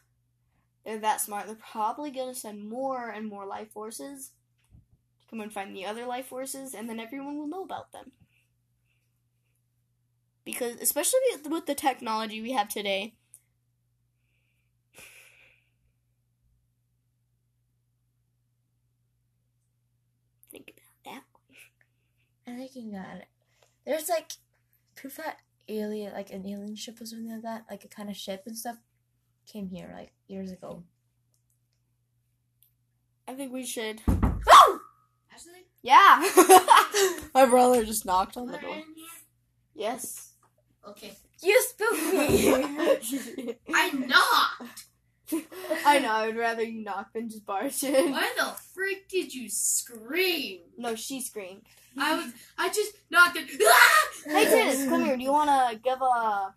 they're 0.85 0.99
that 1.01 1.21
smart, 1.21 1.47
they're 1.47 1.57
probably 1.57 2.11
going 2.11 2.33
to 2.33 2.39
send 2.41 2.69
more 2.69 3.11
and 3.11 3.29
more 3.29 3.47
life 3.47 3.73
forces 3.73 4.33
to 5.23 5.29
come 5.29 5.41
and 5.41 5.53
find 5.53 5.77
the 5.77 5.87
other 5.87 6.07
life 6.07 6.27
forces, 6.29 6.75
and 6.75 6.89
then 6.91 7.01
everyone 7.01 7.39
will 7.39 7.49
know 7.49 7.65
about 7.65 7.93
them. 7.93 8.13
Because, 10.45 10.77
especially 10.81 11.21
with- 11.33 11.49
with 11.49 11.67
the 11.67 11.75
technology 11.75 12.41
we 12.41 12.53
have 12.53 12.71
today, 12.71 13.15
think 20.51 20.71
about 21.05 21.05
that. 21.15 21.25
I'm 22.47 22.59
thinking 22.59 22.93
that 22.93 23.27
there's 23.87 24.09
like 24.09 24.33
proof 24.97 25.17
that 25.17 25.39
alien, 25.69 26.13
like 26.13 26.31
an 26.31 26.47
alien 26.47 26.77
ship 26.77 27.01
or 27.01 27.07
something 27.07 27.31
like 27.31 27.43
that, 27.43 27.65
like 27.71 27.85
a 27.85 27.89
kind 27.89 28.11
of 28.11 28.17
ship 28.17 28.43
and 28.47 28.57
stuff, 28.57 28.77
came 29.47 29.69
here 29.69 29.91
like 29.95 30.13
years 30.27 30.51
ago. 30.51 30.83
I 33.27 33.35
think 33.35 33.53
we 33.53 33.65
should. 33.65 34.03
Ashley, 35.33 35.65
Yeah! 35.83 36.23
My 37.35 37.47
brother 37.47 37.85
just 37.85 38.05
knocked 38.05 38.37
on 38.37 38.47
the 38.47 38.53
we're 38.53 38.61
door. 38.61 38.83
Yes. 39.75 40.33
Okay. 40.87 41.13
You 41.43 41.63
spooked 41.63 42.13
me. 42.13 43.57
I 43.75 43.91
knocked. 43.91 44.85
I 45.87 45.99
know, 46.01 46.11
I 46.11 46.27
would 46.27 46.37
rather 46.37 46.63
you 46.63 46.85
knock 46.85 47.13
than 47.13 47.29
just 47.29 47.47
barge 47.47 47.83
in. 47.83 48.13
Why 48.13 48.33
the 48.37 48.55
freak 48.75 49.09
did 49.09 49.35
you 49.35 49.49
scream? 49.49 50.61
No, 50.77 50.95
she 50.95 51.21
screamed. 51.21 51.63
I 51.99 52.15
was. 52.17 52.33
I 52.59 52.69
just 52.69 52.93
knocked 53.11 53.37
it. 53.37 53.49
Hey, 54.27 54.45
Dennis, 54.45 54.89
come 54.89 55.05
here. 55.05 55.17
Do 55.19 55.23
you 55.23 55.33
want 55.33 55.51
to 55.51 55.79
give 55.79 55.99
uh, 56.01 56.49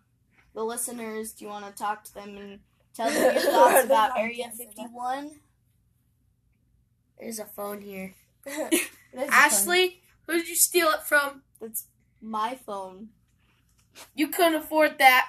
the 0.54 0.64
listeners, 0.64 1.32
do 1.32 1.44
you 1.44 1.50
want 1.50 1.66
to 1.66 1.72
talk 1.72 2.02
to 2.04 2.14
them 2.14 2.36
and 2.36 2.60
tell 2.94 3.10
them 3.10 3.34
your 3.34 3.42
thoughts 3.52 3.84
about 3.84 4.18
Area 4.18 4.50
51? 4.56 5.30
There's 7.20 7.38
a 7.38 7.44
phone 7.44 7.80
here. 7.80 8.14
That's 8.44 8.80
funny. 9.14 9.28
Ashley, 9.28 10.00
who 10.26 10.32
did 10.34 10.48
you 10.48 10.56
steal 10.56 10.88
it 10.88 11.02
from? 11.02 11.42
That's 11.60 11.86
my 12.20 12.58
phone. 12.66 13.10
You 14.14 14.28
couldn't 14.28 14.54
afford 14.54 14.98
that. 14.98 15.28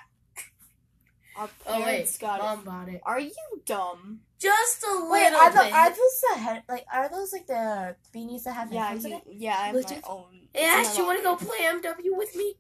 Our 1.39 1.49
Oh 1.67 1.79
wait, 1.79 1.85
parents 1.85 2.17
got 2.17 2.39
it. 2.39 2.43
mom 2.43 2.63
bought 2.65 2.89
it. 2.89 3.01
Are 3.05 3.19
you 3.19 3.31
dumb? 3.65 4.19
Just 4.39 4.83
a 4.83 4.91
little 4.91 5.11
Wait, 5.11 5.31
are, 5.33 5.51
the, 5.51 5.59
bit. 5.59 5.73
are 5.73 5.89
those 5.89 6.21
the 6.33 6.39
head? 6.39 6.63
Like, 6.67 6.85
are 6.93 7.09
those 7.09 7.31
like 7.33 7.47
the 7.47 7.95
beanies 8.15 8.43
that 8.43 8.53
have 8.53 8.71
Yeah, 8.71 8.93
you, 8.93 9.21
yeah, 9.31 9.55
I 9.57 9.67
have 9.67 9.75
my 9.75 10.01
own. 10.07 10.39
Hey, 10.53 10.65
It's 10.65 10.89
Ash, 10.89 10.95
in 10.95 11.01
you 11.01 11.05
want 11.07 11.19
to 11.19 11.23
go 11.23 11.35
play 11.35 11.57
MW 11.59 12.17
with 12.17 12.35
me? 12.35 12.55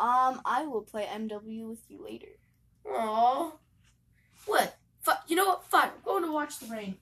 Um, 0.00 0.40
I 0.44 0.64
will 0.66 0.82
play 0.82 1.06
MW 1.06 1.68
with 1.70 1.82
you 1.88 2.04
later. 2.04 2.28
Aw. 2.88 3.52
What? 4.46 4.76
Fi- 5.02 5.18
you 5.28 5.36
know 5.36 5.46
what? 5.46 5.64
Fine. 5.64 5.90
We're 6.04 6.12
going 6.12 6.24
to 6.24 6.32
watch 6.32 6.58
the 6.60 6.66
rain. 6.66 6.96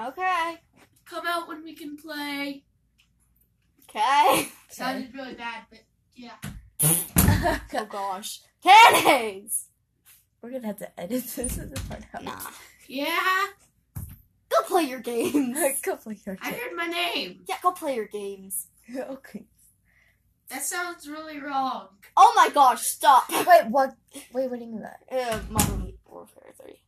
Okay. 0.00 0.56
Come 1.04 1.26
out 1.26 1.48
when 1.48 1.62
we 1.64 1.74
can 1.74 1.96
play. 1.96 2.64
Okay. 3.88 4.48
Sounded 4.68 5.14
really 5.14 5.34
bad, 5.34 5.62
but 5.70 5.80
yeah. 6.14 6.34
Oh 7.74 7.84
gosh. 7.88 8.40
Dennis! 8.62 9.67
We're 10.42 10.50
gonna 10.52 10.66
have 10.68 10.78
to 10.78 11.00
edit 11.00 11.24
this 11.36 11.38
as 11.38 11.58
a 11.58 11.66
part 11.88 12.02
out. 12.14 12.24
Nah. 12.24 12.38
Yeah, 12.86 13.46
Go 14.50 14.62
play 14.66 14.84
your 14.84 15.00
games. 15.00 15.58
Go 15.82 15.96
play 15.96 16.16
your 16.24 16.36
games. 16.36 16.54
I 16.54 16.58
heard 16.58 16.74
my 16.74 16.86
name. 16.86 17.40
yeah, 17.48 17.56
go 17.62 17.72
play 17.72 17.94
your 17.96 18.06
games. 18.06 18.66
okay. 18.98 19.44
That 20.48 20.62
sounds 20.62 21.06
really 21.06 21.38
wrong. 21.38 21.88
Oh 22.16 22.32
my 22.34 22.48
gosh, 22.48 22.86
stop. 22.86 23.28
Wait, 23.30 23.66
what? 23.68 23.94
Wait, 24.32 24.48
what 24.48 24.58
do 24.58 24.64
you 24.64 24.70
mean 24.72 24.80
that? 24.82 25.00
Uh, 25.12 25.40
Modern 25.50 25.92
Warfare 26.06 26.54
3. 26.62 26.80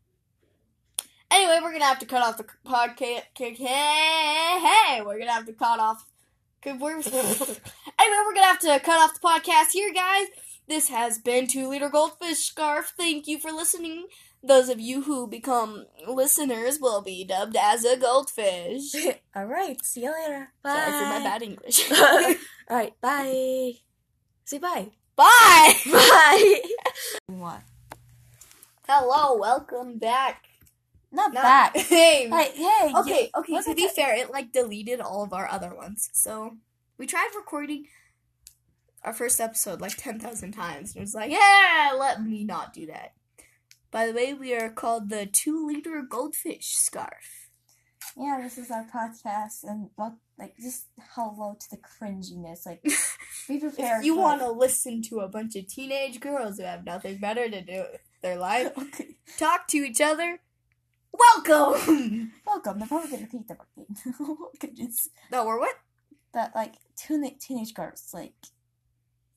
Anyway, 1.33 1.59
we're 1.63 1.73
gonna 1.73 1.85
have 1.85 1.99
to 1.99 2.07
cut 2.07 2.23
off 2.23 2.39
the 2.39 2.47
podcast. 2.67 3.23
Hey, 3.37 3.55
hey, 3.55 5.03
we're 5.05 5.19
gonna 5.19 5.33
have 5.33 5.45
to 5.47 5.53
cut 5.53 5.79
off. 5.79 6.07
'cause 6.63 6.79
We're, 6.81 6.93
anyway, 6.97 7.61
we're 8.25 8.35
gonna 8.35 8.47
have 8.47 8.59
to 8.61 8.81
cut 8.81 8.99
off 9.01 9.15
the 9.15 9.21
podcast 9.21 9.73
here, 9.73 9.93
guys. 9.93 10.27
This 10.71 10.89
has 10.89 11.19
been 11.19 11.49
Two 11.49 11.67
Liter 11.69 11.89
Goldfish 11.89 12.39
Scarf. 12.47 12.93
Thank 12.97 13.27
you 13.27 13.41
for 13.41 13.51
listening. 13.51 14.07
Those 14.41 14.69
of 14.69 14.79
you 14.79 15.03
who 15.03 15.27
become 15.27 15.87
listeners 16.07 16.79
will 16.81 17.03
be 17.03 17.25
dubbed 17.25 17.57
as 17.61 17.85
a 17.85 17.97
goldfish. 17.97 18.95
All 19.35 19.47
right. 19.47 19.85
See 19.85 20.05
you 20.05 20.13
later. 20.13 20.53
Bye. 20.63 20.77
Sorry 20.77 20.93
for 20.93 21.07
my 21.07 21.25
bad 21.25 21.43
English. 21.43 21.91
All 22.01 22.35
right. 22.71 22.93
Bye. 23.01 23.73
Say 24.45 24.59
bye. 24.59 24.93
Bye. 25.17 25.73
Bye. 25.91 26.61
what? 27.27 27.63
Hello, 28.89 29.39
welcome 29.39 29.99
back. 29.99 30.45
Not 31.11 31.35
Not- 31.35 31.43
back. 31.43 31.77
Hey, 31.79 32.29
Hey, 32.31 32.53
hey. 32.55 32.93
Okay, 32.97 33.31
okay. 33.37 33.53
What's 33.55 33.67
To 33.67 33.75
be 33.75 33.89
ta- 33.89 33.93
fair, 33.97 34.15
it 34.15 34.31
like 34.31 34.53
deleted 34.53 35.01
all 35.01 35.25
of 35.25 35.33
our 35.33 35.49
other 35.49 35.75
ones. 35.75 36.11
So 36.13 36.59
we 36.97 37.09
tried 37.09 37.31
recording 37.37 37.87
our 39.03 39.13
first 39.13 39.41
episode 39.41 39.81
like 39.81 39.97
ten 39.97 40.19
thousand 40.19 40.53
times, 40.53 40.91
and 40.95 40.99
it 40.99 41.01
was 41.01 41.15
like, 41.15 41.31
yeah, 41.31 41.93
let 41.99 42.23
me 42.23 42.45
not 42.45 42.73
do 42.73 42.87
that. 42.87 43.13
By 43.91 44.07
the 44.07 44.13
way, 44.13 44.35
we 44.35 44.55
are 44.55 44.71
called 44.71 45.09
the 45.11 45.27
Two 45.27 45.67
Liter 45.67 46.03
Goldfish 46.09 46.67
Scarf. 46.69 47.49
Yeah, 48.17 48.41
this 48.43 48.59
is 48.59 48.71
our 48.71 48.87
podcast, 48.93 49.63
and 49.65 49.91
like, 50.39 50.57
just 50.61 50.87
hello 51.15 51.57
to 51.59 51.71
the 51.71 51.77
cringiness. 51.79 52.67
Like, 52.67 52.83
be 53.49 53.59
prepared. 53.59 54.01
If 54.01 54.05
you 54.05 54.17
want 54.17 54.41
to 54.41 54.51
listen 54.51 55.03
to 55.03 55.21
a 55.21 55.29
bunch 55.29 55.57
of 55.57 55.67
teenage 55.67 56.21
girls 56.21 56.59
who 56.59 56.65
have 56.65 56.85
nothing 56.85 57.19
better 57.19 57.49
to 57.49 57.61
do 57.63 57.85
with 57.93 58.01
their 58.23 58.37
life, 58.37 58.73
Okay. 58.79 59.17
talk 59.39 59.67
to 59.69 59.79
each 59.79 60.01
other, 60.01 60.41
welcome. 61.13 62.33
Welcome. 62.47 62.79
They're 62.81 62.89
probably 62.89 63.11
gonna 63.11 63.27
think 63.27 63.47
that 63.49 63.59
we're 63.77 63.85
gay. 63.85 64.13
oh 64.21 64.51
no, 65.31 65.45
we're 65.47 65.59
what? 65.61 65.77
That 66.35 66.53
like 66.55 66.75
teenage 66.97 67.39
teenage 67.41 67.75
girls. 67.75 68.11
Like, 68.13 68.35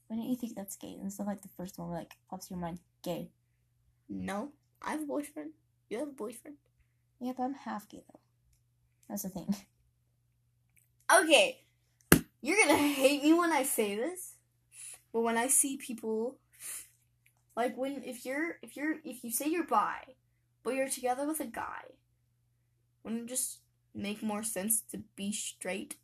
why 0.08 0.18
don't 0.18 0.30
you 0.30 0.36
think 0.36 0.56
that's 0.56 0.76
gay? 0.76 0.98
And 1.02 1.12
stuff 1.12 1.28
like 1.28 1.42
the 1.42 1.50
first 1.58 1.78
one, 1.80 1.92
like 1.92 2.14
pops 2.30 2.50
your 2.50 2.60
mind, 2.60 2.80
gay. 3.04 3.30
No, 4.10 4.52
I 4.82 4.92
have 4.92 5.04
a 5.04 5.06
boyfriend. 5.06 5.52
You 5.90 6.00
have 6.00 6.10
a 6.10 6.12
boyfriend. 6.12 6.58
Yeah, 7.20 7.34
but 7.36 7.44
I'm 7.44 7.54
half 7.54 7.88
gay 7.88 8.04
though. 8.12 8.20
That's 9.10 9.24
the 9.24 9.30
thing. 9.30 9.56
okay, 11.22 11.62
you're 12.42 12.58
gonna 12.58 12.78
hate 12.78 13.24
me 13.24 13.34
when 13.34 13.52
I 13.52 13.64
say 13.64 13.96
this, 13.96 14.36
but 15.12 15.22
when 15.22 15.38
I 15.38 15.48
see 15.48 15.78
people, 15.78 16.38
like 17.56 17.78
when 17.78 18.04
if 18.04 18.26
you're 18.26 18.58
if 18.62 18.76
you're 18.76 18.98
if 19.04 19.24
you 19.24 19.32
say 19.32 19.48
you're 19.48 19.66
bi, 19.66 20.00
but 20.64 20.76
you're 20.76 20.90
together 20.90 21.26
with 21.26 21.40
a 21.40 21.46
guy, 21.46 21.86
wouldn't 23.04 23.24
it 23.24 23.30
just 23.30 23.60
make 23.96 24.22
more 24.22 24.44
sense 24.44 24.82
to 24.92 25.04
be 25.16 25.32
straight? 25.32 25.96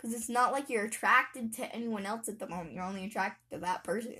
Because 0.00 0.16
it's 0.16 0.28
not 0.28 0.52
like 0.52 0.70
you're 0.70 0.84
attracted 0.84 1.52
to 1.54 1.74
anyone 1.74 2.06
else 2.06 2.28
at 2.28 2.38
the 2.38 2.48
moment. 2.48 2.72
You're 2.72 2.84
only 2.84 3.04
attracted 3.04 3.54
to 3.56 3.60
that 3.60 3.84
person, 3.84 4.14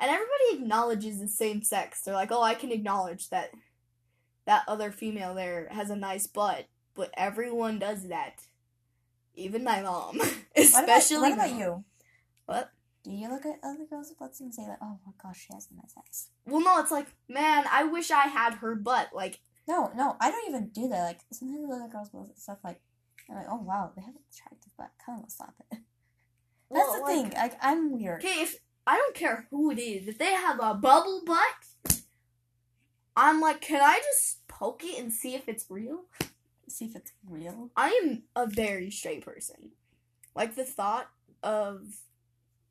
and 0.00 0.10
everybody 0.10 0.62
acknowledges 0.62 1.18
the 1.20 1.28
same 1.28 1.62
sex. 1.62 2.02
They're 2.02 2.14
like, 2.14 2.32
oh, 2.32 2.42
I 2.42 2.54
can 2.54 2.72
acknowledge 2.72 3.30
that 3.30 3.50
that 4.46 4.64
other 4.68 4.90
female 4.90 5.34
there 5.34 5.68
has 5.70 5.90
a 5.90 5.96
nice 5.96 6.26
butt, 6.26 6.66
but 6.94 7.10
everyone 7.16 7.78
does 7.78 8.08
that. 8.08 8.42
Even 9.34 9.62
my 9.64 9.82
mom. 9.82 10.20
Especially 10.56 11.16
What 11.20 11.32
about, 11.32 11.38
what 11.38 11.50
about 11.50 11.58
you? 11.58 11.84
What? 12.46 12.70
Do 13.04 13.10
you 13.12 13.30
look 13.30 13.46
at 13.46 13.60
other 13.62 13.86
girls' 13.88 14.12
butts 14.18 14.40
and 14.40 14.52
say 14.52 14.62
like, 14.66 14.78
"Oh 14.82 14.98
my 15.06 15.12
gosh, 15.22 15.46
she 15.46 15.54
has 15.54 15.68
a 15.70 15.74
nice 15.76 15.94
ass"? 15.96 16.28
Well, 16.44 16.60
no, 16.60 16.80
it's 16.80 16.90
like, 16.90 17.06
man, 17.28 17.64
I 17.70 17.84
wish 17.84 18.10
I 18.10 18.26
had 18.26 18.54
her 18.54 18.74
butt. 18.74 19.10
Like, 19.14 19.40
No, 19.68 19.90
no, 19.94 20.16
I 20.20 20.30
don't 20.30 20.48
even 20.48 20.68
do 20.68 20.88
that. 20.88 21.04
Like 21.04 21.20
sometimes 21.32 21.64
I 21.64 21.68
look 21.74 21.82
at 21.84 21.92
girls' 21.92 22.08
butts 22.10 22.28
and 22.30 22.38
stuff 22.38 22.58
like, 22.64 22.80
I'm 23.28 23.36
like, 23.36 23.46
"Oh 23.48 23.62
wow, 23.62 23.92
they 23.94 24.02
have 24.02 24.14
an 24.14 24.22
attractive 24.32 24.76
butt." 24.76 24.90
Kind 25.04 25.22
of 25.24 25.30
slap 25.30 25.54
it. 25.60 25.66
That's 26.70 26.88
well, 26.88 26.94
the 26.94 27.00
like, 27.00 27.14
thing. 27.14 27.32
Like 27.34 27.58
I'm 27.62 27.92
weird. 27.92 28.24
Okay, 28.24 28.42
if 28.42 28.56
I 28.86 28.96
don't 28.96 29.14
care 29.14 29.46
who 29.50 29.70
it 29.70 29.78
is, 29.78 30.08
if 30.08 30.18
they 30.18 30.32
have 30.32 30.58
a 30.62 30.74
bubble 30.74 31.22
butt, 31.26 32.00
I'm 33.16 33.40
like, 33.40 33.60
can 33.60 33.80
I 33.82 34.00
just 34.04 34.46
poke 34.46 34.82
it 34.84 34.98
and 34.98 35.12
see 35.12 35.34
if 35.34 35.48
it's 35.48 35.66
real? 35.68 36.04
See 36.68 36.86
if 36.86 36.96
it's 36.96 37.12
real. 37.28 37.70
I 37.76 38.00
am 38.02 38.22
a 38.36 38.46
very 38.46 38.90
straight 38.90 39.24
person. 39.24 39.70
Like 40.34 40.54
the 40.54 40.64
thought 40.64 41.08
of 41.42 41.86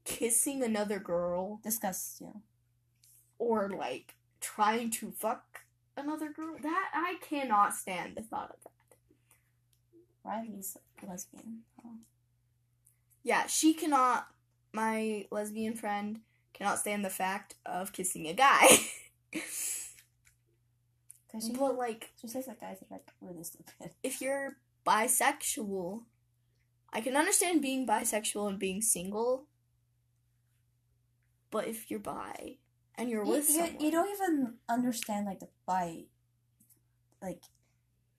kissing 0.05 0.63
another 0.63 0.99
girl 0.99 1.59
Disgust 1.63 2.21
you. 2.21 2.41
or 3.37 3.69
like 3.69 4.15
trying 4.39 4.89
to 4.91 5.11
fuck 5.11 5.61
another 5.97 6.29
girl, 6.29 6.55
that 6.61 6.91
I 6.93 7.15
cannot 7.21 7.73
stand 7.73 8.15
the 8.15 8.21
thought 8.21 8.51
of 8.51 8.63
that. 8.63 8.76
Riley's 10.27 10.77
lesbian. 11.07 11.59
Oh. 11.83 11.91
Yeah, 13.23 13.47
she 13.47 13.73
cannot. 13.73 14.27
My 14.73 15.25
lesbian 15.31 15.73
friend 15.73 16.19
cannot 16.53 16.79
stand 16.79 17.05
the 17.05 17.09
fact 17.09 17.55
of 17.65 17.93
kissing 17.93 18.27
a 18.27 18.33
guy. 18.33 18.67
Cause 21.31 21.45
she, 21.45 21.53
but 21.53 21.77
like, 21.77 22.11
she 22.19 22.27
says 22.27 22.45
that 22.45 22.59
guys 22.59 22.77
are 22.81 22.87
like 22.91 23.11
really 23.21 23.43
stupid. 23.43 23.91
if 24.03 24.21
you're 24.21 24.57
bisexual, 24.85 26.03
I 26.91 27.01
can 27.01 27.15
understand 27.15 27.61
being 27.61 27.85
bisexual 27.85 28.47
and 28.49 28.59
being 28.59 28.81
single. 28.81 29.45
But 31.51 31.67
if 31.67 31.89
you're 31.89 31.99
bi 31.99 32.57
and 32.95 33.09
you're 33.09 33.23
You, 33.23 33.31
with 33.31 33.49
you, 33.49 33.55
someone, 33.55 33.79
you 33.79 33.91
don't 33.91 34.09
even 34.09 34.53
understand 34.69 35.25
like 35.25 35.39
the 35.39 35.49
bi. 35.65 36.05
Like, 37.21 37.41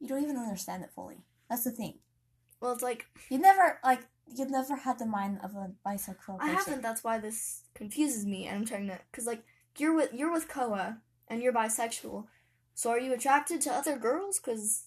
you 0.01 0.09
don't 0.09 0.23
even 0.23 0.37
understand 0.37 0.83
it 0.83 0.91
fully. 0.95 1.25
That's 1.49 1.65
the 1.65 1.71
thing. 1.71 1.99
well, 2.61 2.73
it's 2.73 2.83
like 2.83 3.07
You 3.31 3.39
never 3.39 3.79
like 3.85 4.07
you've 4.27 4.51
never 4.51 4.77
had 4.77 4.99
the 4.99 5.07
mind 5.07 5.41
of 5.43 5.55
a 5.55 5.71
bisexual 5.87 6.39
person. 6.39 6.41
I 6.43 6.49
haven't. 6.53 6.83
That's 6.83 7.03
why 7.03 7.19
this 7.19 7.63
confuses 7.75 8.27
me, 8.27 8.47
and 8.47 8.57
I'm 8.59 8.67
trying 8.67 8.87
to, 8.89 8.99
cause 9.13 9.27
like 9.27 9.43
you're 9.79 9.95
with 9.95 10.13
you're 10.13 10.33
with 10.33 10.49
Koa 10.49 10.99
and 11.29 11.43
you're 11.43 11.53
bisexual. 11.53 12.27
So 12.75 12.91
are 12.91 12.99
you 13.01 13.13
attracted 13.15 13.61
to 13.63 13.71
other 13.73 13.97
girls? 13.97 14.39
Cause 14.39 14.85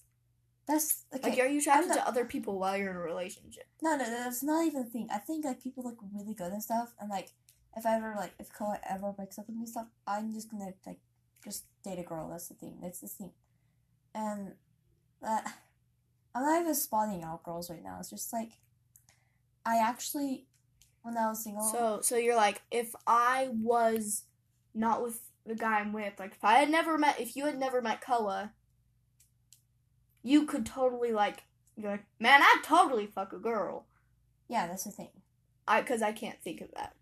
That's 0.68 1.06
okay. 1.16 1.30
like, 1.32 1.40
are 1.40 1.48
you 1.48 1.60
attracted 1.60 1.90
not- 1.90 1.96
to 1.98 2.08
other 2.08 2.26
people 2.26 2.60
while 2.60 2.78
you're 2.78 2.92
in 2.92 2.96
a 2.98 3.00
relationship? 3.00 3.66
No, 3.82 3.96
no, 3.98 4.06
that's 4.06 4.44
not 4.44 4.66
even 4.68 4.82
a 4.84 4.86
thing. 4.86 5.08
I 5.12 5.18
think 5.18 5.44
like 5.44 5.62
people 5.64 5.84
look 5.84 5.98
really 6.14 6.34
good 6.36 6.52
and 6.52 6.62
stuff, 6.62 6.94
and 7.00 7.10
like 7.10 7.30
if 7.76 7.86
I 7.86 7.96
ever 7.96 8.14
like 8.18 8.34
if 8.40 8.54
Koa 8.54 8.80
ever 8.88 9.12
breaks 9.12 9.40
up 9.40 9.48
with 9.48 9.56
me 9.56 9.62
and 9.64 9.70
stuff, 9.70 9.88
I'm 10.06 10.32
just 10.34 10.52
gonna 10.52 10.74
like 10.86 11.00
just 11.44 11.66
date 11.84 11.98
a 12.00 12.04
girl. 12.04 12.30
That's 12.30 12.48
the 12.48 12.54
thing. 12.54 12.78
That's 12.82 13.00
the 13.00 13.08
thing, 13.08 13.32
and 14.14 14.54
that 15.22 15.52
I'm 16.34 16.44
not 16.44 16.62
even 16.62 16.76
spotting 16.76 17.24
out 17.24 17.44
girls 17.44 17.70
right 17.70 17.84
now. 17.84 17.98
It's 18.00 18.10
just 18.10 18.32
like 18.32 18.52
I 19.66 19.78
actually 19.78 20.46
when 21.04 21.18
I 21.18 21.28
was 21.30 21.44
single. 21.44 21.64
So 21.64 22.00
so 22.02 22.18
you're 22.18 22.36
like, 22.36 22.62
if 22.72 22.94
I 23.08 23.50
was 23.54 24.24
not 24.74 25.04
with 25.04 25.20
the 25.46 25.56
guy 25.56 25.80
I'm 25.80 25.94
with, 25.94 26.14
like 26.20 26.34
if 26.34 26.44
I 26.44 26.54
had 26.60 26.70
never 26.70 26.98
met, 26.98 27.20
if 27.20 27.36
you 27.36 27.46
had 27.46 27.60
never 27.60 27.82
met 27.82 28.02
Koa, 28.02 28.52
you 30.24 30.46
could 30.46 30.66
totally 30.66 31.12
like, 31.12 31.44
you're 31.76 31.92
like, 31.92 32.06
man, 32.20 32.42
I'd 32.42 32.62
totally 32.64 33.08
fuck 33.08 33.34
a 33.34 33.40
girl. 33.40 33.86
yeah, 34.48 34.68
that's 34.68 34.84
the 34.84 34.92
thing. 34.92 35.10
I 35.68 35.82
because 35.82 36.02
I 36.02 36.12
can't 36.12 36.42
think 36.42 36.62
of 36.62 36.70
that 36.76 36.96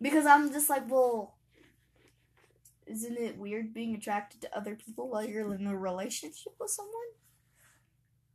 because 0.00 0.26
I'm 0.26 0.52
just 0.52 0.70
like, 0.70 0.90
well, 0.90 1.36
isn't 2.86 3.16
it 3.18 3.38
weird 3.38 3.72
being 3.72 3.94
attracted 3.94 4.42
to 4.42 4.56
other 4.56 4.74
people 4.74 5.08
while 5.08 5.24
you're 5.24 5.54
in 5.54 5.66
a 5.66 5.76
relationship 5.76 6.54
with 6.60 6.70
someone? 6.70 6.92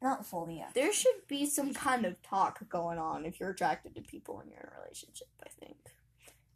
Not 0.01 0.25
fully 0.25 0.57
yet. 0.57 0.73
There 0.73 0.93
should 0.93 1.27
be 1.27 1.45
some 1.45 1.73
kind 1.73 2.05
of 2.05 2.21
talk 2.21 2.59
going 2.69 2.97
on 2.97 3.25
if 3.25 3.39
you're 3.39 3.49
attracted 3.49 3.95
to 3.95 4.01
people 4.01 4.37
when 4.37 4.47
you're 4.47 4.59
in 4.59 4.69
a 4.69 4.81
relationship. 4.81 5.27
I 5.45 5.49
think. 5.49 5.77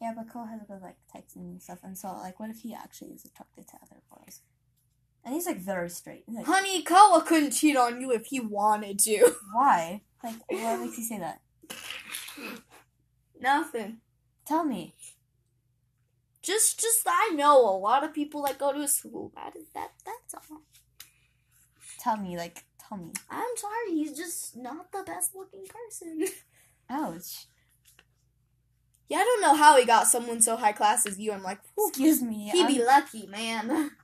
Yeah, 0.01 0.13
but 0.15 0.31
Koa 0.31 0.47
has 0.47 0.61
a 0.61 0.65
good 0.65 0.81
like 0.81 0.97
texting 1.13 1.51
and 1.51 1.61
stuff, 1.61 1.79
and 1.83 1.97
so 1.97 2.09
like, 2.13 2.39
what 2.39 2.49
if 2.49 2.59
he 2.59 2.73
actually 2.73 3.11
is 3.11 3.25
attracted 3.25 3.67
to 3.67 3.75
other 3.75 4.01
girls? 4.09 4.41
And 5.25 5.33
he's 5.33 5.45
like 5.45 5.59
very 5.59 5.89
straight. 5.89 6.23
Like, 6.27 6.45
Honey, 6.45 6.83
Koa 6.83 7.23
couldn't 7.25 7.51
cheat 7.51 7.77
on 7.77 8.01
you 8.01 8.11
if 8.11 8.25
he 8.25 8.39
wanted 8.39 8.99
to. 8.99 9.35
why? 9.53 10.01
Like, 10.23 10.35
what 10.47 10.79
makes 10.79 10.97
you 10.97 11.03
say 11.03 11.19
that? 11.19 11.41
Nothing. 13.39 13.97
Tell 14.45 14.65
me. 14.65 14.95
Just, 16.41 16.79
just 16.79 17.07
I 17.07 17.31
know 17.33 17.57
a 17.57 17.77
lot 17.77 18.03
of 18.03 18.13
people 18.13 18.43
that 18.43 18.57
go 18.57 18.73
to 18.73 18.79
a 18.79 18.87
school. 18.87 19.31
That 19.35 19.55
is 19.55 19.67
that. 19.73 19.91
That's 20.05 20.35
all. 20.51 20.61
Tell 21.99 22.17
me. 22.17 22.35
Like, 22.35 22.65
me. 22.97 23.11
I'm 23.29 23.57
sorry, 23.57 23.91
he's 23.91 24.15
just 24.15 24.55
not 24.55 24.91
the 24.91 25.03
best 25.05 25.35
looking 25.35 25.65
person. 25.65 26.25
Ouch. 26.89 27.47
yeah, 29.09 29.17
I 29.17 29.23
don't 29.23 29.41
know 29.41 29.55
how 29.55 29.77
he 29.77 29.85
got 29.85 30.07
someone 30.07 30.41
so 30.41 30.55
high 30.55 30.71
class 30.71 31.05
as 31.05 31.19
you. 31.19 31.31
I'm 31.31 31.43
like, 31.43 31.59
whew, 31.75 31.89
Excuse 31.89 32.21
me. 32.21 32.49
he 32.51 32.61
I'm- 32.61 32.73
be 32.73 32.83
lucky, 32.83 33.27
man. 33.27 33.91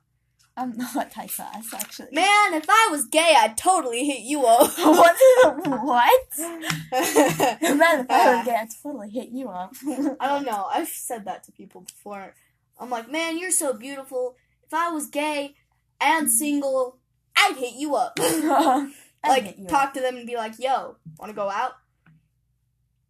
I'm 0.59 0.75
not 0.75 1.13
high 1.13 1.27
class, 1.27 1.73
actually. 1.73 2.09
Man, 2.11 2.53
if 2.53 2.65
I 2.67 2.89
was 2.91 3.05
gay, 3.05 3.33
I'd 3.37 3.55
totally 3.55 4.05
hit 4.05 4.19
you 4.19 4.45
up. 4.45 4.69
what? 4.77 5.15
what? 5.55 6.19
Man, 6.37 6.61
if 6.91 8.11
I 8.11 8.35
would 8.35 8.45
get, 8.45 8.59
I'd 8.63 8.67
totally 8.83 9.09
hit 9.09 9.29
you 9.29 9.47
up. 9.47 9.73
I 10.19 10.27
don't 10.27 10.45
know. 10.45 10.67
I've 10.69 10.89
said 10.89 11.23
that 11.25 11.45
to 11.45 11.53
people 11.53 11.81
before. 11.81 12.35
I'm 12.77 12.89
like, 12.89 13.09
man, 13.09 13.37
you're 13.37 13.51
so 13.51 13.71
beautiful. 13.71 14.35
If 14.65 14.73
I 14.73 14.89
was 14.91 15.07
gay 15.07 15.55
and 16.01 16.27
mm-hmm. 16.27 16.35
single, 16.35 16.97
I'd 17.39 17.55
hit 17.57 17.73
you 17.75 17.95
up. 17.95 18.19
Like, 19.27 19.57
you 19.57 19.65
up. 19.65 19.69
talk 19.69 19.93
to 19.95 19.99
them 19.99 20.15
and 20.15 20.25
be 20.25 20.37
like, 20.37 20.53
yo, 20.59 20.95
wanna 21.19 21.33
go 21.33 21.49
out? 21.49 21.73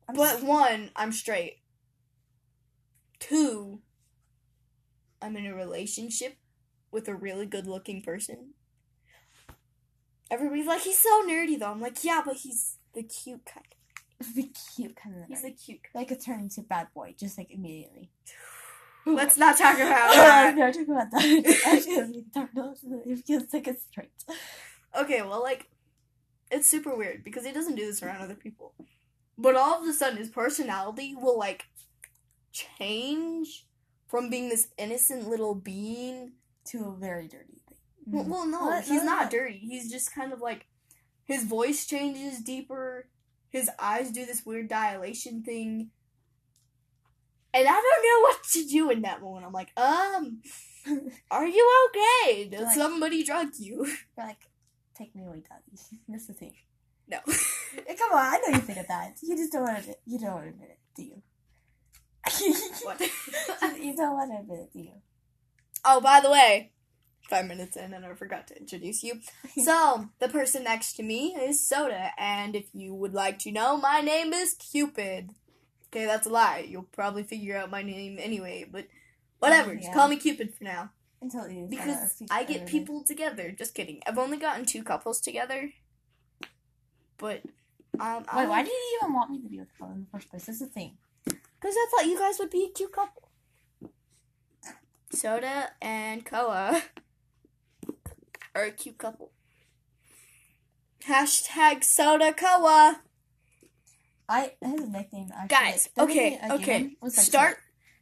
I'm 0.07 0.15
But 0.15 0.41
one, 0.41 0.89
I'm 0.95 1.11
straight. 1.11 1.57
Two, 3.19 3.81
I'm 5.21 5.37
in 5.37 5.45
a 5.45 5.53
relationship 5.53 6.37
with 6.91 7.07
a 7.07 7.13
really 7.13 7.45
good 7.45 7.67
looking 7.67 8.01
person. 8.01 8.53
Everybody's 10.31 10.65
like, 10.65 10.81
he's 10.81 10.97
so 10.97 11.27
nerdy 11.27 11.59
though. 11.59 11.71
I'm 11.71 11.79
like, 11.81 12.03
yeah, 12.03 12.23
but 12.25 12.37
he's 12.37 12.77
the 12.95 13.03
cute 13.03 13.45
kind. 13.45 13.65
the 14.35 14.51
cute 14.75 14.95
kind 14.95 15.15
of 15.15 15.27
He's 15.27 15.43
the 15.43 15.51
cute 15.51 15.81
kind. 15.83 15.93
like 15.93 16.11
a 16.11 16.15
turn 16.19 16.39
into 16.41 16.61
bad 16.61 16.87
boy, 16.93 17.13
just 17.19 17.37
like 17.37 17.51
immediately. 17.51 18.09
Let's 19.05 19.37
not 19.37 19.57
talk 19.57 19.75
about 19.75 20.11
that. 20.13 20.55
not 20.55 20.73
talking 20.73 20.89
about 20.91 21.11
that. 21.11 21.61
Actually, 21.67 22.25
don't 22.33 22.53
know. 22.53 22.75
It 23.05 23.25
feels 23.25 23.43
like 23.53 23.67
it's 23.67 23.83
straight. 23.89 24.11
Okay, 24.99 25.21
well, 25.21 25.41
like, 25.41 25.67
it's 26.51 26.69
super 26.69 26.95
weird 26.95 27.23
because 27.23 27.45
he 27.45 27.51
doesn't 27.51 27.75
do 27.75 27.85
this 27.85 28.03
around 28.03 28.21
other 28.21 28.35
people. 28.35 28.73
But 29.37 29.55
all 29.55 29.81
of 29.81 29.87
a 29.87 29.93
sudden, 29.93 30.17
his 30.17 30.29
personality 30.29 31.15
will, 31.15 31.37
like, 31.39 31.65
change 32.51 33.65
from 34.07 34.29
being 34.29 34.49
this 34.49 34.67
innocent 34.77 35.27
little 35.27 35.55
being. 35.55 36.33
To 36.65 36.85
a 36.89 36.95
very 36.99 37.27
dirty 37.27 37.61
thing. 37.67 37.77
Well, 38.05 38.25
well 38.25 38.45
no, 38.45 38.65
What? 38.67 38.83
he's 38.83 39.01
No, 39.03 39.11
not 39.15 39.31
no. 39.33 39.39
dirty. 39.39 39.57
He's 39.57 39.89
just 39.91 40.13
kind 40.13 40.31
of 40.33 40.39
like, 40.39 40.67
his 41.23 41.45
voice 41.45 41.87
changes 41.87 42.41
deeper. 42.41 43.07
His 43.49 43.71
eyes 43.79 44.11
do 44.11 44.23
this 44.25 44.45
weird 44.45 44.67
dilation 44.67 45.41
thing. 45.41 45.89
And 47.53 47.67
I 47.67 47.71
don't 47.71 48.03
know 48.03 48.21
what 48.21 48.43
to 48.51 48.65
do 48.67 48.89
in 48.91 49.01
that 49.03 49.21
moment. 49.21 49.45
I'm 49.45 49.53
like, 49.53 49.71
um, 49.77 50.41
are 51.31 51.47
you 51.47 51.87
okay? 51.89 52.45
Did 52.49 52.61
Like- 52.61 52.75
somebody 52.75 53.23
drug 53.23 53.47
you? 53.57 53.85
You're 54.17 54.27
like, 54.27 54.37
take 54.95 55.15
me 55.15 55.23
away, 55.25 55.41
daddy. 55.47 55.81
That's 56.07 56.27
the 56.27 56.33
thing. 56.33 56.53
No. 57.07 57.17
Eh, 57.27 57.95
Come 57.97 58.11
on, 58.11 58.19
I 58.19 58.37
know 58.47 58.55
you 58.55 58.61
think 58.61 58.77
of 58.79 58.87
that. 58.87 59.15
You 59.23 59.35
just 59.35 59.51
don't 59.51 59.63
want 59.63 59.77
to. 59.77 59.81
admit- 59.81 60.01
You 60.05 60.19
don't 60.19 60.31
want 60.33 60.43
to 60.45 60.49
admit 60.49 60.69
it, 60.69 60.79
do 60.95 61.03
you? 61.03 61.21
what? 62.83 62.99
you 63.81 63.95
don't 63.95 64.13
want 64.13 64.31
to 64.31 64.39
admit 64.41 64.59
it, 64.59 64.73
do 64.73 64.79
you? 64.79 64.91
Oh, 65.85 66.01
by 66.01 66.19
the 66.19 66.29
way, 66.29 66.71
five 67.29 67.45
minutes 67.47 67.77
in 67.77 67.93
and 67.93 68.05
I 68.05 68.13
forgot 68.13 68.47
to 68.49 68.57
introduce 68.57 69.01
you. 69.03 69.21
So, 69.63 70.09
the 70.19 70.27
person 70.27 70.63
next 70.65 70.93
to 70.97 71.03
me 71.03 71.35
is 71.39 71.65
Soda, 71.67 72.11
and 72.19 72.55
if 72.55 72.65
you 72.73 72.93
would 72.93 73.13
like 73.13 73.39
to 73.39 73.51
know, 73.51 73.77
my 73.77 74.01
name 74.01 74.33
is 74.33 74.53
Cupid. 74.53 75.31
Okay, 75.91 76.05
that's 76.05 76.27
a 76.27 76.29
lie. 76.29 76.65
You'll 76.67 76.83
probably 76.83 77.23
figure 77.23 77.57
out 77.57 77.71
my 77.71 77.81
name 77.81 78.17
anyway, 78.21 78.65
but 78.69 78.87
whatever. 79.39 79.75
Just 79.75 79.93
call 79.93 80.07
me 80.07 80.17
Cupid 80.17 80.53
for 80.53 80.63
now. 80.63 80.91
Until 81.21 81.49
you 81.49 81.67
Because 81.69 82.21
I 82.31 82.43
get 82.43 82.67
people 82.67 83.03
together. 83.03 83.51
Just 83.51 83.73
kidding. 83.73 84.01
I've 84.07 84.17
only 84.17 84.37
gotten 84.37 84.65
two 84.65 84.83
couples 84.83 85.19
together. 85.19 85.71
But, 87.17 87.41
um, 87.99 88.25
Wait, 88.35 88.47
why 88.47 88.63
did 88.63 88.71
you 88.71 88.99
even 89.01 89.13
want 89.13 89.31
me 89.31 89.41
to 89.41 89.49
be 89.49 89.59
with 89.59 89.67
Chloe 89.77 89.91
in 89.91 89.99
the 90.01 90.07
first 90.11 90.29
place? 90.29 90.45
That's 90.45 90.59
the 90.59 90.67
thing. 90.67 90.97
Because 91.25 91.75
I 91.75 91.87
thought 91.91 92.05
you 92.05 92.17
guys 92.17 92.39
would 92.39 92.49
be 92.49 92.69
a 92.69 92.69
cute 92.69 92.93
couple. 92.93 93.29
Soda 95.11 95.71
and 95.81 96.23
Koa 96.23 96.83
are 98.55 98.63
a 98.63 98.71
cute 98.71 98.97
couple. 98.97 99.31
Hashtag 101.05 101.83
Soda 101.83 102.31
Koa. 102.31 103.01
I 104.29 104.53
his 104.61 104.87
nickname 104.87 105.31
actually. 105.35 105.47
Guys, 105.47 105.89
okay, 105.97 106.29
nickname 106.31 106.51
I 106.51 106.57
gave 106.57 106.61
okay. 106.61 106.79
him 106.79 106.97
was, 107.01 107.17
like, 107.17 107.25
Start 107.25 107.57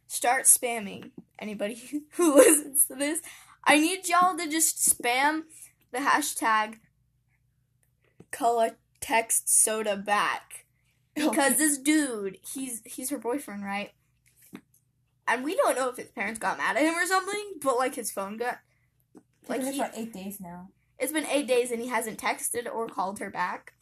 start 0.06 0.44
spamming. 0.44 1.10
Anybody 1.38 2.02
who 2.12 2.36
listens 2.36 2.84
to 2.86 2.94
this, 2.94 3.20
I 3.64 3.78
need 3.78 4.06
y'all 4.08 4.36
to 4.36 4.48
just 4.48 4.76
spam 4.78 5.42
the 5.90 5.98
hashtag 5.98 6.76
Koa 8.30 8.72
text 9.00 9.48
soda 9.48 9.96
back. 9.96 10.64
Because 11.18 11.56
this 11.56 11.78
dude, 11.78 12.38
he's 12.54 12.80
he's 12.84 13.10
her 13.10 13.18
boyfriend, 13.18 13.64
right? 13.64 13.90
And 15.26 15.42
we 15.42 15.56
don't 15.56 15.76
know 15.76 15.88
if 15.88 15.96
his 15.96 16.10
parents 16.10 16.38
got 16.38 16.58
mad 16.58 16.76
at 16.76 16.82
him 16.84 16.94
or 16.94 17.06
something, 17.06 17.54
but 17.60 17.76
like 17.76 17.96
his 17.96 18.12
phone 18.12 18.36
got 18.36 18.58
like 19.48 19.64
he, 19.64 19.76
for 19.76 19.90
eight 19.96 20.12
days 20.12 20.38
now. 20.40 20.68
it's 20.96 21.10
been 21.10 21.26
eight 21.26 21.48
days 21.48 21.72
and 21.72 21.82
he 21.82 21.88
hasn't 21.88 22.20
texted 22.20 22.72
or 22.72 22.86
called 22.86 23.18
her 23.18 23.30
back. 23.30 23.72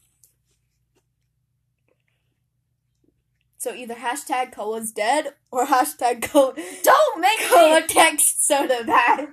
So 3.66 3.74
either 3.74 3.96
hashtag 3.96 4.52
Koa's 4.52 4.92
dead 4.92 5.34
or 5.50 5.66
hashtag 5.66 6.22
Koa, 6.30 6.54
Don't 6.84 7.20
make 7.20 7.40
Koa 7.50 7.80
me. 7.80 7.86
text 7.88 8.46
soda 8.46 8.84
back. 8.84 9.28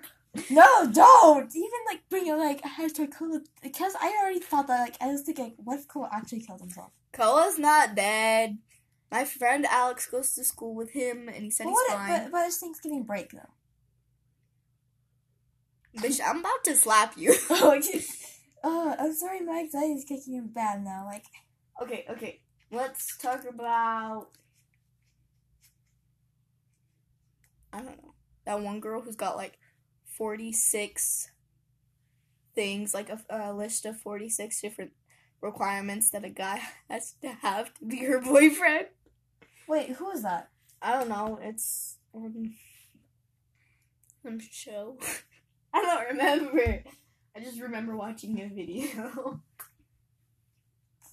No, 0.50 0.90
don't 0.92 1.56
even 1.56 1.80
like 1.86 2.02
bring 2.10 2.32
up 2.32 2.40
like 2.40 2.64
hashtag 2.64 3.16
Koa 3.16 3.42
because 3.62 3.94
I 4.02 4.18
already 4.20 4.40
thought 4.40 4.66
that 4.66 4.80
like 4.82 4.98
I 5.00 5.10
was 5.10 5.22
thinking, 5.22 5.54
what 5.58 5.78
if 5.78 5.88
Koa 5.88 6.10
actually 6.12 6.40
killed 6.40 6.62
himself? 6.62 6.90
Koa's 7.12 7.60
not 7.60 7.94
dead. 7.94 8.58
My 9.12 9.24
friend 9.24 9.68
Alex 9.70 10.08
goes 10.10 10.34
to 10.34 10.44
school 10.44 10.74
with 10.74 10.94
him 10.94 11.28
and 11.30 11.44
he 11.44 11.52
said 11.52 11.66
But 11.66 11.70
he's 11.70 11.76
what 11.76 11.92
fine. 11.92 12.24
but, 12.24 12.32
but 12.32 12.48
it's 12.48 12.58
Thanksgiving 12.58 13.04
break 13.04 13.30
though. 13.34 13.52
Bitch, 16.02 16.20
I'm 16.26 16.40
about 16.40 16.64
to 16.64 16.74
slap 16.76 17.14
you. 17.18 17.36
oh, 17.52 17.80
oh, 18.64 18.96
I'm 18.98 19.14
sorry, 19.14 19.42
my 19.42 19.60
anxiety 19.60 19.94
is 19.94 20.06
kicking 20.06 20.34
in 20.34 20.48
bad 20.48 20.84
now. 20.84 21.06
Like, 21.06 21.26
Okay, 21.84 22.06
okay. 22.10 22.40
Let's 22.74 23.16
talk 23.18 23.46
about. 23.48 24.30
I 27.72 27.78
don't 27.78 28.04
know. 28.04 28.14
That 28.46 28.62
one 28.62 28.80
girl 28.80 29.02
who's 29.02 29.16
got 29.16 29.38
like 29.38 29.60
46 30.18 31.30
things, 32.56 32.94
like 32.96 33.10
a, 33.10 33.20
a 33.30 33.54
list 33.54 33.86
of 33.86 34.00
46 34.00 34.60
different 34.60 34.92
requirements 35.40 36.10
that 36.12 36.26
a 36.26 36.30
guy 36.30 36.62
has 36.90 37.14
to 37.22 37.30
have 37.30 37.74
to 37.76 37.86
be 37.86 37.98
her 38.06 38.20
boyfriend. 38.20 38.88
wait, 39.68 39.92
who 39.92 40.10
is 40.10 40.24
that? 40.24 40.50
I 40.82 40.94
don't 40.94 41.10
know. 41.10 41.40
It's. 41.44 41.98
Um, 42.16 42.56
some 44.24 44.40
show. 44.40 44.98
I 45.74 45.82
don't 45.82 46.18
remember. 46.18 46.84
I 47.36 47.40
just 47.40 47.62
remember 47.62 47.96
watching 47.96 48.42
a 48.42 48.48
video. 48.48 49.42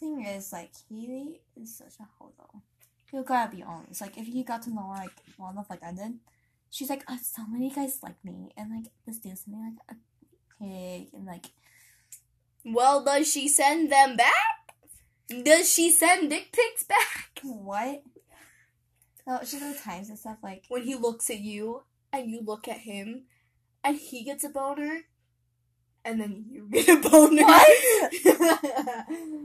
thing 0.01 0.25
is, 0.25 0.53
like, 0.53 0.73
he 0.89 1.41
is 1.61 1.77
such 1.79 1.95
a 2.01 2.07
though. 2.19 2.63
You 3.13 3.23
gotta 3.23 3.55
be 3.55 3.63
honest. 3.63 4.01
Like, 4.01 4.17
if 4.17 4.29
you 4.29 4.45
got 4.45 4.63
to 4.63 4.71
know 4.71 4.89
her, 4.89 5.03
like 5.03 5.13
well 5.39 5.51
enough, 5.51 5.69
like 5.69 5.83
I 5.83 5.93
did, 5.93 6.19
she's 6.71 6.89
like, 6.89 7.05
oh, 7.09 7.19
so 7.23 7.43
many 7.47 7.71
guys 7.71 7.99
like 8.03 8.25
me, 8.25 8.53
and 8.57 8.71
like 8.71 8.93
this 9.07 9.19
dude's 9.19 9.45
something 9.45 9.75
like 9.89 9.97
a 9.97 10.01
pig, 10.59 11.09
and 11.13 11.27
like, 11.27 11.47
Well, 12.65 13.05
does 13.05 13.31
she 13.31 13.49
send 13.49 13.91
them 13.93 14.17
back? 14.17 14.35
Does 15.29 15.73
she 15.73 15.91
send 15.91 16.31
dick 16.31 16.53
pics 16.53 16.85
back? 16.85 17.41
what? 17.43 18.03
No, 19.27 19.41
she 19.45 19.59
does 19.59 19.81
times 19.81 20.09
and 20.09 20.19
stuff 20.19 20.39
like, 20.43 20.65
When 20.69 20.83
he 20.83 20.95
looks 20.95 21.31
at 21.31 21.41
you 21.41 21.83
and 22.13 22.31
you 22.31 22.41
look 22.45 22.69
at 22.69 22.79
him 22.79 23.25
and 23.85 23.97
he 23.97 24.25
gets 24.25 24.45
a 24.45 24.49
boner 24.49 25.03
and 26.05 26.21
then 26.21 26.45
you 26.49 26.69
get 26.71 26.89
a 26.89 27.09
boner. 27.09 27.45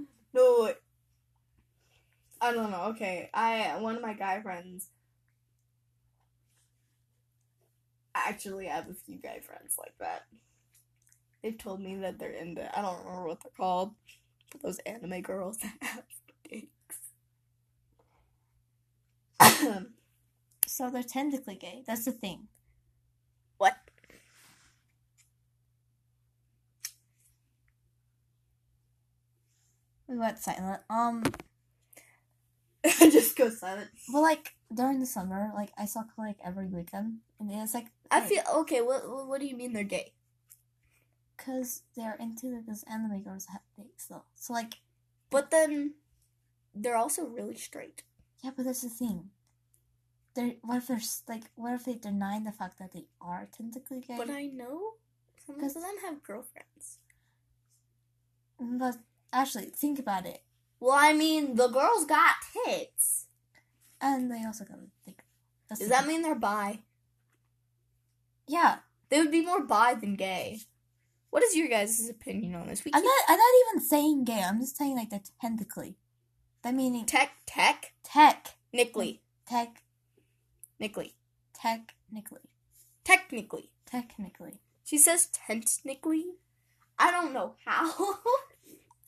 no. 0.36 0.74
I 2.41 2.53
don't 2.53 2.72
know. 2.72 2.84
Okay. 2.90 3.30
I 3.34 3.78
one 3.80 3.95
of 3.95 4.02
my 4.02 4.14
guy 4.14 4.41
friends 4.41 4.90
actually 8.14 8.70
I 8.70 8.76
have 8.76 8.90
a 8.90 8.94
few 8.94 9.18
guy 9.18 9.40
friends 9.40 9.76
like 9.78 9.94
that. 9.99 10.24
They've 11.44 11.57
told 11.57 11.82
me 11.82 11.95
that 11.98 12.18
they're 12.20 12.32
into 12.32 12.78
I 12.78 12.82
don't 12.82 12.99
remember 13.06 13.28
what 13.28 13.41
they're 13.41 13.52
called. 13.56 13.94
Those 14.64 14.80
anime 14.80 15.22
girls 15.22 15.57
that 15.60 15.74
have 15.82 16.03
dicks. 16.49 16.99
so 20.68 20.90
they're 20.90 21.03
technically 21.03 21.56
gay. 21.56 21.84
That's 21.88 22.06
the 22.06 22.12
thing. 22.12 22.48
We 30.16 30.22
went 30.22 30.40
silent. 30.40 30.82
Um, 30.90 31.24
just 33.12 33.36
go 33.36 33.50
silent. 33.50 33.90
well, 34.14 34.22
like 34.22 34.56
during 34.74 35.02
the 35.02 35.06
summer, 35.06 35.52
like 35.54 35.72
I 35.78 35.84
saw 35.84 36.04
like 36.18 36.38
every 36.42 36.68
weekend, 36.68 37.18
and 37.38 37.52
it's 37.52 37.74
like 37.74 37.88
I 38.10 38.22
feel 38.22 38.44
okay. 38.64 38.80
What 38.80 39.10
what 39.10 39.28
what 39.28 39.42
do 39.42 39.46
you 39.46 39.58
mean 39.58 39.74
they're 39.74 39.84
gay? 39.84 40.14
because 41.36 41.82
they're 41.98 42.16
into 42.18 42.64
this 42.66 42.84
anime 42.84 43.22
girls 43.22 43.48
have 43.52 43.60
dicks 43.76 44.08
though. 44.08 44.24
So 44.36 44.54
like, 44.54 44.76
But 45.30 45.52
then 45.52 45.96
they're 46.74 46.96
also 46.96 47.26
really 47.26 47.56
straight. 47.56 48.04
yeah, 48.42 48.52
but 48.56 48.64
that's 48.64 48.84
the 48.84 48.90
thing. 48.90 49.32
They're 50.34 50.54
what 50.62 50.78
if 50.78 50.88
they're 50.88 51.02
like 51.28 51.52
what 51.56 51.74
if 51.74 51.84
they 51.84 51.96
deny 51.96 52.40
the 52.40 52.54
fact 52.54 52.80
that 52.80 52.94
they 52.94 53.08
are 53.20 53.50
technically 53.52 54.00
gay? 54.00 54.16
But 54.18 54.30
I 54.30 54.46
know 54.46 54.94
Some 55.46 55.62
of 55.62 55.74
them 55.74 55.98
have 56.06 56.24
girlfriends. 56.24 57.00
But 58.58 58.96
actually, 59.36 59.66
think 59.66 59.99
about 59.99 60.26
it. 60.26 60.41
Well, 60.80 60.98
I 60.98 61.14
mean, 61.14 61.56
the 61.56 61.68
girls 61.68 62.06
got 62.06 62.36
tits. 62.66 63.28
And 64.02 64.32
they 64.32 64.44
also 64.45 64.66
gotta 64.66 64.82
think. 65.03 65.24
Does 65.70 65.88
that 65.90 66.02
thing. 66.06 66.07
mean 66.07 66.22
they're 66.22 66.36
bi? 66.36 66.80
Yeah. 68.48 68.78
They 69.10 69.20
would 69.20 69.32
be 69.32 69.41
more 69.45 69.62
bi 69.62 69.94
than 69.95 70.16
gay. 70.16 70.60
What 71.30 71.44
is 71.44 71.56
your 71.56 71.68
guys' 71.68 72.10
opinion 72.10 72.56
on 72.56 72.68
this? 72.68 72.84
We 72.86 72.91
I'm 72.94 73.02
keep- 73.02 73.07
not. 73.10 73.24
I'm 73.30 73.38
not 73.38 73.53
even 73.70 73.82
saying 73.88 74.24
gay. 74.26 74.41
I'm 74.44 74.60
just 74.60 74.78
saying 74.78 74.95
like 74.95 75.10
that 75.10 75.30
technically. 75.41 75.95
That 76.64 76.74
meaning 76.74 77.06
tech, 77.06 77.32
tech, 77.45 77.94
tech, 78.03 78.56
Nickly, 78.74 79.22
tech, 79.48 79.84
Nickly, 80.80 81.16
technically, 81.53 82.41
technically. 83.06 83.70
technically. 83.86 84.60
She 84.84 84.98
says 84.98 85.28
technically. 85.28 86.26
I 86.98 87.12
don't 87.12 87.34
know 87.34 87.56
how. 87.66 87.91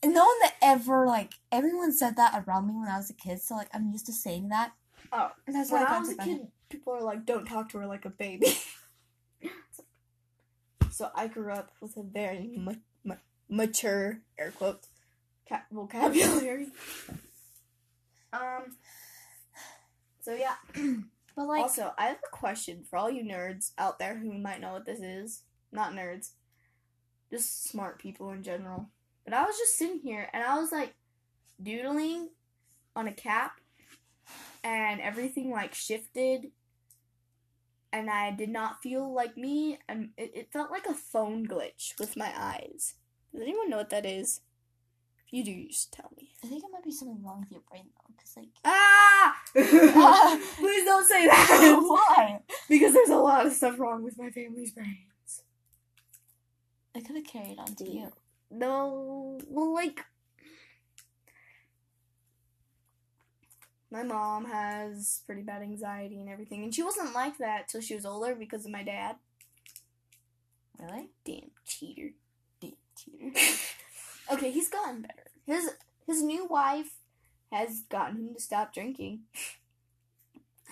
And 0.02 0.14
no 0.14 0.24
one 0.24 0.38
that 0.42 0.54
ever 0.62 1.06
like 1.06 1.34
everyone 1.50 1.92
said 1.92 2.16
that 2.16 2.44
around 2.46 2.68
me 2.68 2.74
when 2.74 2.88
I 2.88 2.96
was 2.98 3.10
a 3.10 3.14
kid. 3.14 3.40
So 3.40 3.54
like 3.56 3.68
I'm 3.74 3.90
used 3.90 4.06
to 4.06 4.12
saying 4.12 4.48
that. 4.50 4.72
Oh, 5.12 5.30
And 5.46 5.56
that's 5.56 5.70
when 5.72 5.82
why 5.82 5.88
I 5.88 5.90
got 5.90 6.00
was 6.00 6.10
a 6.10 6.16
kid, 6.16 6.26
head. 6.26 6.48
people 6.68 6.92
are 6.92 7.00
like, 7.02 7.24
"Don't 7.26 7.46
talk 7.46 7.70
to 7.70 7.78
her 7.78 7.86
like 7.86 8.04
a 8.04 8.10
baby." 8.10 8.56
so 10.90 11.10
I 11.14 11.26
grew 11.28 11.52
up 11.52 11.70
with 11.80 11.96
a 11.96 12.02
very 12.02 12.50
ma- 12.56 12.72
ma- 13.04 13.14
mature 13.48 14.20
air 14.38 14.52
quotes 14.56 14.88
ca- 15.48 15.64
vocabulary. 15.72 16.68
Um. 18.30 18.76
So 20.20 20.34
yeah. 20.34 20.56
But 21.34 21.46
like 21.46 21.62
also, 21.62 21.92
I 21.96 22.06
have 22.08 22.16
a 22.18 22.36
question 22.36 22.82
for 22.90 22.96
all 22.98 23.08
you 23.08 23.22
nerds 23.22 23.70
out 23.78 24.00
there 24.00 24.16
who 24.18 24.32
might 24.36 24.60
know 24.60 24.72
what 24.72 24.84
this 24.86 24.98
is. 24.98 25.42
Not 25.70 25.92
nerds, 25.94 26.30
just 27.30 27.64
smart 27.70 28.00
people 28.00 28.30
in 28.32 28.42
general. 28.42 28.88
But 29.28 29.36
I 29.36 29.44
was 29.44 29.58
just 29.58 29.76
sitting 29.76 29.98
here 29.98 30.26
and 30.32 30.42
I 30.42 30.58
was 30.58 30.72
like 30.72 30.94
doodling 31.62 32.30
on 32.96 33.06
a 33.08 33.12
cap, 33.12 33.60
and 34.64 35.02
everything 35.02 35.50
like 35.50 35.74
shifted, 35.74 36.46
and 37.92 38.08
I 38.08 38.30
did 38.30 38.48
not 38.48 38.82
feel 38.82 39.12
like 39.12 39.36
me, 39.36 39.80
and 39.86 40.10
it, 40.16 40.32
it 40.34 40.52
felt 40.52 40.70
like 40.70 40.86
a 40.86 40.94
phone 40.94 41.46
glitch 41.46 41.98
with 41.98 42.16
my 42.16 42.32
eyes. 42.34 42.94
Does 43.30 43.42
anyone 43.42 43.68
know 43.68 43.76
what 43.76 43.90
that 43.90 44.06
is? 44.06 44.40
If 45.26 45.32
you 45.34 45.44
do, 45.44 45.50
you 45.50 45.68
just 45.68 45.92
tell 45.92 46.10
me. 46.16 46.30
I 46.42 46.46
think 46.46 46.64
it 46.64 46.70
might 46.72 46.84
be 46.84 46.90
something 46.90 47.22
wrong 47.22 47.40
with 47.40 47.52
your 47.52 47.60
brain 47.70 47.84
though, 47.84 48.14
because 48.16 48.34
like 48.34 48.48
Ah! 48.64 49.36
Please 50.56 50.84
don't 50.86 51.06
say 51.06 51.26
that. 51.26 51.80
why? 51.86 52.40
Because 52.66 52.94
there's 52.94 53.10
a 53.10 53.16
lot 53.16 53.44
of 53.44 53.52
stuff 53.52 53.78
wrong 53.78 54.02
with 54.02 54.16
my 54.16 54.30
family's 54.30 54.72
brains. 54.72 55.42
It 56.94 57.06
could 57.06 57.16
have 57.16 57.26
carried 57.26 57.58
on 57.58 57.74
to 57.74 57.90
you. 57.90 58.10
No, 58.50 59.38
well, 59.46 59.74
like, 59.74 60.04
my 63.90 64.02
mom 64.02 64.46
has 64.46 65.22
pretty 65.26 65.42
bad 65.42 65.62
anxiety 65.62 66.20
and 66.20 66.28
everything, 66.28 66.62
and 66.64 66.74
she 66.74 66.82
wasn't 66.82 67.14
like 67.14 67.38
that 67.38 67.68
till 67.68 67.80
she 67.80 67.94
was 67.94 68.06
older 68.06 68.34
because 68.34 68.64
of 68.64 68.70
my 68.72 68.82
dad. 68.82 69.16
Really? 70.78 71.10
Damn 71.24 71.50
cheater. 71.66 72.10
Damn 72.60 72.72
cheater. 72.96 73.32
Okay, 74.30 74.50
he's 74.50 74.68
gotten 74.68 75.00
better. 75.02 75.30
His 75.46 75.70
his 76.06 76.22
new 76.22 76.44
wife 76.44 76.98
has 77.50 77.80
gotten 77.88 78.16
him 78.18 78.34
to 78.34 78.40
stop 78.40 78.74
drinking. 78.74 79.20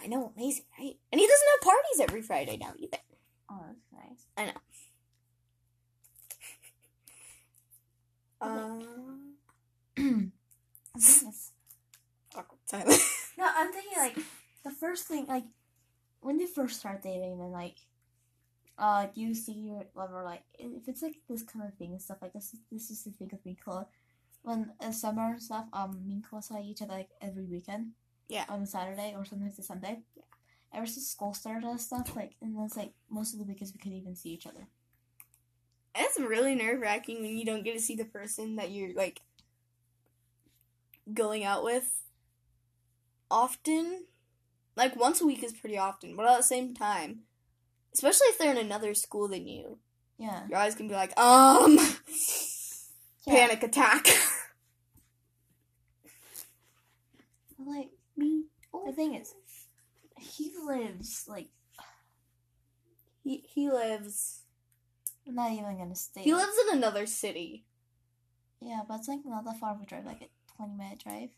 I 0.03 0.09
know, 0.09 0.33
amazing, 0.37 0.67
right? 0.79 0.97
And 1.11 1.21
he 1.21 1.27
doesn't 1.27 1.49
have 1.55 1.61
parties 1.63 2.01
every 2.01 2.21
Friday 2.21 2.59
now 2.59 2.75
either. 2.79 2.99
Oh, 3.51 3.65
that's 3.67 4.07
nice. 4.37 4.53
Uh, 8.41 8.47
I'm 9.97 10.21
thinking 10.99 11.29
it's- 11.29 11.53
awkward 12.35 12.61
silence. 12.67 13.33
no, 13.39 13.47
I'm 13.55 13.73
thinking 13.73 13.99
like 13.99 14.17
the 14.65 14.71
first 14.71 15.05
thing 15.07 15.27
like 15.27 15.45
when 16.21 16.39
you 16.41 16.47
first 16.47 16.81
start 16.81 17.03
dating 17.03 17.41
and 17.41 17.53
like 17.53 17.77
uh 18.79 19.07
you 19.15 19.35
see 19.35 19.53
your 19.53 19.85
lover 19.95 20.23
like 20.23 20.43
if 20.59 20.87
it's 20.89 21.01
like 21.03 21.17
this 21.29 21.43
kind 21.43 21.65
of 21.67 21.75
thing 21.79 21.93
and 21.93 22.03
stuff 22.03 22.19
like 22.21 22.33
this 22.35 22.55
this 22.71 22.91
is 22.91 23.05
the 23.05 23.11
thing 23.13 23.29
with 23.33 23.45
me 23.47 23.57
and 23.67 23.87
When 24.43 24.73
in 24.83 24.93
summer 24.93 25.31
and 25.33 25.43
stuff, 25.43 25.67
um 25.73 26.23
Chloe 26.29 26.43
saw 26.43 26.61
each 26.61 26.83
other 26.83 26.93
like 26.93 27.11
every 27.23 27.45
weekend. 27.45 27.93
Yeah. 28.29 28.45
On 28.49 28.63
a 28.63 28.67
Saturday 28.67 29.15
or 29.17 29.25
sometimes 29.25 29.59
a 29.59 29.63
Sunday. 29.63 30.03
Yeah. 30.17 30.23
Ever 30.75 30.87
since 30.87 31.09
school 31.09 31.33
started 31.33 31.67
and 31.69 31.81
stuff, 31.81 32.15
like 32.17 32.37
and 32.43 32.57
that's 32.59 32.77
like 32.77 32.93
most 33.09 33.33
of 33.33 33.39
the 33.39 33.45
weekends 33.47 33.73
we 33.73 33.79
couldn't 33.79 33.99
even 33.99 34.15
see 34.17 34.31
each 34.31 34.47
other. 34.47 34.67
It's 35.99 36.19
really 36.21 36.55
nerve 36.55 36.81
wracking 36.81 37.23
when 37.23 37.37
you 37.37 37.45
don't 37.45 37.65
get 37.65 37.75
to 37.75 37.81
see 37.81 37.97
the 37.97 38.05
person 38.05 38.57
that 38.57 38.71
you're 38.71 38.95
like 38.95 39.21
going 41.13 41.45
out 41.45 41.65
with 41.65 42.03
often. 43.31 44.05
Like 44.77 44.95
once 44.97 45.21
a 45.23 45.27
week 45.27 45.43
is 45.43 45.53
pretty 45.55 45.79
often, 45.79 46.17
but 46.17 46.27
at 46.27 46.37
the 46.37 46.43
same 46.43 46.75
time, 46.75 47.21
especially 47.95 48.27
if 48.27 48.39
they're 48.39 48.51
in 48.51 48.59
another 48.59 48.93
school 48.95 49.27
than 49.27 49.47
you, 49.49 49.79
Yeah. 50.19 50.47
your 50.49 50.59
eyes 50.59 50.75
can 50.75 50.87
be 50.89 50.95
like, 50.95 51.19
um, 51.19 51.79
Yeah. 53.27 53.35
panic 53.35 53.63
attack. 53.63 54.07
Like 57.59 57.89
me 58.17 58.45
the 58.85 58.93
thing 58.93 59.15
is 59.15 59.35
he 60.19 60.53
lives 60.65 61.25
like 61.27 61.49
he 63.25 63.43
he 63.49 63.71
lives 63.71 64.43
I'm 65.27 65.35
not 65.35 65.53
even 65.53 65.79
gonna 65.79 65.97
stay. 65.97 66.23
he 66.23 66.35
lives 66.35 66.57
in 66.67 66.77
another 66.77 67.07
city. 67.07 67.65
Yeah, 68.61 68.83
but 68.89 68.97
it's 68.97 69.09
like 69.09 69.21
not 69.25 69.45
that 69.45 69.59
far 69.59 69.75
of 69.75 69.83
a 69.83 69.87
drive, 69.87 70.07
like 70.07 70.23
a 70.23 70.29
twenty 70.57 70.75
minute 70.77 71.03
drive. 71.03 71.31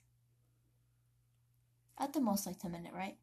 At 1.98 2.12
the 2.12 2.20
most, 2.20 2.46
like 2.46 2.58
ten 2.58 2.72
minute, 2.72 2.92
right? 2.94 3.16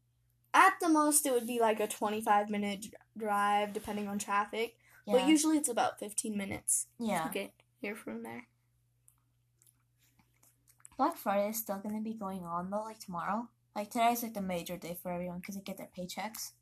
At 0.52 0.74
the 0.80 0.88
most, 0.88 1.24
it 1.26 1.32
would 1.32 1.46
be 1.46 1.60
like 1.60 1.80
a 1.80 1.86
twenty-five 1.86 2.50
minute 2.50 2.86
drive, 3.16 3.72
depending 3.72 4.08
on 4.08 4.18
traffic. 4.18 4.76
Yeah. 5.06 5.14
But 5.14 5.28
usually, 5.28 5.56
it's 5.56 5.68
about 5.68 5.98
fifteen 5.98 6.36
minutes 6.36 6.86
yeah. 6.98 7.22
to 7.22 7.30
get 7.32 7.52
here 7.80 7.94
from 7.94 8.22
there. 8.22 8.48
Black 10.96 11.16
Friday 11.16 11.50
is 11.50 11.58
still 11.58 11.78
gonna 11.78 12.00
be 12.00 12.14
going 12.14 12.44
on 12.44 12.70
though, 12.70 12.82
like 12.82 12.98
tomorrow. 12.98 13.48
Like 13.74 13.90
today's 13.90 14.22
like 14.22 14.34
the 14.34 14.40
major 14.40 14.76
day 14.76 14.96
for 15.02 15.12
everyone 15.12 15.38
because 15.40 15.54
they 15.54 15.60
get 15.60 15.76
their 15.76 15.90
paychecks. 15.96 16.52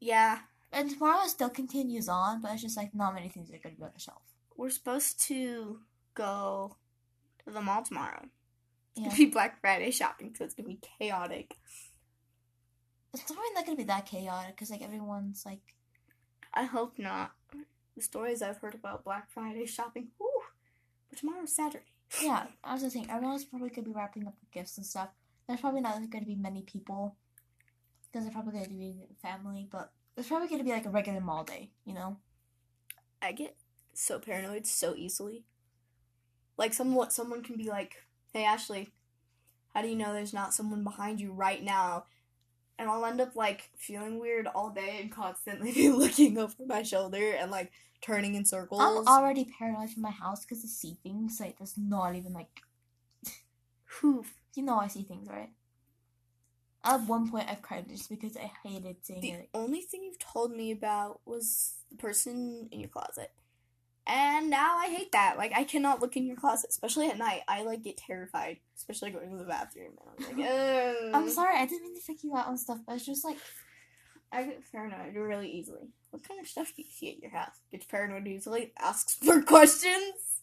Yeah, 0.00 0.40
And 0.72 0.90
tomorrow 0.90 1.26
still 1.26 1.48
continues 1.50 2.08
on, 2.08 2.42
but 2.42 2.52
it's 2.52 2.62
just 2.62 2.76
like 2.76 2.94
not 2.94 3.14
many 3.14 3.28
things 3.28 3.50
are 3.50 3.58
gonna 3.58 3.74
be 3.74 3.82
on 3.84 3.90
the 3.94 4.00
shelf. 4.00 4.22
we're 4.56 4.70
supposed 4.70 5.20
to 5.20 5.80
go 6.14 6.76
to 7.44 7.50
the 7.52 7.60
mall 7.62 7.82
tomorrow. 7.84 8.22
It's 8.24 9.00
Yeah. 9.00 9.04
gonna 9.04 9.16
be 9.18 9.26
Black 9.26 9.60
Friday 9.60 9.90
shopping, 9.92 10.34
so 10.34 10.44
it's 10.44 10.54
gonna 10.54 10.68
be 10.68 10.80
chaotic. 10.98 11.56
It's 13.14 13.28
not 13.30 13.38
really 13.38 13.54
not 13.54 13.64
gonna 13.66 13.76
be 13.76 13.84
that 13.84 14.06
chaotic 14.06 14.54
because 14.56 14.70
like 14.70 14.82
everyone's 14.82 15.46
like 15.46 15.74
I 16.52 16.64
hope 16.64 16.98
not. 16.98 17.32
The 17.94 18.02
stories 18.02 18.42
I've 18.42 18.58
heard 18.58 18.74
about 18.74 19.04
Black 19.04 19.30
Friday 19.30 19.66
shopping, 19.66 20.08
whew, 20.18 20.42
but 21.08 21.18
tomorrow's 21.18 21.54
Saturday. 21.54 21.84
Yeah, 22.22 22.46
I 22.64 22.72
was 22.72 22.82
just 22.82 22.94
saying, 22.94 23.10
everyone's 23.10 23.44
probably 23.44 23.70
gonna 23.70 23.86
be 23.88 23.92
wrapping 23.94 24.26
up 24.26 24.34
the 24.40 24.46
gifts 24.52 24.76
and 24.76 24.86
stuff. 24.86 25.10
There's 25.46 25.60
probably 25.60 25.80
not 25.82 26.10
gonna 26.10 26.24
be 26.26 26.34
many 26.34 26.62
people 26.62 27.16
because 28.06 28.24
they're 28.24 28.32
probably 28.32 28.54
gonna 28.60 28.68
be 28.70 28.96
family, 29.22 29.68
but 29.70 29.92
it's 30.18 30.28
probably 30.28 30.48
gonna 30.48 30.64
be 30.64 30.70
like 30.70 30.86
a 30.86 30.90
regular 30.90 31.20
mall 31.20 31.44
day, 31.44 31.70
you 31.84 31.94
know? 31.94 32.16
I 33.22 33.32
get 33.32 33.56
so 33.94 34.18
paranoid 34.18 34.66
so 34.66 34.94
easily. 34.96 35.44
Like 36.56 36.74
someone 36.74 37.10
someone 37.10 37.42
can 37.42 37.56
be 37.56 37.68
like, 37.68 37.96
"Hey 38.32 38.44
Ashley, 38.44 38.90
how 39.74 39.82
do 39.82 39.88
you 39.88 39.96
know 39.96 40.12
there's 40.12 40.32
not 40.32 40.54
someone 40.54 40.84
behind 40.84 41.20
you 41.20 41.32
right 41.32 41.62
now?" 41.62 42.04
And 42.78 42.88
I'll 42.88 43.04
end 43.04 43.20
up 43.20 43.34
like 43.34 43.70
feeling 43.76 44.18
weird 44.18 44.46
all 44.46 44.70
day 44.70 44.98
and 45.00 45.10
constantly 45.10 45.72
be 45.74 45.88
looking 45.90 46.38
over 46.38 46.66
my 46.66 46.82
shoulder 46.82 47.32
and 47.32 47.50
like 47.50 47.72
turning 48.00 48.34
in 48.34 48.44
circles. 48.44 48.80
I'm 48.80 49.06
already 49.06 49.44
paranoid 49.44 49.90
from 49.90 50.02
my 50.02 50.10
house 50.10 50.44
because 50.44 50.64
I 50.64 50.68
see 50.68 50.96
things 51.02 51.38
like 51.40 51.58
that's 51.58 51.76
not 51.76 52.14
even 52.14 52.32
like 52.32 52.48
Whew. 54.00 54.24
you 54.54 54.62
know 54.62 54.78
I 54.78 54.88
see 54.88 55.02
things 55.02 55.28
right. 55.28 55.50
At 56.84 57.02
one 57.08 57.28
point, 57.30 57.48
I've 57.50 57.62
cried 57.62 57.88
just 57.88 58.08
because 58.08 58.36
I 58.36 58.50
hated 58.64 58.96
seeing 59.02 59.20
The 59.20 59.30
it. 59.32 59.48
only 59.52 59.80
thing 59.80 60.04
you've 60.04 60.18
told 60.18 60.52
me 60.52 60.70
about 60.70 61.20
was 61.26 61.74
the 61.90 61.96
person 61.96 62.68
in 62.70 62.80
your 62.80 62.88
closet. 62.88 63.30
And 64.06 64.48
now 64.48 64.78
I 64.78 64.86
hate 64.88 65.12
that. 65.12 65.36
Like 65.36 65.52
I 65.54 65.64
cannot 65.64 66.00
look 66.00 66.16
in 66.16 66.24
your 66.26 66.36
closet, 66.36 66.70
especially 66.70 67.10
at 67.10 67.18
night. 67.18 67.42
I 67.46 67.62
like 67.62 67.82
get 67.82 67.98
terrified, 67.98 68.58
especially 68.76 69.10
going 69.10 69.30
to 69.30 69.36
the 69.36 69.44
bathroom. 69.44 69.92
And 70.18 70.30
I'm 70.30 70.38
like, 70.38 70.48
Ugh. 70.50 71.10
I'm 71.14 71.28
sorry, 71.30 71.56
I 71.58 71.66
didn't 71.66 71.82
mean 71.82 71.94
to 71.96 72.00
freak 72.00 72.24
you 72.24 72.34
out 72.34 72.48
and 72.48 72.58
stuff, 72.58 72.78
but 72.86 72.94
it's 72.94 73.04
just 73.04 73.24
like 73.24 73.36
I 74.32 74.44
get 74.44 74.62
paranoid 74.72 75.14
really 75.14 75.50
easily. 75.50 75.88
What 76.10 76.26
kind 76.26 76.40
of 76.40 76.46
stuff 76.46 76.72
do 76.74 76.82
you 76.82 76.88
see 76.90 77.10
at 77.10 77.18
your 77.20 77.30
house? 77.32 77.56
Gets 77.70 77.84
paranoid 77.86 78.26
easily, 78.26 78.72
asks 78.78 79.14
for 79.14 79.42
questions. 79.54 80.40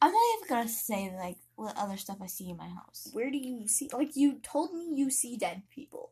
I'm 0.00 0.12
not 0.12 0.22
even 0.38 0.48
gonna 0.48 0.68
say 0.68 1.12
like 1.14 1.36
what 1.56 1.76
other 1.78 1.96
stuff 1.96 2.18
I 2.20 2.26
see 2.26 2.50
in 2.50 2.56
my 2.56 2.68
house. 2.68 3.08
Where 3.12 3.30
do 3.30 3.38
you 3.38 3.68
see? 3.68 3.88
Like 3.92 4.16
you 4.16 4.40
told 4.42 4.74
me, 4.74 4.88
you 4.94 5.10
see 5.10 5.36
dead 5.36 5.62
people. 5.70 6.10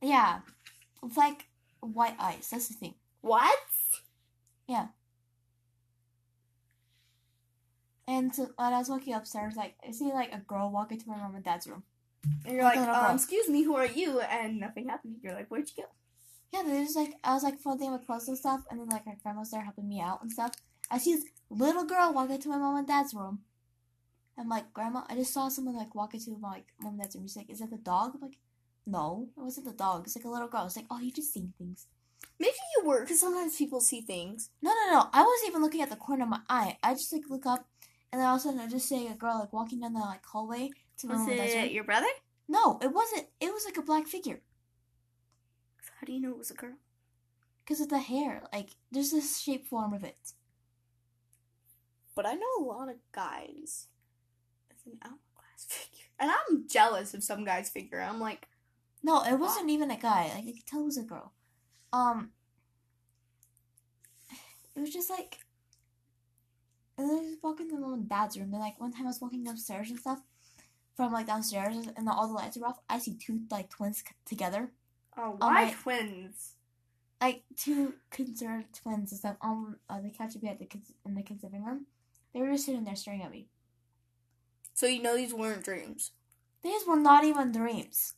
Yeah, 0.00 0.40
it's 1.02 1.16
like 1.16 1.46
white 1.80 2.16
eyes. 2.18 2.48
That's 2.50 2.68
the 2.68 2.74
thing. 2.74 2.94
What? 3.20 3.58
Yeah. 4.68 4.88
And 8.08 8.32
so, 8.34 8.50
when 8.56 8.72
I 8.72 8.78
was 8.78 8.88
walking 8.88 9.14
upstairs, 9.14 9.56
like 9.56 9.74
I 9.86 9.90
see 9.90 10.12
like 10.12 10.32
a 10.32 10.38
girl 10.38 10.70
walk 10.70 10.92
into 10.92 11.08
my 11.08 11.16
mom 11.16 11.34
and 11.34 11.44
dad's 11.44 11.66
room. 11.66 11.82
And 12.44 12.54
you're 12.54 12.64
like, 12.64 12.78
um, 12.78 13.16
excuse 13.16 13.48
me, 13.48 13.62
who 13.62 13.76
are 13.76 13.86
you? 13.86 14.20
And 14.20 14.60
nothing 14.60 14.88
happened. 14.88 15.16
You're 15.22 15.34
like, 15.34 15.48
where'd 15.48 15.68
you 15.68 15.82
go? 15.84 15.88
Yeah, 16.52 16.62
they 16.62 16.82
just 16.84 16.96
like 16.96 17.14
I 17.24 17.34
was 17.34 17.42
like 17.42 17.58
folding 17.58 17.90
my 17.90 17.98
clothes 17.98 18.28
and 18.28 18.38
stuff, 18.38 18.62
and 18.70 18.80
then 18.80 18.88
like 18.88 19.06
my 19.06 19.16
grandma's 19.22 19.50
there 19.50 19.62
helping 19.62 19.88
me 19.88 20.00
out 20.00 20.22
and 20.22 20.30
stuff. 20.30 20.52
I 20.90 20.98
see 20.98 21.14
this 21.14 21.24
little 21.50 21.84
girl 21.84 22.12
walk 22.12 22.30
into 22.30 22.48
my 22.48 22.58
mom 22.58 22.76
and 22.76 22.86
dad's 22.86 23.14
room. 23.14 23.40
I'm 24.38 24.48
like, 24.48 24.72
Grandma, 24.74 25.02
I 25.08 25.14
just 25.14 25.32
saw 25.32 25.48
someone 25.48 25.76
like 25.76 25.94
walk 25.94 26.14
into 26.14 26.36
my 26.38 26.50
like, 26.50 26.66
mom 26.80 26.92
and 26.94 27.02
dad's 27.02 27.16
room. 27.16 27.24
She's 27.26 27.36
like, 27.36 27.50
Is 27.50 27.60
that 27.60 27.70
the 27.70 27.78
dog? 27.78 28.12
I'm 28.14 28.20
like, 28.20 28.38
No, 28.86 29.28
it 29.36 29.40
wasn't 29.40 29.66
the 29.66 29.72
dog. 29.72 30.04
It's 30.06 30.16
like 30.16 30.24
a 30.24 30.28
little 30.30 30.48
girl. 30.48 30.66
It's 30.66 30.76
like, 30.76 30.86
Oh, 30.90 30.98
you 30.98 31.10
just 31.10 31.32
seeing 31.32 31.52
things. 31.58 31.86
Maybe 32.38 32.52
you 32.76 32.86
were, 32.86 33.00
because 33.00 33.20
sometimes 33.20 33.56
people 33.56 33.80
see 33.80 34.02
things. 34.02 34.50
No, 34.60 34.70
no, 34.70 34.92
no. 34.92 35.08
I 35.12 35.22
wasn't 35.22 35.48
even 35.50 35.62
looking 35.62 35.80
at 35.80 35.88
the 35.90 35.96
corner 35.96 36.24
of 36.24 36.28
my 36.28 36.40
eye. 36.50 36.76
I 36.82 36.92
just 36.94 37.12
like 37.12 37.22
look 37.30 37.46
up, 37.46 37.66
and 38.12 38.20
then 38.20 38.28
all 38.28 38.34
of 38.36 38.40
a 38.40 38.44
sudden 38.44 38.60
I 38.60 38.66
just 38.68 38.88
see 38.88 39.06
a 39.08 39.14
girl 39.14 39.38
like 39.40 39.52
walking 39.54 39.80
down 39.80 39.94
the 39.94 40.00
like 40.00 40.24
hallway 40.26 40.70
to 40.98 41.06
my 41.06 41.14
Was 41.14 41.20
mom 41.22 41.30
and 41.30 41.38
dad's 41.38 41.54
room. 41.54 41.64
it 41.64 41.72
your 41.72 41.84
brother? 41.84 42.06
No, 42.48 42.78
it 42.82 42.92
wasn't. 42.92 43.26
It 43.40 43.52
was 43.52 43.64
like 43.64 43.76
a 43.78 43.82
black 43.82 44.06
figure 44.06 44.40
How 46.00 46.06
do 46.06 46.12
you 46.12 46.20
know 46.20 46.30
it 46.30 46.38
was 46.38 46.50
a 46.50 46.54
girl? 46.54 46.74
because 47.64 47.80
of 47.80 47.88
the 47.88 47.98
hair. 47.98 48.42
Like 48.52 48.70
there's 48.92 49.10
this 49.10 49.40
shape 49.40 49.66
form 49.66 49.92
of 49.94 50.04
it. 50.04 50.32
But 52.14 52.26
I 52.26 52.34
know 52.34 52.46
a 52.60 52.64
lot 52.64 52.88
of 52.88 52.96
guys 53.12 53.88
with 54.86 54.94
an 54.94 55.00
hourglass 55.04 55.64
figure. 55.68 56.04
And 56.18 56.30
I'm 56.30 56.66
jealous 56.68 57.12
of 57.14 57.22
some 57.24 57.44
guys' 57.44 57.68
figure. 57.68 58.00
I'm 58.00 58.20
like, 58.20 58.48
No, 59.02 59.22
it 59.24 59.38
wasn't 59.38 59.70
even 59.70 59.90
a 59.90 59.98
guy. 59.98 60.30
Like 60.34 60.44
I 60.48 60.52
could 60.52 60.66
tell 60.66 60.80
it 60.82 60.86
was 60.86 60.96
a 60.98 61.02
girl. 61.02 61.32
Um, 61.92 62.30
it 64.74 64.80
was 64.80 64.92
just 64.92 65.10
like, 65.10 65.38
and 66.98 67.08
then 67.08 67.16
I 67.18 67.20
was 67.20 67.36
walking 67.42 67.68
to 67.70 67.78
my 67.78 67.92
and 67.94 68.08
dad's 68.08 68.38
room. 68.38 68.52
And 68.52 68.60
like 68.60 68.80
one 68.80 68.92
time 68.92 69.04
I 69.04 69.08
was 69.08 69.20
walking 69.20 69.46
upstairs 69.48 69.90
and 69.90 69.98
stuff, 69.98 70.20
from 70.96 71.12
like 71.12 71.26
downstairs, 71.26 71.76
and 71.96 72.08
all 72.08 72.26
the 72.28 72.34
lights 72.34 72.56
are 72.56 72.64
off. 72.66 72.78
I 72.88 72.98
see 72.98 73.14
two 73.14 73.40
like 73.50 73.70
twins 73.70 73.98
c- 73.98 74.14
together, 74.24 74.70
oh, 75.16 75.36
Oh, 75.40 75.46
why 75.46 75.66
my- 75.66 75.70
twins? 75.82 76.52
like 77.20 77.44
two 77.56 77.94
concerned 78.10 78.66
twins 78.74 79.10
and 79.10 79.18
stuff 79.18 79.36
on 79.40 79.76
uh, 79.88 80.00
the 80.02 80.10
couch 80.10 80.34
we 80.40 80.48
had 80.48 80.58
the 80.58 80.66
kids 80.66 80.92
in 81.06 81.14
the 81.14 81.22
kids 81.22 81.42
living 81.42 81.64
room. 81.64 81.86
They 82.34 82.40
were 82.42 82.52
just 82.52 82.66
sitting 82.66 82.84
there 82.84 82.94
staring 82.96 83.22
at 83.22 83.30
me. 83.30 83.48
So 84.76 84.86
you 84.86 85.00
know 85.00 85.16
these 85.16 85.32
weren't 85.32 85.64
dreams. 85.64 86.10
These 86.62 86.86
were 86.86 87.00
not 87.00 87.24
even 87.24 87.50
dreams. 87.50 88.12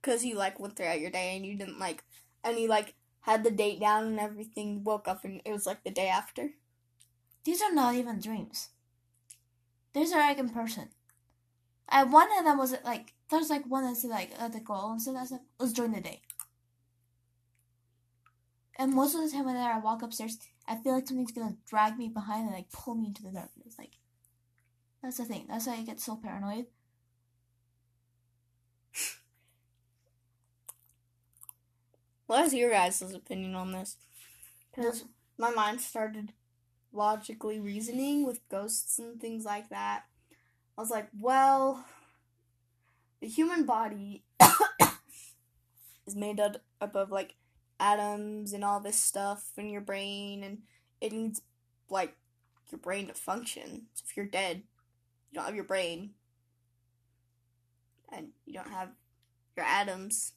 Because 0.00 0.24
you 0.24 0.36
like 0.36 0.58
went 0.58 0.74
throughout 0.74 1.02
your 1.02 1.10
day 1.10 1.36
and 1.36 1.44
you 1.44 1.54
didn't 1.54 1.78
like, 1.78 2.02
and 2.42 2.58
you 2.58 2.66
like 2.66 2.94
had 3.20 3.44
the 3.44 3.50
date 3.50 3.78
down 3.78 4.06
and 4.06 4.18
everything, 4.18 4.82
woke 4.84 5.06
up 5.06 5.22
and 5.24 5.42
it 5.44 5.52
was 5.52 5.66
like 5.66 5.84
the 5.84 5.90
day 5.90 6.08
after. 6.08 6.52
These 7.44 7.60
are 7.60 7.74
not 7.74 7.94
even 7.94 8.20
dreams. 8.20 8.70
These 9.92 10.12
are 10.14 10.20
like 10.20 10.38
in 10.38 10.48
person. 10.48 10.88
And 11.90 12.10
one 12.10 12.28
of 12.38 12.44
them 12.46 12.56
was 12.56 12.74
like 12.86 13.12
there's 13.30 13.50
like 13.50 13.66
one 13.66 13.84
that's 13.84 14.02
like 14.02 14.30
uh, 14.38 14.48
the 14.48 14.60
girl 14.60 14.88
and 14.92 15.02
so 15.02 15.12
that's 15.12 15.30
like 15.30 15.42
was 15.60 15.74
during 15.74 15.92
the 15.92 16.00
day. 16.00 16.22
And 18.78 18.94
most 18.94 19.14
of 19.14 19.20
the 19.20 19.30
time 19.30 19.44
when 19.44 19.56
I 19.56 19.78
walk 19.78 20.00
upstairs, 20.00 20.38
I 20.66 20.76
feel 20.76 20.94
like 20.94 21.06
something's 21.06 21.32
gonna 21.32 21.58
drag 21.68 21.98
me 21.98 22.08
behind 22.08 22.46
and 22.46 22.54
like 22.54 22.72
pull 22.72 22.94
me 22.94 23.08
into 23.08 23.24
the 23.24 23.32
darkness. 23.32 23.74
Like 23.78 23.98
that's 25.02 25.18
the 25.18 25.24
thing. 25.24 25.46
That's 25.48 25.66
why 25.66 25.76
I 25.76 25.82
get 25.82 26.00
so 26.00 26.16
paranoid. 26.16 26.66
What 32.26 32.44
is 32.44 32.52
your 32.52 32.70
guys' 32.70 33.00
opinion 33.00 33.54
on 33.54 33.72
this? 33.72 33.96
Because 34.74 35.04
my 35.38 35.50
mind 35.50 35.80
started 35.80 36.32
logically 36.92 37.58
reasoning 37.58 38.26
with 38.26 38.46
ghosts 38.48 38.98
and 38.98 39.20
things 39.20 39.44
like 39.44 39.70
that. 39.70 40.04
I 40.76 40.80
was 40.80 40.90
like, 40.90 41.08
well, 41.18 41.86
the 43.20 43.28
human 43.28 43.64
body 43.64 44.24
is 46.06 46.14
made 46.14 46.38
up 46.38 46.56
up 46.80 46.94
of 46.94 47.10
like 47.10 47.34
atoms 47.80 48.52
and 48.52 48.64
all 48.64 48.80
this 48.80 48.98
stuff 48.98 49.50
in 49.56 49.68
your 49.68 49.80
brain, 49.80 50.42
and 50.42 50.58
it 51.00 51.12
needs 51.12 51.42
like 51.88 52.14
your 52.70 52.78
brain 52.78 53.06
to 53.08 53.14
function. 53.14 53.86
So 53.94 54.04
if 54.08 54.16
you're 54.16 54.26
dead, 54.26 54.62
you 55.30 55.36
don't 55.36 55.46
have 55.46 55.54
your 55.54 55.64
brain, 55.64 56.10
and 58.12 58.28
you 58.46 58.54
don't 58.54 58.70
have 58.70 58.90
your 59.56 59.66
atoms 59.66 60.32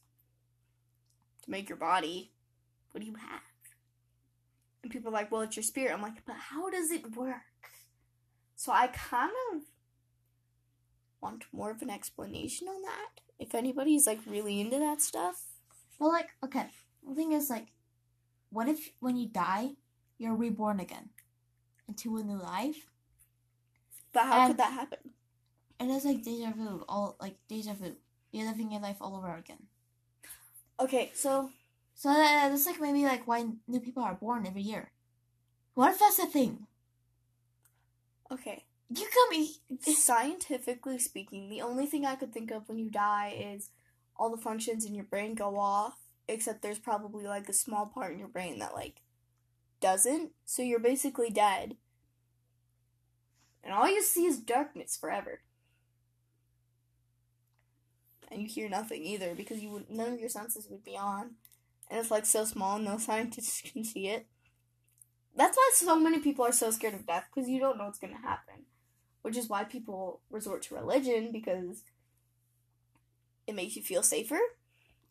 to 1.43 1.51
make 1.51 1.69
your 1.69 1.77
body. 1.77 2.31
What 2.91 3.01
do 3.01 3.07
you 3.07 3.15
have? 3.15 3.41
And 4.83 4.91
people 4.91 5.09
are 5.09 5.13
like, 5.13 5.31
well, 5.31 5.41
it's 5.41 5.55
your 5.55 5.63
spirit. 5.63 5.93
I'm 5.93 6.01
like, 6.01 6.25
but 6.25 6.35
how 6.35 6.69
does 6.69 6.91
it 6.91 7.15
work? 7.15 7.35
So 8.55 8.71
I 8.71 8.87
kind 8.87 9.31
of 9.53 9.61
want 11.21 11.45
more 11.51 11.71
of 11.71 11.81
an 11.81 11.89
explanation 11.89 12.67
on 12.67 12.81
that. 12.81 13.21
If 13.39 13.55
anybody's 13.55 14.05
like 14.05 14.19
really 14.27 14.59
into 14.59 14.79
that 14.79 15.01
stuff. 15.01 15.43
Well, 15.99 16.11
like 16.11 16.29
okay, 16.43 16.65
the 17.07 17.15
thing 17.15 17.31
is 17.31 17.49
like, 17.49 17.67
what 18.51 18.67
if 18.67 18.91
when 18.99 19.17
you 19.17 19.29
die, 19.29 19.71
you're 20.17 20.35
reborn 20.35 20.79
again 20.79 21.09
into 21.87 22.17
a 22.17 22.23
new 22.23 22.41
life? 22.41 22.90
But 24.13 24.23
how 24.23 24.39
And- 24.41 24.49
could 24.49 24.57
that 24.57 24.73
happen? 24.73 24.99
And 25.79 25.89
it's 25.91 26.05
like 26.05 26.21
deja 26.23 26.51
vu, 26.51 26.83
all 26.87 27.15
like 27.19 27.37
deja 27.47 27.73
vu. 27.73 27.95
You're 28.31 28.45
living 28.47 28.71
your 28.71 28.81
life 28.81 28.97
all 29.01 29.15
over 29.15 29.33
again. 29.35 29.67
Okay, 30.79 31.11
so 31.15 31.51
So 31.95 32.09
uh, 32.09 32.13
that, 32.13 32.49
that's 32.49 32.65
like 32.65 32.79
maybe 32.79 33.03
like 33.03 33.27
why 33.27 33.45
new 33.67 33.79
people 33.79 34.03
are 34.03 34.13
born 34.15 34.45
every 34.47 34.61
year. 34.61 34.91
What 35.73 35.91
if 35.93 35.99
that's 35.99 36.19
a 36.19 36.25
thing? 36.27 36.67
okay. 38.31 38.65
You 38.93 39.05
got 39.05 39.29
me. 39.31 39.55
Eh. 39.87 39.93
Scientifically 39.93 40.99
speaking, 40.99 41.49
the 41.49 41.61
only 41.61 41.85
thing 41.85 42.05
I 42.05 42.15
could 42.15 42.33
think 42.33 42.51
of 42.51 42.67
when 42.67 42.77
you 42.77 42.89
die 42.89 43.33
is 43.37 43.69
all 44.17 44.29
the 44.29 44.41
functions 44.41 44.85
in 44.85 44.93
your 44.93 45.05
brain 45.05 45.33
go 45.33 45.57
off, 45.57 45.95
except 46.27 46.61
there's 46.61 46.79
probably 46.79 47.25
like 47.25 47.47
a 47.47 47.53
small 47.53 47.85
part 47.85 48.11
in 48.11 48.19
your 48.19 48.27
brain 48.27 48.59
that 48.59 48.73
like 48.73 49.01
doesn't. 49.79 50.31
So 50.45 50.61
you're 50.61 50.79
basically 50.79 51.29
dead. 51.29 51.77
And 53.63 53.73
all 53.73 53.89
you 53.89 54.01
see 54.01 54.25
is 54.25 54.39
darkness 54.39 54.97
forever. 54.97 55.41
And 58.31 58.41
you 58.41 58.47
hear 58.47 58.69
nothing 58.69 59.03
either 59.03 59.35
because 59.35 59.61
you 59.61 59.69
would 59.71 59.89
none 59.89 60.13
of 60.13 60.19
your 60.19 60.29
senses 60.29 60.67
would 60.69 60.83
be 60.83 60.97
on. 60.97 61.31
And 61.89 61.99
it's 61.99 62.11
like 62.11 62.25
so 62.25 62.45
small 62.45 62.79
no 62.79 62.97
scientists 62.99 63.61
can 63.61 63.83
see 63.83 64.07
it. 64.07 64.27
That's 65.35 65.57
why 65.57 65.71
so 65.73 65.99
many 65.99 66.19
people 66.19 66.45
are 66.45 66.51
so 66.51 66.71
scared 66.71 66.93
of 66.93 67.05
death 67.05 67.27
because 67.33 67.49
you 67.49 67.59
don't 67.59 67.77
know 67.77 67.85
what's 67.85 67.99
going 67.99 68.13
to 68.13 68.21
happen 68.21 68.65
which 69.21 69.37
is 69.37 69.49
why 69.49 69.63
people 69.63 70.21
resort 70.29 70.63
to 70.63 70.75
religion 70.75 71.31
because 71.31 71.83
it 73.47 73.55
makes 73.55 73.75
you 73.75 73.81
feel 73.81 74.03
safer. 74.03 74.39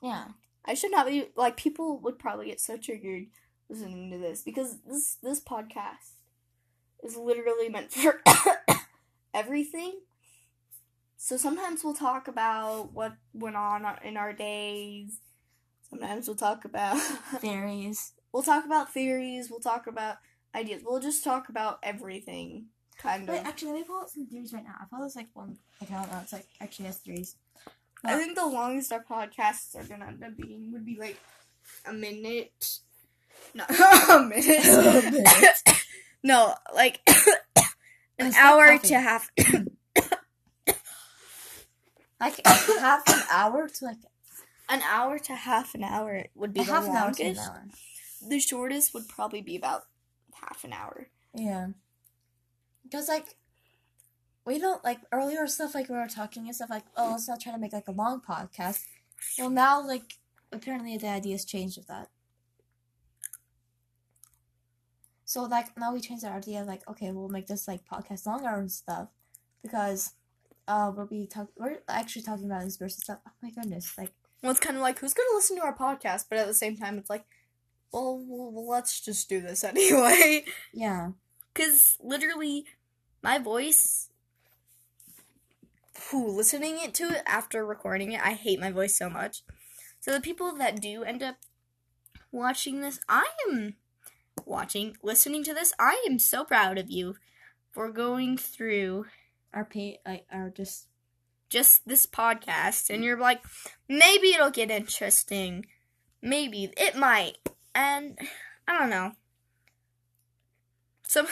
Yeah. 0.02 0.28
I 0.64 0.74
should 0.74 0.90
not 0.90 1.06
be 1.06 1.28
like 1.36 1.56
people 1.56 1.98
would 2.01 2.18
probably 2.18 2.47
get 2.47 2.60
so 2.60 2.77
triggered 2.77 3.27
listening 3.68 4.10
to 4.10 4.18
this 4.18 4.43
because 4.43 4.78
this 4.86 5.16
this 5.22 5.40
podcast 5.40 6.14
is 7.02 7.16
literally 7.16 7.68
meant 7.68 7.93
for 7.93 8.20
everything. 9.35 10.01
So 11.16 11.36
sometimes 11.36 11.85
we'll 11.85 11.94
talk 11.94 12.28
about 12.28 12.93
what 12.93 13.12
went 13.35 13.56
on 13.56 13.85
in 14.05 14.16
our 14.16 14.32
days. 14.32 15.18
Sometimes 15.89 16.27
we'll 16.27 16.36
talk 16.36 16.64
about 16.64 16.97
Theories. 17.40 18.12
we'll 18.32 18.43
talk 18.43 18.64
about 18.64 18.93
theories, 18.93 19.51
we'll 19.51 19.60
talk 19.60 19.86
about 19.86 20.16
ideas. 20.55 20.82
We'll 20.85 21.01
just 21.01 21.24
talk 21.24 21.48
about 21.48 21.78
everything 21.82 22.66
kind 22.98 23.28
of. 23.28 23.35
Actually, 23.35 23.72
let 23.72 23.78
me 23.78 23.85
pull 23.85 24.01
up 24.01 24.09
some 24.09 24.27
theories 24.27 24.52
right 24.52 24.64
now. 24.64 24.74
I 24.81 24.86
found 24.86 25.05
this 25.05 25.16
like 25.16 25.28
one 25.35 25.59
account 25.82 26.10
that's 26.10 26.32
like 26.32 26.47
actually 26.60 26.86
has 26.86 26.98
theories. 26.98 27.36
I 28.05 28.16
think 28.16 28.35
the 28.35 28.47
longest 28.47 28.93
our 28.93 29.05
podcasts 29.05 29.77
are 29.77 29.85
gonna 29.85 30.06
end 30.06 30.24
up 30.24 30.36
being 30.36 30.72
would 30.72 30.86
be 30.86 30.97
like 30.98 31.18
a 31.85 31.93
minute. 31.93 32.78
No, 33.55 33.64
a 33.68 34.22
minute. 34.22 35.62
No, 36.22 36.55
like 36.74 37.01
an 38.18 38.32
hour 38.34 38.66
coughing. 38.72 38.88
to 38.90 39.01
half. 39.01 39.30
Like 42.20 42.38
half 42.47 43.09
an 43.09 43.22
hour 43.32 43.66
to 43.68 43.84
like 43.84 43.97
An 44.68 44.82
hour 44.82 45.18
to 45.18 45.34
half 45.34 45.74
an 45.74 45.82
hour 45.82 46.26
would 46.34 46.52
be 46.52 46.60
the 46.62 46.70
half 46.72 46.86
an 46.86 46.94
hour 46.97 47.12
to 47.12 47.22
an 47.22 47.34
longest. 47.36 47.51
hour. 47.51 47.64
The 48.28 48.40
shortest 48.40 48.92
would 48.94 49.09
probably 49.09 49.40
be 49.40 49.56
about 49.56 49.84
half 50.34 50.62
an 50.64 50.72
hour. 50.74 51.09
Yeah. 51.34 51.68
Because 52.82 53.09
like 53.09 53.36
we 54.44 54.59
don't 54.59 54.84
like 54.84 54.98
earlier 55.12 55.47
stuff 55.47 55.74
like 55.74 55.88
we 55.88 55.97
were 55.97 56.09
talking 56.09 56.44
and 56.47 56.55
stuff 56.55 56.68
like 56.70 56.84
oh 56.97 57.12
let's 57.12 57.26
not 57.28 57.40
try 57.40 57.52
to 57.52 57.59
make 57.59 57.72
like 57.72 57.88
a 57.88 57.92
long 57.92 58.20
podcast. 58.20 58.82
Well 59.38 59.48
now 59.51 59.80
like 59.86 60.18
apparently 60.52 60.98
the 60.98 61.09
idea's 61.09 61.47
changed 61.47 61.78
with 61.78 61.86
that. 61.86 62.09
So 65.31 65.44
like 65.44 65.78
now 65.78 65.93
we 65.93 66.01
changed 66.01 66.24
our 66.24 66.39
idea 66.39 66.65
like 66.65 66.82
okay 66.90 67.12
we'll 67.12 67.28
make 67.28 67.47
this 67.47 67.69
like 67.69 67.82
podcast 67.86 68.27
longer 68.27 68.48
and 68.48 68.69
stuff 68.69 69.07
because 69.62 70.15
uh 70.66 70.90
we'll 70.93 71.07
be 71.07 71.28
talk 71.28 71.47
we're 71.57 71.78
actually 71.89 72.23
talking 72.23 72.47
about 72.47 72.62
conspiracy 72.62 72.98
stuff. 73.01 73.20
Oh 73.24 73.31
my 73.40 73.51
goodness 73.51 73.97
like 73.97 74.11
Well, 74.43 74.51
it's 74.51 74.59
kind 74.59 74.74
of 74.74 74.82
like 74.82 74.98
who's 74.98 75.15
gonna 75.15 75.28
listen 75.32 75.57
to 75.59 75.62
our 75.62 75.77
podcast, 75.77 76.24
but 76.28 76.39
at 76.39 76.48
the 76.48 76.52
same 76.55 76.77
time, 76.77 76.98
it's 76.98 77.09
like 77.09 77.27
well, 77.93 78.20
well, 78.27 78.69
let's 78.69 79.01
just 79.01 79.28
do 79.28 79.40
this 79.40 79.62
anyway. 79.73 80.47
Yeah. 80.74 81.11
Because 81.55 81.97
literally, 82.01 82.65
my 83.23 83.39
voice, 83.39 84.09
who 86.11 86.27
listening 86.27 86.78
it 86.81 86.93
to 86.94 87.05
it 87.05 87.23
after 87.24 87.65
recording 87.65 88.11
it, 88.11 88.20
I 88.20 88.32
hate 88.32 88.59
my 88.59 88.73
voice 88.73 88.98
so 88.98 89.09
much. 89.09 89.44
So 90.01 90.11
the 90.11 90.20
people 90.20 90.57
that 90.57 90.81
do 90.81 91.05
end 91.05 91.23
up 91.23 91.36
watching 92.32 92.81
this, 92.81 92.98
I 93.09 93.28
am 93.48 93.77
watching, 94.46 94.96
listening 95.02 95.44
to 95.44 95.54
this. 95.54 95.72
I 95.78 96.04
am 96.08 96.18
so 96.18 96.44
proud 96.44 96.78
of 96.78 96.90
you 96.90 97.16
for 97.70 97.90
going 97.90 98.36
through 98.36 99.06
Our 99.52 99.64
pay, 99.64 99.98
like, 100.06 100.26
our 100.32 100.50
just. 100.50 100.86
just 101.50 101.86
this 101.86 102.06
podcast, 102.06 102.90
and 102.90 103.02
you're 103.02 103.18
like, 103.18 103.42
maybe 103.88 104.28
it'll 104.28 104.50
get 104.50 104.70
interesting. 104.70 105.66
Maybe 106.22 106.72
it 106.76 106.94
might, 106.96 107.38
and 107.74 108.18
I 108.68 108.78
don't 108.78 108.90
know. 108.90 109.12
Some 111.08 111.26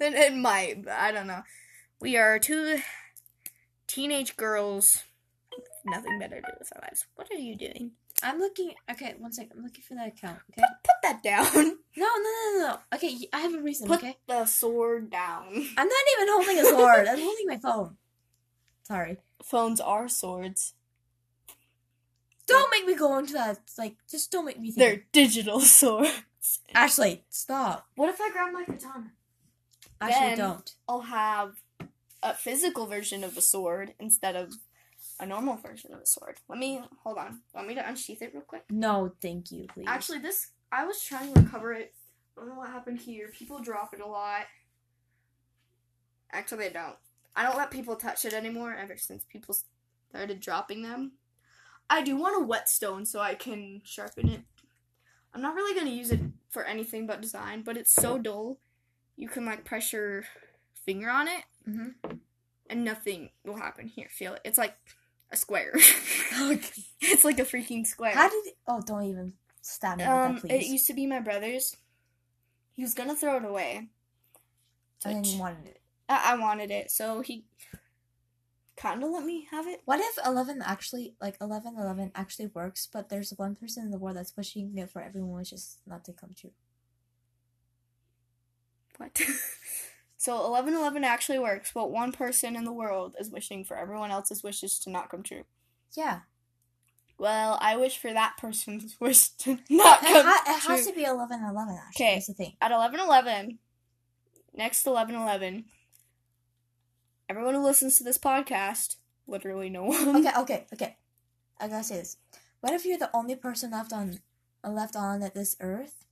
it, 0.00 0.12
it 0.14 0.34
might, 0.34 0.84
but 0.84 0.92
I 0.92 1.12
don't 1.12 1.26
know. 1.26 1.42
We 2.00 2.16
are 2.18 2.38
two 2.38 2.80
teenage 3.86 4.36
girls. 4.36 5.04
Nothing 5.86 6.18
better 6.18 6.36
to 6.36 6.42
do 6.42 6.52
with 6.58 6.72
our 6.76 6.82
lives. 6.82 7.06
What 7.14 7.30
are 7.30 7.38
you 7.38 7.56
doing? 7.56 7.92
I'm 8.22 8.38
looking. 8.38 8.72
Okay, 8.90 9.14
one 9.18 9.32
second. 9.32 9.52
I'm 9.56 9.64
looking 9.64 9.82
for 9.82 9.94
that 9.94 10.08
account. 10.08 10.38
Okay. 10.50 10.62
Put, 10.62 10.70
put 10.82 11.02
that 11.02 11.22
down. 11.22 11.78
No, 11.96 12.06
no, 12.06 12.16
no, 12.16 12.58
no. 12.58 12.66
no. 12.66 12.78
Okay, 12.96 13.16
I 13.32 13.38
have 13.38 13.54
a 13.54 13.62
reason. 13.62 13.86
Put 13.86 13.98
okay. 13.98 14.16
the 14.26 14.46
sword 14.46 15.10
down. 15.10 15.44
I'm 15.76 15.88
not 15.88 16.04
even 16.16 16.28
holding 16.28 16.58
a 16.58 16.64
sword. 16.64 17.06
I'm 17.06 17.18
holding 17.22 17.46
my 17.46 17.56
phone. 17.56 17.96
Sorry. 18.82 19.18
Phones 19.44 19.80
are 19.80 20.08
swords. 20.08 20.74
Don't 22.48 22.68
make 22.72 22.84
me 22.84 22.96
go 22.96 23.16
into 23.16 23.34
that. 23.34 23.60
Like, 23.78 23.94
just 24.10 24.32
don't 24.32 24.44
make 24.44 24.58
me 24.58 24.72
think. 24.72 24.78
They're 24.78 25.04
digital 25.12 25.60
swords. 25.60 26.10
Ashley, 26.74 27.22
stop. 27.30 27.86
What 27.94 28.08
if 28.08 28.20
I 28.20 28.30
grab 28.32 28.52
my 28.52 28.64
katana? 28.64 29.12
Ashley, 30.00 30.20
Then- 30.20 30.38
don't. 30.38 30.74
I'll 30.88 31.02
have 31.02 31.60
a 32.24 32.34
physical 32.34 32.86
version 32.86 33.22
of 33.22 33.36
a 33.36 33.40
sword 33.40 33.94
instead 34.00 34.34
of 34.34 34.54
a 35.20 35.26
normal 35.26 35.56
version 35.56 35.92
of 35.92 36.00
a 36.00 36.06
sword. 36.06 36.40
Let 36.48 36.58
me 36.58 36.82
hold 37.02 37.18
on. 37.18 37.40
Want 37.54 37.68
me 37.68 37.74
to 37.74 37.88
unsheath 37.88 38.22
it 38.22 38.32
real 38.34 38.42
quick? 38.42 38.64
No, 38.70 39.12
thank 39.22 39.52
you, 39.52 39.66
please. 39.72 39.86
Actually, 39.88 40.18
this 40.18 40.48
I 40.72 40.84
was 40.84 41.00
trying 41.02 41.32
to 41.32 41.40
recover 41.40 41.72
it. 41.72 41.94
I 42.36 42.40
don't 42.40 42.48
know 42.50 42.56
what 42.56 42.70
happened 42.70 42.98
here. 42.98 43.28
People 43.28 43.60
drop 43.60 43.94
it 43.94 44.00
a 44.00 44.06
lot. 44.06 44.46
Actually, 46.32 46.66
I 46.66 46.70
don't. 46.70 46.96
I 47.36 47.42
don't 47.44 47.56
let 47.56 47.70
people 47.70 47.96
touch 47.96 48.24
it 48.24 48.32
anymore. 48.32 48.74
Ever 48.74 48.96
since 48.96 49.24
people 49.28 49.56
started 50.10 50.40
dropping 50.40 50.82
them, 50.82 51.12
I 51.88 52.02
do 52.02 52.16
want 52.16 52.40
a 52.42 52.44
whetstone 52.44 53.06
so 53.06 53.20
I 53.20 53.34
can 53.34 53.82
sharpen 53.84 54.28
it. 54.28 54.40
I'm 55.32 55.42
not 55.42 55.54
really 55.54 55.78
gonna 55.78 55.90
use 55.94 56.10
it 56.10 56.20
for 56.50 56.64
anything 56.64 57.06
but 57.06 57.20
design, 57.20 57.62
but 57.62 57.76
it's 57.76 57.92
so 57.92 58.18
dull. 58.18 58.58
You 59.16 59.28
can 59.28 59.44
like 59.44 59.64
press 59.64 59.92
your 59.92 60.24
finger 60.84 61.08
on 61.08 61.28
it, 61.28 61.44
Mhm. 61.68 62.20
and 62.68 62.84
nothing 62.84 63.30
will 63.44 63.56
happen. 63.56 63.88
Here, 63.88 64.08
feel 64.08 64.34
it. 64.34 64.40
It's 64.44 64.58
like 64.58 64.76
a 65.30 65.36
square. 65.36 65.72
It's 67.06 67.24
like 67.24 67.38
a 67.38 67.44
freaking 67.44 67.86
square. 67.86 68.14
How 68.14 68.28
did? 68.28 68.54
Oh, 68.66 68.80
don't 68.84 69.04
even 69.04 69.34
stab 69.60 69.98
me 69.98 70.04
Um, 70.04 70.36
that, 70.42 70.50
it 70.50 70.66
used 70.66 70.86
to 70.86 70.94
be 70.94 71.06
my 71.06 71.20
brother's. 71.20 71.76
He 72.72 72.82
was 72.82 72.94
gonna 72.94 73.14
throw 73.14 73.36
it 73.36 73.44
away. 73.44 73.88
I 75.04 75.14
Which- 75.14 75.24
didn't 75.24 75.38
want 75.38 75.66
it. 75.66 75.80
I, 76.08 76.32
I 76.32 76.36
wanted 76.36 76.70
it, 76.70 76.90
so 76.90 77.20
he 77.20 77.44
kind 78.76 79.02
of 79.04 79.10
let 79.10 79.24
me 79.24 79.46
have 79.50 79.66
it. 79.66 79.80
What 79.84 80.00
if 80.00 80.18
eleven 80.26 80.60
actually, 80.64 81.14
like 81.20 81.36
eleven 81.40 81.76
eleven 81.78 82.10
actually 82.14 82.48
works, 82.48 82.88
but 82.92 83.08
there's 83.08 83.30
one 83.36 83.54
person 83.54 83.84
in 83.84 83.90
the 83.90 83.98
world 83.98 84.16
that's 84.16 84.36
wishing 84.36 84.76
it 84.76 84.90
for 84.90 85.00
everyone 85.02 85.38
wishes 85.38 85.78
not 85.86 86.04
to 86.06 86.12
come 86.12 86.30
true. 86.38 86.52
What? 88.98 89.20
so 90.24 90.44
eleven 90.46 90.74
eleven 90.74 91.04
actually 91.04 91.38
works, 91.38 91.70
but 91.74 91.90
one 91.90 92.12
person 92.12 92.56
in 92.56 92.64
the 92.64 92.72
world 92.72 93.14
is 93.20 93.30
wishing 93.30 93.64
for 93.64 93.76
everyone 93.76 94.10
else's 94.10 94.42
wishes 94.42 94.78
to 94.80 94.90
not 94.90 95.10
come 95.10 95.22
true. 95.22 95.44
Yeah, 95.96 96.20
Well, 97.18 97.58
I 97.60 97.76
wish 97.76 97.98
for 97.98 98.12
that 98.12 98.36
person's 98.38 98.96
wish 99.00 99.28
to 99.44 99.58
not 99.70 100.02
it, 100.02 100.06
come 100.12 100.26
ha- 100.26 100.44
it 100.56 100.60
true. 100.62 100.74
has 100.76 100.86
to 100.86 100.92
be 100.92 101.04
eleven 101.04 101.40
eleven. 101.42 101.78
Actually, 101.86 102.04
'Kay. 102.06 102.14
that's 102.14 102.26
the 102.26 102.34
thing. 102.34 102.52
At 102.60 102.72
eleven 102.72 103.00
eleven, 103.00 103.58
next 104.54 104.86
eleven 104.86 105.14
eleven, 105.14 105.66
everyone 107.28 107.54
who 107.54 107.62
listens 107.62 107.98
to 107.98 108.04
this 108.04 108.18
podcast, 108.18 108.96
literally 109.26 109.70
no 109.70 109.84
one. 109.84 110.16
Okay, 110.16 110.30
okay, 110.38 110.66
okay. 110.72 110.96
I 111.60 111.68
gotta 111.68 111.84
say 111.84 111.96
this. 111.96 112.16
What 112.60 112.72
if 112.72 112.84
you're 112.84 112.98
the 112.98 113.10
only 113.14 113.36
person 113.36 113.70
left 113.72 113.92
on, 113.92 114.20
left 114.66 114.96
on 114.96 115.20
this 115.34 115.54
earth, 115.60 116.04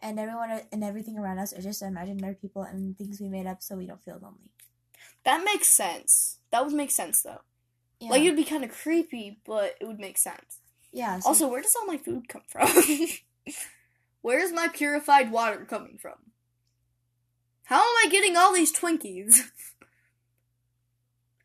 and 0.00 0.18
everyone 0.20 0.60
and 0.72 0.84
everything 0.84 1.18
around 1.18 1.38
us 1.38 1.52
are 1.52 1.62
just 1.62 1.82
imaginary 1.82 2.34
people 2.34 2.62
and 2.62 2.96
things 2.96 3.20
we 3.20 3.28
made 3.28 3.46
up 3.46 3.62
so 3.62 3.76
we 3.76 3.86
don't 3.86 4.02
feel 4.04 4.18
lonely? 4.20 4.50
That 5.24 5.42
makes 5.44 5.68
sense. 5.68 6.38
That 6.52 6.64
would 6.64 6.74
make 6.74 6.90
sense 6.90 7.22
though. 7.22 7.40
Yeah. 8.00 8.10
Like 8.10 8.22
it'd 8.22 8.36
be 8.36 8.44
kind 8.44 8.64
of 8.64 8.70
creepy, 8.70 9.40
but 9.46 9.74
it 9.80 9.86
would 9.86 9.98
make 9.98 10.18
sense. 10.18 10.60
yeah. 10.92 11.18
so- 11.20 11.28
Also, 11.28 11.48
where 11.48 11.62
does 11.62 11.74
all 11.78 11.86
my 11.86 11.96
food 11.96 12.28
come 12.28 12.42
from? 12.48 12.68
Where's 14.22 14.52
my 14.52 14.68
purified 14.68 15.30
water 15.32 15.64
coming 15.64 15.98
from? 15.98 16.14
How 17.64 17.76
am 17.80 17.96
I 18.04 18.08
getting 18.10 18.36
all 18.36 18.52
these 18.54 18.72
Twinkies? 18.76 19.36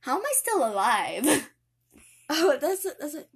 How 0.02 0.16
am 0.18 0.24
I 0.26 0.34
still 0.36 0.66
alive? 0.68 1.48
Oh, 2.34 2.58
that's 2.62 2.86
it. 2.86 2.94
That's 2.98 3.14
it. 3.14 3.28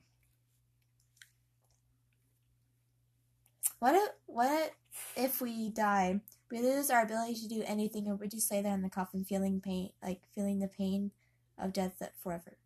What 3.79 4.15
what 4.25 4.71
if 5.15 5.41
we 5.41 5.69
die? 5.69 6.22
We 6.51 6.59
lose 6.59 6.89
our 6.89 7.03
ability 7.03 7.35
to 7.35 7.47
do 7.47 7.63
anything, 7.65 8.07
or 8.07 8.15
would 8.15 8.34
you 8.34 8.39
say 8.39 8.61
that 8.61 8.73
in 8.73 8.81
the 8.81 8.89
coffin, 8.89 9.23
feeling 9.23 9.61
pain, 9.61 9.89
like 10.03 10.22
feeling 10.34 10.59
the 10.59 10.67
pain 10.67 11.11
of 11.57 11.73
death 11.73 12.01
forever? 12.22 12.57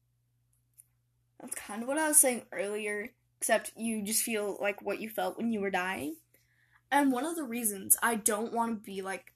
That's 1.39 1.55
kind 1.55 1.81
of 1.81 1.87
what 1.87 1.97
I 1.97 2.09
was 2.09 2.19
saying 2.19 2.43
earlier, 2.51 3.11
except 3.39 3.71
you 3.77 4.03
just 4.03 4.23
feel 4.23 4.57
like 4.59 4.81
what 4.81 4.99
you 4.99 5.09
felt 5.09 5.37
when 5.37 5.51
you 5.51 5.61
were 5.61 5.71
dying. 5.71 6.17
And 6.91 7.11
one 7.11 7.25
of 7.25 7.35
the 7.35 7.43
reasons 7.43 7.97
I 8.01 8.15
don't 8.15 8.51
want 8.51 8.71
to 8.71 8.85
be 8.85 9.01
like, 9.01 9.33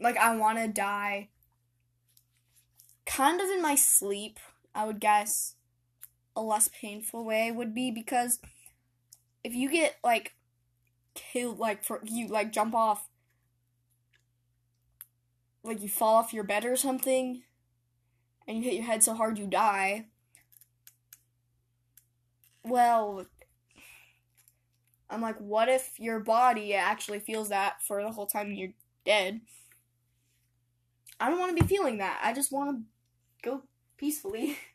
like, 0.00 0.16
I 0.16 0.36
want 0.36 0.58
to 0.58 0.68
die 0.68 1.28
kind 3.06 3.40
of 3.40 3.50
in 3.50 3.60
my 3.60 3.74
sleep, 3.74 4.38
I 4.74 4.86
would 4.86 5.00
guess 5.00 5.54
a 6.34 6.40
less 6.40 6.68
painful 6.68 7.24
way 7.24 7.50
would 7.50 7.74
be 7.74 7.90
because 7.90 8.40
if 9.44 9.54
you 9.54 9.70
get 9.70 9.96
like 10.02 10.34
killed, 11.14 11.58
like, 11.58 11.84
for 11.84 12.00
you 12.04 12.28
like 12.28 12.52
jump 12.52 12.74
off, 12.74 13.08
like, 15.62 15.82
you 15.82 15.88
fall 15.88 16.16
off 16.16 16.32
your 16.32 16.44
bed 16.44 16.64
or 16.64 16.76
something, 16.76 17.42
and 18.46 18.58
you 18.58 18.64
hit 18.64 18.74
your 18.74 18.84
head 18.84 19.02
so 19.02 19.14
hard 19.14 19.38
you 19.38 19.46
die. 19.46 20.06
Well, 22.64 23.26
I'm 25.10 25.20
like, 25.20 25.36
what 25.38 25.68
if 25.68 25.98
your 25.98 26.20
body 26.20 26.74
actually 26.74 27.20
feels 27.20 27.50
that 27.50 27.82
for 27.82 28.02
the 28.02 28.10
whole 28.10 28.26
time 28.26 28.52
you're 28.52 28.72
dead? 29.04 29.40
I 31.20 31.28
don't 31.28 31.38
want 31.38 31.56
to 31.56 31.62
be 31.62 31.68
feeling 31.68 31.98
that. 31.98 32.20
I 32.22 32.32
just 32.32 32.50
want 32.50 32.78
to 32.78 33.48
go 33.48 33.62
peacefully. 33.96 34.56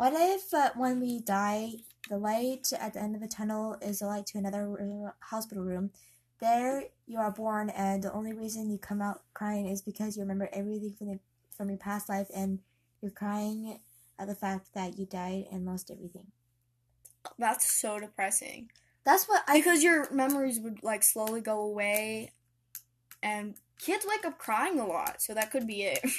What 0.00 0.14
if 0.16 0.54
uh, 0.54 0.70
when 0.76 0.98
we 0.98 1.18
die, 1.20 1.72
the 2.08 2.16
light 2.16 2.72
at 2.72 2.94
the 2.94 3.02
end 3.02 3.14
of 3.14 3.20
the 3.20 3.28
tunnel 3.28 3.76
is 3.82 4.00
a 4.00 4.06
light 4.06 4.24
to 4.28 4.38
another 4.38 4.66
r- 4.80 5.14
hospital 5.20 5.62
room? 5.62 5.90
There 6.40 6.84
you 7.06 7.18
are 7.18 7.30
born, 7.30 7.68
and 7.68 8.02
the 8.02 8.10
only 8.14 8.32
reason 8.32 8.70
you 8.70 8.78
come 8.78 9.02
out 9.02 9.20
crying 9.34 9.66
is 9.66 9.82
because 9.82 10.16
you 10.16 10.22
remember 10.22 10.48
everything 10.54 10.94
from 10.96 11.08
the, 11.08 11.18
from 11.54 11.68
your 11.68 11.76
past 11.76 12.08
life, 12.08 12.28
and 12.34 12.60
you're 13.02 13.10
crying 13.10 13.78
at 14.18 14.26
the 14.26 14.34
fact 14.34 14.72
that 14.72 14.98
you 14.98 15.04
died 15.04 15.44
and 15.52 15.66
lost 15.66 15.90
everything. 15.90 16.28
That's 17.38 17.70
so 17.70 18.00
depressing. 18.00 18.70
That's 19.04 19.28
what 19.28 19.42
I. 19.46 19.58
Because 19.58 19.82
your 19.82 20.10
memories 20.10 20.60
would 20.60 20.82
like 20.82 21.02
slowly 21.02 21.42
go 21.42 21.60
away, 21.60 22.32
and 23.22 23.54
kids 23.78 24.06
wake 24.08 24.24
up 24.24 24.38
crying 24.38 24.80
a 24.80 24.86
lot, 24.86 25.20
so 25.20 25.34
that 25.34 25.50
could 25.50 25.66
be 25.66 25.82
it. 25.82 26.00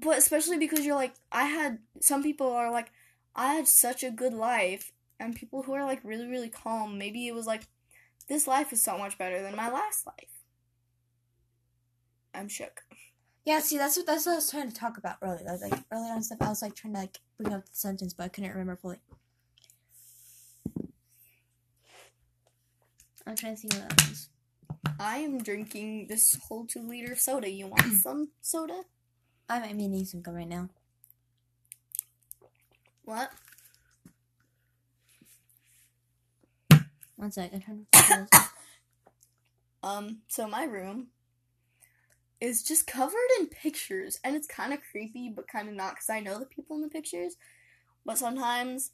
but 0.00 0.18
especially 0.18 0.58
because 0.58 0.84
you're 0.84 0.96
like, 0.96 1.14
I 1.30 1.44
had 1.44 1.78
some 2.00 2.22
people 2.22 2.52
are 2.52 2.70
like, 2.70 2.90
I 3.34 3.54
had 3.54 3.68
such 3.68 4.02
a 4.02 4.10
good 4.10 4.34
life, 4.34 4.92
and 5.18 5.34
people 5.34 5.62
who 5.62 5.72
are 5.72 5.84
like 5.84 6.00
really 6.04 6.26
really 6.26 6.48
calm, 6.48 6.98
maybe 6.98 7.26
it 7.26 7.34
was 7.34 7.46
like, 7.46 7.62
this 8.28 8.46
life 8.46 8.72
is 8.72 8.82
so 8.82 8.98
much 8.98 9.18
better 9.18 9.42
than 9.42 9.56
my 9.56 9.70
last 9.70 10.06
life. 10.06 10.30
I'm 12.34 12.48
shook. 12.48 12.82
Yeah, 13.44 13.58
see, 13.60 13.76
that's 13.76 13.96
what 13.96 14.06
that's 14.06 14.26
what 14.26 14.32
I 14.32 14.36
was 14.36 14.50
trying 14.50 14.70
to 14.70 14.74
talk 14.74 14.98
about 14.98 15.16
earlier. 15.20 15.48
I 15.48 15.52
was 15.52 15.62
like 15.62 15.82
earlier 15.90 16.12
on 16.12 16.22
stuff. 16.22 16.38
I 16.40 16.48
was 16.48 16.62
like 16.62 16.74
trying 16.74 16.94
to 16.94 17.00
like 17.00 17.18
bring 17.38 17.52
up 17.52 17.64
the 17.64 17.74
sentence, 17.74 18.14
but 18.14 18.24
I 18.24 18.28
couldn't 18.28 18.50
remember 18.50 18.76
fully. 18.76 18.98
I'm 23.26 23.36
trying 23.36 23.54
to 23.54 23.60
see 23.60 23.68
what 23.68 23.88
that 23.88 24.10
is. 24.10 24.28
I 24.98 25.18
am 25.18 25.38
drinking 25.38 26.06
this 26.08 26.38
whole 26.48 26.66
two 26.66 26.86
liter 26.86 27.16
soda. 27.16 27.50
You 27.50 27.68
want 27.68 27.92
some 28.02 28.30
soda? 28.40 28.82
I 29.52 29.60
might 29.60 29.76
be 29.76 29.84
some 29.84 30.04
something 30.06 30.34
right 30.34 30.48
now. 30.48 30.70
What? 33.04 33.30
One 37.16 37.30
sec, 37.30 37.52
um, 39.82 40.20
so 40.28 40.48
my 40.48 40.64
room 40.64 41.08
is 42.40 42.62
just 42.62 42.86
covered 42.86 43.14
in 43.38 43.46
pictures, 43.48 44.18
and 44.24 44.34
it's 44.34 44.46
kind 44.46 44.72
of 44.72 44.80
creepy, 44.90 45.28
but 45.28 45.46
kind 45.46 45.68
of 45.68 45.74
not, 45.74 45.96
because 45.96 46.08
I 46.08 46.20
know 46.20 46.38
the 46.38 46.46
people 46.46 46.74
in 46.76 46.82
the 46.82 46.88
pictures. 46.88 47.36
But 48.06 48.16
sometimes, 48.16 48.92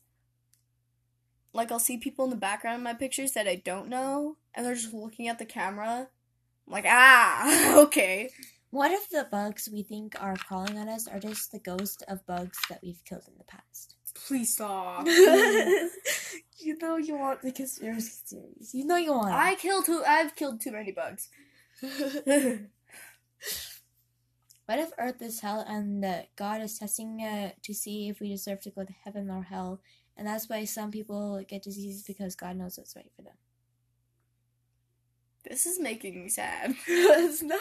like, 1.52 1.70
I'll 1.70 1.78
see 1.78 1.98
people 1.98 2.24
in 2.24 2.30
the 2.30 2.36
background 2.36 2.78
of 2.78 2.82
my 2.82 2.94
pictures 2.94 3.30
that 3.32 3.46
I 3.46 3.54
don't 3.54 3.88
know, 3.88 4.36
and 4.56 4.66
they're 4.66 4.74
just 4.74 4.92
looking 4.92 5.28
at 5.28 5.38
the 5.38 5.46
camera. 5.46 6.08
I'm 6.66 6.72
like, 6.72 6.84
ah, 6.88 7.76
okay. 7.84 8.30
What 8.70 8.90
if 8.90 9.08
the 9.08 9.26
bugs 9.30 9.68
we 9.72 9.82
think 9.82 10.14
are 10.22 10.36
crawling 10.36 10.78
on 10.78 10.88
us 10.88 11.08
are 11.08 11.18
just 11.18 11.52
the 11.52 11.58
ghost 11.58 12.04
of 12.06 12.26
bugs 12.26 12.58
that 12.68 12.80
we've 12.82 13.02
killed 13.04 13.24
in 13.26 13.34
the 13.38 13.44
past? 13.44 13.94
Please 14.26 14.52
stop. 14.54 15.06
you 15.06 16.76
know 16.80 16.96
you 16.96 17.16
want 17.16 17.40
the 17.40 17.52
conspiracy 17.52 18.12
theories. 18.26 18.74
You 18.74 18.84
know 18.84 18.96
you 18.96 19.12
want. 19.12 19.32
I 19.32 19.54
killed 19.54 19.86
too. 19.86 20.02
I've 20.06 20.36
killed 20.36 20.60
too 20.60 20.72
many 20.72 20.92
bugs. 20.92 21.28
What 24.66 24.80
if 24.80 24.90
Earth 24.98 25.22
is 25.22 25.40
hell 25.40 25.64
and 25.66 26.04
uh, 26.04 26.22
God 26.36 26.60
is 26.60 26.78
testing 26.78 27.22
uh, 27.22 27.52
to 27.62 27.72
see 27.72 28.10
if 28.10 28.20
we 28.20 28.28
deserve 28.28 28.60
to 28.60 28.70
go 28.70 28.84
to 28.84 28.92
heaven 29.02 29.30
or 29.30 29.44
hell, 29.44 29.80
and 30.14 30.26
that's 30.26 30.46
why 30.46 30.66
some 30.66 30.90
people 30.90 31.42
get 31.48 31.62
diseases 31.62 32.02
because 32.02 32.36
God 32.36 32.58
knows 32.58 32.76
what's 32.76 32.94
right 32.94 33.10
for 33.16 33.22
them? 33.22 33.32
this 35.48 35.66
is 35.66 35.80
making 35.80 36.22
me 36.22 36.28
sad. 36.28 36.74
it's 36.86 37.42
not. 37.42 37.60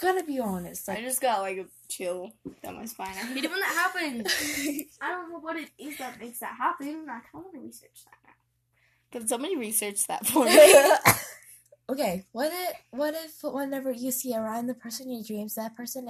Gotta 0.00 0.24
be 0.24 0.38
honest. 0.38 0.88
I 0.88 1.00
just 1.02 1.20
got 1.20 1.40
like 1.40 1.58
a 1.58 1.66
chill 1.88 2.32
down 2.62 2.76
my 2.76 2.86
spine. 2.86 3.08
I 3.08 3.26
hate 3.26 3.44
it 3.44 3.50
when 3.50 3.60
that 3.60 3.92
happens. 3.94 4.26
I 5.02 5.10
don't 5.10 5.30
know 5.30 5.38
what 5.38 5.56
it 5.56 5.70
is 5.78 5.98
that 5.98 6.18
makes 6.18 6.40
that 6.40 6.54
happen. 6.56 7.06
I 7.08 7.20
kind 7.20 7.22
of 7.34 7.42
want 7.42 7.54
to 7.54 7.60
research 7.60 8.04
that 8.04 8.16
now. 8.24 8.32
Can 9.12 9.28
somebody 9.28 9.56
research 9.56 10.06
that 10.06 10.26
for 10.26 10.44
me? 10.44 10.94
okay, 11.90 12.24
what 12.32 12.50
if 12.52 12.76
what 12.90 13.14
if 13.14 13.42
whenever 13.42 13.92
you 13.92 14.10
see 14.10 14.34
around 14.34 14.66
the 14.68 14.74
person 14.74 15.06
in 15.08 15.14
your 15.16 15.24
dreams, 15.24 15.56
that 15.56 15.76
person, 15.76 16.08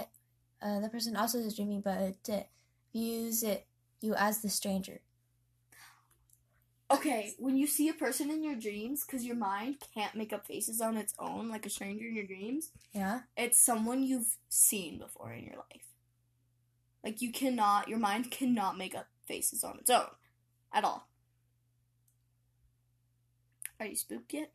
uh, 0.63 0.81
the 0.81 0.89
person 0.89 1.17
also 1.17 1.39
is 1.39 1.57
dreaming, 1.57 1.81
but 1.81 1.99
it 1.99 2.49
views 2.93 3.43
it 3.43 3.67
you 4.01 4.15
as 4.15 4.41
the 4.41 4.49
stranger. 4.49 5.01
Okay, 6.91 7.35
when 7.39 7.57
you 7.57 7.67
see 7.67 7.89
a 7.89 7.93
person 7.95 8.31
in 8.31 8.43
your 8.43 8.57
dreams, 8.57 9.05
because 9.05 9.25
your 9.25 9.37
mind 9.37 9.77
can't 9.95 10.15
make 10.15 10.33
up 10.33 10.47
faces 10.47 10.81
on 10.81 10.97
its 10.97 11.15
own, 11.19 11.49
like 11.49 11.67
a 11.67 11.71
stranger 11.71 12.07
in 12.07 12.17
your 12.17 12.27
dreams, 12.27 12.71
Yeah. 12.93 13.21
it's 13.37 13.59
someone 13.59 14.03
you've 14.03 14.37
seen 14.49 14.99
before 14.99 15.33
in 15.33 15.45
your 15.45 15.57
life. 15.57 15.87
Like 17.05 17.23
you 17.23 17.33
cannot, 17.33 17.89
your 17.89 17.99
mind 17.99 18.31
cannot 18.31 18.77
make 18.77 18.95
up 18.95 19.07
faces 19.27 19.63
on 19.65 19.79
its 19.79 19.91
own, 19.91 20.07
at 20.73 20.85
all. 20.85 21.07
Are 23.79 23.87
you 23.87 23.97
spooked 23.97 24.33
yet? 24.35 24.51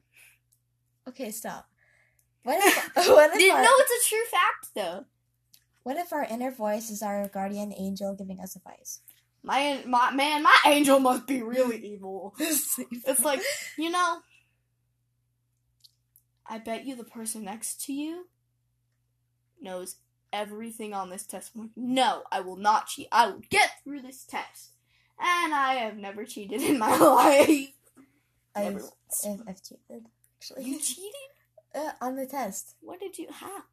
Okay, 1.07 1.31
stop. 1.31 1.67
What 2.43 2.57
if 2.59 2.95
what 2.95 3.31
if 3.35 3.53
our, 3.53 3.61
know 3.63 3.71
it's 3.79 4.05
a 4.05 4.09
true 4.09 4.25
fact 4.29 4.75
though. 4.75 5.05
what 5.83 5.97
if 5.97 6.13
our 6.13 6.23
inner 6.25 6.51
voice 6.51 6.89
is 6.91 7.01
our 7.01 7.27
guardian 7.27 7.73
angel 7.75 8.13
giving 8.13 8.39
us 8.39 8.55
advice? 8.55 8.99
My 9.45 9.83
my 9.85 10.11
man, 10.11 10.43
my 10.43 10.57
angel 10.65 10.99
must 10.99 11.27
be 11.27 11.41
really 11.41 11.77
evil. 11.77 12.35
It's 12.39 13.23
like, 13.23 13.41
you 13.77 13.91
know, 13.91 14.19
I 16.47 16.57
bet 16.57 16.85
you 16.85 16.95
the 16.95 17.03
person 17.03 17.43
next 17.43 17.85
to 17.85 17.93
you 17.93 18.25
knows 19.61 19.97
everything 20.33 20.93
on 20.93 21.09
this 21.09 21.25
test. 21.25 21.51
No, 21.75 22.23
I 22.31 22.41
will 22.41 22.57
not 22.57 22.87
cheat. 22.87 23.07
I 23.11 23.27
will 23.27 23.41
get 23.49 23.83
through 23.83 24.01
this 24.01 24.23
test. 24.23 24.71
And 25.19 25.53
I 25.53 25.75
have 25.75 25.95
never 25.97 26.25
cheated 26.25 26.61
in 26.61 26.77
my 26.77 26.97
life. 26.97 27.69
I've, 28.55 28.73
Never 28.73 28.79
once. 28.79 29.25
I've, 29.25 29.41
I've 29.47 29.63
cheated 29.63 30.07
actually 30.37 30.63
You 30.63 30.79
cheated? 30.79 31.13
uh, 31.75 31.91
on 32.01 32.15
the 32.15 32.25
test. 32.25 32.75
What 32.81 32.99
did 32.99 33.17
you 33.17 33.27
how? 33.31 33.63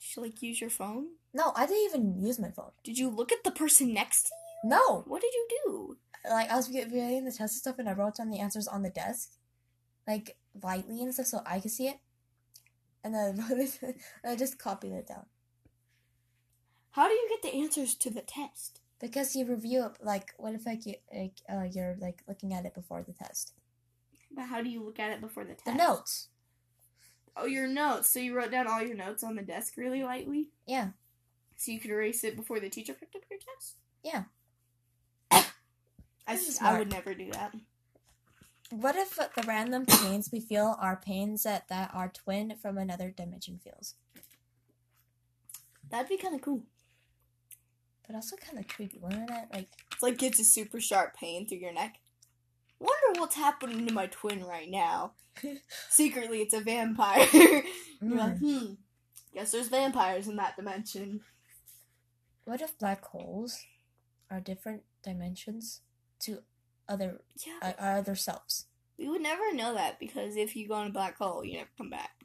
Did 0.00 0.16
you 0.16 0.22
like 0.22 0.42
use 0.42 0.60
your 0.60 0.70
phone? 0.70 1.06
No, 1.32 1.52
I 1.54 1.66
didn't 1.66 1.84
even 1.84 2.20
use 2.20 2.38
my 2.38 2.50
phone. 2.50 2.70
Did 2.84 2.98
you 2.98 3.08
look 3.08 3.32
at 3.32 3.44
the 3.44 3.50
person 3.50 3.92
next 3.92 4.24
to 4.24 4.30
you? 4.30 4.47
No, 4.64 5.02
What 5.06 5.20
did 5.22 5.32
you 5.34 5.46
do? 5.64 5.96
like 6.28 6.50
I 6.50 6.56
was 6.56 6.68
reading 6.68 7.24
the 7.24 7.30
test 7.30 7.40
and 7.40 7.50
stuff, 7.50 7.78
and 7.78 7.88
I 7.88 7.92
wrote 7.92 8.16
down 8.16 8.28
the 8.30 8.40
answers 8.40 8.66
on 8.68 8.82
the 8.82 8.90
desk, 8.90 9.30
like 10.06 10.36
lightly 10.62 11.00
and 11.02 11.14
stuff, 11.14 11.26
so 11.26 11.40
I 11.46 11.60
could 11.60 11.70
see 11.70 11.88
it. 11.88 11.98
And 13.04 13.14
then 13.14 13.40
I 14.24 14.30
I 14.32 14.36
just 14.36 14.58
copied 14.58 14.92
it 14.92 15.06
down 15.06 15.26
How 16.90 17.06
do 17.06 17.14
you 17.14 17.28
get 17.28 17.42
the 17.42 17.56
answers 17.56 17.94
to 17.96 18.10
the 18.10 18.20
test? 18.22 18.80
because 19.00 19.36
you 19.36 19.44
review 19.46 19.84
it. 19.86 19.92
Like, 20.04 20.32
what 20.38 20.54
if 20.54 20.66
like 20.66 20.84
you 20.84 20.94
like 21.14 21.34
uh, 21.48 21.62
you're 21.70 21.96
like 22.00 22.22
looking 22.26 22.52
at 22.52 22.66
it 22.66 22.74
before 22.74 23.02
the 23.02 23.12
test? 23.12 23.52
But 24.34 24.46
how 24.46 24.60
do 24.60 24.68
you 24.68 24.82
look 24.84 24.98
at 24.98 25.12
it 25.12 25.20
before 25.20 25.44
the 25.44 25.54
test? 25.54 25.64
The 25.66 25.74
notes. 25.74 26.28
Oh, 27.36 27.46
your 27.46 27.68
notes. 27.68 28.10
So 28.10 28.18
you 28.18 28.34
wrote 28.34 28.50
down 28.50 28.66
all 28.66 28.82
your 28.82 28.96
notes 28.96 29.22
on 29.22 29.36
the 29.36 29.42
desk 29.42 29.74
really 29.76 30.02
lightly? 30.02 30.50
Yeah. 30.66 30.88
So 31.56 31.70
you 31.70 31.78
could 31.78 31.92
erase 31.92 32.24
it 32.24 32.34
before 32.36 32.58
the 32.58 32.68
teacher 32.68 32.92
picked 32.92 33.14
up 33.14 33.22
your 33.30 33.38
test? 33.38 33.76
Yeah. 34.02 34.24
I, 36.28 36.34
This 36.34 36.48
is 36.48 36.58
I 36.60 36.78
would 36.78 36.90
never 36.90 37.14
do 37.14 37.32
that. 37.32 37.54
What 38.70 38.96
if 38.96 39.16
the 39.16 39.30
random 39.46 39.86
pains 39.86 40.28
we 40.30 40.40
feel 40.40 40.76
are 40.78 41.00
pains 41.02 41.44
that, 41.44 41.68
that 41.68 41.90
our 41.94 42.08
twin 42.08 42.54
from 42.60 42.76
another 42.76 43.10
dimension 43.10 43.58
feels? 43.58 43.94
That'd 45.90 46.10
be 46.10 46.18
kind 46.18 46.34
of 46.34 46.42
cool. 46.42 46.64
But 48.06 48.14
also 48.14 48.36
kind 48.36 48.58
of 48.58 48.68
creepy, 48.68 48.98
wouldn't 49.00 49.30
it? 49.30 49.46
Like, 49.52 49.68
It's 49.92 50.02
like 50.02 50.22
it's 50.22 50.38
a 50.38 50.44
super 50.44 50.80
sharp 50.80 51.16
pain 51.16 51.48
through 51.48 51.58
your 51.58 51.72
neck. 51.72 51.96
Wonder 52.78 53.20
what's 53.20 53.36
happening 53.36 53.86
to 53.86 53.92
my 53.92 54.06
twin 54.06 54.44
right 54.44 54.70
now. 54.70 55.12
Secretly, 55.88 56.42
it's 56.42 56.54
a 56.54 56.60
vampire. 56.60 57.26
You're 57.32 58.16
like, 58.16 58.36
mm. 58.36 58.38
hmm. 58.40 58.74
Guess 59.34 59.52
there's 59.52 59.68
vampires 59.68 60.28
in 60.28 60.36
that 60.36 60.56
dimension. 60.56 61.20
what 62.44 62.60
if 62.60 62.78
black 62.78 63.04
holes 63.04 63.64
are 64.30 64.40
different 64.40 64.82
dimensions 65.02 65.80
to 66.20 66.42
other 66.88 67.20
Yeah, 67.46 67.58
uh, 67.62 67.72
our 67.78 67.98
other 67.98 68.16
selves? 68.16 68.66
we 68.98 69.08
would 69.08 69.22
never 69.22 69.52
know 69.54 69.74
that 69.74 70.00
because 70.00 70.36
if 70.36 70.56
you 70.56 70.66
go 70.66 70.80
in 70.80 70.88
a 70.88 70.92
black 70.92 71.16
hole, 71.18 71.44
you 71.44 71.58
never 71.58 71.70
come 71.76 71.90
back. 71.90 72.24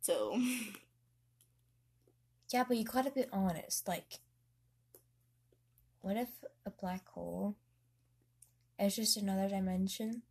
So, 0.00 0.40
Yeah, 2.50 2.64
but 2.66 2.76
you 2.76 2.84
gotta 2.84 3.10
be 3.10 3.24
honest. 3.32 3.86
Like, 3.86 4.20
what 6.00 6.16
if 6.16 6.28
a 6.64 6.70
black 6.70 7.06
hole 7.08 7.56
is 8.78 8.96
just 8.96 9.16
another 9.16 9.48
dimension 9.48 10.22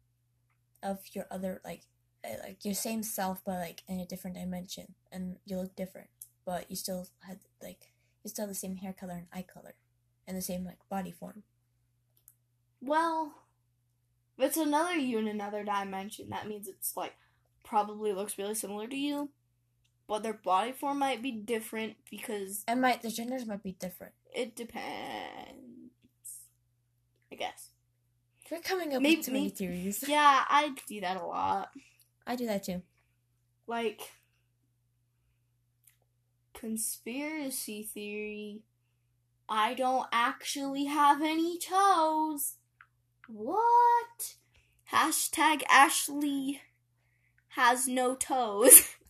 of 0.81 0.99
your 1.13 1.25
other, 1.29 1.61
like, 1.63 1.83
uh, 2.25 2.37
like 2.43 2.65
your 2.65 2.73
same 2.73 3.03
self, 3.03 3.41
but 3.45 3.59
like 3.59 3.83
in 3.87 3.99
a 3.99 4.05
different 4.05 4.37
dimension, 4.37 4.95
and 5.11 5.37
you 5.45 5.57
look 5.57 5.75
different, 5.75 6.09
but 6.45 6.69
you 6.69 6.75
still 6.75 7.07
had 7.27 7.39
like 7.61 7.91
you 8.23 8.29
still 8.29 8.43
have 8.43 8.49
the 8.49 8.55
same 8.55 8.77
hair 8.77 8.93
color 8.93 9.13
and 9.13 9.27
eye 9.33 9.43
color, 9.45 9.75
and 10.27 10.35
the 10.35 10.41
same 10.41 10.65
like 10.65 10.79
body 10.89 11.11
form. 11.11 11.43
Well, 12.81 13.33
if 14.37 14.45
it's 14.45 14.57
another 14.57 14.93
you 14.95 15.17
in 15.17 15.27
another 15.27 15.63
dimension, 15.63 16.29
that 16.29 16.47
means 16.47 16.67
it's 16.67 16.95
like 16.95 17.13
probably 17.63 18.13
looks 18.13 18.37
really 18.37 18.55
similar 18.55 18.87
to 18.87 18.95
you, 18.95 19.29
but 20.07 20.23
their 20.23 20.33
body 20.33 20.71
form 20.71 20.99
might 20.99 21.21
be 21.21 21.31
different 21.31 21.95
because 22.09 22.63
And 22.67 22.81
might 22.81 23.01
the 23.01 23.09
genders 23.09 23.45
might 23.45 23.63
be 23.63 23.73
different. 23.73 24.13
it 24.33 24.55
depends. 24.55 25.57
I 27.31 27.35
guess. 27.35 27.69
We're 28.49 28.61
coming 28.61 28.93
up 28.95 29.01
Maybe- 29.01 29.17
with 29.17 29.25
too 29.25 29.31
many 29.33 29.49
theories. 29.49 30.03
Yeah, 30.07 30.45
I 30.47 30.73
do 30.87 31.01
that 31.01 31.17
a 31.17 31.25
lot. 31.25 31.69
I 32.25 32.35
do 32.37 32.45
that 32.45 32.63
too. 32.63 32.81
Like 33.67 34.01
conspiracy 36.53 37.83
theory. 37.83 38.61
I 39.49 39.73
don't 39.73 40.07
actually 40.11 40.85
have 40.85 41.21
any 41.21 41.57
toes. 41.57 42.55
What? 43.27 44.35
Hashtag 44.91 45.63
Ashley 45.69 46.61
has 47.49 47.87
no 47.87 48.15
toes. 48.15 48.95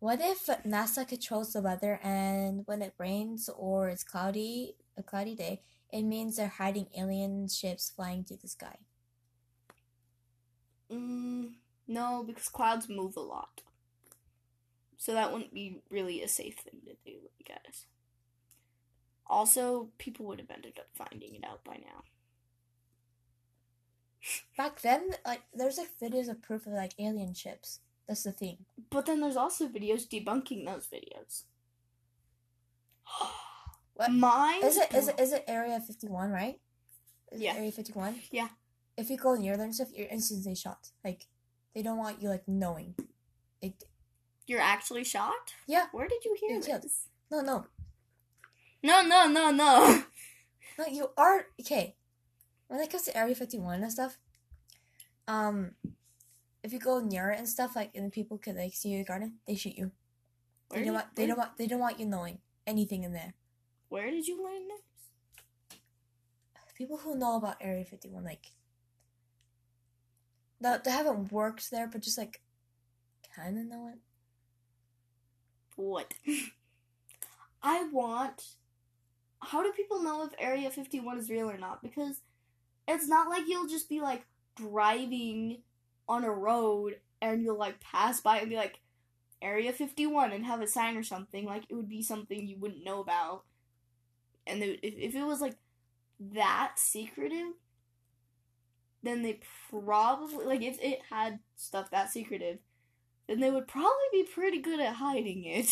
What 0.00 0.20
if 0.22 0.46
NASA 0.64 1.06
controls 1.06 1.52
the 1.52 1.60
weather 1.60 2.00
and 2.02 2.62
when 2.66 2.80
it 2.80 2.94
rains 2.96 3.50
or 3.54 3.90
it's 3.90 4.02
cloudy, 4.02 4.76
a 4.96 5.02
cloudy 5.02 5.34
day, 5.34 5.60
it 5.92 6.04
means 6.04 6.36
they're 6.36 6.48
hiding 6.48 6.86
alien 6.96 7.48
ships 7.48 7.90
flying 7.90 8.24
through 8.24 8.38
the 8.38 8.48
sky? 8.48 8.76
mm, 10.90 11.52
no, 11.86 12.24
because 12.26 12.48
clouds 12.48 12.88
move 12.88 13.16
a 13.16 13.20
lot. 13.20 13.62
So 14.96 15.14
that 15.14 15.32
wouldn't 15.32 15.54
be 15.54 15.82
really 15.90 16.22
a 16.22 16.28
safe 16.28 16.56
thing 16.56 16.80
to 16.86 16.94
do, 17.04 17.18
I 17.40 17.42
guess. 17.44 17.86
Also, 19.26 19.90
people 19.98 20.26
would 20.26 20.40
have 20.40 20.50
ended 20.50 20.78
up 20.78 20.88
finding 20.94 21.34
it 21.34 21.44
out 21.44 21.64
by 21.64 21.74
now. 21.76 22.04
Back 24.56 24.80
then, 24.82 25.10
like 25.26 25.42
there's 25.54 25.78
like 25.78 25.88
videos 26.00 26.28
of 26.28 26.42
proof 26.42 26.66
of 26.66 26.72
like 26.74 26.92
alien 26.98 27.34
ships. 27.34 27.80
That's 28.06 28.22
the 28.24 28.32
thing. 28.32 28.58
But 28.90 29.06
then 29.06 29.20
there's 29.20 29.36
also 29.36 29.68
videos 29.68 30.06
debunking 30.08 30.66
those 30.66 30.86
videos. 30.88 31.44
What? 33.94 34.12
Mine 34.12 34.64
Is 34.64 34.78
it 34.78 34.94
is 34.94 35.08
it 35.08 35.20
is 35.20 35.32
it 35.32 35.44
Area 35.46 35.78
51, 35.78 36.30
right? 36.30 36.58
Is 37.32 37.40
Yeah. 37.40 37.54
Area 37.54 37.70
51? 37.70 38.14
Yeah. 38.30 38.48
if 38.96 39.10
you 39.10 39.16
go 39.18 39.34
near 39.34 39.56
them 39.56 39.66
and 39.66 39.74
stuff, 39.74 39.88
you're 39.94 40.08
instantly 40.08 40.54
shot. 40.54 40.88
Like 41.04 41.26
they 41.74 41.82
don't 41.82 41.98
want 41.98 42.22
you 42.22 42.28
like 42.30 42.44
knowing. 42.48 42.94
Like 43.62 43.74
You're 44.46 44.60
actually 44.60 45.04
shot? 45.04 45.52
Yeah. 45.66 45.86
Where 45.92 46.08
did 46.08 46.24
you 46.24 46.34
hear 46.40 46.60
You're 46.66 46.78
this? 46.80 47.08
no, 47.30 47.40
no, 47.42 47.66
No, 48.82 49.02
no, 49.02 49.26
no, 49.28 49.50
no. 49.50 50.02
no. 50.78 50.86
You 50.86 51.10
are 51.18 51.46
okay. 51.60 51.96
When 52.70 52.78
it 52.78 52.88
comes 52.88 53.02
to 53.02 53.16
Area 53.16 53.34
Fifty 53.34 53.58
One 53.58 53.82
and 53.82 53.90
stuff, 53.90 54.16
um, 55.26 55.72
if 56.62 56.72
you 56.72 56.78
go 56.78 57.00
near 57.00 57.32
it 57.32 57.38
and 57.38 57.48
stuff, 57.48 57.74
like 57.74 57.90
and 57.96 58.12
people 58.12 58.38
could 58.38 58.54
like 58.54 58.74
see 58.74 58.90
your 58.90 59.04
garden, 59.04 59.40
they 59.44 59.56
shoot 59.56 59.76
you. 59.76 59.90
Where 60.68 60.78
They 60.78 60.86
don't 60.86 60.94
want. 60.94 61.16
They 61.16 61.26
don't 61.26 61.38
want. 61.38 61.56
They 61.58 61.66
don't 61.66 61.80
want 61.80 61.98
you 61.98 62.06
knowing 62.06 62.38
anything 62.68 63.02
in 63.02 63.12
there. 63.12 63.34
where 63.88 64.08
did 64.08 64.28
you 64.28 64.40
learn 64.40 64.68
this? 64.68 64.82
people 66.80 66.96
who 66.96 67.18
know 67.18 67.36
about 67.36 67.56
Area 67.60 67.84
51, 67.84 68.24
like, 68.24 68.52
no, 70.62 70.78
they 70.82 70.92
haven't 70.92 71.32
worked 71.32 71.70
there, 71.70 71.86
but 71.86 72.00
just 72.00 72.16
like, 72.16 72.40
kind 73.36 73.58
of 73.58 73.66
know 73.66 73.88
it. 73.88 73.98
What? 75.76 76.14
I 77.62 77.86
want. 77.92 78.44
How 79.42 79.62
do 79.62 79.72
people 79.72 80.02
know 80.02 80.24
if 80.24 80.30
Area 80.38 80.70
51 80.70 81.18
is 81.18 81.28
real 81.28 81.50
or 81.50 81.58
not? 81.58 81.82
Because 81.82 82.22
it's 82.90 83.08
not 83.08 83.28
like 83.28 83.44
you'll 83.46 83.68
just 83.68 83.88
be 83.88 84.00
like 84.00 84.24
driving 84.56 85.58
on 86.08 86.24
a 86.24 86.30
road 86.30 86.96
and 87.22 87.42
you'll 87.42 87.58
like 87.58 87.80
pass 87.80 88.20
by 88.20 88.38
and 88.38 88.50
be 88.50 88.56
like, 88.56 88.80
Area 89.42 89.72
51 89.72 90.32
and 90.32 90.44
have 90.44 90.60
a 90.60 90.66
sign 90.66 90.96
or 90.96 91.02
something. 91.02 91.46
Like, 91.46 91.64
it 91.68 91.74
would 91.74 91.88
be 91.88 92.02
something 92.02 92.46
you 92.46 92.58
wouldn't 92.58 92.84
know 92.84 93.00
about. 93.00 93.44
And 94.46 94.60
they, 94.60 94.78
if, 94.82 94.94
if 94.98 95.14
it 95.14 95.24
was 95.24 95.40
like 95.40 95.56
that 96.34 96.72
secretive, 96.76 97.54
then 99.02 99.22
they 99.22 99.40
probably, 99.70 100.44
like, 100.44 100.60
if 100.60 100.78
it 100.82 101.00
had 101.08 101.38
stuff 101.56 101.90
that 101.90 102.10
secretive, 102.10 102.58
then 103.28 103.40
they 103.40 103.50
would 103.50 103.66
probably 103.66 103.90
be 104.12 104.24
pretty 104.24 104.60
good 104.60 104.80
at 104.80 104.96
hiding 104.96 105.44
it. 105.44 105.70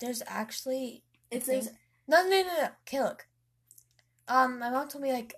There's 0.00 0.22
actually 0.26 1.02
If 1.30 1.46
there's 1.46 1.70
no, 2.06 2.22
no, 2.22 2.28
no, 2.28 2.42
no. 2.42 2.68
Okay, 2.86 3.00
look. 3.00 3.26
Um, 4.28 4.58
my 4.58 4.70
mom 4.70 4.88
told 4.88 5.02
me 5.02 5.12
like, 5.12 5.34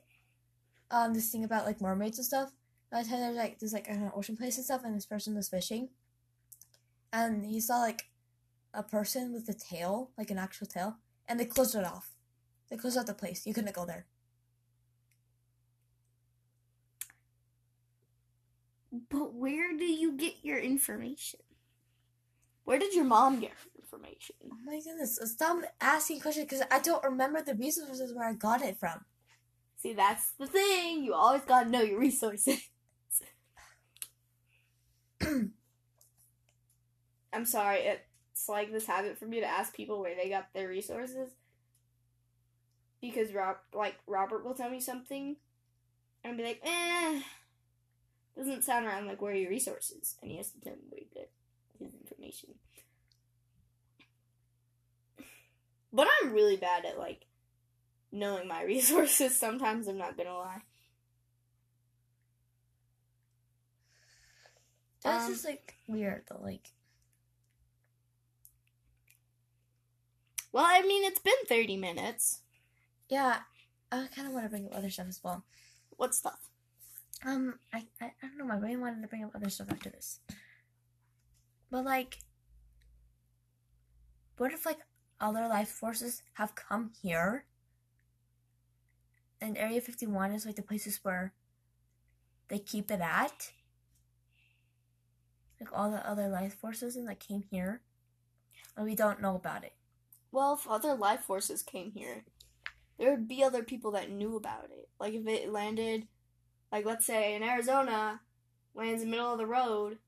um, 0.90 1.12
this 1.12 1.31
thing 1.31 1.44
about 1.44 1.66
like 1.66 1.81
mermaids 1.81 2.19
and 2.19 2.27
stuff. 2.27 2.52
I 2.93 3.02
tell 3.02 3.19
there's 3.19 3.36
like 3.36 3.59
there's 3.59 3.74
like 3.74 3.89
an 3.89 4.10
ocean 4.15 4.36
place 4.36 4.56
and 4.56 4.65
stuff, 4.65 4.82
and 4.85 4.97
this 4.97 5.05
person 5.05 5.35
was 5.35 5.48
fishing, 5.48 5.90
and 7.12 7.44
he 7.44 7.60
saw 7.60 7.78
like 7.81 8.06
a 8.73 8.82
person 8.82 9.32
with 9.35 9.48
a 9.48 9.55
tail, 9.55 10.10
like 10.16 10.31
an 10.31 10.39
actual 10.39 10.66
tail, 10.66 10.97
and 11.28 11.39
they 11.39 11.44
closed 11.44 11.74
it 11.74 11.85
off. 11.85 12.16
They 12.70 12.77
closed 12.77 12.97
off 12.97 13.06
the 13.06 13.15
place. 13.15 13.47
You 13.47 13.52
couldn't 13.52 13.74
go 13.74 13.85
there. 13.85 14.06
But 19.10 19.35
where 19.35 19.77
do 19.77 19.85
you 19.85 20.12
get 20.12 20.36
your 20.43 20.59
information? 20.59 21.40
Where 22.65 22.78
did 22.78 22.94
your 22.94 23.05
mom 23.05 23.40
get 23.40 23.52
information? 23.93 24.36
Oh 24.44 24.56
my 24.65 24.81
goodness! 24.85 25.19
Stop 25.24 25.62
asking 25.81 26.20
questions 26.20 26.47
because 26.47 26.65
I 26.70 26.81
don't 26.81 27.02
remember 27.05 27.43
the 27.43 27.55
resources 27.55 28.12
where 28.15 28.28
I 28.28 28.35
got 28.35 28.62
it 28.62 28.78
from. 28.78 29.05
See, 29.77 29.93
that's 29.94 30.32
the 30.39 30.47
thing. 30.47 31.05
You 31.05 31.15
always 31.15 31.43
gotta 31.43 31.70
know 31.70 31.82
your 31.82 31.98
resources. 31.98 32.69
I'm 37.32 37.44
sorry, 37.44 37.81
it's 37.81 38.48
like 38.48 38.73
this 38.73 38.86
habit 38.86 39.19
for 39.19 39.27
me 39.27 39.40
to 39.40 39.47
ask 39.47 39.74
people 39.74 40.01
where 40.01 40.16
they 40.16 40.28
got 40.28 40.52
their 40.55 40.69
resources. 40.69 41.31
Because 43.01 43.32
Rob, 43.32 43.56
like 43.73 43.97
Robert 44.06 44.44
will 44.44 44.55
tell 44.55 44.70
me 44.70 44.81
something, 44.81 45.36
and 46.24 46.36
be 46.36 46.43
like, 46.43 46.60
"Eh, 46.65 47.20
doesn't 48.36 48.65
sound 48.65 48.86
around 48.86 49.06
like, 49.06 49.23
"Where 49.23 49.32
are 49.32 49.36
your 49.36 49.51
resources?" 49.51 50.16
And 50.20 50.31
he 50.32 50.36
has 50.39 50.51
to 50.51 50.60
tell 50.60 50.74
me 50.74 50.82
where 50.89 51.01
he 51.01 51.06
got 51.15 51.28
his 51.78 51.94
information. 51.94 52.55
But 55.93 56.09
I'm 56.23 56.32
really 56.32 56.56
bad 56.56 56.85
at 56.85 56.98
like 56.98 57.27
knowing 58.12 58.48
my 58.48 58.62
resources. 58.65 59.39
Sometimes 59.39 59.89
I'm 59.89 59.98
not 59.98 60.16
gonna 60.16 60.35
lie. 60.36 60.62
That's 65.02 65.27
Um, 65.27 65.32
just 65.32 65.44
like 65.44 65.74
weird 65.86 66.24
though. 66.28 66.40
Like 66.43 66.73
Well, 70.52 70.65
I 70.66 70.81
mean, 70.82 71.05
it's 71.05 71.19
been 71.20 71.35
30 71.47 71.77
minutes. 71.77 72.43
yeah, 73.09 73.40
I 73.93 74.06
kind 74.15 74.27
of 74.27 74.32
want 74.35 74.44
to 74.47 74.51
bring 74.51 74.66
up 74.66 74.74
other 74.77 74.90
stuff 74.90 75.06
as 75.09 75.20
well. 75.23 75.44
What 75.97 76.15
stuff? 76.15 76.51
Um, 77.24 77.59
I, 77.73 77.86
I 78.01 78.06
I 78.23 78.28
don't 78.28 78.39
know. 78.39 78.44
My 78.47 78.59
brain 78.59 78.81
wanted 78.81 79.02
to 79.02 79.09
bring 79.09 79.24
up 79.24 79.35
other 79.35 79.51
stuff 79.51 79.69
after 79.70 79.90
this, 79.90 80.20
but 81.70 81.85
like, 81.85 82.20
what 84.36 84.52
if 84.52 84.65
like 84.65 84.78
other 85.20 85.48
life 85.48 85.68
forces 85.68 86.22
have 86.34 86.54
come 86.54 86.90
here, 87.02 87.44
and 89.40 89.56
Area 89.56 89.80
Fifty 89.80 90.06
One 90.06 90.32
is 90.32 90.46
like 90.46 90.56
the 90.56 90.62
places 90.62 91.00
where 91.02 91.32
they 92.48 92.58
keep 92.58 92.90
it 92.90 93.00
at? 93.00 93.52
Like 95.60 95.70
all 95.72 95.90
the 95.90 96.08
other 96.08 96.28
life 96.28 96.54
forces 96.54 96.96
and 96.96 97.06
like 97.06 97.20
came 97.20 97.44
here, 97.50 97.82
and 98.76 98.86
we 98.86 98.94
don't 98.94 99.20
know 99.20 99.34
about 99.34 99.64
it. 99.64 99.74
Well, 100.30 100.54
if 100.54 100.68
other 100.68 100.94
life 100.94 101.20
forces 101.20 101.62
came 101.62 101.92
here, 101.92 102.24
there 102.98 103.10
would 103.10 103.28
be 103.28 103.42
other 103.42 103.62
people 103.62 103.90
that 103.92 104.10
knew 104.10 104.36
about 104.36 104.66
it. 104.70 104.88
Like 105.00 105.14
if 105.14 105.26
it 105.26 105.50
landed, 105.50 106.06
like 106.70 106.84
let's 106.84 107.06
say 107.06 107.34
in 107.34 107.42
Arizona, 107.42 108.20
lands 108.74 109.02
in 109.02 109.10
the 109.10 109.16
middle 109.16 109.32
of 109.32 109.38
the 109.38 109.46
road. 109.46 109.98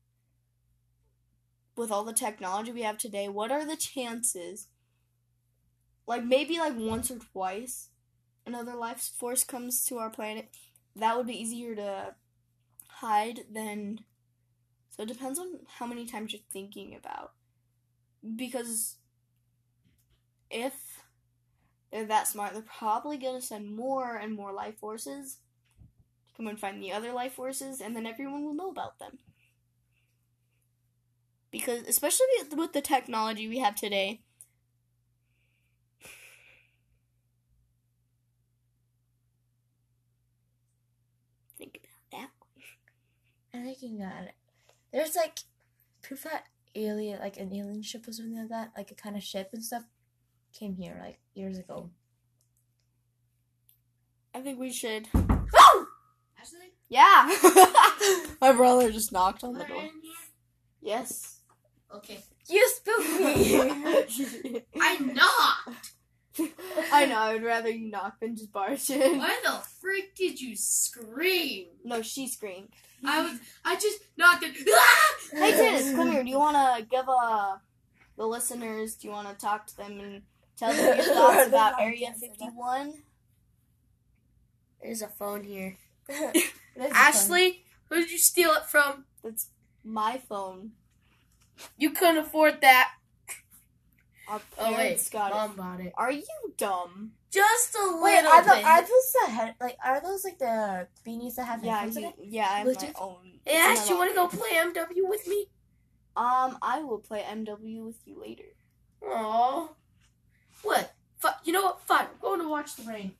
With 1.75 1.89
all 1.89 2.03
the 2.03 2.13
technology 2.13 2.71
we 2.71 2.83
have 2.83 2.97
today, 2.97 3.29
what 3.29 3.51
are 3.51 3.65
the 3.65 3.77
chances? 3.77 4.67
Like 6.11 6.25
maybe 6.25 6.59
like 6.59 6.75
once 6.77 7.11
or 7.11 7.19
twice, 7.19 7.89
another 8.45 8.75
life 8.75 9.01
force 9.19 9.43
comes 9.45 9.85
to 9.85 9.99
our 9.99 10.09
planet. 10.11 10.49
That 10.95 11.17
would 11.17 11.27
be 11.27 11.39
easier 11.41 11.75
to 11.75 12.15
hide 12.89 13.41
than. 13.51 14.01
So 14.91 15.03
it 15.03 15.09
depends 15.09 15.39
on 15.39 15.61
how 15.79 15.87
many 15.87 16.05
times 16.07 16.33
you're 16.33 16.41
thinking 16.51 16.95
about. 16.95 17.33
Because 18.35 18.97
if 20.51 20.73
they're 21.91 22.05
that 22.05 22.27
smart, 22.27 22.53
they're 22.53 22.61
probably 22.63 23.17
going 23.17 23.39
to 23.39 23.45
send 23.45 23.75
more 23.75 24.15
and 24.17 24.35
more 24.35 24.53
life 24.53 24.77
forces 24.79 25.37
to 26.29 26.35
come 26.35 26.47
and 26.47 26.59
find 26.59 26.81
the 26.83 26.93
other 26.93 27.13
life 27.13 27.33
forces, 27.33 27.81
and 27.81 27.95
then 27.95 28.05
everyone 28.07 28.45
will 28.45 28.55
know 28.55 28.71
about 28.71 28.99
them. 28.99 29.19
Because, 31.51 31.87
especially 31.87 32.25
with- 32.39 32.53
with 32.55 32.73
the 32.73 32.81
technology 32.81 33.47
we 33.47 33.59
have 33.59 33.75
today, 33.75 34.21
think 41.57 41.77
about 42.11 42.11
that. 42.21 42.29
I'm 43.61 43.67
thinking 43.67 44.01
about 44.01 44.23
it. 44.23 44.33
There's 44.91 45.15
like 45.15 45.39
proof 46.01 46.23
that 46.23 46.45
alien, 46.75 47.19
like 47.19 47.37
an 47.37 47.53
alien 47.53 47.83
ship 47.83 48.07
or 48.07 48.11
something 48.11 48.37
like 48.37 48.49
that, 48.49 48.71
like 48.75 48.91
a 48.91 48.95
kind 48.95 49.15
of 49.15 49.23
ship 49.23 49.49
and 49.53 49.63
stuff, 49.63 49.83
came 50.51 50.75
here 50.75 50.97
like 50.99 51.19
years 51.35 51.57
ago. 51.59 51.91
I 54.33 54.39
think 54.41 54.59
we 54.59 54.71
should. 54.71 55.07
Ashley, 55.13 56.73
Yeah! 56.89 57.29
My 58.41 58.51
brother 58.53 58.91
just 58.91 59.11
knocked 59.11 59.43
on 59.43 59.53
the 59.53 59.65
door. 59.65 59.83
Yes. 60.81 61.41
Okay. 61.93 62.17
You 62.49 62.67
spooked 62.69 63.19
me. 63.19 64.63
I 64.81 64.97
knocked. 64.97 65.91
I 66.91 67.05
know, 67.05 67.17
I 67.17 67.33
would 67.33 67.43
rather 67.43 67.69
you 67.69 67.91
knock 67.91 68.19
than 68.21 68.35
just 68.35 68.51
barge 68.51 68.89
in. 68.89 69.19
Why 69.19 69.37
the 69.43 69.61
freak 69.79 70.15
did 70.15 70.39
you 70.39 70.55
scream? 70.55 71.67
No, 71.83 72.01
she 72.01 72.27
screamed. 72.27 72.69
I 73.05 73.21
was. 73.23 73.39
I 73.65 73.75
just 73.75 73.99
knocked 74.17 74.43
it. 74.43 74.55
Hey, 75.33 75.51
Titus, 75.51 75.95
come 75.95 76.11
here. 76.11 76.23
Do 76.25 76.29
you 76.29 76.39
want 76.39 76.57
to 76.57 76.85
give 76.91 77.05
uh, 77.07 77.55
the 78.17 78.27
listeners, 78.27 78.95
do 78.95 79.07
you 79.07 79.13
want 79.13 79.27
to 79.29 79.33
talk 79.33 79.65
to 79.67 79.77
them 79.77 79.99
and 79.99 80.21
tell 80.57 80.71
them 80.73 80.97
your 80.97 81.05
thoughts 81.15 81.47
about 81.47 81.81
Area 81.81 82.13
51? 82.19 82.93
There's 84.81 85.01
a 85.01 85.07
phone 85.07 85.43
here. 85.43 85.77
This 86.73 86.85
is 86.85 86.93
Ashley, 86.95 87.65
who 87.89 87.97
did 87.97 88.11
you 88.11 88.17
steal 88.17 88.51
it 88.51 88.65
from? 88.65 89.03
That's 89.21 89.49
my 89.83 90.21
phone. 90.29 90.71
You 91.77 91.89
couldn't 91.89 92.19
afford 92.19 92.61
that. 92.61 92.93
Our 94.27 94.41
Oh 94.57 94.69
wait, 94.71 94.75
parents 94.77 95.09
got 95.09 95.31
it. 95.31 95.35
mom 95.35 95.55
bought 95.55 95.79
it. 95.81 95.93
Are 95.97 96.11
you 96.11 96.23
dumb? 96.57 97.11
Just 97.31 97.75
a. 97.75 98.01
Wait, 98.01 98.15
little 98.15 98.31
are, 98.31 98.43
the, 98.43 98.51
bit. 98.51 98.65
are 98.65 98.81
those 98.81 99.15
the 99.25 99.31
head? 99.31 99.55
Like, 99.59 99.77
are 99.83 100.01
those 100.01 100.23
like 100.23 100.37
the 100.39 100.87
beanies 101.05 101.35
that 101.35 101.45
have 101.45 101.63
Yeah, 101.63 101.85
you, 101.85 102.13
yeah, 102.23 102.47
I 102.49 102.57
have 102.59 102.67
my 102.67 102.93
own. 102.99 103.31
Hey, 103.45 103.53
It's 103.55 103.81
Ash, 103.81 103.85
in 103.87 103.93
you 103.93 103.97
want 103.97 104.11
to 104.11 104.15
go 104.15 104.27
play 104.27 104.49
MW 104.51 105.09
with 105.09 105.27
me? 105.27 105.47
Um, 106.15 106.57
I 106.61 106.81
will 106.83 106.99
play 106.99 107.21
MW 107.21 107.85
with 107.85 107.99
you 108.05 108.19
later. 108.21 108.43
Aww. 109.03 109.69
What? 110.61 110.93
Fi- 111.19 111.35
you 111.45 111.53
know 111.53 111.63
what? 111.63 111.81
Fine. 111.81 112.07
I'm 112.13 112.19
going 112.21 112.41
to 112.41 112.49
watch 112.49 112.75
the 112.75 112.83
rain. 112.83 113.13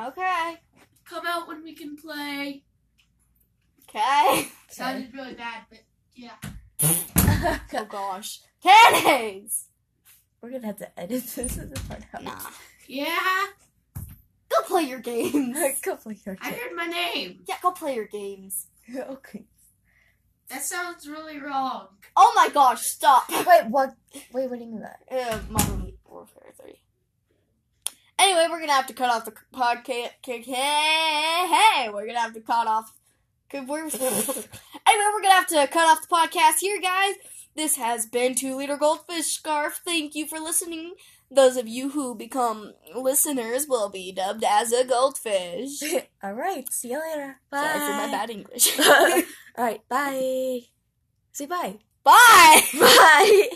Okay. 0.00 0.56
come 1.04 1.26
out 1.26 1.48
when 1.48 1.62
we 1.64 1.74
can 1.74 1.96
play. 1.96 2.62
Okay. 3.88 4.48
Sounded 4.68 5.12
really 5.12 5.34
bad, 5.34 5.62
but 5.68 5.80
yeah. 6.14 6.36
Oh 7.74 7.84
gosh. 7.88 8.40
Candies! 8.62 9.67
We're 10.40 10.50
gonna 10.50 10.66
have 10.66 10.76
to 10.78 11.00
edit 11.00 11.24
this 11.34 11.38
as 11.38 11.58
a 11.58 11.66
part 11.88 12.02
out. 12.14 12.24
Nah. 12.24 12.38
Yeah, 12.86 13.46
Go 14.48 14.62
play 14.64 14.82
your 14.84 15.00
games. 15.00 15.58
Couple 15.82 16.12
your 16.12 16.34
games. 16.34 16.38
I 16.42 16.50
heard 16.52 16.74
my 16.74 16.86
name. 16.86 17.40
Yeah, 17.46 17.56
go 17.62 17.70
play 17.72 17.94
your 17.94 18.06
games. 18.06 18.66
Okay. 18.96 19.44
That 20.48 20.62
sounds 20.62 21.06
really 21.06 21.38
wrong. 21.38 21.88
Oh 22.16 22.32
my 22.34 22.48
gosh, 22.48 22.86
stop. 22.86 23.28
Wait, 23.28 23.66
what? 23.68 23.94
Wait, 24.32 24.48
what 24.48 24.58
do 24.58 24.64
you 24.64 24.70
mean 24.70 24.80
that? 24.80 25.00
Uh, 25.10 25.40
Modern 25.50 25.92
Warfare 26.06 26.54
3. 26.58 26.80
Anyway, 28.18 28.46
we're 28.48 28.60
gonna 28.60 28.72
have 28.72 28.86
to 28.86 28.94
cut 28.94 29.10
off 29.10 29.26
the 29.26 29.34
podcast. 29.52 30.12
Hey, 30.24 30.40
hey, 30.40 31.90
we're 31.92 32.06
gonna 32.06 32.20
have 32.20 32.32
to 32.32 32.40
cut 32.40 32.66
off. 32.66 32.94
We're, 33.52 33.60
anyway, 33.60 33.90
we're 35.12 35.22
gonna 35.22 35.34
have 35.34 35.48
to 35.48 35.66
cut 35.66 35.86
off 35.86 36.00
the 36.00 36.14
podcast 36.14 36.60
here, 36.60 36.80
guys. 36.80 37.14
This 37.58 37.74
has 37.74 38.06
been 38.06 38.36
Two 38.36 38.54
Liter 38.54 38.76
Goldfish 38.76 39.34
Scarf. 39.34 39.80
Thank 39.84 40.14
you 40.14 40.28
for 40.28 40.38
listening. 40.38 40.94
Those 41.28 41.56
of 41.56 41.66
you 41.66 41.90
who 41.90 42.14
become 42.14 42.74
listeners 42.94 43.66
will 43.68 43.88
be 43.88 44.12
dubbed 44.12 44.44
as 44.48 44.70
a 44.70 44.84
goldfish. 44.84 45.82
All 46.22 46.34
right. 46.34 46.72
See 46.72 46.92
you 46.92 47.00
later. 47.00 47.40
Bye. 47.50 47.64
Sorry 47.64 47.80
for 47.80 48.06
my 48.06 48.12
bad 48.12 48.30
English. 48.30 48.78
All 48.88 49.24
right. 49.58 49.80
Bye. 49.88 50.60
Say 51.32 51.46
bye. 51.46 51.78
Bye! 52.04 52.60
Bye. 52.78 53.48